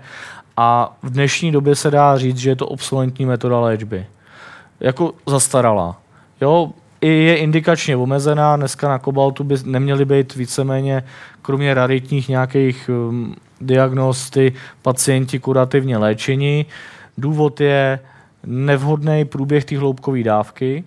A 0.56 0.96
v 1.02 1.10
dnešní 1.10 1.52
době 1.52 1.74
se 1.74 1.90
dá 1.90 2.18
říct, 2.18 2.36
že 2.36 2.50
je 2.50 2.56
to 2.56 2.66
obsolentní 2.66 3.26
metoda 3.26 3.60
léčby. 3.60 4.06
Jako 4.80 5.14
zastaralá. 5.26 5.96
Jo, 6.40 6.70
i 7.00 7.08
je 7.08 7.36
indikačně 7.36 7.96
omezená. 7.96 8.56
Dneska 8.56 8.88
na 8.88 8.98
kobaltu 8.98 9.44
by 9.44 9.54
neměly 9.64 10.04
být 10.04 10.34
víceméně, 10.34 11.04
kromě 11.42 11.74
raritních 11.74 12.28
nějakých 12.28 12.90
um, 13.08 13.36
diagnosty, 13.66 14.52
pacienti 14.82 15.38
kurativně 15.38 15.96
léčení. 15.96 16.66
Důvod 17.18 17.60
je 17.60 17.98
nevhodný 18.46 19.24
průběh 19.24 19.64
té 19.64 19.78
hloubkové 19.78 20.22
dávky. 20.22 20.84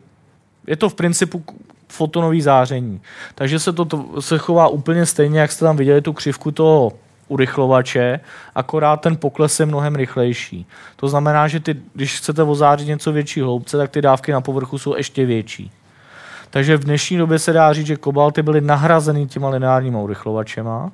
Je 0.68 0.76
to 0.76 0.90
v 0.90 0.96
principu 0.96 1.44
fotonový 1.90 2.42
záření. 2.42 3.02
Takže 3.36 3.60
se 3.60 3.74
to, 3.74 3.86
to 3.86 4.22
se 4.22 4.38
chová 4.38 4.68
úplně 4.68 5.06
stejně, 5.06 5.40
jak 5.40 5.52
jste 5.52 5.66
tam 5.66 5.78
viděli 5.78 6.02
tu 6.02 6.14
křivku 6.14 6.52
toho 6.52 6.92
urychlovače, 7.28 8.20
akorát 8.56 9.02
ten 9.02 9.18
pokles 9.18 9.60
je 9.60 9.66
mnohem 9.66 9.96
rychlejší. 9.96 10.66
To 10.96 11.08
znamená, 11.08 11.48
že 11.48 11.60
ty, 11.60 11.76
když 11.94 12.18
chcete 12.18 12.44
ozářit 12.44 12.88
něco 12.88 13.12
větší 13.12 13.42
hloubce, 13.42 13.78
tak 13.78 13.92
ty 13.92 14.02
dávky 14.02 14.32
na 14.32 14.42
povrchu 14.42 14.78
jsou 14.78 14.96
ještě 14.96 15.26
větší. 15.26 15.72
Takže 16.50 16.78
v 16.78 16.84
dnešní 16.84 17.18
době 17.18 17.40
se 17.40 17.54
dá 17.54 17.74
říct, 17.74 17.86
že 17.86 17.96
kobalty 17.96 18.44
byly 18.44 18.62
nahrazeny 18.62 19.28
těma 19.28 19.50
lineárníma 19.50 20.00
urychlovačema, 20.00 20.92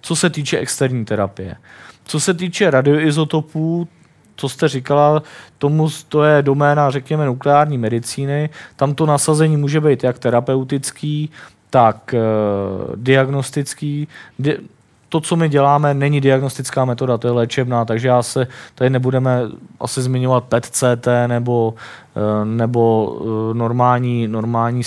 co 0.00 0.16
se 0.16 0.30
týče 0.30 0.58
externí 0.58 1.04
terapie. 1.04 1.56
Co 2.04 2.20
se 2.20 2.34
týče 2.34 2.70
radioizotopů, 2.70 3.88
co 4.36 4.48
jste 4.48 4.68
říkala, 4.68 5.22
tomu 5.58 5.88
to 6.08 6.24
je 6.24 6.42
doména, 6.42 6.90
řekněme, 6.90 7.26
nukleární 7.26 7.78
medicíny. 7.78 8.50
Tam 8.76 8.94
to 8.94 9.06
nasazení 9.06 9.56
může 9.56 9.80
být 9.80 10.04
jak 10.04 10.18
terapeutický, 10.18 11.30
tak 11.70 12.14
e, 12.14 12.20
diagnostický. 12.96 14.08
Di- 14.38 14.58
to, 15.08 15.20
co 15.20 15.36
my 15.36 15.48
děláme, 15.48 15.94
není 15.94 16.20
diagnostická 16.20 16.84
metoda, 16.84 17.18
to 17.18 17.28
je 17.28 17.32
léčebná, 17.32 17.84
takže 17.84 18.08
já 18.08 18.22
se 18.22 18.46
tady 18.74 18.90
nebudeme 18.90 19.42
asi 19.80 20.02
zmiňovat 20.02 20.44
PET-CT 20.48 21.28
nebo, 21.28 21.74
eh, 22.16 22.44
nebo 22.44 23.16
eh, 23.20 23.54
normální, 23.54 24.28
normální 24.28 24.82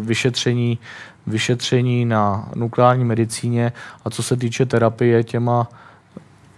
vyšetření, 0.00 0.78
vyšetření 1.26 2.04
na 2.04 2.48
nukleární 2.54 3.04
medicíně 3.04 3.72
a 4.04 4.10
co 4.10 4.22
se 4.22 4.36
týče 4.36 4.66
terapie 4.66 5.24
těma, 5.24 5.68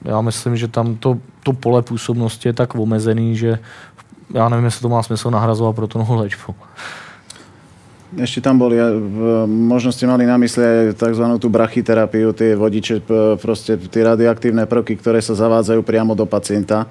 já 0.05 0.21
myslím, 0.21 0.57
že 0.57 0.69
tam 0.69 0.97
to, 0.97 1.19
to 1.43 1.53
pole 1.53 1.83
působnosti 1.83 2.49
je 2.49 2.53
tak 2.53 2.75
omezený, 2.75 3.37
že 3.37 3.59
já 4.35 4.49
nevím, 4.49 4.65
jestli 4.65 4.83
to 4.83 4.89
má 4.89 5.03
smysl 5.03 5.31
nahrazovat 5.31 5.77
protonovou 5.77 6.15
léčbu. 6.15 6.55
Ešte 8.17 8.39
tam 8.39 8.55
boli, 8.55 8.79
možno 9.51 9.91
ste 9.91 10.07
mali 10.07 10.25
na 10.31 10.39
mysli 10.39 10.63
aj 10.63 10.95
tzv. 10.95 11.27
tú 11.43 11.51
brachyterapiu, 11.51 12.31
tie 12.33 12.55
vodiče, 12.55 13.03
proste 13.43 13.75
tie 13.77 14.03
radioaktívne 14.07 14.63
prvky, 14.63 14.95
ktoré 14.95 15.19
sa 15.19 15.35
zavádzajú 15.35 15.83
priamo 15.83 16.15
do 16.15 16.23
pacienta. 16.23 16.87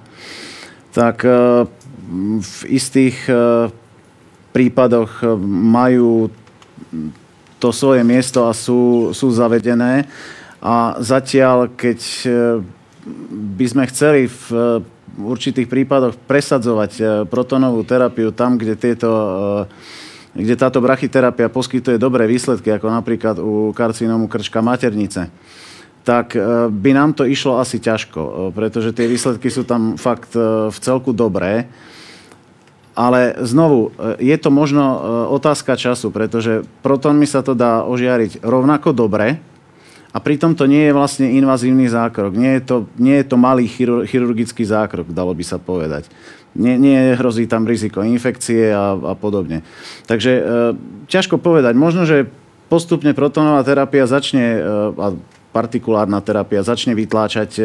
Tak 0.91 1.23
e, 1.23 1.31
v 2.43 2.57
istých 2.67 3.31
e, 3.31 3.33
prípadoch 4.51 5.23
majú 5.47 6.27
to 7.65 7.73
svoje 7.73 8.05
miesto 8.05 8.45
a 8.45 8.53
sú, 8.53 9.09
sú 9.09 9.33
zavedené. 9.33 10.05
A 10.61 11.01
zatiaľ, 11.01 11.73
keď 11.73 11.99
e, 11.99 12.29
by 13.57 13.65
sme 13.65 13.83
chceli 13.89 14.29
v 14.29 14.45
určitých 15.17 15.65
prípadoch 15.65 16.13
presadzovať 16.29 17.25
protonovú 17.25 17.81
terapiu 17.81 18.29
tam, 18.29 18.61
kde 18.61 18.77
tieto 18.77 19.09
kde 20.35 20.59
táto 20.59 20.83
brachyterapia 20.83 21.47
poskytuje 21.47 21.95
dobré 21.95 22.27
výsledky, 22.27 22.67
ako 22.67 22.91
napríklad 22.91 23.39
u 23.39 23.71
karcinómu 23.71 24.27
krčka 24.27 24.59
maternice, 24.59 25.31
tak 26.03 26.35
by 26.67 26.91
nám 26.91 27.15
to 27.15 27.23
išlo 27.23 27.55
asi 27.55 27.79
ťažko, 27.79 28.51
pretože 28.51 28.91
tie 28.91 29.07
výsledky 29.07 29.47
sú 29.47 29.63
tam 29.63 29.95
fakt 29.95 30.35
v 30.35 30.77
celku 30.83 31.15
dobré. 31.15 31.71
Ale 32.95 33.35
znovu, 33.43 33.91
je 34.23 34.35
to 34.39 34.47
možno 34.47 34.83
otázka 35.35 35.75
času, 35.75 36.15
pretože 36.15 36.63
protonmi 36.79 37.27
sa 37.27 37.43
to 37.43 37.51
dá 37.51 37.83
ožiariť 37.83 38.39
rovnako 38.39 38.95
dobre, 38.95 39.43
a 40.15 40.23
pritom 40.23 40.55
to 40.55 40.63
nie 40.63 40.87
je 40.87 40.95
vlastne 40.95 41.27
invazívny 41.27 41.91
zákrok. 41.91 42.39
Nie 42.39 42.55
je 42.55 42.63
to, 42.63 42.77
nie 42.95 43.19
je 43.19 43.27
to 43.27 43.35
malý 43.35 43.67
chirurgický 44.07 44.63
zákrok, 44.63 45.11
dalo 45.11 45.35
by 45.35 45.43
sa 45.43 45.59
povedať 45.59 46.07
nie, 46.55 46.79
nie 46.79 47.19
hrozí 47.19 47.45
tam 47.45 47.67
riziko 47.67 48.01
infekcie 48.01 48.71
a, 48.71 48.95
a 48.95 49.13
podobne. 49.13 49.61
Takže 50.07 50.31
e, 50.31 50.41
ťažko 51.11 51.37
povedať. 51.37 51.75
Možno, 51.75 52.07
že 52.07 52.31
postupne 52.71 53.11
protonová 53.11 53.61
terapia 53.67 54.07
začne, 54.07 54.45
e, 54.57 54.59
a 54.95 55.07
partikulárna 55.51 56.23
terapia 56.23 56.63
začne 56.63 56.95
vytláčať 56.95 57.51
e, 57.59 57.63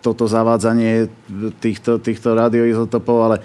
toto 0.00 0.24
zavádzanie 0.24 1.12
týchto, 1.60 2.00
týchto 2.00 2.32
radioizotopov, 2.32 3.16
ale 3.20 3.36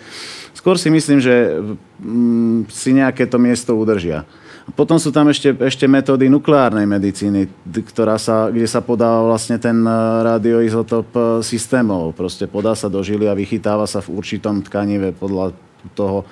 skôr 0.62 0.78
si 0.78 0.94
myslím, 0.94 1.18
že 1.18 1.58
mm, 1.98 2.70
si 2.70 2.94
nejaké 2.94 3.26
to 3.26 3.42
miesto 3.42 3.74
udržia. 3.74 4.30
Potom 4.78 5.02
sú 5.02 5.10
tam 5.10 5.26
ešte, 5.26 5.58
ešte 5.58 5.90
metódy 5.90 6.30
nukleárnej 6.30 6.86
medicíny, 6.86 7.50
ktorá 7.66 8.22
sa, 8.22 8.54
kde 8.54 8.70
sa 8.70 8.86
podáva 8.86 9.26
vlastne 9.26 9.58
ten 9.58 9.82
e, 9.82 9.90
radioizotop 10.22 11.10
e, 11.18 11.22
systémov. 11.42 12.14
Proste 12.14 12.46
podá 12.46 12.78
sa 12.78 12.86
do 12.86 13.02
žily 13.02 13.26
a 13.26 13.34
vychytáva 13.34 13.90
sa 13.90 14.06
v 14.06 14.14
určitom 14.14 14.62
tkanive 14.62 15.18
podľa 15.18 15.58
toho, 15.98 16.30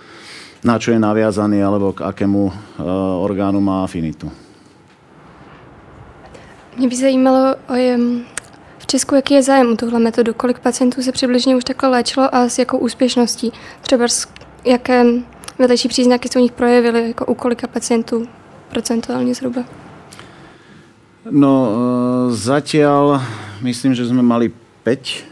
na 0.61 0.77
čo 0.77 0.93
je 0.93 1.01
naviazaný 1.01 1.65
alebo 1.65 1.95
k 1.95 2.05
akému 2.05 2.41
uh, 2.45 2.53
orgánu 3.23 3.63
má 3.63 3.83
afinitu. 3.83 4.29
Mě 6.77 6.87
by 6.87 6.95
zajímalo, 6.95 7.55
Česku 8.89 9.15
jaký 9.15 9.33
je 9.33 9.43
zájem 9.43 9.71
o 9.73 9.75
tuhle 9.75 9.99
metodu, 9.99 10.33
kolik 10.33 10.59
pacientů 10.59 11.01
se 11.01 11.11
přibližně 11.11 11.55
už 11.55 11.63
takhle 11.63 11.89
léčilo 11.89 12.35
a 12.35 12.49
s 12.49 12.59
jakou 12.59 12.77
úspěšností. 12.77 13.51
Třeba 13.81 14.05
jaké 14.65 15.05
vedlejší 15.59 15.87
příznaky 15.87 16.29
se 16.29 16.39
u 16.39 16.41
nich 16.41 16.51
projevily, 16.51 17.07
jako 17.07 17.25
u 17.25 17.33
kolika 17.33 17.67
pacientů 17.67 18.27
procentuálně 18.69 19.35
zhruba? 19.35 19.61
No, 21.31 21.69
e, 21.69 22.33
zatiaľ 22.33 23.21
myslím, 23.61 23.93
že 23.93 24.05
jsme 24.05 24.21
mali 24.21 24.51
5 24.83 25.29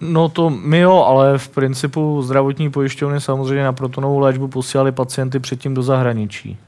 No 0.00 0.28
to 0.28 0.50
my 0.50 0.78
jo, 0.78 1.04
ale 1.08 1.38
v 1.38 1.48
principu 1.48 2.22
zdravotní 2.22 2.70
pojišťovny 2.70 3.20
samozřejmě 3.20 3.64
na 3.64 3.72
protonovou 3.72 4.18
léčbu 4.18 4.48
posílali 4.48 4.92
pacienty 4.92 5.38
předtím 5.38 5.74
do 5.74 5.82
zahraničí. 5.82 6.58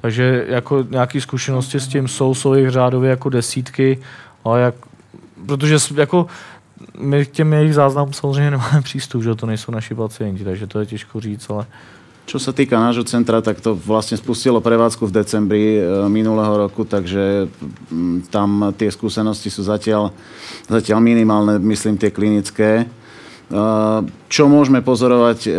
Takže 0.00 0.44
jako 0.48 0.86
nějaké 0.90 1.20
zkušenosti 1.20 1.80
s 1.80 1.88
tím 1.88 2.08
jsou, 2.08 2.34
jsou 2.34 2.54
jich 2.54 2.70
řádově 2.70 3.10
jako 3.10 3.28
desítky, 3.28 3.98
ale 4.48 4.60
jak, 4.60 4.74
protože 5.46 5.76
jako 5.94 6.26
my 6.98 7.26
k 7.26 7.30
těm 7.30 7.52
jejich 7.52 7.74
záznamům 7.74 8.12
samozřejmě 8.12 8.50
nemáme 8.56 8.82
přístup, 8.82 9.22
že 9.22 9.34
to 9.34 9.46
nejsou 9.46 9.72
naši 9.72 9.94
pacienti, 9.94 10.44
takže 10.44 10.66
to 10.66 10.80
je 10.80 10.86
těžko 10.86 11.20
říct, 11.20 11.50
ale 11.50 11.66
Čo 12.28 12.36
sa 12.36 12.52
týka 12.52 12.76
nášho 12.76 13.08
centra, 13.08 13.40
tak 13.40 13.56
to 13.64 13.72
vlastne 13.72 14.20
spustilo 14.20 14.60
prevádzku 14.60 15.08
v 15.08 15.16
decembri 15.16 15.80
e, 15.80 15.82
minulého 16.12 16.68
roku, 16.68 16.84
takže 16.84 17.48
mm, 17.88 18.28
tam 18.28 18.68
tie 18.76 18.92
skúsenosti 18.92 19.48
sú 19.48 19.64
zatiaľ, 19.64 20.12
zatiaľ 20.68 21.00
minimálne, 21.00 21.56
myslím 21.56 21.96
tie 21.96 22.12
klinické. 22.12 22.84
E, 22.84 22.86
čo 24.28 24.44
môžeme 24.44 24.84
pozorovať, 24.84 25.38
e, 25.48 25.50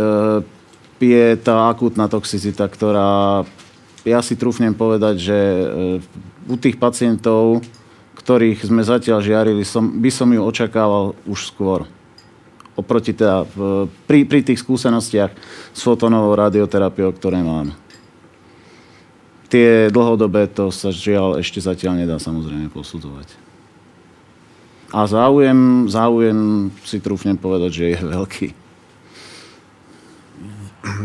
je 1.02 1.26
tá 1.42 1.74
akútna 1.74 2.06
toxicita, 2.06 2.70
ktorá, 2.70 3.42
ja 4.06 4.22
si 4.22 4.38
trúfnem 4.38 4.78
povedať, 4.78 5.16
že 5.18 5.40
u 6.46 6.60
tých 6.60 6.78
pacientov 6.78 7.66
ktorých 8.30 8.62
sme 8.62 8.86
zatiaľ 8.86 9.26
žiarili, 9.26 9.66
som, 9.66 9.90
by 9.90 10.14
som 10.14 10.30
ju 10.30 10.38
očakával 10.46 11.18
už 11.26 11.50
skôr. 11.50 11.90
Oproti 12.78 13.10
teda, 13.10 13.50
pri, 14.06 14.22
pri 14.22 14.46
tých 14.46 14.62
skúsenostiach 14.62 15.34
s 15.74 15.80
fotonovou 15.82 16.38
radioterapiou, 16.38 17.10
ktoré 17.10 17.42
mám. 17.42 17.74
Tie 19.50 19.90
dlhodobé 19.90 20.46
to 20.46 20.70
sa 20.70 20.94
žiaľ 20.94 21.42
ešte 21.42 21.58
zatiaľ 21.58 22.06
nedá 22.06 22.22
samozrejme 22.22 22.70
posudzovať. 22.70 23.34
A 24.94 25.10
záujem, 25.10 25.90
záujem 25.90 26.70
si 26.86 27.02
trúfnem 27.02 27.34
povedať, 27.34 27.72
že 27.74 27.86
je 27.90 27.98
veľký. 27.98 28.48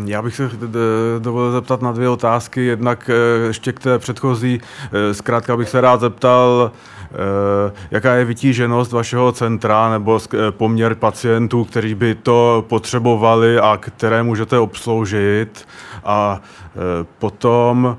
Já 0.05 0.23
bych 0.23 0.37
se 0.37 0.51
dovolil 1.19 1.53
zeptat 1.53 1.83
na 1.83 1.93
dvě 1.93 2.09
otázky. 2.09 2.65
Jednak 2.65 3.11
eh, 3.11 3.47
ještě 3.47 3.73
k 3.73 3.81
té 3.81 3.99
předchozí. 3.99 4.61
Eh, 4.93 5.15
zkrátka 5.15 5.57
bych 5.57 5.69
se 5.69 5.81
rád 5.81 6.01
zeptal, 6.01 6.73
jaká 7.91 8.15
je 8.15 8.25
vytíženost 8.25 8.93
vašeho 8.93 9.33
centra 9.33 9.91
nebo 9.91 10.19
eh, 10.19 10.51
poměr 10.51 10.95
pacientů, 10.95 11.65
kteří 11.65 11.95
by 11.95 12.15
to 12.15 12.65
potřebovali 12.69 13.59
a 13.59 13.77
které 13.81 14.23
můžete 14.23 14.59
obsloužit. 14.59 15.69
A 16.05 16.41
eh, 16.41 16.79
potom 17.19 17.97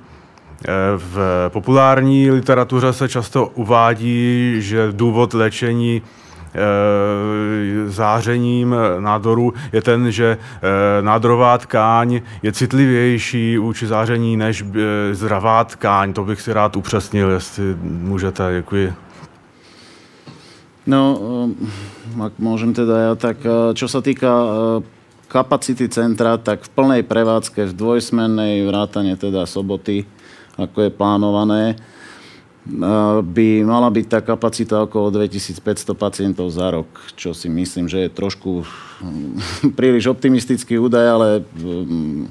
v 0.97 1.49
populární 1.49 2.31
literatuře 2.31 2.93
se 2.93 3.09
často 3.09 3.47
uvádí, 3.47 4.55
že 4.57 4.87
důvod 4.91 5.33
léčení 5.33 6.01
zářením 7.85 8.75
nádoru 8.99 9.53
je 9.73 9.81
ten, 9.81 10.11
že 10.11 10.37
nádorová 11.01 11.57
tkáň 11.57 12.21
je 12.43 12.51
citlivější 12.51 13.57
vůči 13.57 13.87
záření 13.87 14.37
než 14.37 14.63
zdravá 15.11 15.63
tkáň. 15.63 16.13
To 16.13 16.23
bych 16.23 16.41
si 16.41 16.53
rád 16.53 16.75
upřesnil, 16.75 17.29
jestli 17.31 17.63
můžete. 17.81 18.43
Děkuji. 18.55 19.04
No, 20.85 21.01
eh, 22.13 22.29
ak 22.29 22.37
môžem 22.37 22.71
teda 22.71 23.11
ja, 23.11 23.13
tak 23.17 23.41
eh, 23.41 23.73
čo 23.73 23.89
sa 23.89 24.05
týka 24.05 24.29
eh, 24.29 24.77
kapacity 25.25 25.89
centra, 25.89 26.37
tak 26.37 26.69
v 26.69 26.73
plnej 26.77 27.01
prevádzke, 27.01 27.73
v 27.73 27.73
dvojsmennej 27.73 28.69
vrátane 28.69 29.17
teda 29.17 29.49
soboty, 29.49 30.05
ako 30.55 30.87
je 30.87 30.91
plánované, 30.93 31.63
by 33.21 33.61
mala 33.61 33.93
byť 33.93 34.05
tá 34.09 34.19
kapacita 34.25 34.89
okolo 34.89 35.13
2500 35.13 35.61
pacientov 35.93 36.49
za 36.49 36.73
rok, 36.73 36.89
čo 37.13 37.29
si 37.29 37.45
myslím, 37.45 37.85
že 37.85 38.07
je 38.07 38.09
trošku 38.09 38.65
príliš 39.77 40.09
optimistický 40.09 40.81
údaj, 40.81 41.05
ale 41.05 41.27
mm, 41.45 42.25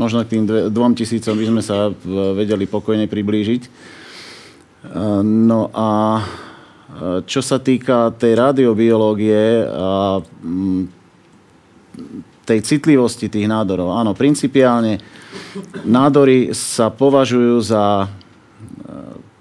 možno 0.00 0.24
k 0.24 0.36
tým 0.38 0.44
dvom 0.72 0.96
tisícom 0.96 1.36
by 1.36 1.44
sme 1.44 1.62
sa 1.64 1.92
vedeli 2.36 2.64
pokojne 2.64 3.04
priblížiť. 3.04 3.62
No 5.26 5.68
a 5.76 5.88
čo 7.28 7.40
sa 7.44 7.60
týka 7.60 8.14
tej 8.16 8.32
radiobiológie 8.40 9.68
a 9.68 10.20
mm, 10.22 10.82
tej 12.46 12.62
citlivosti 12.62 13.26
tých 13.26 13.50
nádorov, 13.50 13.90
áno, 13.90 14.14
principiálne 14.14 15.02
nádory 15.82 16.54
sa 16.54 16.94
považujú 16.94 17.58
za 17.58 18.06
e, 18.06 18.08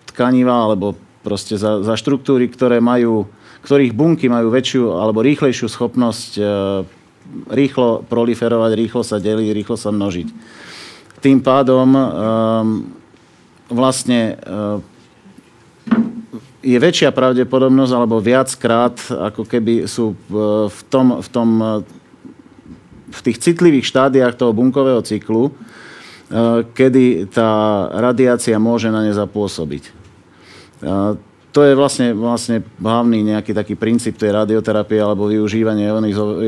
tkaniva 0.09 0.65
alebo 0.65 0.97
proste 1.21 1.53
za, 1.55 1.85
za 1.85 1.93
štruktúry, 1.93 2.49
ktoré 2.49 2.81
majú, 2.81 3.29
ktorých 3.61 3.93
bunky 3.93 4.25
majú 4.25 4.49
väčšiu 4.49 4.97
alebo 4.97 5.21
rýchlejšiu 5.21 5.69
schopnosť 5.69 6.31
e, 6.35 6.43
rýchlo 7.53 8.01
proliferovať, 8.09 8.71
rýchlo 8.73 9.01
sa 9.05 9.21
deliť, 9.21 9.49
rýchlo 9.53 9.77
sa 9.77 9.93
množiť. 9.93 10.27
Tým 11.21 11.45
pádom 11.45 11.89
e, 11.93 12.03
vlastne 13.69 14.37
je 16.65 16.77
väčšia 16.81 17.13
pravdepodobnosť, 17.13 17.93
alebo 17.93 18.17
viackrát, 18.17 18.97
ako 19.13 19.45
keby 19.45 19.85
sú 19.85 20.17
v, 20.65 20.79
tom, 20.89 21.21
v, 21.21 21.27
tom, 21.29 21.49
v 23.13 23.19
tých 23.21 23.37
citlivých 23.37 23.85
štádiách 23.85 24.33
toho 24.33 24.49
bunkového 24.49 25.05
cyklu, 25.05 25.53
kedy 26.73 27.29
tá 27.29 27.49
radiácia 27.93 28.57
môže 28.57 28.89
na 28.89 29.05
ne 29.05 29.13
zapôsobiť 29.13 29.93
to 31.55 31.63
je 31.63 31.71
vlastne, 31.71 32.11
vlastne 32.11 32.59
hlavný 32.83 33.23
nejaký 33.31 33.55
taký 33.55 33.79
princíp 33.79 34.19
tej 34.19 34.35
radioterapie 34.35 34.99
alebo 34.99 35.31
využívanie 35.31 35.87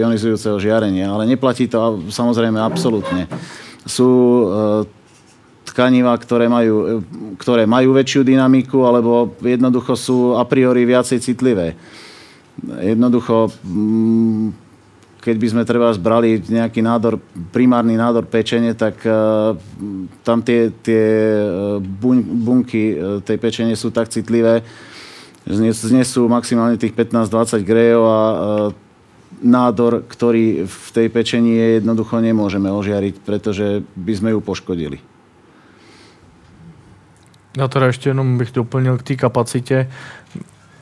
ionizujúceho 0.03 0.59
žiarenia. 0.59 1.07
Ale 1.07 1.23
neplatí 1.23 1.71
to 1.71 2.11
samozrejme 2.11 2.59
absolútne. 2.59 3.23
Sú 3.87 4.03
e, 4.03 4.45
tkaniva, 5.77 6.17
ktoré 6.17 6.49
majú, 6.49 7.05
ktoré 7.37 7.69
majú 7.69 7.93
väčšiu 7.93 8.25
dynamiku 8.25 8.81
alebo 8.81 9.37
jednoducho 9.45 9.93
sú 9.93 10.17
a 10.33 10.41
priori 10.41 10.89
viacej 10.89 11.21
citlivé. 11.21 11.77
Jednoducho, 12.81 13.53
mm, 13.61 14.57
keď 15.21 15.35
by 15.37 15.47
sme 15.53 15.63
treba 15.69 15.93
zbrali 15.93 16.41
nejaký 16.41 16.81
nádor, 16.81 17.21
primárny 17.53 17.93
nádor 17.93 18.25
pečenie, 18.25 18.73
tak 18.73 19.05
uh, 19.05 19.53
tam 20.25 20.41
tie, 20.41 20.73
tie 20.81 21.05
e, 21.35 21.83
bunky 22.23 22.97
tej 23.21 23.37
pečenie 23.37 23.75
sú 23.75 23.91
tak 23.91 24.07
citlivé, 24.07 24.63
znesú 25.75 26.25
maximálne 26.31 26.79
tých 26.79 26.95
15-20 26.95 27.61
grejov 27.67 28.03
a 28.07 28.19
nádor, 29.43 30.07
ktorý 30.07 30.65
v 30.65 30.89
tej 30.95 31.07
pečení 31.11 31.59
je, 31.59 31.67
jednoducho 31.83 32.17
nemôžeme 32.23 32.71
ožiariť, 32.71 33.21
pretože 33.21 33.83
by 33.93 34.13
sme 34.15 34.29
ju 34.33 34.39
poškodili. 34.41 35.16
Já 37.57 37.67
teda 37.67 37.85
ještě 37.85 38.09
jenom 38.09 38.37
bych 38.37 38.51
doplnil 38.51 38.97
k 38.97 39.03
té 39.03 39.15
kapacitě, 39.15 39.89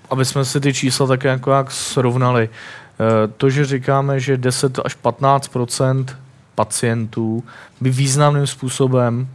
aby 0.10 0.26
jsme 0.26 0.45
si 0.45 0.60
ty 0.60 0.73
čísla 0.73 1.07
také 1.07 1.27
jako 1.27 1.52
jak 1.52 1.72
srovnali. 1.72 2.49
E, 2.49 3.27
to, 3.27 3.49
že 3.49 3.65
říkáme, 3.65 4.19
že 4.19 4.38
10 4.38 4.80
až 4.85 4.97
15% 5.03 6.06
pacientů 6.56 7.43
by 7.81 7.89
významným 7.89 8.47
způsobem 8.47 9.27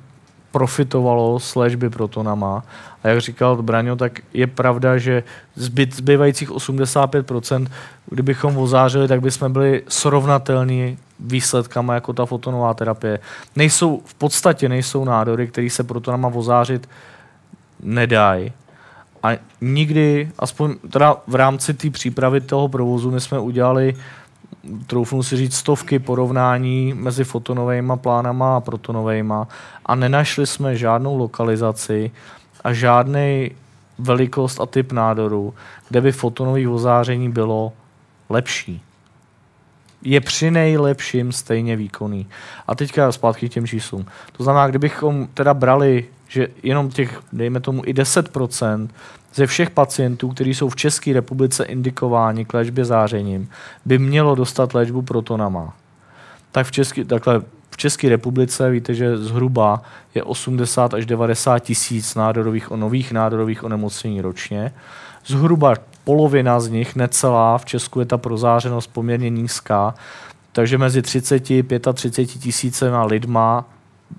profitovalo 0.50 1.40
s 1.40 1.54
léčby 1.54 1.90
protonama. 1.90 2.64
A 3.04 3.08
jak 3.08 3.20
říkal 3.20 3.62
Braňo, 3.62 3.96
tak 3.96 4.20
je 4.34 4.46
pravda, 4.46 4.98
že 4.98 5.22
zbyt, 5.54 5.96
zbývajících 5.96 6.50
85%, 6.50 7.66
kdybychom 8.06 8.58
ozářili, 8.58 9.08
tak 9.08 9.20
bychom 9.20 9.52
byli 9.52 9.82
srovnatelní 9.88 10.98
výsledkama 11.20 11.94
jako 11.94 12.12
ta 12.12 12.26
fotonová 12.26 12.74
terapie. 12.74 13.18
Nejsou, 13.56 14.02
v 14.04 14.14
podstatě 14.14 14.68
nejsou 14.68 15.04
nádory, 15.04 15.46
které 15.46 15.70
se 15.70 15.84
protonama 15.84 16.28
ozářit 16.28 16.88
nedají. 17.82 18.52
A 19.22 19.28
nikdy, 19.60 20.30
aspoň 20.38 20.74
teda 20.90 21.16
v 21.26 21.34
rámci 21.34 21.74
té 21.74 21.90
přípravy 21.90 22.40
toho 22.40 22.68
provozu, 22.68 23.10
my 23.10 23.20
jsme 23.20 23.38
udělali 23.38 23.94
troufnu 24.86 25.22
si 25.22 25.36
říct, 25.36 25.56
stovky 25.56 25.98
porovnání 25.98 26.94
mezi 26.94 27.24
fotonovými 27.24 27.92
plánama 27.96 28.56
a 28.56 28.60
protonovými 28.60 29.34
a 29.86 29.94
nenašli 29.94 30.46
jsme 30.46 30.76
žádnou 30.76 31.16
lokalizaci 31.16 32.10
a 32.64 32.72
žádný 32.72 33.50
velikost 33.98 34.60
a 34.60 34.66
typ 34.66 34.92
nádoru, 34.92 35.54
kde 35.88 36.00
by 36.00 36.12
fotonový 36.12 36.68
ozáření 36.68 37.30
bylo 37.30 37.72
lepší. 38.28 38.82
Je 40.02 40.20
při 40.20 40.50
nejlepším 40.50 41.32
stejně 41.32 41.76
výkonný. 41.76 42.26
A 42.66 42.74
teďka 42.74 43.12
zpátky 43.12 43.48
k 43.48 43.52
těm 43.52 43.66
číslům. 43.66 44.06
To 44.32 44.42
znamená, 44.42 44.66
kdybychom 44.68 45.26
teda 45.34 45.54
brali, 45.54 46.04
že 46.30 46.48
jenom 46.62 46.90
těch, 46.90 47.20
dejme 47.32 47.60
tomu 47.60 47.82
i 47.86 47.94
10% 47.94 48.88
ze 49.34 49.46
všech 49.46 49.70
pacientů, 49.70 50.28
kteří 50.28 50.54
jsou 50.54 50.68
v 50.68 50.76
České 50.76 51.12
republice 51.12 51.64
indikováni 51.64 52.44
k 52.44 52.54
léčbě 52.54 52.84
zářením, 52.84 53.48
by 53.84 53.98
mělo 53.98 54.34
dostat 54.34 54.74
léčbu 54.74 55.02
protonama. 55.02 55.76
Tak 56.52 56.66
v 56.66 56.72
České, 56.72 57.04
takhle, 57.04 57.40
v 57.70 57.76
České 57.76 58.08
republice 58.08 58.70
víte, 58.70 58.94
že 58.94 59.18
zhruba 59.18 59.82
je 60.14 60.22
80 60.22 60.94
až 60.94 61.06
90 61.06 61.58
tisíc 61.58 62.14
nádorových, 62.14 62.70
nových 62.70 63.12
nádorových 63.12 63.64
onemocnění 63.64 64.20
ročně. 64.20 64.72
Zhruba 65.26 65.74
polovina 66.04 66.60
z 66.60 66.68
nich, 66.68 66.96
necelá, 66.96 67.58
v 67.58 67.64
Česku 67.64 68.00
je 68.00 68.06
ta 68.06 68.18
prozářenost 68.18 68.90
poměrně 68.92 69.30
nízká, 69.30 69.94
takže 70.52 70.78
mezi 70.78 71.02
30 71.02 71.50
a 71.86 71.92
35 71.92 72.40
tisícema 72.40 73.04
lidma 73.04 73.64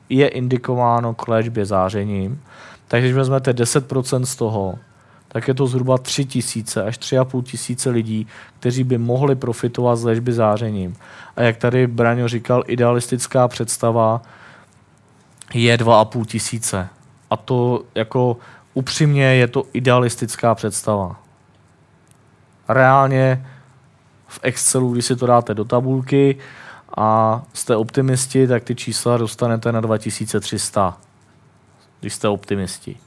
je 0.09 0.27
indikováno 0.27 1.13
k 1.13 1.27
léčbě 1.27 1.65
zářením. 1.65 2.41
Takže 2.87 3.07
když 3.07 3.15
vezmete 3.15 3.51
10% 3.51 4.23
z 4.23 4.35
toho, 4.35 4.75
tak 5.27 5.47
je 5.47 5.53
to 5.53 5.67
zhruba 5.67 5.97
3 5.97 6.25
tisíce 6.25 6.83
až 6.83 6.99
3,5 6.99 7.43
tisíce 7.43 7.89
lidí, 7.89 8.27
kteří 8.59 8.83
by 8.83 8.97
mohli 8.97 9.35
profitovat 9.35 9.95
z 9.95 10.03
léčby 10.03 10.33
zářením. 10.33 10.95
A 11.35 11.41
jak 11.41 11.57
tady 11.57 11.87
Braňo 11.87 12.27
říkal, 12.27 12.63
idealistická 12.67 13.47
představa 13.47 14.21
je 15.53 15.77
2,5 15.77 16.25
tisíce. 16.25 16.87
A 17.29 17.37
to 17.37 17.83
jako 17.95 18.37
upřímně 18.73 19.23
je 19.23 19.47
to 19.47 19.63
idealistická 19.73 20.55
představa. 20.55 21.21
Reálně 22.69 23.45
v 24.27 24.39
Excelu, 24.43 24.93
když 24.93 25.05
si 25.05 25.15
to 25.15 25.25
dáte 25.25 25.53
do 25.53 25.65
tabulky 25.65 26.37
a 26.97 27.41
jste 27.53 27.75
optimisti, 27.75 28.47
tak 28.47 28.63
ty 28.63 28.75
čísla 28.75 29.17
dostanete 29.17 29.71
na 29.71 29.81
2300, 29.81 30.97
když 31.99 32.13
jste 32.13 32.27
optimisti. 32.27 32.97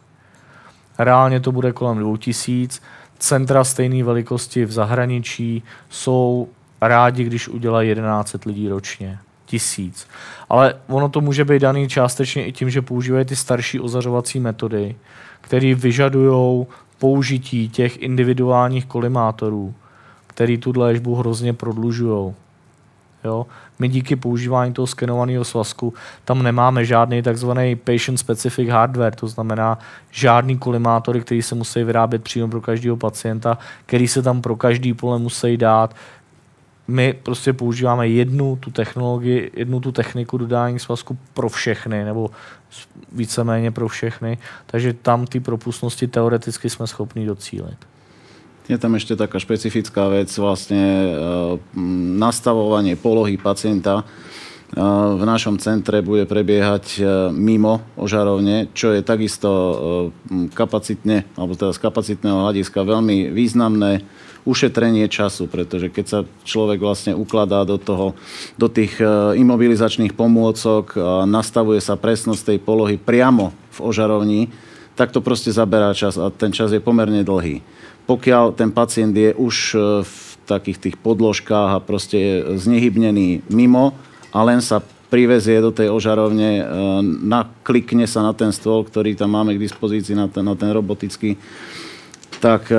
Reálně 0.98 1.40
to 1.40 1.52
bude 1.52 1.72
kolem 1.72 1.98
2000. 1.98 2.80
Centra 3.18 3.64
stejné 3.64 4.04
velikosti 4.04 4.64
v 4.64 4.72
zahraničí 4.72 5.62
jsou 5.90 6.48
rádi, 6.80 7.24
když 7.24 7.48
udělají 7.48 7.88
11 7.88 8.44
lidí 8.46 8.68
ročně. 8.68 9.18
Tisíc. 9.46 10.06
Ale 10.48 10.74
ono 10.86 11.08
to 11.08 11.20
může 11.20 11.44
být 11.44 11.62
daný 11.62 11.88
částečně 11.88 12.46
i 12.46 12.52
tím, 12.52 12.70
že 12.70 12.82
používají 12.82 13.24
ty 13.24 13.36
starší 13.36 13.80
ozařovací 13.80 14.40
metody, 14.40 14.96
které 15.40 15.74
vyžadují 15.74 16.66
použití 16.98 17.68
těch 17.68 18.02
individuálních 18.02 18.86
kolimátorů, 18.86 19.74
který 20.26 20.58
tu 20.58 20.72
léčbu 20.76 21.14
hrozně 21.14 21.52
prodlužují. 21.52 22.34
Jo? 23.24 23.46
My 23.78 23.88
díky 23.88 24.16
používání 24.16 24.72
toho 24.72 24.86
skenovaného 24.86 25.44
svazku 25.44 25.94
tam 26.24 26.42
nemáme 26.42 26.84
žádný 26.84 27.22
takzvaný 27.22 27.76
patient 27.76 28.18
specific 28.18 28.68
hardware, 28.68 29.14
to 29.14 29.28
znamená 29.28 29.78
žádný 30.10 30.58
kolimátory, 30.58 31.20
který 31.20 31.42
se 31.42 31.54
musí 31.54 31.84
vyrábět 31.84 32.22
přímo 32.22 32.48
pro 32.48 32.60
každého 32.60 32.96
pacienta, 32.96 33.58
který 33.86 34.08
se 34.08 34.22
tam 34.22 34.42
pro 34.42 34.56
každý 34.56 34.94
pole 34.94 35.18
musí 35.18 35.56
dát. 35.56 35.96
My 36.88 37.12
prostě 37.22 37.52
používáme 37.52 38.08
jednu 38.08 38.56
tu 38.56 38.70
technologii, 38.70 39.50
jednu 39.54 39.80
tu 39.80 39.92
techniku 39.92 40.38
dodání 40.38 40.78
svazku 40.78 41.18
pro 41.34 41.48
všechny, 41.48 42.04
nebo 42.04 42.30
víceméně 43.12 43.70
pro 43.70 43.88
všechny, 43.88 44.38
takže 44.66 44.92
tam 44.92 45.26
ty 45.26 45.40
propustnosti 45.40 46.06
teoreticky 46.06 46.70
jsme 46.70 46.86
schopni 46.86 47.26
docílit. 47.26 47.78
Je 48.64 48.80
tam 48.80 48.96
ešte 48.96 49.12
taká 49.12 49.36
špecifická 49.36 50.08
vec, 50.08 50.32
vlastne 50.40 50.80
e, 50.80 51.08
nastavovanie 52.16 52.96
polohy 52.96 53.36
pacienta. 53.36 54.00
E, 54.00 54.04
v 55.20 55.20
našom 55.20 55.60
centre 55.60 56.00
bude 56.00 56.24
prebiehať 56.24 56.84
e, 56.96 57.00
mimo 57.28 57.84
ožarovne, 58.00 58.72
čo 58.72 58.96
je 58.96 59.04
takisto 59.04 59.50
kapacitne, 60.56 61.28
alebo 61.36 61.52
teda 61.60 61.76
z 61.76 61.80
kapacitného 61.84 62.40
hľadiska 62.40 62.80
veľmi 62.88 63.36
významné 63.36 64.00
ušetrenie 64.48 65.12
času, 65.12 65.44
pretože 65.44 65.92
keď 65.92 66.04
sa 66.08 66.18
človek 66.48 66.80
vlastne 66.80 67.12
ukladá 67.12 67.68
do, 67.68 67.76
toho, 67.76 68.16
do 68.60 68.68
tých 68.68 69.00
imobilizačných 69.40 70.12
pomôcok 70.12 70.92
nastavuje 71.24 71.80
sa 71.80 71.96
presnosť 71.96 72.52
tej 72.52 72.58
polohy 72.60 73.00
priamo 73.00 73.56
v 73.72 73.78
ožarovni, 73.80 74.52
tak 75.00 75.16
to 75.16 75.24
proste 75.24 75.48
zaberá 75.48 75.96
čas 75.96 76.20
a 76.20 76.28
ten 76.28 76.52
čas 76.52 76.76
je 76.76 76.80
pomerne 76.84 77.24
dlhý 77.24 77.64
pokiaľ 78.04 78.52
ten 78.52 78.68
pacient 78.68 79.16
je 79.16 79.32
už 79.32 79.56
e, 79.72 79.78
v 80.04 80.16
takých 80.44 80.78
tých 80.78 80.96
podložkách 81.00 81.80
a 81.80 81.84
proste 81.84 82.16
je 82.20 82.34
znehybnený 82.60 83.48
mimo 83.48 83.96
a 84.28 84.44
len 84.44 84.60
sa 84.60 84.84
privezie 85.08 85.62
do 85.64 85.72
tej 85.72 85.88
ožarovne, 85.88 86.50
e, 86.60 86.64
naklikne 87.24 88.04
sa 88.04 88.20
na 88.20 88.36
ten 88.36 88.52
stôl, 88.52 88.84
ktorý 88.84 89.16
tam 89.16 89.32
máme 89.32 89.56
k 89.56 89.62
dispozícii, 89.64 90.12
na 90.12 90.28
ten, 90.28 90.44
na 90.44 90.52
ten 90.52 90.68
robotický, 90.68 91.40
tak 92.44 92.68
e, 92.68 92.76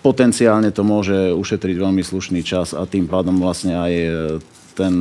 potenciálne 0.00 0.72
to 0.72 0.80
môže 0.80 1.36
ušetriť 1.36 1.76
veľmi 1.76 2.00
slušný 2.00 2.40
čas 2.40 2.72
a 2.72 2.88
tým 2.88 3.04
pádom 3.04 3.36
vlastne 3.36 3.76
aj 3.76 3.92
ten 4.72 4.96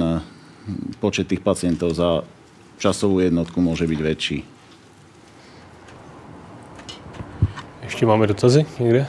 počet 0.99 1.31
tých 1.31 1.39
pacientov 1.39 1.95
za 1.95 2.27
časovú 2.75 3.23
jednotku 3.23 3.63
môže 3.63 3.87
byť 3.87 3.99
väčší. 4.03 4.39
Ještě 7.89 8.05
máme 8.05 8.27
dotazy 8.27 8.65
někde? 8.79 9.07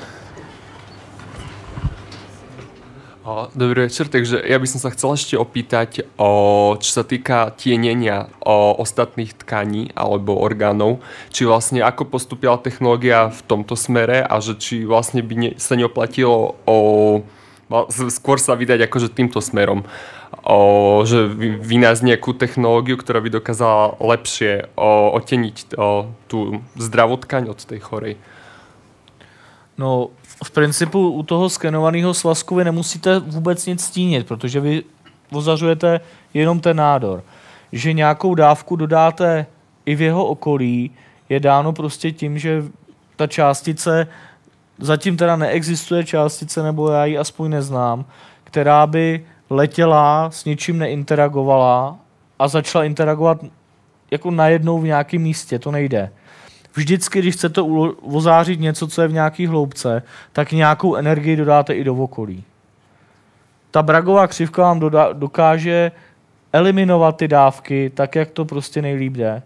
Dobrý 3.53 3.85
večer, 3.85 4.09
takže 4.09 4.41
ja 4.41 4.57
by 4.57 4.65
som 4.65 4.81
sa 4.81 4.89
chcel 4.97 5.13
ešte 5.13 5.37
opýtať, 5.37 6.09
o, 6.17 6.73
čo 6.81 6.89
sa 6.89 7.05
týka 7.05 7.53
tienenia 7.53 8.33
o 8.41 8.73
ostatných 8.81 9.37
tkaní 9.45 9.93
alebo 9.93 10.41
orgánov, 10.41 11.05
či 11.29 11.45
vlastne 11.45 11.85
ako 11.85 12.09
postupila 12.09 12.57
technológia 12.57 13.29
v 13.29 13.41
tomto 13.45 13.77
smere 13.77 14.25
a 14.25 14.41
že 14.41 14.57
či 14.57 14.89
vlastne 14.89 15.21
by 15.21 15.35
ne, 15.37 15.51
sa 15.61 15.77
neoplatilo 15.77 16.57
o, 16.65 16.77
skôr 18.09 18.41
sa 18.41 18.57
vydať 18.57 18.89
akože 18.89 19.13
týmto 19.13 19.45
smerom. 19.45 19.85
O, 20.41 21.05
že 21.05 21.29
vynájsť 21.61 22.01
nejakú 22.01 22.33
technológiu, 22.33 22.97
ktorá 22.97 23.21
by 23.21 23.37
dokázala 23.37 24.01
lepšie 24.01 24.73
o, 24.81 25.13
oteniť 25.21 25.77
o, 25.77 26.09
tú 26.25 26.65
zdravotkaň 26.81 27.53
od 27.53 27.61
tej 27.69 27.85
chorej. 27.85 28.17
No, 29.77 30.13
v 30.45 30.51
principu 30.51 31.11
u 31.11 31.23
toho 31.23 31.51
skenovaného 31.51 32.15
svazku 32.15 32.55
vy 32.55 32.65
nemusíte 32.65 33.19
vůbec 33.19 33.67
nic 33.67 33.85
stínit, 33.85 34.27
protože 34.27 34.61
vy 34.61 34.83
ozařujete 35.33 36.01
jenom 36.35 36.61
ten 36.61 36.77
nádor. 36.77 37.25
Že 37.73 37.93
nějakou 37.93 38.35
dávku 38.35 38.77
dodáte 38.77 39.47
i 39.87 39.95
v 39.95 40.01
jeho 40.01 40.27
okolí, 40.27 40.91
je 41.29 41.41
dáno 41.41 41.73
prostě 41.73 42.13
tím, 42.13 42.39
že 42.39 42.65
ta 43.17 43.27
částice, 43.27 44.07
zatím 44.79 45.17
teda 45.17 45.37
neexistuje 45.37 46.05
částice, 46.05 46.63
nebo 46.63 46.91
já 46.91 47.05
ji 47.05 47.19
aspoň 47.19 47.51
neznám, 47.51 48.05
která 48.45 48.87
by 48.87 49.25
letěla, 49.51 50.31
s 50.31 50.45
ničím 50.45 50.79
neinteragovala 50.79 51.97
a 52.39 52.49
začala 52.49 52.85
interagovat 52.85 53.45
jako 54.11 54.31
najednou 54.31 54.79
v 54.79 54.85
nějakém 54.85 55.23
místě, 55.23 55.59
to 55.59 55.71
nejde 55.71 56.11
vždycky, 56.75 57.19
když 57.19 57.35
chcete 57.35 57.61
ozářit 58.03 58.61
něco, 58.61 58.89
co 58.89 59.03
je 59.03 59.09
v 59.09 59.13
nějaké 59.13 59.49
hloubce, 59.49 60.03
tak 60.33 60.53
nějakou 60.53 60.95
energii 60.95 61.37
dodáte 61.37 61.75
i 61.75 61.85
do 61.85 61.95
okolí. 61.95 62.45
Ta 63.71 63.83
bragová 63.83 64.27
křivka 64.27 64.63
vám 64.63 64.81
doda- 64.81 65.13
dokáže 65.13 65.93
eliminovat 66.53 67.17
ty 67.17 67.29
dávky 67.29 67.91
tak, 67.95 68.15
jak 68.15 68.31
to 68.31 68.45
prostě 68.45 68.83
nejlíp 68.83 69.13
jde. 69.13 69.43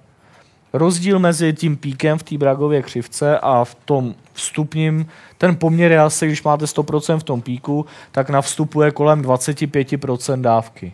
Rozdíl 0.72 1.18
mezi 1.18 1.52
tím 1.52 1.76
píkem 1.76 2.18
v 2.18 2.22
té 2.22 2.38
bragově 2.38 2.82
křivce 2.82 3.38
a 3.38 3.64
v 3.64 3.74
tom 3.74 4.14
vstupním, 4.32 5.06
ten 5.38 5.56
poměr 5.56 5.92
je 5.92 6.00
asi, 6.00 6.26
když 6.26 6.42
máte 6.42 6.64
100% 6.64 7.18
v 7.18 7.22
tom 7.22 7.42
píku, 7.42 7.86
tak 8.12 8.30
na 8.30 8.42
vstupu 8.42 8.82
je 8.82 8.90
kolem 8.90 9.22
25% 9.22 10.40
dávky 10.40 10.92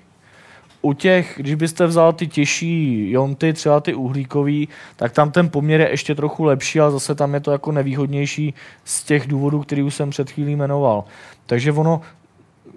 u 0.83 0.93
těch, 0.93 1.35
když 1.37 1.55
byste 1.55 1.87
vzal 1.87 2.13
ty 2.13 2.27
těžší 2.27 3.11
jonty, 3.11 3.53
třeba 3.53 3.81
ty 3.81 3.95
uhlíkový, 3.95 4.69
tak 4.97 5.13
tam 5.13 5.31
ten 5.31 5.49
poměr 5.49 5.81
je 5.81 5.91
ještě 5.91 6.15
trochu 6.15 6.45
lepší, 6.45 6.81
ale 6.81 6.91
zase 6.91 7.15
tam 7.15 7.35
je 7.35 7.41
to 7.41 7.53
jako 7.53 7.73
nevýhodnější 7.73 8.55
z 8.85 9.05
těch 9.05 9.27
důvodů, 9.27 9.61
který 9.61 9.83
už 9.83 9.95
jsem 9.95 10.11
před 10.11 10.31
chvílí 10.31 10.57
jmenoval. 10.57 11.05
Takže 11.47 11.73
ono, 11.73 12.01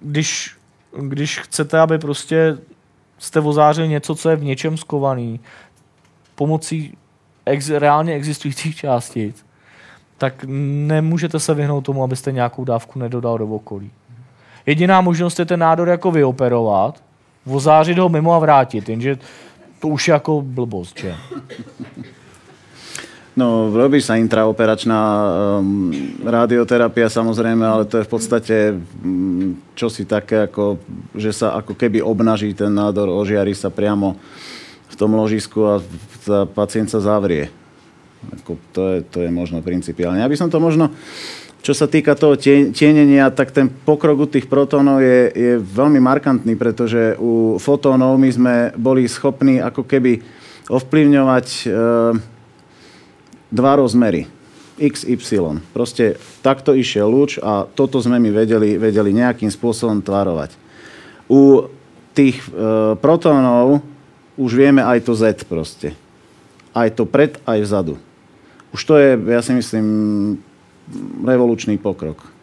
když, 0.01 0.55
když 0.99 1.39
chcete, 1.39 1.80
aby 1.80 1.97
prostě 1.97 2.57
jste 3.17 3.39
ozářili 3.39 3.88
něco, 3.88 4.15
co 4.15 4.30
je 4.30 4.35
v 4.35 4.43
něčem 4.43 4.77
skovaný, 4.77 5.39
pomocí 6.35 6.97
ex, 7.45 7.69
reálně 7.69 8.13
existujících 8.13 8.75
částic, 8.75 9.45
tak 10.17 10.45
nemůžete 10.88 11.39
se 11.39 11.53
vyhnout 11.53 11.81
tomu, 11.81 12.03
abyste 12.03 12.31
nějakou 12.31 12.65
dávku 12.65 12.99
nedodal 12.99 13.38
do 13.38 13.47
okolí. 13.47 13.91
Jediná 14.65 15.01
možnost 15.01 15.39
je 15.39 15.45
ten 15.45 15.59
nádor 15.59 15.89
jako 15.89 16.11
vyoperovat, 16.11 17.03
vozářit 17.45 17.98
ho 17.98 18.10
mimo 18.10 18.34
a 18.34 18.40
vrátit, 18.40 18.90
jenže 18.90 19.18
to 19.80 19.88
už 19.88 20.07
je 20.07 20.11
jako 20.11 20.41
blbost, 20.41 20.99
že? 20.99 21.15
No, 23.34 23.74
robí 23.74 23.98
sa 23.98 24.14
intraoperačná 24.22 25.02
um, 25.57 25.90
radioterapia 26.22 27.10
samozrejme, 27.10 27.65
ale 27.65 27.90
to 27.90 27.98
je 27.98 28.06
v 28.06 28.11
podstate 28.14 28.56
um, 28.78 29.57
čosi 29.74 30.06
také, 30.06 30.45
ako, 30.45 30.78
že 31.18 31.34
sa 31.34 31.57
ako 31.57 31.74
keby 31.74 31.98
obnaží 31.98 32.53
ten 32.53 32.70
nádor, 32.70 33.10
ožiari 33.10 33.57
sa 33.57 33.74
priamo 33.74 34.22
v 34.86 34.95
tom 34.95 35.18
ložisku 35.18 35.65
a 35.65 35.82
tá 36.22 36.45
pacient 36.45 36.94
sa 36.94 37.02
zavrie. 37.02 37.49
Ako, 38.38 38.61
to, 38.70 38.82
je, 38.94 38.98
to 39.02 39.18
je 39.26 39.30
možno 39.34 39.65
principiálne. 39.65 40.22
Ja 40.22 40.30
by 40.30 40.38
som 40.38 40.53
to 40.53 40.61
možno 40.61 40.94
čo 41.64 41.72
sa 41.72 41.88
týka 41.88 42.11
toho 42.19 42.35
tienenia, 42.76 43.31
tak 43.31 43.56
ten 43.56 43.72
pokrok 43.72 44.27
u 44.27 44.27
tých 44.27 44.52
protónov 44.52 44.99
je, 44.99 45.31
je 45.31 45.53
veľmi 45.64 45.95
markantný, 46.03 46.60
pretože 46.60 47.15
u 47.15 47.56
fotónov 47.56 48.19
my 48.19 48.30
sme 48.30 48.56
boli 48.76 49.07
schopní 49.07 49.64
ako 49.64 49.88
keby 49.88 50.19
ovplyvňovať 50.68 51.48
e, 51.48 51.65
dva 53.48 53.73
rozmery. 53.80 54.27
X, 54.76 55.07
Y. 55.07 55.64
Proste 55.72 56.19
takto 56.44 56.76
išiel 56.76 57.07
lúč 57.07 57.40
a 57.40 57.64
toto 57.64 58.02
sme 58.03 58.19
my 58.19 58.34
vedeli, 58.34 58.76
vedeli 58.76 59.15
nejakým 59.15 59.48
spôsobom 59.48 60.03
tvarovať. 60.03 60.60
U 61.31 61.72
tých 62.11 62.44
e, 62.52 62.99
protónov 62.99 63.80
už 64.35 64.52
vieme 64.52 64.84
aj 64.84 65.07
to 65.07 65.15
Z 65.15 65.48
proste. 65.48 65.95
Aj 66.76 66.91
to 66.91 67.07
pred, 67.07 67.40
aj 67.48 67.64
vzadu. 67.64 67.95
Už 68.76 68.81
to 68.84 68.99
je, 68.99 69.15
ja 69.31 69.40
si 69.40 69.53
myslím, 69.56 69.85
revolučný 71.26 71.77
pokrok. 71.77 72.34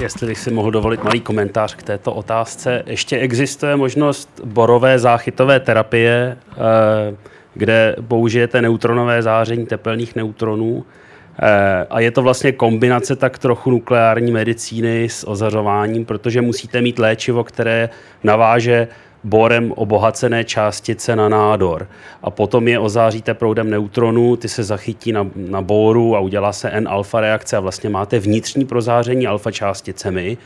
Jestli 0.00 0.26
bych 0.26 0.38
si 0.38 0.50
mohl 0.50 0.70
dovolit 0.70 1.04
malý 1.04 1.20
komentář 1.20 1.74
k 1.74 1.82
této 1.82 2.12
otázce. 2.12 2.82
Ještě 2.86 3.18
existuje 3.18 3.76
možnost 3.76 4.40
borové 4.44 4.98
záchytové 4.98 5.60
terapie, 5.60 6.36
eh, 6.50 7.16
kde 7.54 7.96
použijete 8.08 8.62
neutronové 8.62 9.22
záření 9.22 9.66
tepelných 9.66 10.16
neutronů. 10.16 10.84
Eh, 11.42 11.86
a 11.90 12.00
je 12.00 12.10
to 12.10 12.22
vlastně 12.22 12.52
kombinace 12.52 13.16
tak 13.16 13.38
trochu 13.38 13.70
nukleární 13.70 14.32
medicíny 14.32 15.08
s 15.08 15.28
ozařováním, 15.28 16.04
protože 16.04 16.40
musíte 16.40 16.80
mít 16.80 16.98
léčivo, 16.98 17.44
které 17.44 17.88
naváže 18.24 18.88
borem 19.24 19.72
obohacené 19.72 20.44
částice 20.44 21.16
na 21.16 21.28
nádor. 21.28 21.88
A 22.22 22.30
potom 22.30 22.68
je 22.68 22.78
ozáříte 22.78 23.34
proudem 23.34 23.70
neutronů, 23.70 24.36
ty 24.36 24.48
se 24.48 24.62
zachytí 24.64 25.12
na, 25.12 25.26
na 25.36 25.62
boru 25.62 26.16
a 26.16 26.20
udělá 26.20 26.52
se 26.52 26.70
N-alfa 26.70 27.20
reakce 27.20 27.56
a 27.56 27.60
vlastně 27.60 27.90
máte 27.90 28.18
vnitřní 28.18 28.64
prozáření 28.64 29.26
alfa 29.26 29.50
částicemi. 29.50 30.36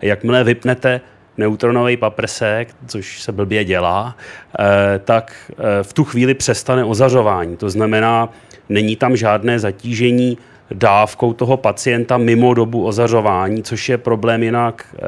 A 0.00 0.06
jakmile 0.06 0.44
vypnete 0.44 1.00
neutronový 1.38 1.96
paprsek, 1.96 2.68
což 2.86 3.22
se 3.22 3.32
blbě 3.32 3.64
dělá, 3.64 4.16
eh, 4.58 4.64
tak 4.98 5.34
eh, 5.50 5.82
v 5.82 5.92
tu 5.92 6.04
chvíli 6.04 6.34
přestane 6.34 6.84
ozařování. 6.84 7.56
To 7.56 7.70
znamená, 7.70 8.28
není 8.68 8.96
tam 8.96 9.16
žádné 9.16 9.58
zatížení 9.58 10.38
dávkou 10.70 11.32
toho 11.32 11.56
pacienta 11.56 12.18
mimo 12.18 12.54
dobu 12.54 12.86
ozařování, 12.86 13.62
což 13.62 13.88
je 13.88 13.98
problém 13.98 14.42
jinak 14.42 14.86
eh, 14.94 15.00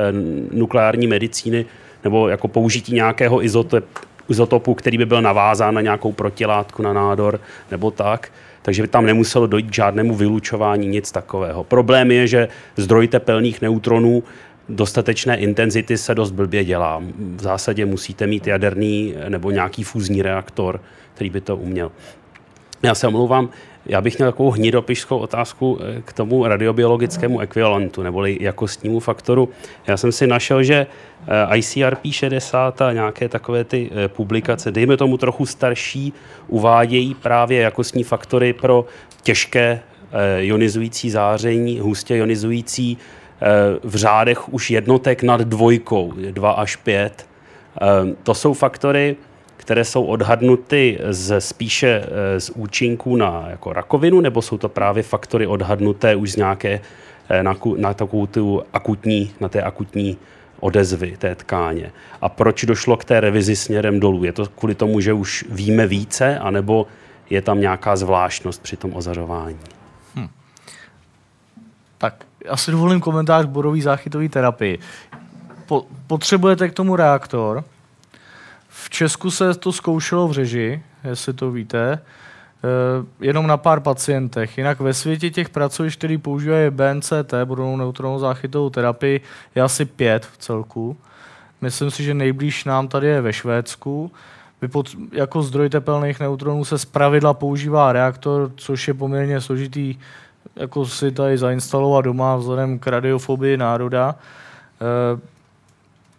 nukleární 0.52 1.06
medicíny, 1.06 1.66
nebo 2.04 2.28
jako 2.28 2.48
použití 2.48 2.94
nějakého 2.94 3.44
izotop, 3.44 3.84
izotopu, 4.28 4.74
který 4.74 4.98
by 4.98 5.06
byl 5.06 5.22
navázán 5.22 5.74
na 5.74 5.80
nějakou 5.80 6.12
protilátku 6.12 6.82
na 6.82 6.92
nádor 6.92 7.40
nebo 7.70 7.90
tak. 7.90 8.32
Takže 8.62 8.82
by 8.82 8.88
tam 8.88 9.06
nemuselo 9.06 9.46
dojít 9.46 9.70
k 9.70 9.74
žádnému 9.74 10.14
vylučování, 10.14 10.88
nic 10.88 11.12
takového. 11.12 11.64
Problém 11.64 12.10
je, 12.10 12.26
že 12.26 12.48
zdroj 12.76 13.08
tepelných 13.08 13.62
neutronů 13.62 14.22
dostatečné 14.68 15.36
intenzity 15.36 15.98
se 15.98 16.14
dost 16.14 16.30
blbě 16.30 16.64
dělá. 16.64 17.02
V 17.36 17.42
zásadě 17.42 17.86
musíte 17.86 18.26
mít 18.26 18.46
jaderný 18.46 19.14
nebo 19.28 19.50
nějaký 19.50 19.82
fúzní 19.82 20.22
reaktor, 20.22 20.80
který 21.14 21.30
by 21.30 21.40
to 21.40 21.56
uměl. 21.56 21.92
Já 22.82 22.94
se 22.94 23.08
omlouvám, 23.08 23.48
já 23.90 24.00
bych 24.00 24.18
měl 24.18 24.32
takovou 24.32 24.50
hnidopišskou 24.50 25.18
otázku 25.18 25.78
eh, 25.80 26.02
k 26.04 26.12
tomu 26.12 26.46
radiobiologickému 26.46 27.40
ekvivalentu, 27.40 28.02
neboli 28.02 28.38
jakostnímu 28.40 29.00
faktoru. 29.00 29.48
Já 29.86 29.96
jsem 29.96 30.12
si 30.12 30.26
našel, 30.26 30.62
že 30.62 30.86
eh, 31.50 31.58
ICRP 31.58 32.06
60 32.10 32.82
a 32.82 32.92
nějaké 32.92 33.28
takové 33.28 33.64
ty 33.64 33.90
eh, 33.92 34.08
publikace, 34.08 34.70
dejme 34.70 34.96
tomu 34.96 35.16
trochu 35.16 35.46
starší, 35.46 36.12
uvádějí 36.48 37.14
právě 37.14 37.60
jakostní 37.60 38.04
faktory 38.04 38.52
pro 38.52 38.84
těžké 39.22 39.80
ionizující 40.38 41.10
záření, 41.10 41.80
hustě 41.80 42.16
ionizující 42.16 42.98
v 43.84 43.96
řádech 43.96 44.52
už 44.52 44.70
jednotek 44.70 45.22
nad 45.22 45.40
dvojkou, 45.40 46.12
2 46.30 46.50
až 46.50 46.76
5. 46.76 47.26
To 48.22 48.34
jsou 48.34 48.54
faktory, 48.54 49.16
které 49.60 49.84
jsou 49.84 50.04
odhadnuty 50.04 50.98
z, 51.10 51.40
spíše 51.40 52.04
eh, 52.04 52.40
z 52.40 52.50
účinků 52.50 53.16
na 53.16 53.44
jako 53.50 53.72
rakovinu, 53.72 54.20
nebo 54.20 54.42
jsou 54.42 54.58
to 54.58 54.68
právě 54.68 55.02
faktory 55.02 55.46
odhadnuté 55.46 56.16
už 56.16 56.32
z 56.32 56.36
nějaké 56.36 56.80
eh, 57.28 57.42
na, 57.42 57.56
na 57.76 57.94
takovou 57.94 58.26
tu 58.26 58.62
akutní, 58.72 59.32
na 59.40 59.48
té 59.48 59.62
akutní 59.62 60.18
odezvy 60.60 61.16
té 61.18 61.34
tkáně. 61.34 61.92
A 62.20 62.28
proč 62.28 62.64
došlo 62.64 62.96
k 62.96 63.04
té 63.04 63.20
revizi 63.20 63.56
směrem 63.56 64.00
dolů? 64.00 64.24
Je 64.24 64.32
to 64.32 64.46
kvůli 64.46 64.74
tomu, 64.74 65.00
že 65.00 65.12
už 65.12 65.44
víme 65.50 65.86
více, 65.86 66.38
anebo 66.38 66.86
je 67.30 67.42
tam 67.42 67.60
nějaká 67.60 67.96
zvláštnost 67.96 68.62
při 68.62 68.76
tom 68.76 68.94
ozařování? 68.94 69.58
Hm. 70.16 70.28
Tak, 71.98 72.24
já 72.44 72.56
si 72.56 72.70
dovolím 72.70 73.00
komentář 73.00 73.46
k 73.46 73.48
borový 73.48 73.82
záchytový 73.82 74.28
terapii. 74.28 74.78
Po, 75.66 75.86
potřebujete 76.06 76.68
k 76.68 76.72
tomu 76.72 76.96
reaktor, 76.96 77.64
v 78.84 78.90
Česku 78.90 79.30
se 79.30 79.54
to 79.54 79.72
zkoušelo 79.72 80.28
v 80.28 80.32
řeži, 80.32 80.82
jestli 81.04 81.32
to 81.32 81.50
víte. 81.50 81.98
jenom 83.20 83.46
na 83.46 83.56
pár 83.56 83.80
pacientech. 83.80 84.58
Jinak 84.58 84.80
ve 84.80 84.94
světě 84.94 85.30
těch 85.30 85.48
pracovišť, 85.48 85.98
který 85.98 86.18
používají 86.18 86.70
BNCT, 86.70 87.34
budou 87.44 87.76
neutronovou 87.76 88.18
záchytovou 88.18 88.70
terapii, 88.70 89.20
je 89.54 89.62
asi 89.62 89.84
pět 89.84 90.26
v 90.26 90.38
celku. 90.38 90.96
Myslím 91.60 91.90
si, 91.90 92.04
že 92.04 92.14
nejblíž 92.14 92.64
nám 92.64 92.88
tady 92.88 93.06
je 93.06 93.20
ve 93.20 93.32
Švédsku. 93.32 94.10
Vypod, 94.62 94.88
jako 95.12 95.42
zdroj 95.42 95.68
tepelných 95.68 96.20
neutronů 96.20 96.64
se 96.64 96.78
zpravidla 96.78 97.34
používá 97.34 97.92
reaktor, 97.92 98.52
což 98.56 98.88
je 98.88 98.94
poměrně 98.94 99.40
složitý 99.40 99.96
jako 100.56 100.86
si 100.86 101.12
tady 101.12 101.38
zainstalovat 101.38 102.04
doma 102.04 102.36
vzhledem 102.36 102.78
k 102.78 102.86
radiofobii 102.86 103.56
národa. 103.56 104.14
E, 104.14 105.20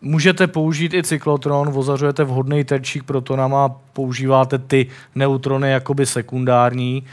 můžete 0.02 0.48
použít 0.48 0.94
i 0.94 1.04
cyklotron, 1.04 1.72
ozařujete 1.76 2.24
vhodný 2.24 2.64
terčík 2.64 3.04
protonama, 3.04 3.70
používáte 3.94 4.58
ty 4.58 4.88
neutrony 5.16 5.72
jakoby 5.72 6.06
sekundární, 6.06 7.04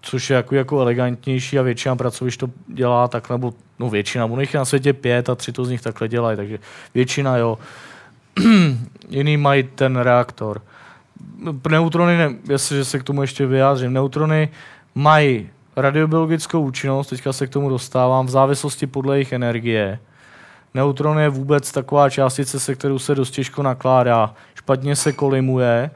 což 0.00 0.30
je 0.30 0.36
jako, 0.36 0.54
jako 0.54 0.80
elegantnější 0.80 1.58
a 1.58 1.62
většina 1.62 1.96
pracovišť 1.96 2.40
to 2.40 2.50
dělá 2.66 3.08
tak, 3.08 3.30
nebo 3.30 3.54
no 3.78 3.90
většina, 3.90 4.24
u 4.24 4.36
nich 4.36 4.54
na 4.54 4.64
světě 4.64 4.92
pět 4.92 5.28
a 5.30 5.34
tři 5.34 5.52
to 5.52 5.64
z 5.64 5.70
nich 5.70 5.80
takhle 5.80 6.08
dělají, 6.08 6.36
takže 6.36 6.58
většina 6.94 7.36
jo. 7.36 7.58
Jiný 9.08 9.36
mají 9.36 9.62
ten 9.62 9.96
reaktor. 9.96 10.62
Neutrony, 11.68 12.16
ne, 12.16 12.34
jestliže 12.48 12.84
se 12.84 12.98
k 12.98 13.02
tomu 13.02 13.22
ještě 13.22 13.46
vyjádřím, 13.46 13.92
neutrony 13.92 14.48
mají 14.94 15.48
radiobiologickou 15.76 16.60
účinnost, 16.60 17.06
teďka 17.06 17.32
se 17.32 17.46
k 17.46 17.50
tomu 17.50 17.68
dostávám, 17.68 18.26
v 18.26 18.30
závislosti 18.30 18.86
podle 18.86 19.16
jejich 19.16 19.32
energie. 19.32 19.98
Neutron 20.74 21.18
je 21.18 21.28
vůbec 21.28 21.72
taková 21.72 22.10
částice, 22.10 22.60
se 22.60 22.74
kterou 22.74 22.98
se 22.98 23.14
dost 23.14 23.30
těžko 23.30 23.62
nakládá. 23.62 24.34
Špatně 24.54 24.96
se 24.96 25.12
kolimuje, 25.12 25.90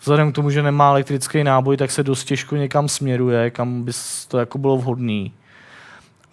vzhledem 0.00 0.32
k 0.32 0.34
tomu, 0.34 0.50
že 0.50 0.62
nemá 0.62 0.90
elektrický 0.90 1.44
náboj, 1.44 1.76
tak 1.76 1.90
se 1.90 2.02
dost 2.02 2.24
těžko 2.24 2.56
někam 2.56 2.88
směruje, 2.88 3.50
kam 3.50 3.82
by 3.82 3.92
to 4.28 4.38
jako 4.38 4.58
bylo 4.58 4.76
vhodné. 4.76 5.28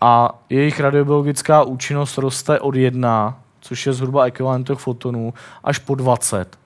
A 0.02 0.40
jejich 0.50 0.80
radiobiologická 0.80 1.64
účinnost 1.64 2.18
roste 2.18 2.60
od 2.60 2.76
1, 2.76 3.40
což 3.62 3.86
je 3.86 3.94
zhruba 3.94 4.26
ekvivalent 4.26 4.68
těch 4.68 4.78
fotonů, 4.78 5.34
až 5.64 5.78
po 5.78 5.96
20. 5.96 6.58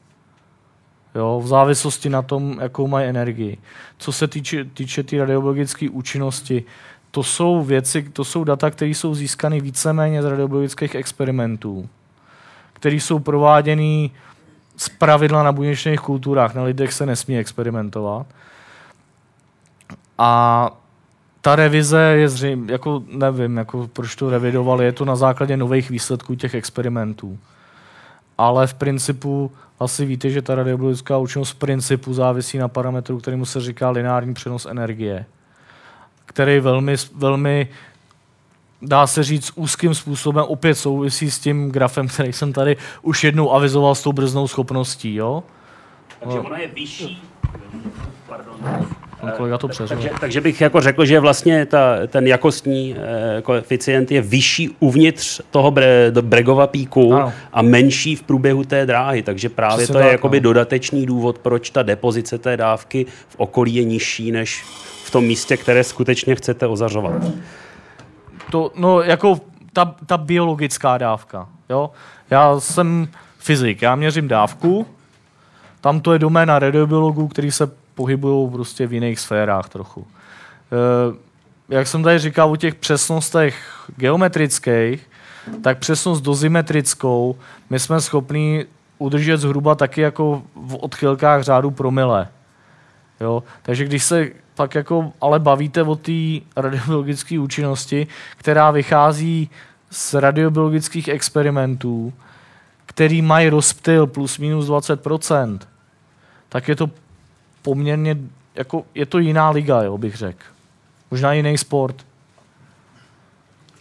Jo, 1.15 1.41
v 1.43 1.47
závislosti 1.47 2.09
na 2.09 2.21
tom, 2.21 2.57
jakou 2.61 2.87
mají 2.87 3.09
energii. 3.09 3.57
Co 3.97 4.11
se 4.11 4.27
týče, 4.27 4.65
týče 4.65 5.03
té 5.03 5.09
tý 5.09 5.19
radiobiologické 5.19 5.89
účinnosti, 5.89 6.63
to 7.11 7.23
jsou 7.23 7.63
věci, 7.63 8.03
to 8.13 8.25
jsou 8.25 8.43
data, 8.43 8.71
které 8.71 8.91
jsou 8.91 9.15
získány 9.15 9.61
víceméně 9.61 10.21
z 10.21 10.25
radiobiologických 10.25 10.95
experimentů, 10.95 11.89
které 12.73 12.95
jsou 12.95 13.19
prováděny 13.19 14.11
z 14.77 14.89
pravidla 14.89 15.43
na 15.43 15.51
buněčných 15.51 15.99
kulturách. 15.99 16.55
Na 16.55 16.63
lidech 16.63 16.93
se 16.93 17.05
nesmí 17.05 17.37
experimentovat. 17.37 18.27
A 20.17 20.71
ta 21.41 21.55
revize 21.55 21.99
je 21.99 22.29
zřejmě, 22.29 22.73
jako 22.73 23.03
nevím, 23.07 23.57
jako 23.57 23.89
proč 23.93 24.15
to 24.15 24.29
revidovali, 24.29 24.85
je 24.85 24.91
to 24.91 25.05
na 25.05 25.15
základě 25.15 25.57
nových 25.57 25.89
výsledků 25.89 26.35
těch 26.35 26.55
experimentů. 26.55 27.39
Ale 28.37 28.67
v 28.67 28.73
principu 28.73 29.51
asi 29.79 30.05
víte, 30.05 30.29
že 30.29 30.41
ta 30.41 30.55
radiobiologická 30.55 31.17
účinnost 31.17 31.51
v 31.51 31.55
principu 31.55 32.13
závisí 32.13 32.57
na 32.57 32.67
parametru, 32.67 33.19
kterému 33.19 33.45
se 33.45 33.61
říká 33.61 33.89
lineární 33.89 34.33
přenos 34.33 34.65
energie, 34.65 35.25
který 36.25 36.59
velmi, 36.59 36.95
velmi 37.15 37.67
dá 38.81 39.07
se 39.07 39.23
říct, 39.23 39.51
úzkým 39.55 39.95
způsobem 39.95 40.45
opět 40.47 40.75
souvisí 40.75 41.31
s 41.31 41.39
tím 41.39 41.71
grafem, 41.71 42.07
který 42.13 42.33
jsem 42.33 42.53
tady 42.53 42.77
už 43.01 43.23
jednou 43.23 43.53
avizoval 43.53 43.95
s 43.95 44.03
tou 44.03 44.13
brznou 44.13 44.47
schopností. 44.47 45.15
Jo? 45.15 45.43
Takže 46.19 46.39
ona 46.39 46.57
je 46.57 46.67
vyšší. 46.67 47.23
Pardon. 48.27 48.55
Pan 49.21 49.31
kolega 49.31 49.57
to 49.57 49.67
přeřel. 49.67 49.97
Takže, 49.97 50.11
takže 50.19 50.41
bych 50.41 50.61
jako 50.61 50.81
řekl, 50.81 51.05
že 51.05 51.19
vlastně 51.19 51.65
ta, 51.65 51.95
ten 52.07 52.27
jakostní 52.27 52.95
eh, 52.97 53.41
koeficient 53.41 54.11
je 54.11 54.21
vyšší 54.21 54.75
uvnitř 54.79 55.41
toho 55.51 55.71
bre, 55.71 56.11
do 56.11 56.21
Bregova 56.21 56.67
píku 56.67 57.13
ano. 57.13 57.33
a 57.53 57.61
menší 57.61 58.15
v 58.15 58.23
průběhu 58.23 58.63
té 58.63 58.85
dráhy. 58.85 59.21
Takže 59.21 59.49
právě 59.49 59.77
Přesně 59.77 59.93
to 59.93 59.99
je 59.99 60.03
tak, 60.03 60.11
jakoby 60.11 60.39
no. 60.39 60.43
dodatečný 60.43 61.05
důvod, 61.05 61.39
proč 61.39 61.69
ta 61.69 61.83
depozice 61.83 62.37
té 62.37 62.57
dávky 62.57 63.05
v 63.29 63.35
okolí 63.37 63.75
je 63.75 63.83
nižší 63.83 64.31
než 64.31 64.65
tom 65.11 65.25
místě, 65.25 65.57
které 65.57 65.83
skutečně 65.83 66.35
chcete 66.35 66.67
ozařovat. 66.67 67.23
To, 68.51 68.71
no, 68.75 69.01
jako 69.01 69.39
ta, 69.73 69.95
ta 70.05 70.17
biologická 70.17 70.97
dávka. 70.97 71.49
Jo? 71.69 71.91
Já 72.29 72.59
jsem 72.59 73.07
fyzik, 73.37 73.81
já 73.81 73.95
měřím 73.95 74.27
dávku, 74.27 74.87
tam 75.81 76.01
to 76.01 76.13
je 76.13 76.19
doména 76.19 76.59
radiobiologů, 76.59 77.27
který 77.27 77.51
se 77.51 77.71
pohybují 77.95 78.51
prostě 78.51 78.87
v 78.87 78.93
jiných 78.93 79.19
sférách 79.19 79.69
trochu. 79.69 80.07
E, 81.69 81.75
jak 81.75 81.87
jsem 81.87 82.03
tady 82.03 82.19
říkal 82.19 82.51
o 82.51 82.55
těch 82.55 82.75
přesnostech 82.75 83.83
geometrických, 83.97 85.09
tak 85.63 85.77
přesnost 85.77 86.21
dozimetrickou 86.21 87.35
my 87.69 87.79
jsme 87.79 88.01
schopni 88.01 88.65
udržet 88.97 89.37
zhruba 89.37 89.75
taky 89.75 90.01
jako 90.01 90.43
v 90.55 90.75
odchylkách 90.75 91.41
řádu 91.41 91.71
promile. 91.71 92.27
Jo? 93.21 93.43
Takže 93.61 93.85
když 93.85 94.03
se 94.03 94.29
pak 94.61 94.75
jako 94.75 95.13
ale 95.21 95.39
bavíte 95.41 95.81
o 95.81 95.95
té 95.95 96.45
radiobiologické 96.53 97.39
účinnosti, 97.39 98.07
která 98.37 98.71
vychází 98.71 99.49
z 99.89 100.13
radiobiologických 100.13 101.07
experimentů, 101.07 102.13
který 102.85 103.21
mají 103.25 103.49
rozptyl 103.49 104.07
plus 104.07 104.37
minus 104.37 104.69
20%, 104.69 105.59
tak 106.49 106.67
je 106.67 106.75
to 106.75 106.89
poměrně, 107.61 108.17
jako 108.55 108.85
je 108.93 109.05
to 109.05 109.17
jiná 109.17 109.49
liga, 109.49 109.81
jo, 109.81 109.97
bych 109.97 110.15
řekl. 110.15 110.45
Možná 111.11 111.33
jiný 111.33 111.57
sport. 111.57 111.97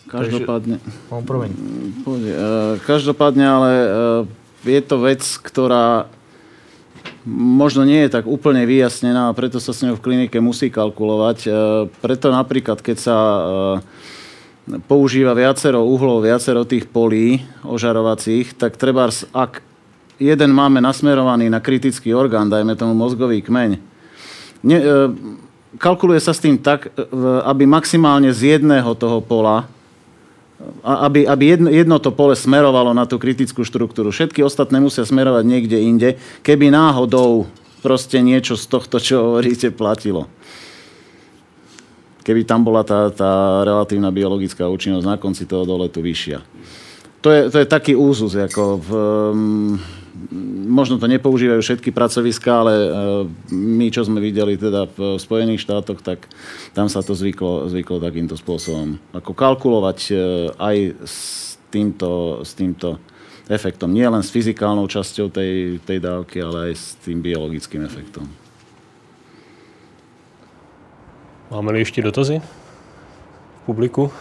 Každopádne. 0.08 0.80
No, 1.12 1.22
promiň. 1.22 1.52
Eh, 2.08 2.78
každopádne, 2.88 3.44
ale 3.48 3.70
eh, 4.64 4.70
je 4.70 4.80
to 4.80 4.96
vec, 4.98 5.22
ktorá 5.44 6.08
možno 7.28 7.84
nie 7.84 8.06
je 8.06 8.14
tak 8.14 8.24
úplne 8.24 8.64
vyjasnená 8.64 9.28
a 9.28 9.36
preto 9.36 9.60
sa 9.60 9.76
s 9.76 9.84
ňou 9.84 9.96
v 9.96 10.04
klinike 10.04 10.40
musí 10.40 10.72
kalkulovať. 10.72 11.38
Eh, 11.44 11.52
preto 12.00 12.32
napríklad, 12.32 12.80
keď 12.80 12.96
sa 12.96 13.16
používa 14.86 15.34
viacero 15.34 15.82
uhlov, 15.82 16.22
viacero 16.22 16.62
tých 16.62 16.86
polí 16.86 17.42
ožarovacích, 17.66 18.54
tak 18.54 18.78
treba, 18.78 19.10
ak 19.34 19.64
jeden 20.20 20.50
máme 20.54 20.78
nasmerovaný 20.78 21.48
na 21.50 21.58
kritický 21.58 22.14
orgán, 22.14 22.52
dajme 22.52 22.76
tomu 22.76 22.94
mozgový 22.94 23.42
kmeň, 23.42 23.70
ne, 24.62 24.78
e, 24.78 24.84
kalkuluje 25.80 26.20
sa 26.20 26.36
s 26.36 26.44
tým 26.44 26.60
tak, 26.60 26.92
e, 26.92 27.08
aby 27.42 27.64
maximálne 27.64 28.30
z 28.30 28.60
jedného 28.60 28.92
toho 28.94 29.24
pola, 29.24 29.66
aby, 30.84 31.24
aby 31.24 31.44
jedno, 31.56 31.68
jedno 31.72 31.96
to 31.96 32.12
pole 32.12 32.36
smerovalo 32.36 32.92
na 32.92 33.08
tú 33.08 33.16
kritickú 33.16 33.64
štruktúru. 33.64 34.12
Všetky 34.12 34.44
ostatné 34.44 34.80
musia 34.80 35.08
smerovať 35.08 35.44
niekde 35.44 35.78
inde, 35.80 36.08
keby 36.44 36.68
náhodou 36.68 37.48
proste 37.80 38.20
niečo 38.20 38.60
z 38.60 38.64
tohto, 38.68 39.00
čo 39.00 39.14
hovoríte, 39.34 39.72
platilo. 39.72 40.28
Keby 42.20 42.44
tam 42.44 42.68
bola 42.68 42.84
tá, 42.84 43.08
tá 43.08 43.64
relatívna 43.64 44.12
biologická 44.12 44.68
účinnosť 44.68 45.06
na 45.08 45.16
konci 45.16 45.48
toho 45.48 45.64
doletu 45.64 46.04
vyššia. 46.04 46.44
To 47.24 47.28
je, 47.32 47.40
to 47.52 47.56
je 47.60 47.66
taký 47.68 47.92
úzus, 47.96 48.32
ako 48.36 48.80
v, 48.80 48.90
možno 50.68 51.00
to 51.00 51.08
nepoužívajú 51.08 51.60
všetky 51.60 51.90
pracoviská, 51.90 52.60
ale 52.60 52.74
e, 52.76 52.88
my, 53.54 53.86
čo 53.88 54.04
sme 54.04 54.20
videli 54.20 54.60
teda 54.60 54.86
v 54.92 55.16
Spojených 55.16 55.64
štátoch, 55.64 56.04
tak 56.04 56.28
tam 56.76 56.92
sa 56.92 57.00
to 57.00 57.16
zvyklo, 57.16 57.72
zvyklo 57.72 57.98
takýmto 57.98 58.36
spôsobom. 58.36 59.00
Ako 59.16 59.32
kalkulovať 59.32 59.98
e, 60.08 60.14
aj 60.60 60.76
s 61.04 61.18
týmto, 61.72 62.42
s 62.44 62.52
týmto 62.52 63.00
efektom. 63.50 63.90
Nie 63.90 64.06
len 64.06 64.22
s 64.22 64.30
fyzikálnou 64.30 64.86
časťou 64.86 65.32
tej, 65.32 65.82
tej 65.82 65.98
dávky, 65.98 66.38
ale 66.44 66.70
aj 66.70 66.72
s 66.76 66.86
tým 67.02 67.18
biologickým 67.18 67.82
efektom. 67.82 68.28
Máme-li 71.50 71.78
ještě 71.78 72.02
dotazy 72.02 72.42
v 73.62 73.66
publiku? 73.66 74.12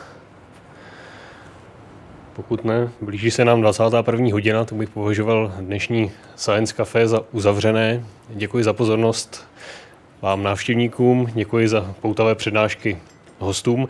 Pokud 2.39 2.65
ne, 2.65 2.89
blíží 3.01 3.31
se 3.31 3.45
nám 3.45 3.61
21. 3.61 4.27
hodina, 4.31 4.65
to 4.65 4.75
bych 4.75 4.89
považoval 4.89 5.53
dnešní 5.59 6.11
Science 6.35 6.73
Café 6.73 7.07
za 7.07 7.21
uzavřené. 7.31 8.05
Děkuji 8.29 8.63
za 8.63 8.73
pozornost 8.73 9.47
vám 10.21 10.43
návštěvníkům, 10.43 11.31
děkuji 11.33 11.67
za 11.67 11.95
poutavé 12.01 12.35
přednášky 12.35 12.97
hostům. 13.39 13.87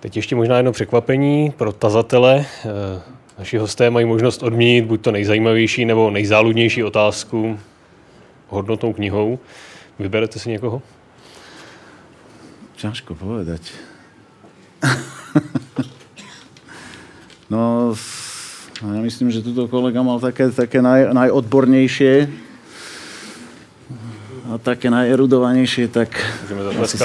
Teď 0.00 0.16
ještě 0.16 0.36
možná 0.36 0.56
jedno 0.56 0.72
překvapení 0.72 1.50
pro 1.50 1.72
tazatele. 1.72 2.46
Eh, 2.64 3.02
naši 3.38 3.58
hosté 3.58 3.90
mají 3.90 4.06
možnost 4.06 4.42
odměnit 4.42 4.82
buď 4.82 5.00
to 5.00 5.12
nejzajímavější 5.12 5.84
nebo 5.84 6.10
nejzáludnější 6.10 6.84
otázku 6.84 7.58
hodnotnou 8.48 8.92
knihou. 8.92 9.38
Vyberete 9.98 10.38
si 10.38 10.50
někoho? 10.50 10.82
Ťažko 12.76 13.14
povedať. 13.14 13.72
No, 17.50 17.92
ja 18.80 19.00
myslím, 19.02 19.34
že 19.34 19.42
tuto 19.42 19.66
kolega 19.66 20.00
mal 20.06 20.22
také, 20.22 20.54
také 20.54 20.78
naj, 20.78 21.10
najodbornejšie. 21.10 22.30
a 24.50 24.58
také 24.58 24.90
najerudovanejšie, 24.90 25.88
tak 25.88 26.10
asi 26.82 26.98
si 26.98 27.04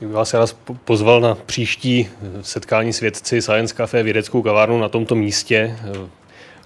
bych 0.00 0.14
vás 0.14 0.34
rád 0.34 0.56
pozval 0.84 1.20
na 1.20 1.34
příští 1.34 2.08
setkání 2.42 2.92
s 2.92 3.00
vědci 3.00 3.42
Science 3.42 3.74
Café 3.74 4.02
vědeckou 4.02 4.42
kavárnu 4.42 4.80
na 4.80 4.88
tomto 4.88 5.14
místě 5.14 5.78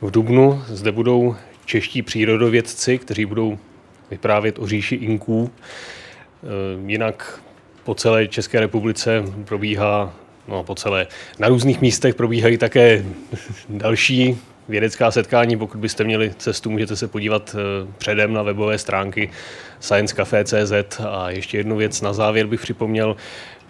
v 0.01 0.11
Dubnu. 0.11 0.63
Zde 0.69 0.93
budou 0.93 1.37
čeští 1.65 2.03
přírodovědci, 2.03 2.99
kteří 2.99 3.27
budou 3.27 3.59
vyprávět 4.11 4.59
o 4.59 4.67
říši 4.67 4.95
Inků. 4.95 5.51
Jinak 6.87 7.41
po 7.85 7.95
celé 7.95 8.29
České 8.29 8.61
republice 8.61 9.25
probíhá, 9.45 10.15
no 10.49 10.65
po 10.65 10.75
celé, 10.75 11.07
na 11.39 11.49
různých 11.49 11.81
místech 11.81 12.15
probíhají 12.15 12.59
také 12.59 13.05
další 13.69 14.39
vědecká 14.69 15.11
setkání. 15.11 15.57
Pokud 15.57 15.79
byste 15.79 16.05
měli 16.05 16.33
cestu, 16.39 16.71
můžete 16.71 16.97
se 16.97 17.09
podívat 17.09 17.57
eh, 17.59 17.93
předem 17.99 18.33
na 18.33 18.43
webové 18.43 18.79
stránky 18.79 19.31
sciencecafe.cz. 19.81 21.01
A 21.09 21.31
ještě 21.31 21.57
jednu 21.57 21.77
věc 21.77 22.01
na 22.01 22.13
závěr 22.13 22.47
bych 22.47 22.61
připomněl, 22.61 23.17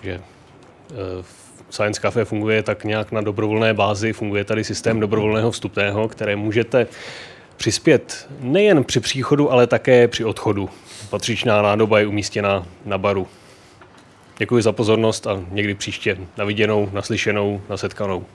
že 0.03 0.13
eh, 0.13 1.25
Science 1.71 2.01
Cafe 2.01 2.25
funguje 2.25 2.63
tak 2.63 2.85
nějak 2.85 3.13
na 3.13 3.21
dobrovolné 3.21 3.75
bázi. 3.75 4.13
Funguje 4.13 4.45
tady 4.45 4.65
systém 4.65 5.01
dobrovolného 5.01 5.51
vstupného, 5.51 6.09
které 6.09 6.37
můžete 6.37 6.87
přispět 7.57 8.29
nejen 8.41 8.85
při 8.85 9.01
příchodu, 9.01 9.53
ale 9.53 9.67
také 9.67 10.09
při 10.09 10.25
odchodu. 10.25 10.71
Patřičná 11.11 11.63
nádoba 11.63 11.99
je 11.99 12.07
umístěna 12.07 12.67
na 12.85 12.99
baru. 12.99 13.27
Děkuji 14.39 14.63
za 14.63 14.73
pozornost 14.73 15.27
a 15.27 15.43
někdy 15.51 15.75
příště 15.75 16.19
na 16.37 16.45
viděnou, 16.45 16.91
naslyšenou, 16.93 17.61
nasetkanou. 17.69 18.27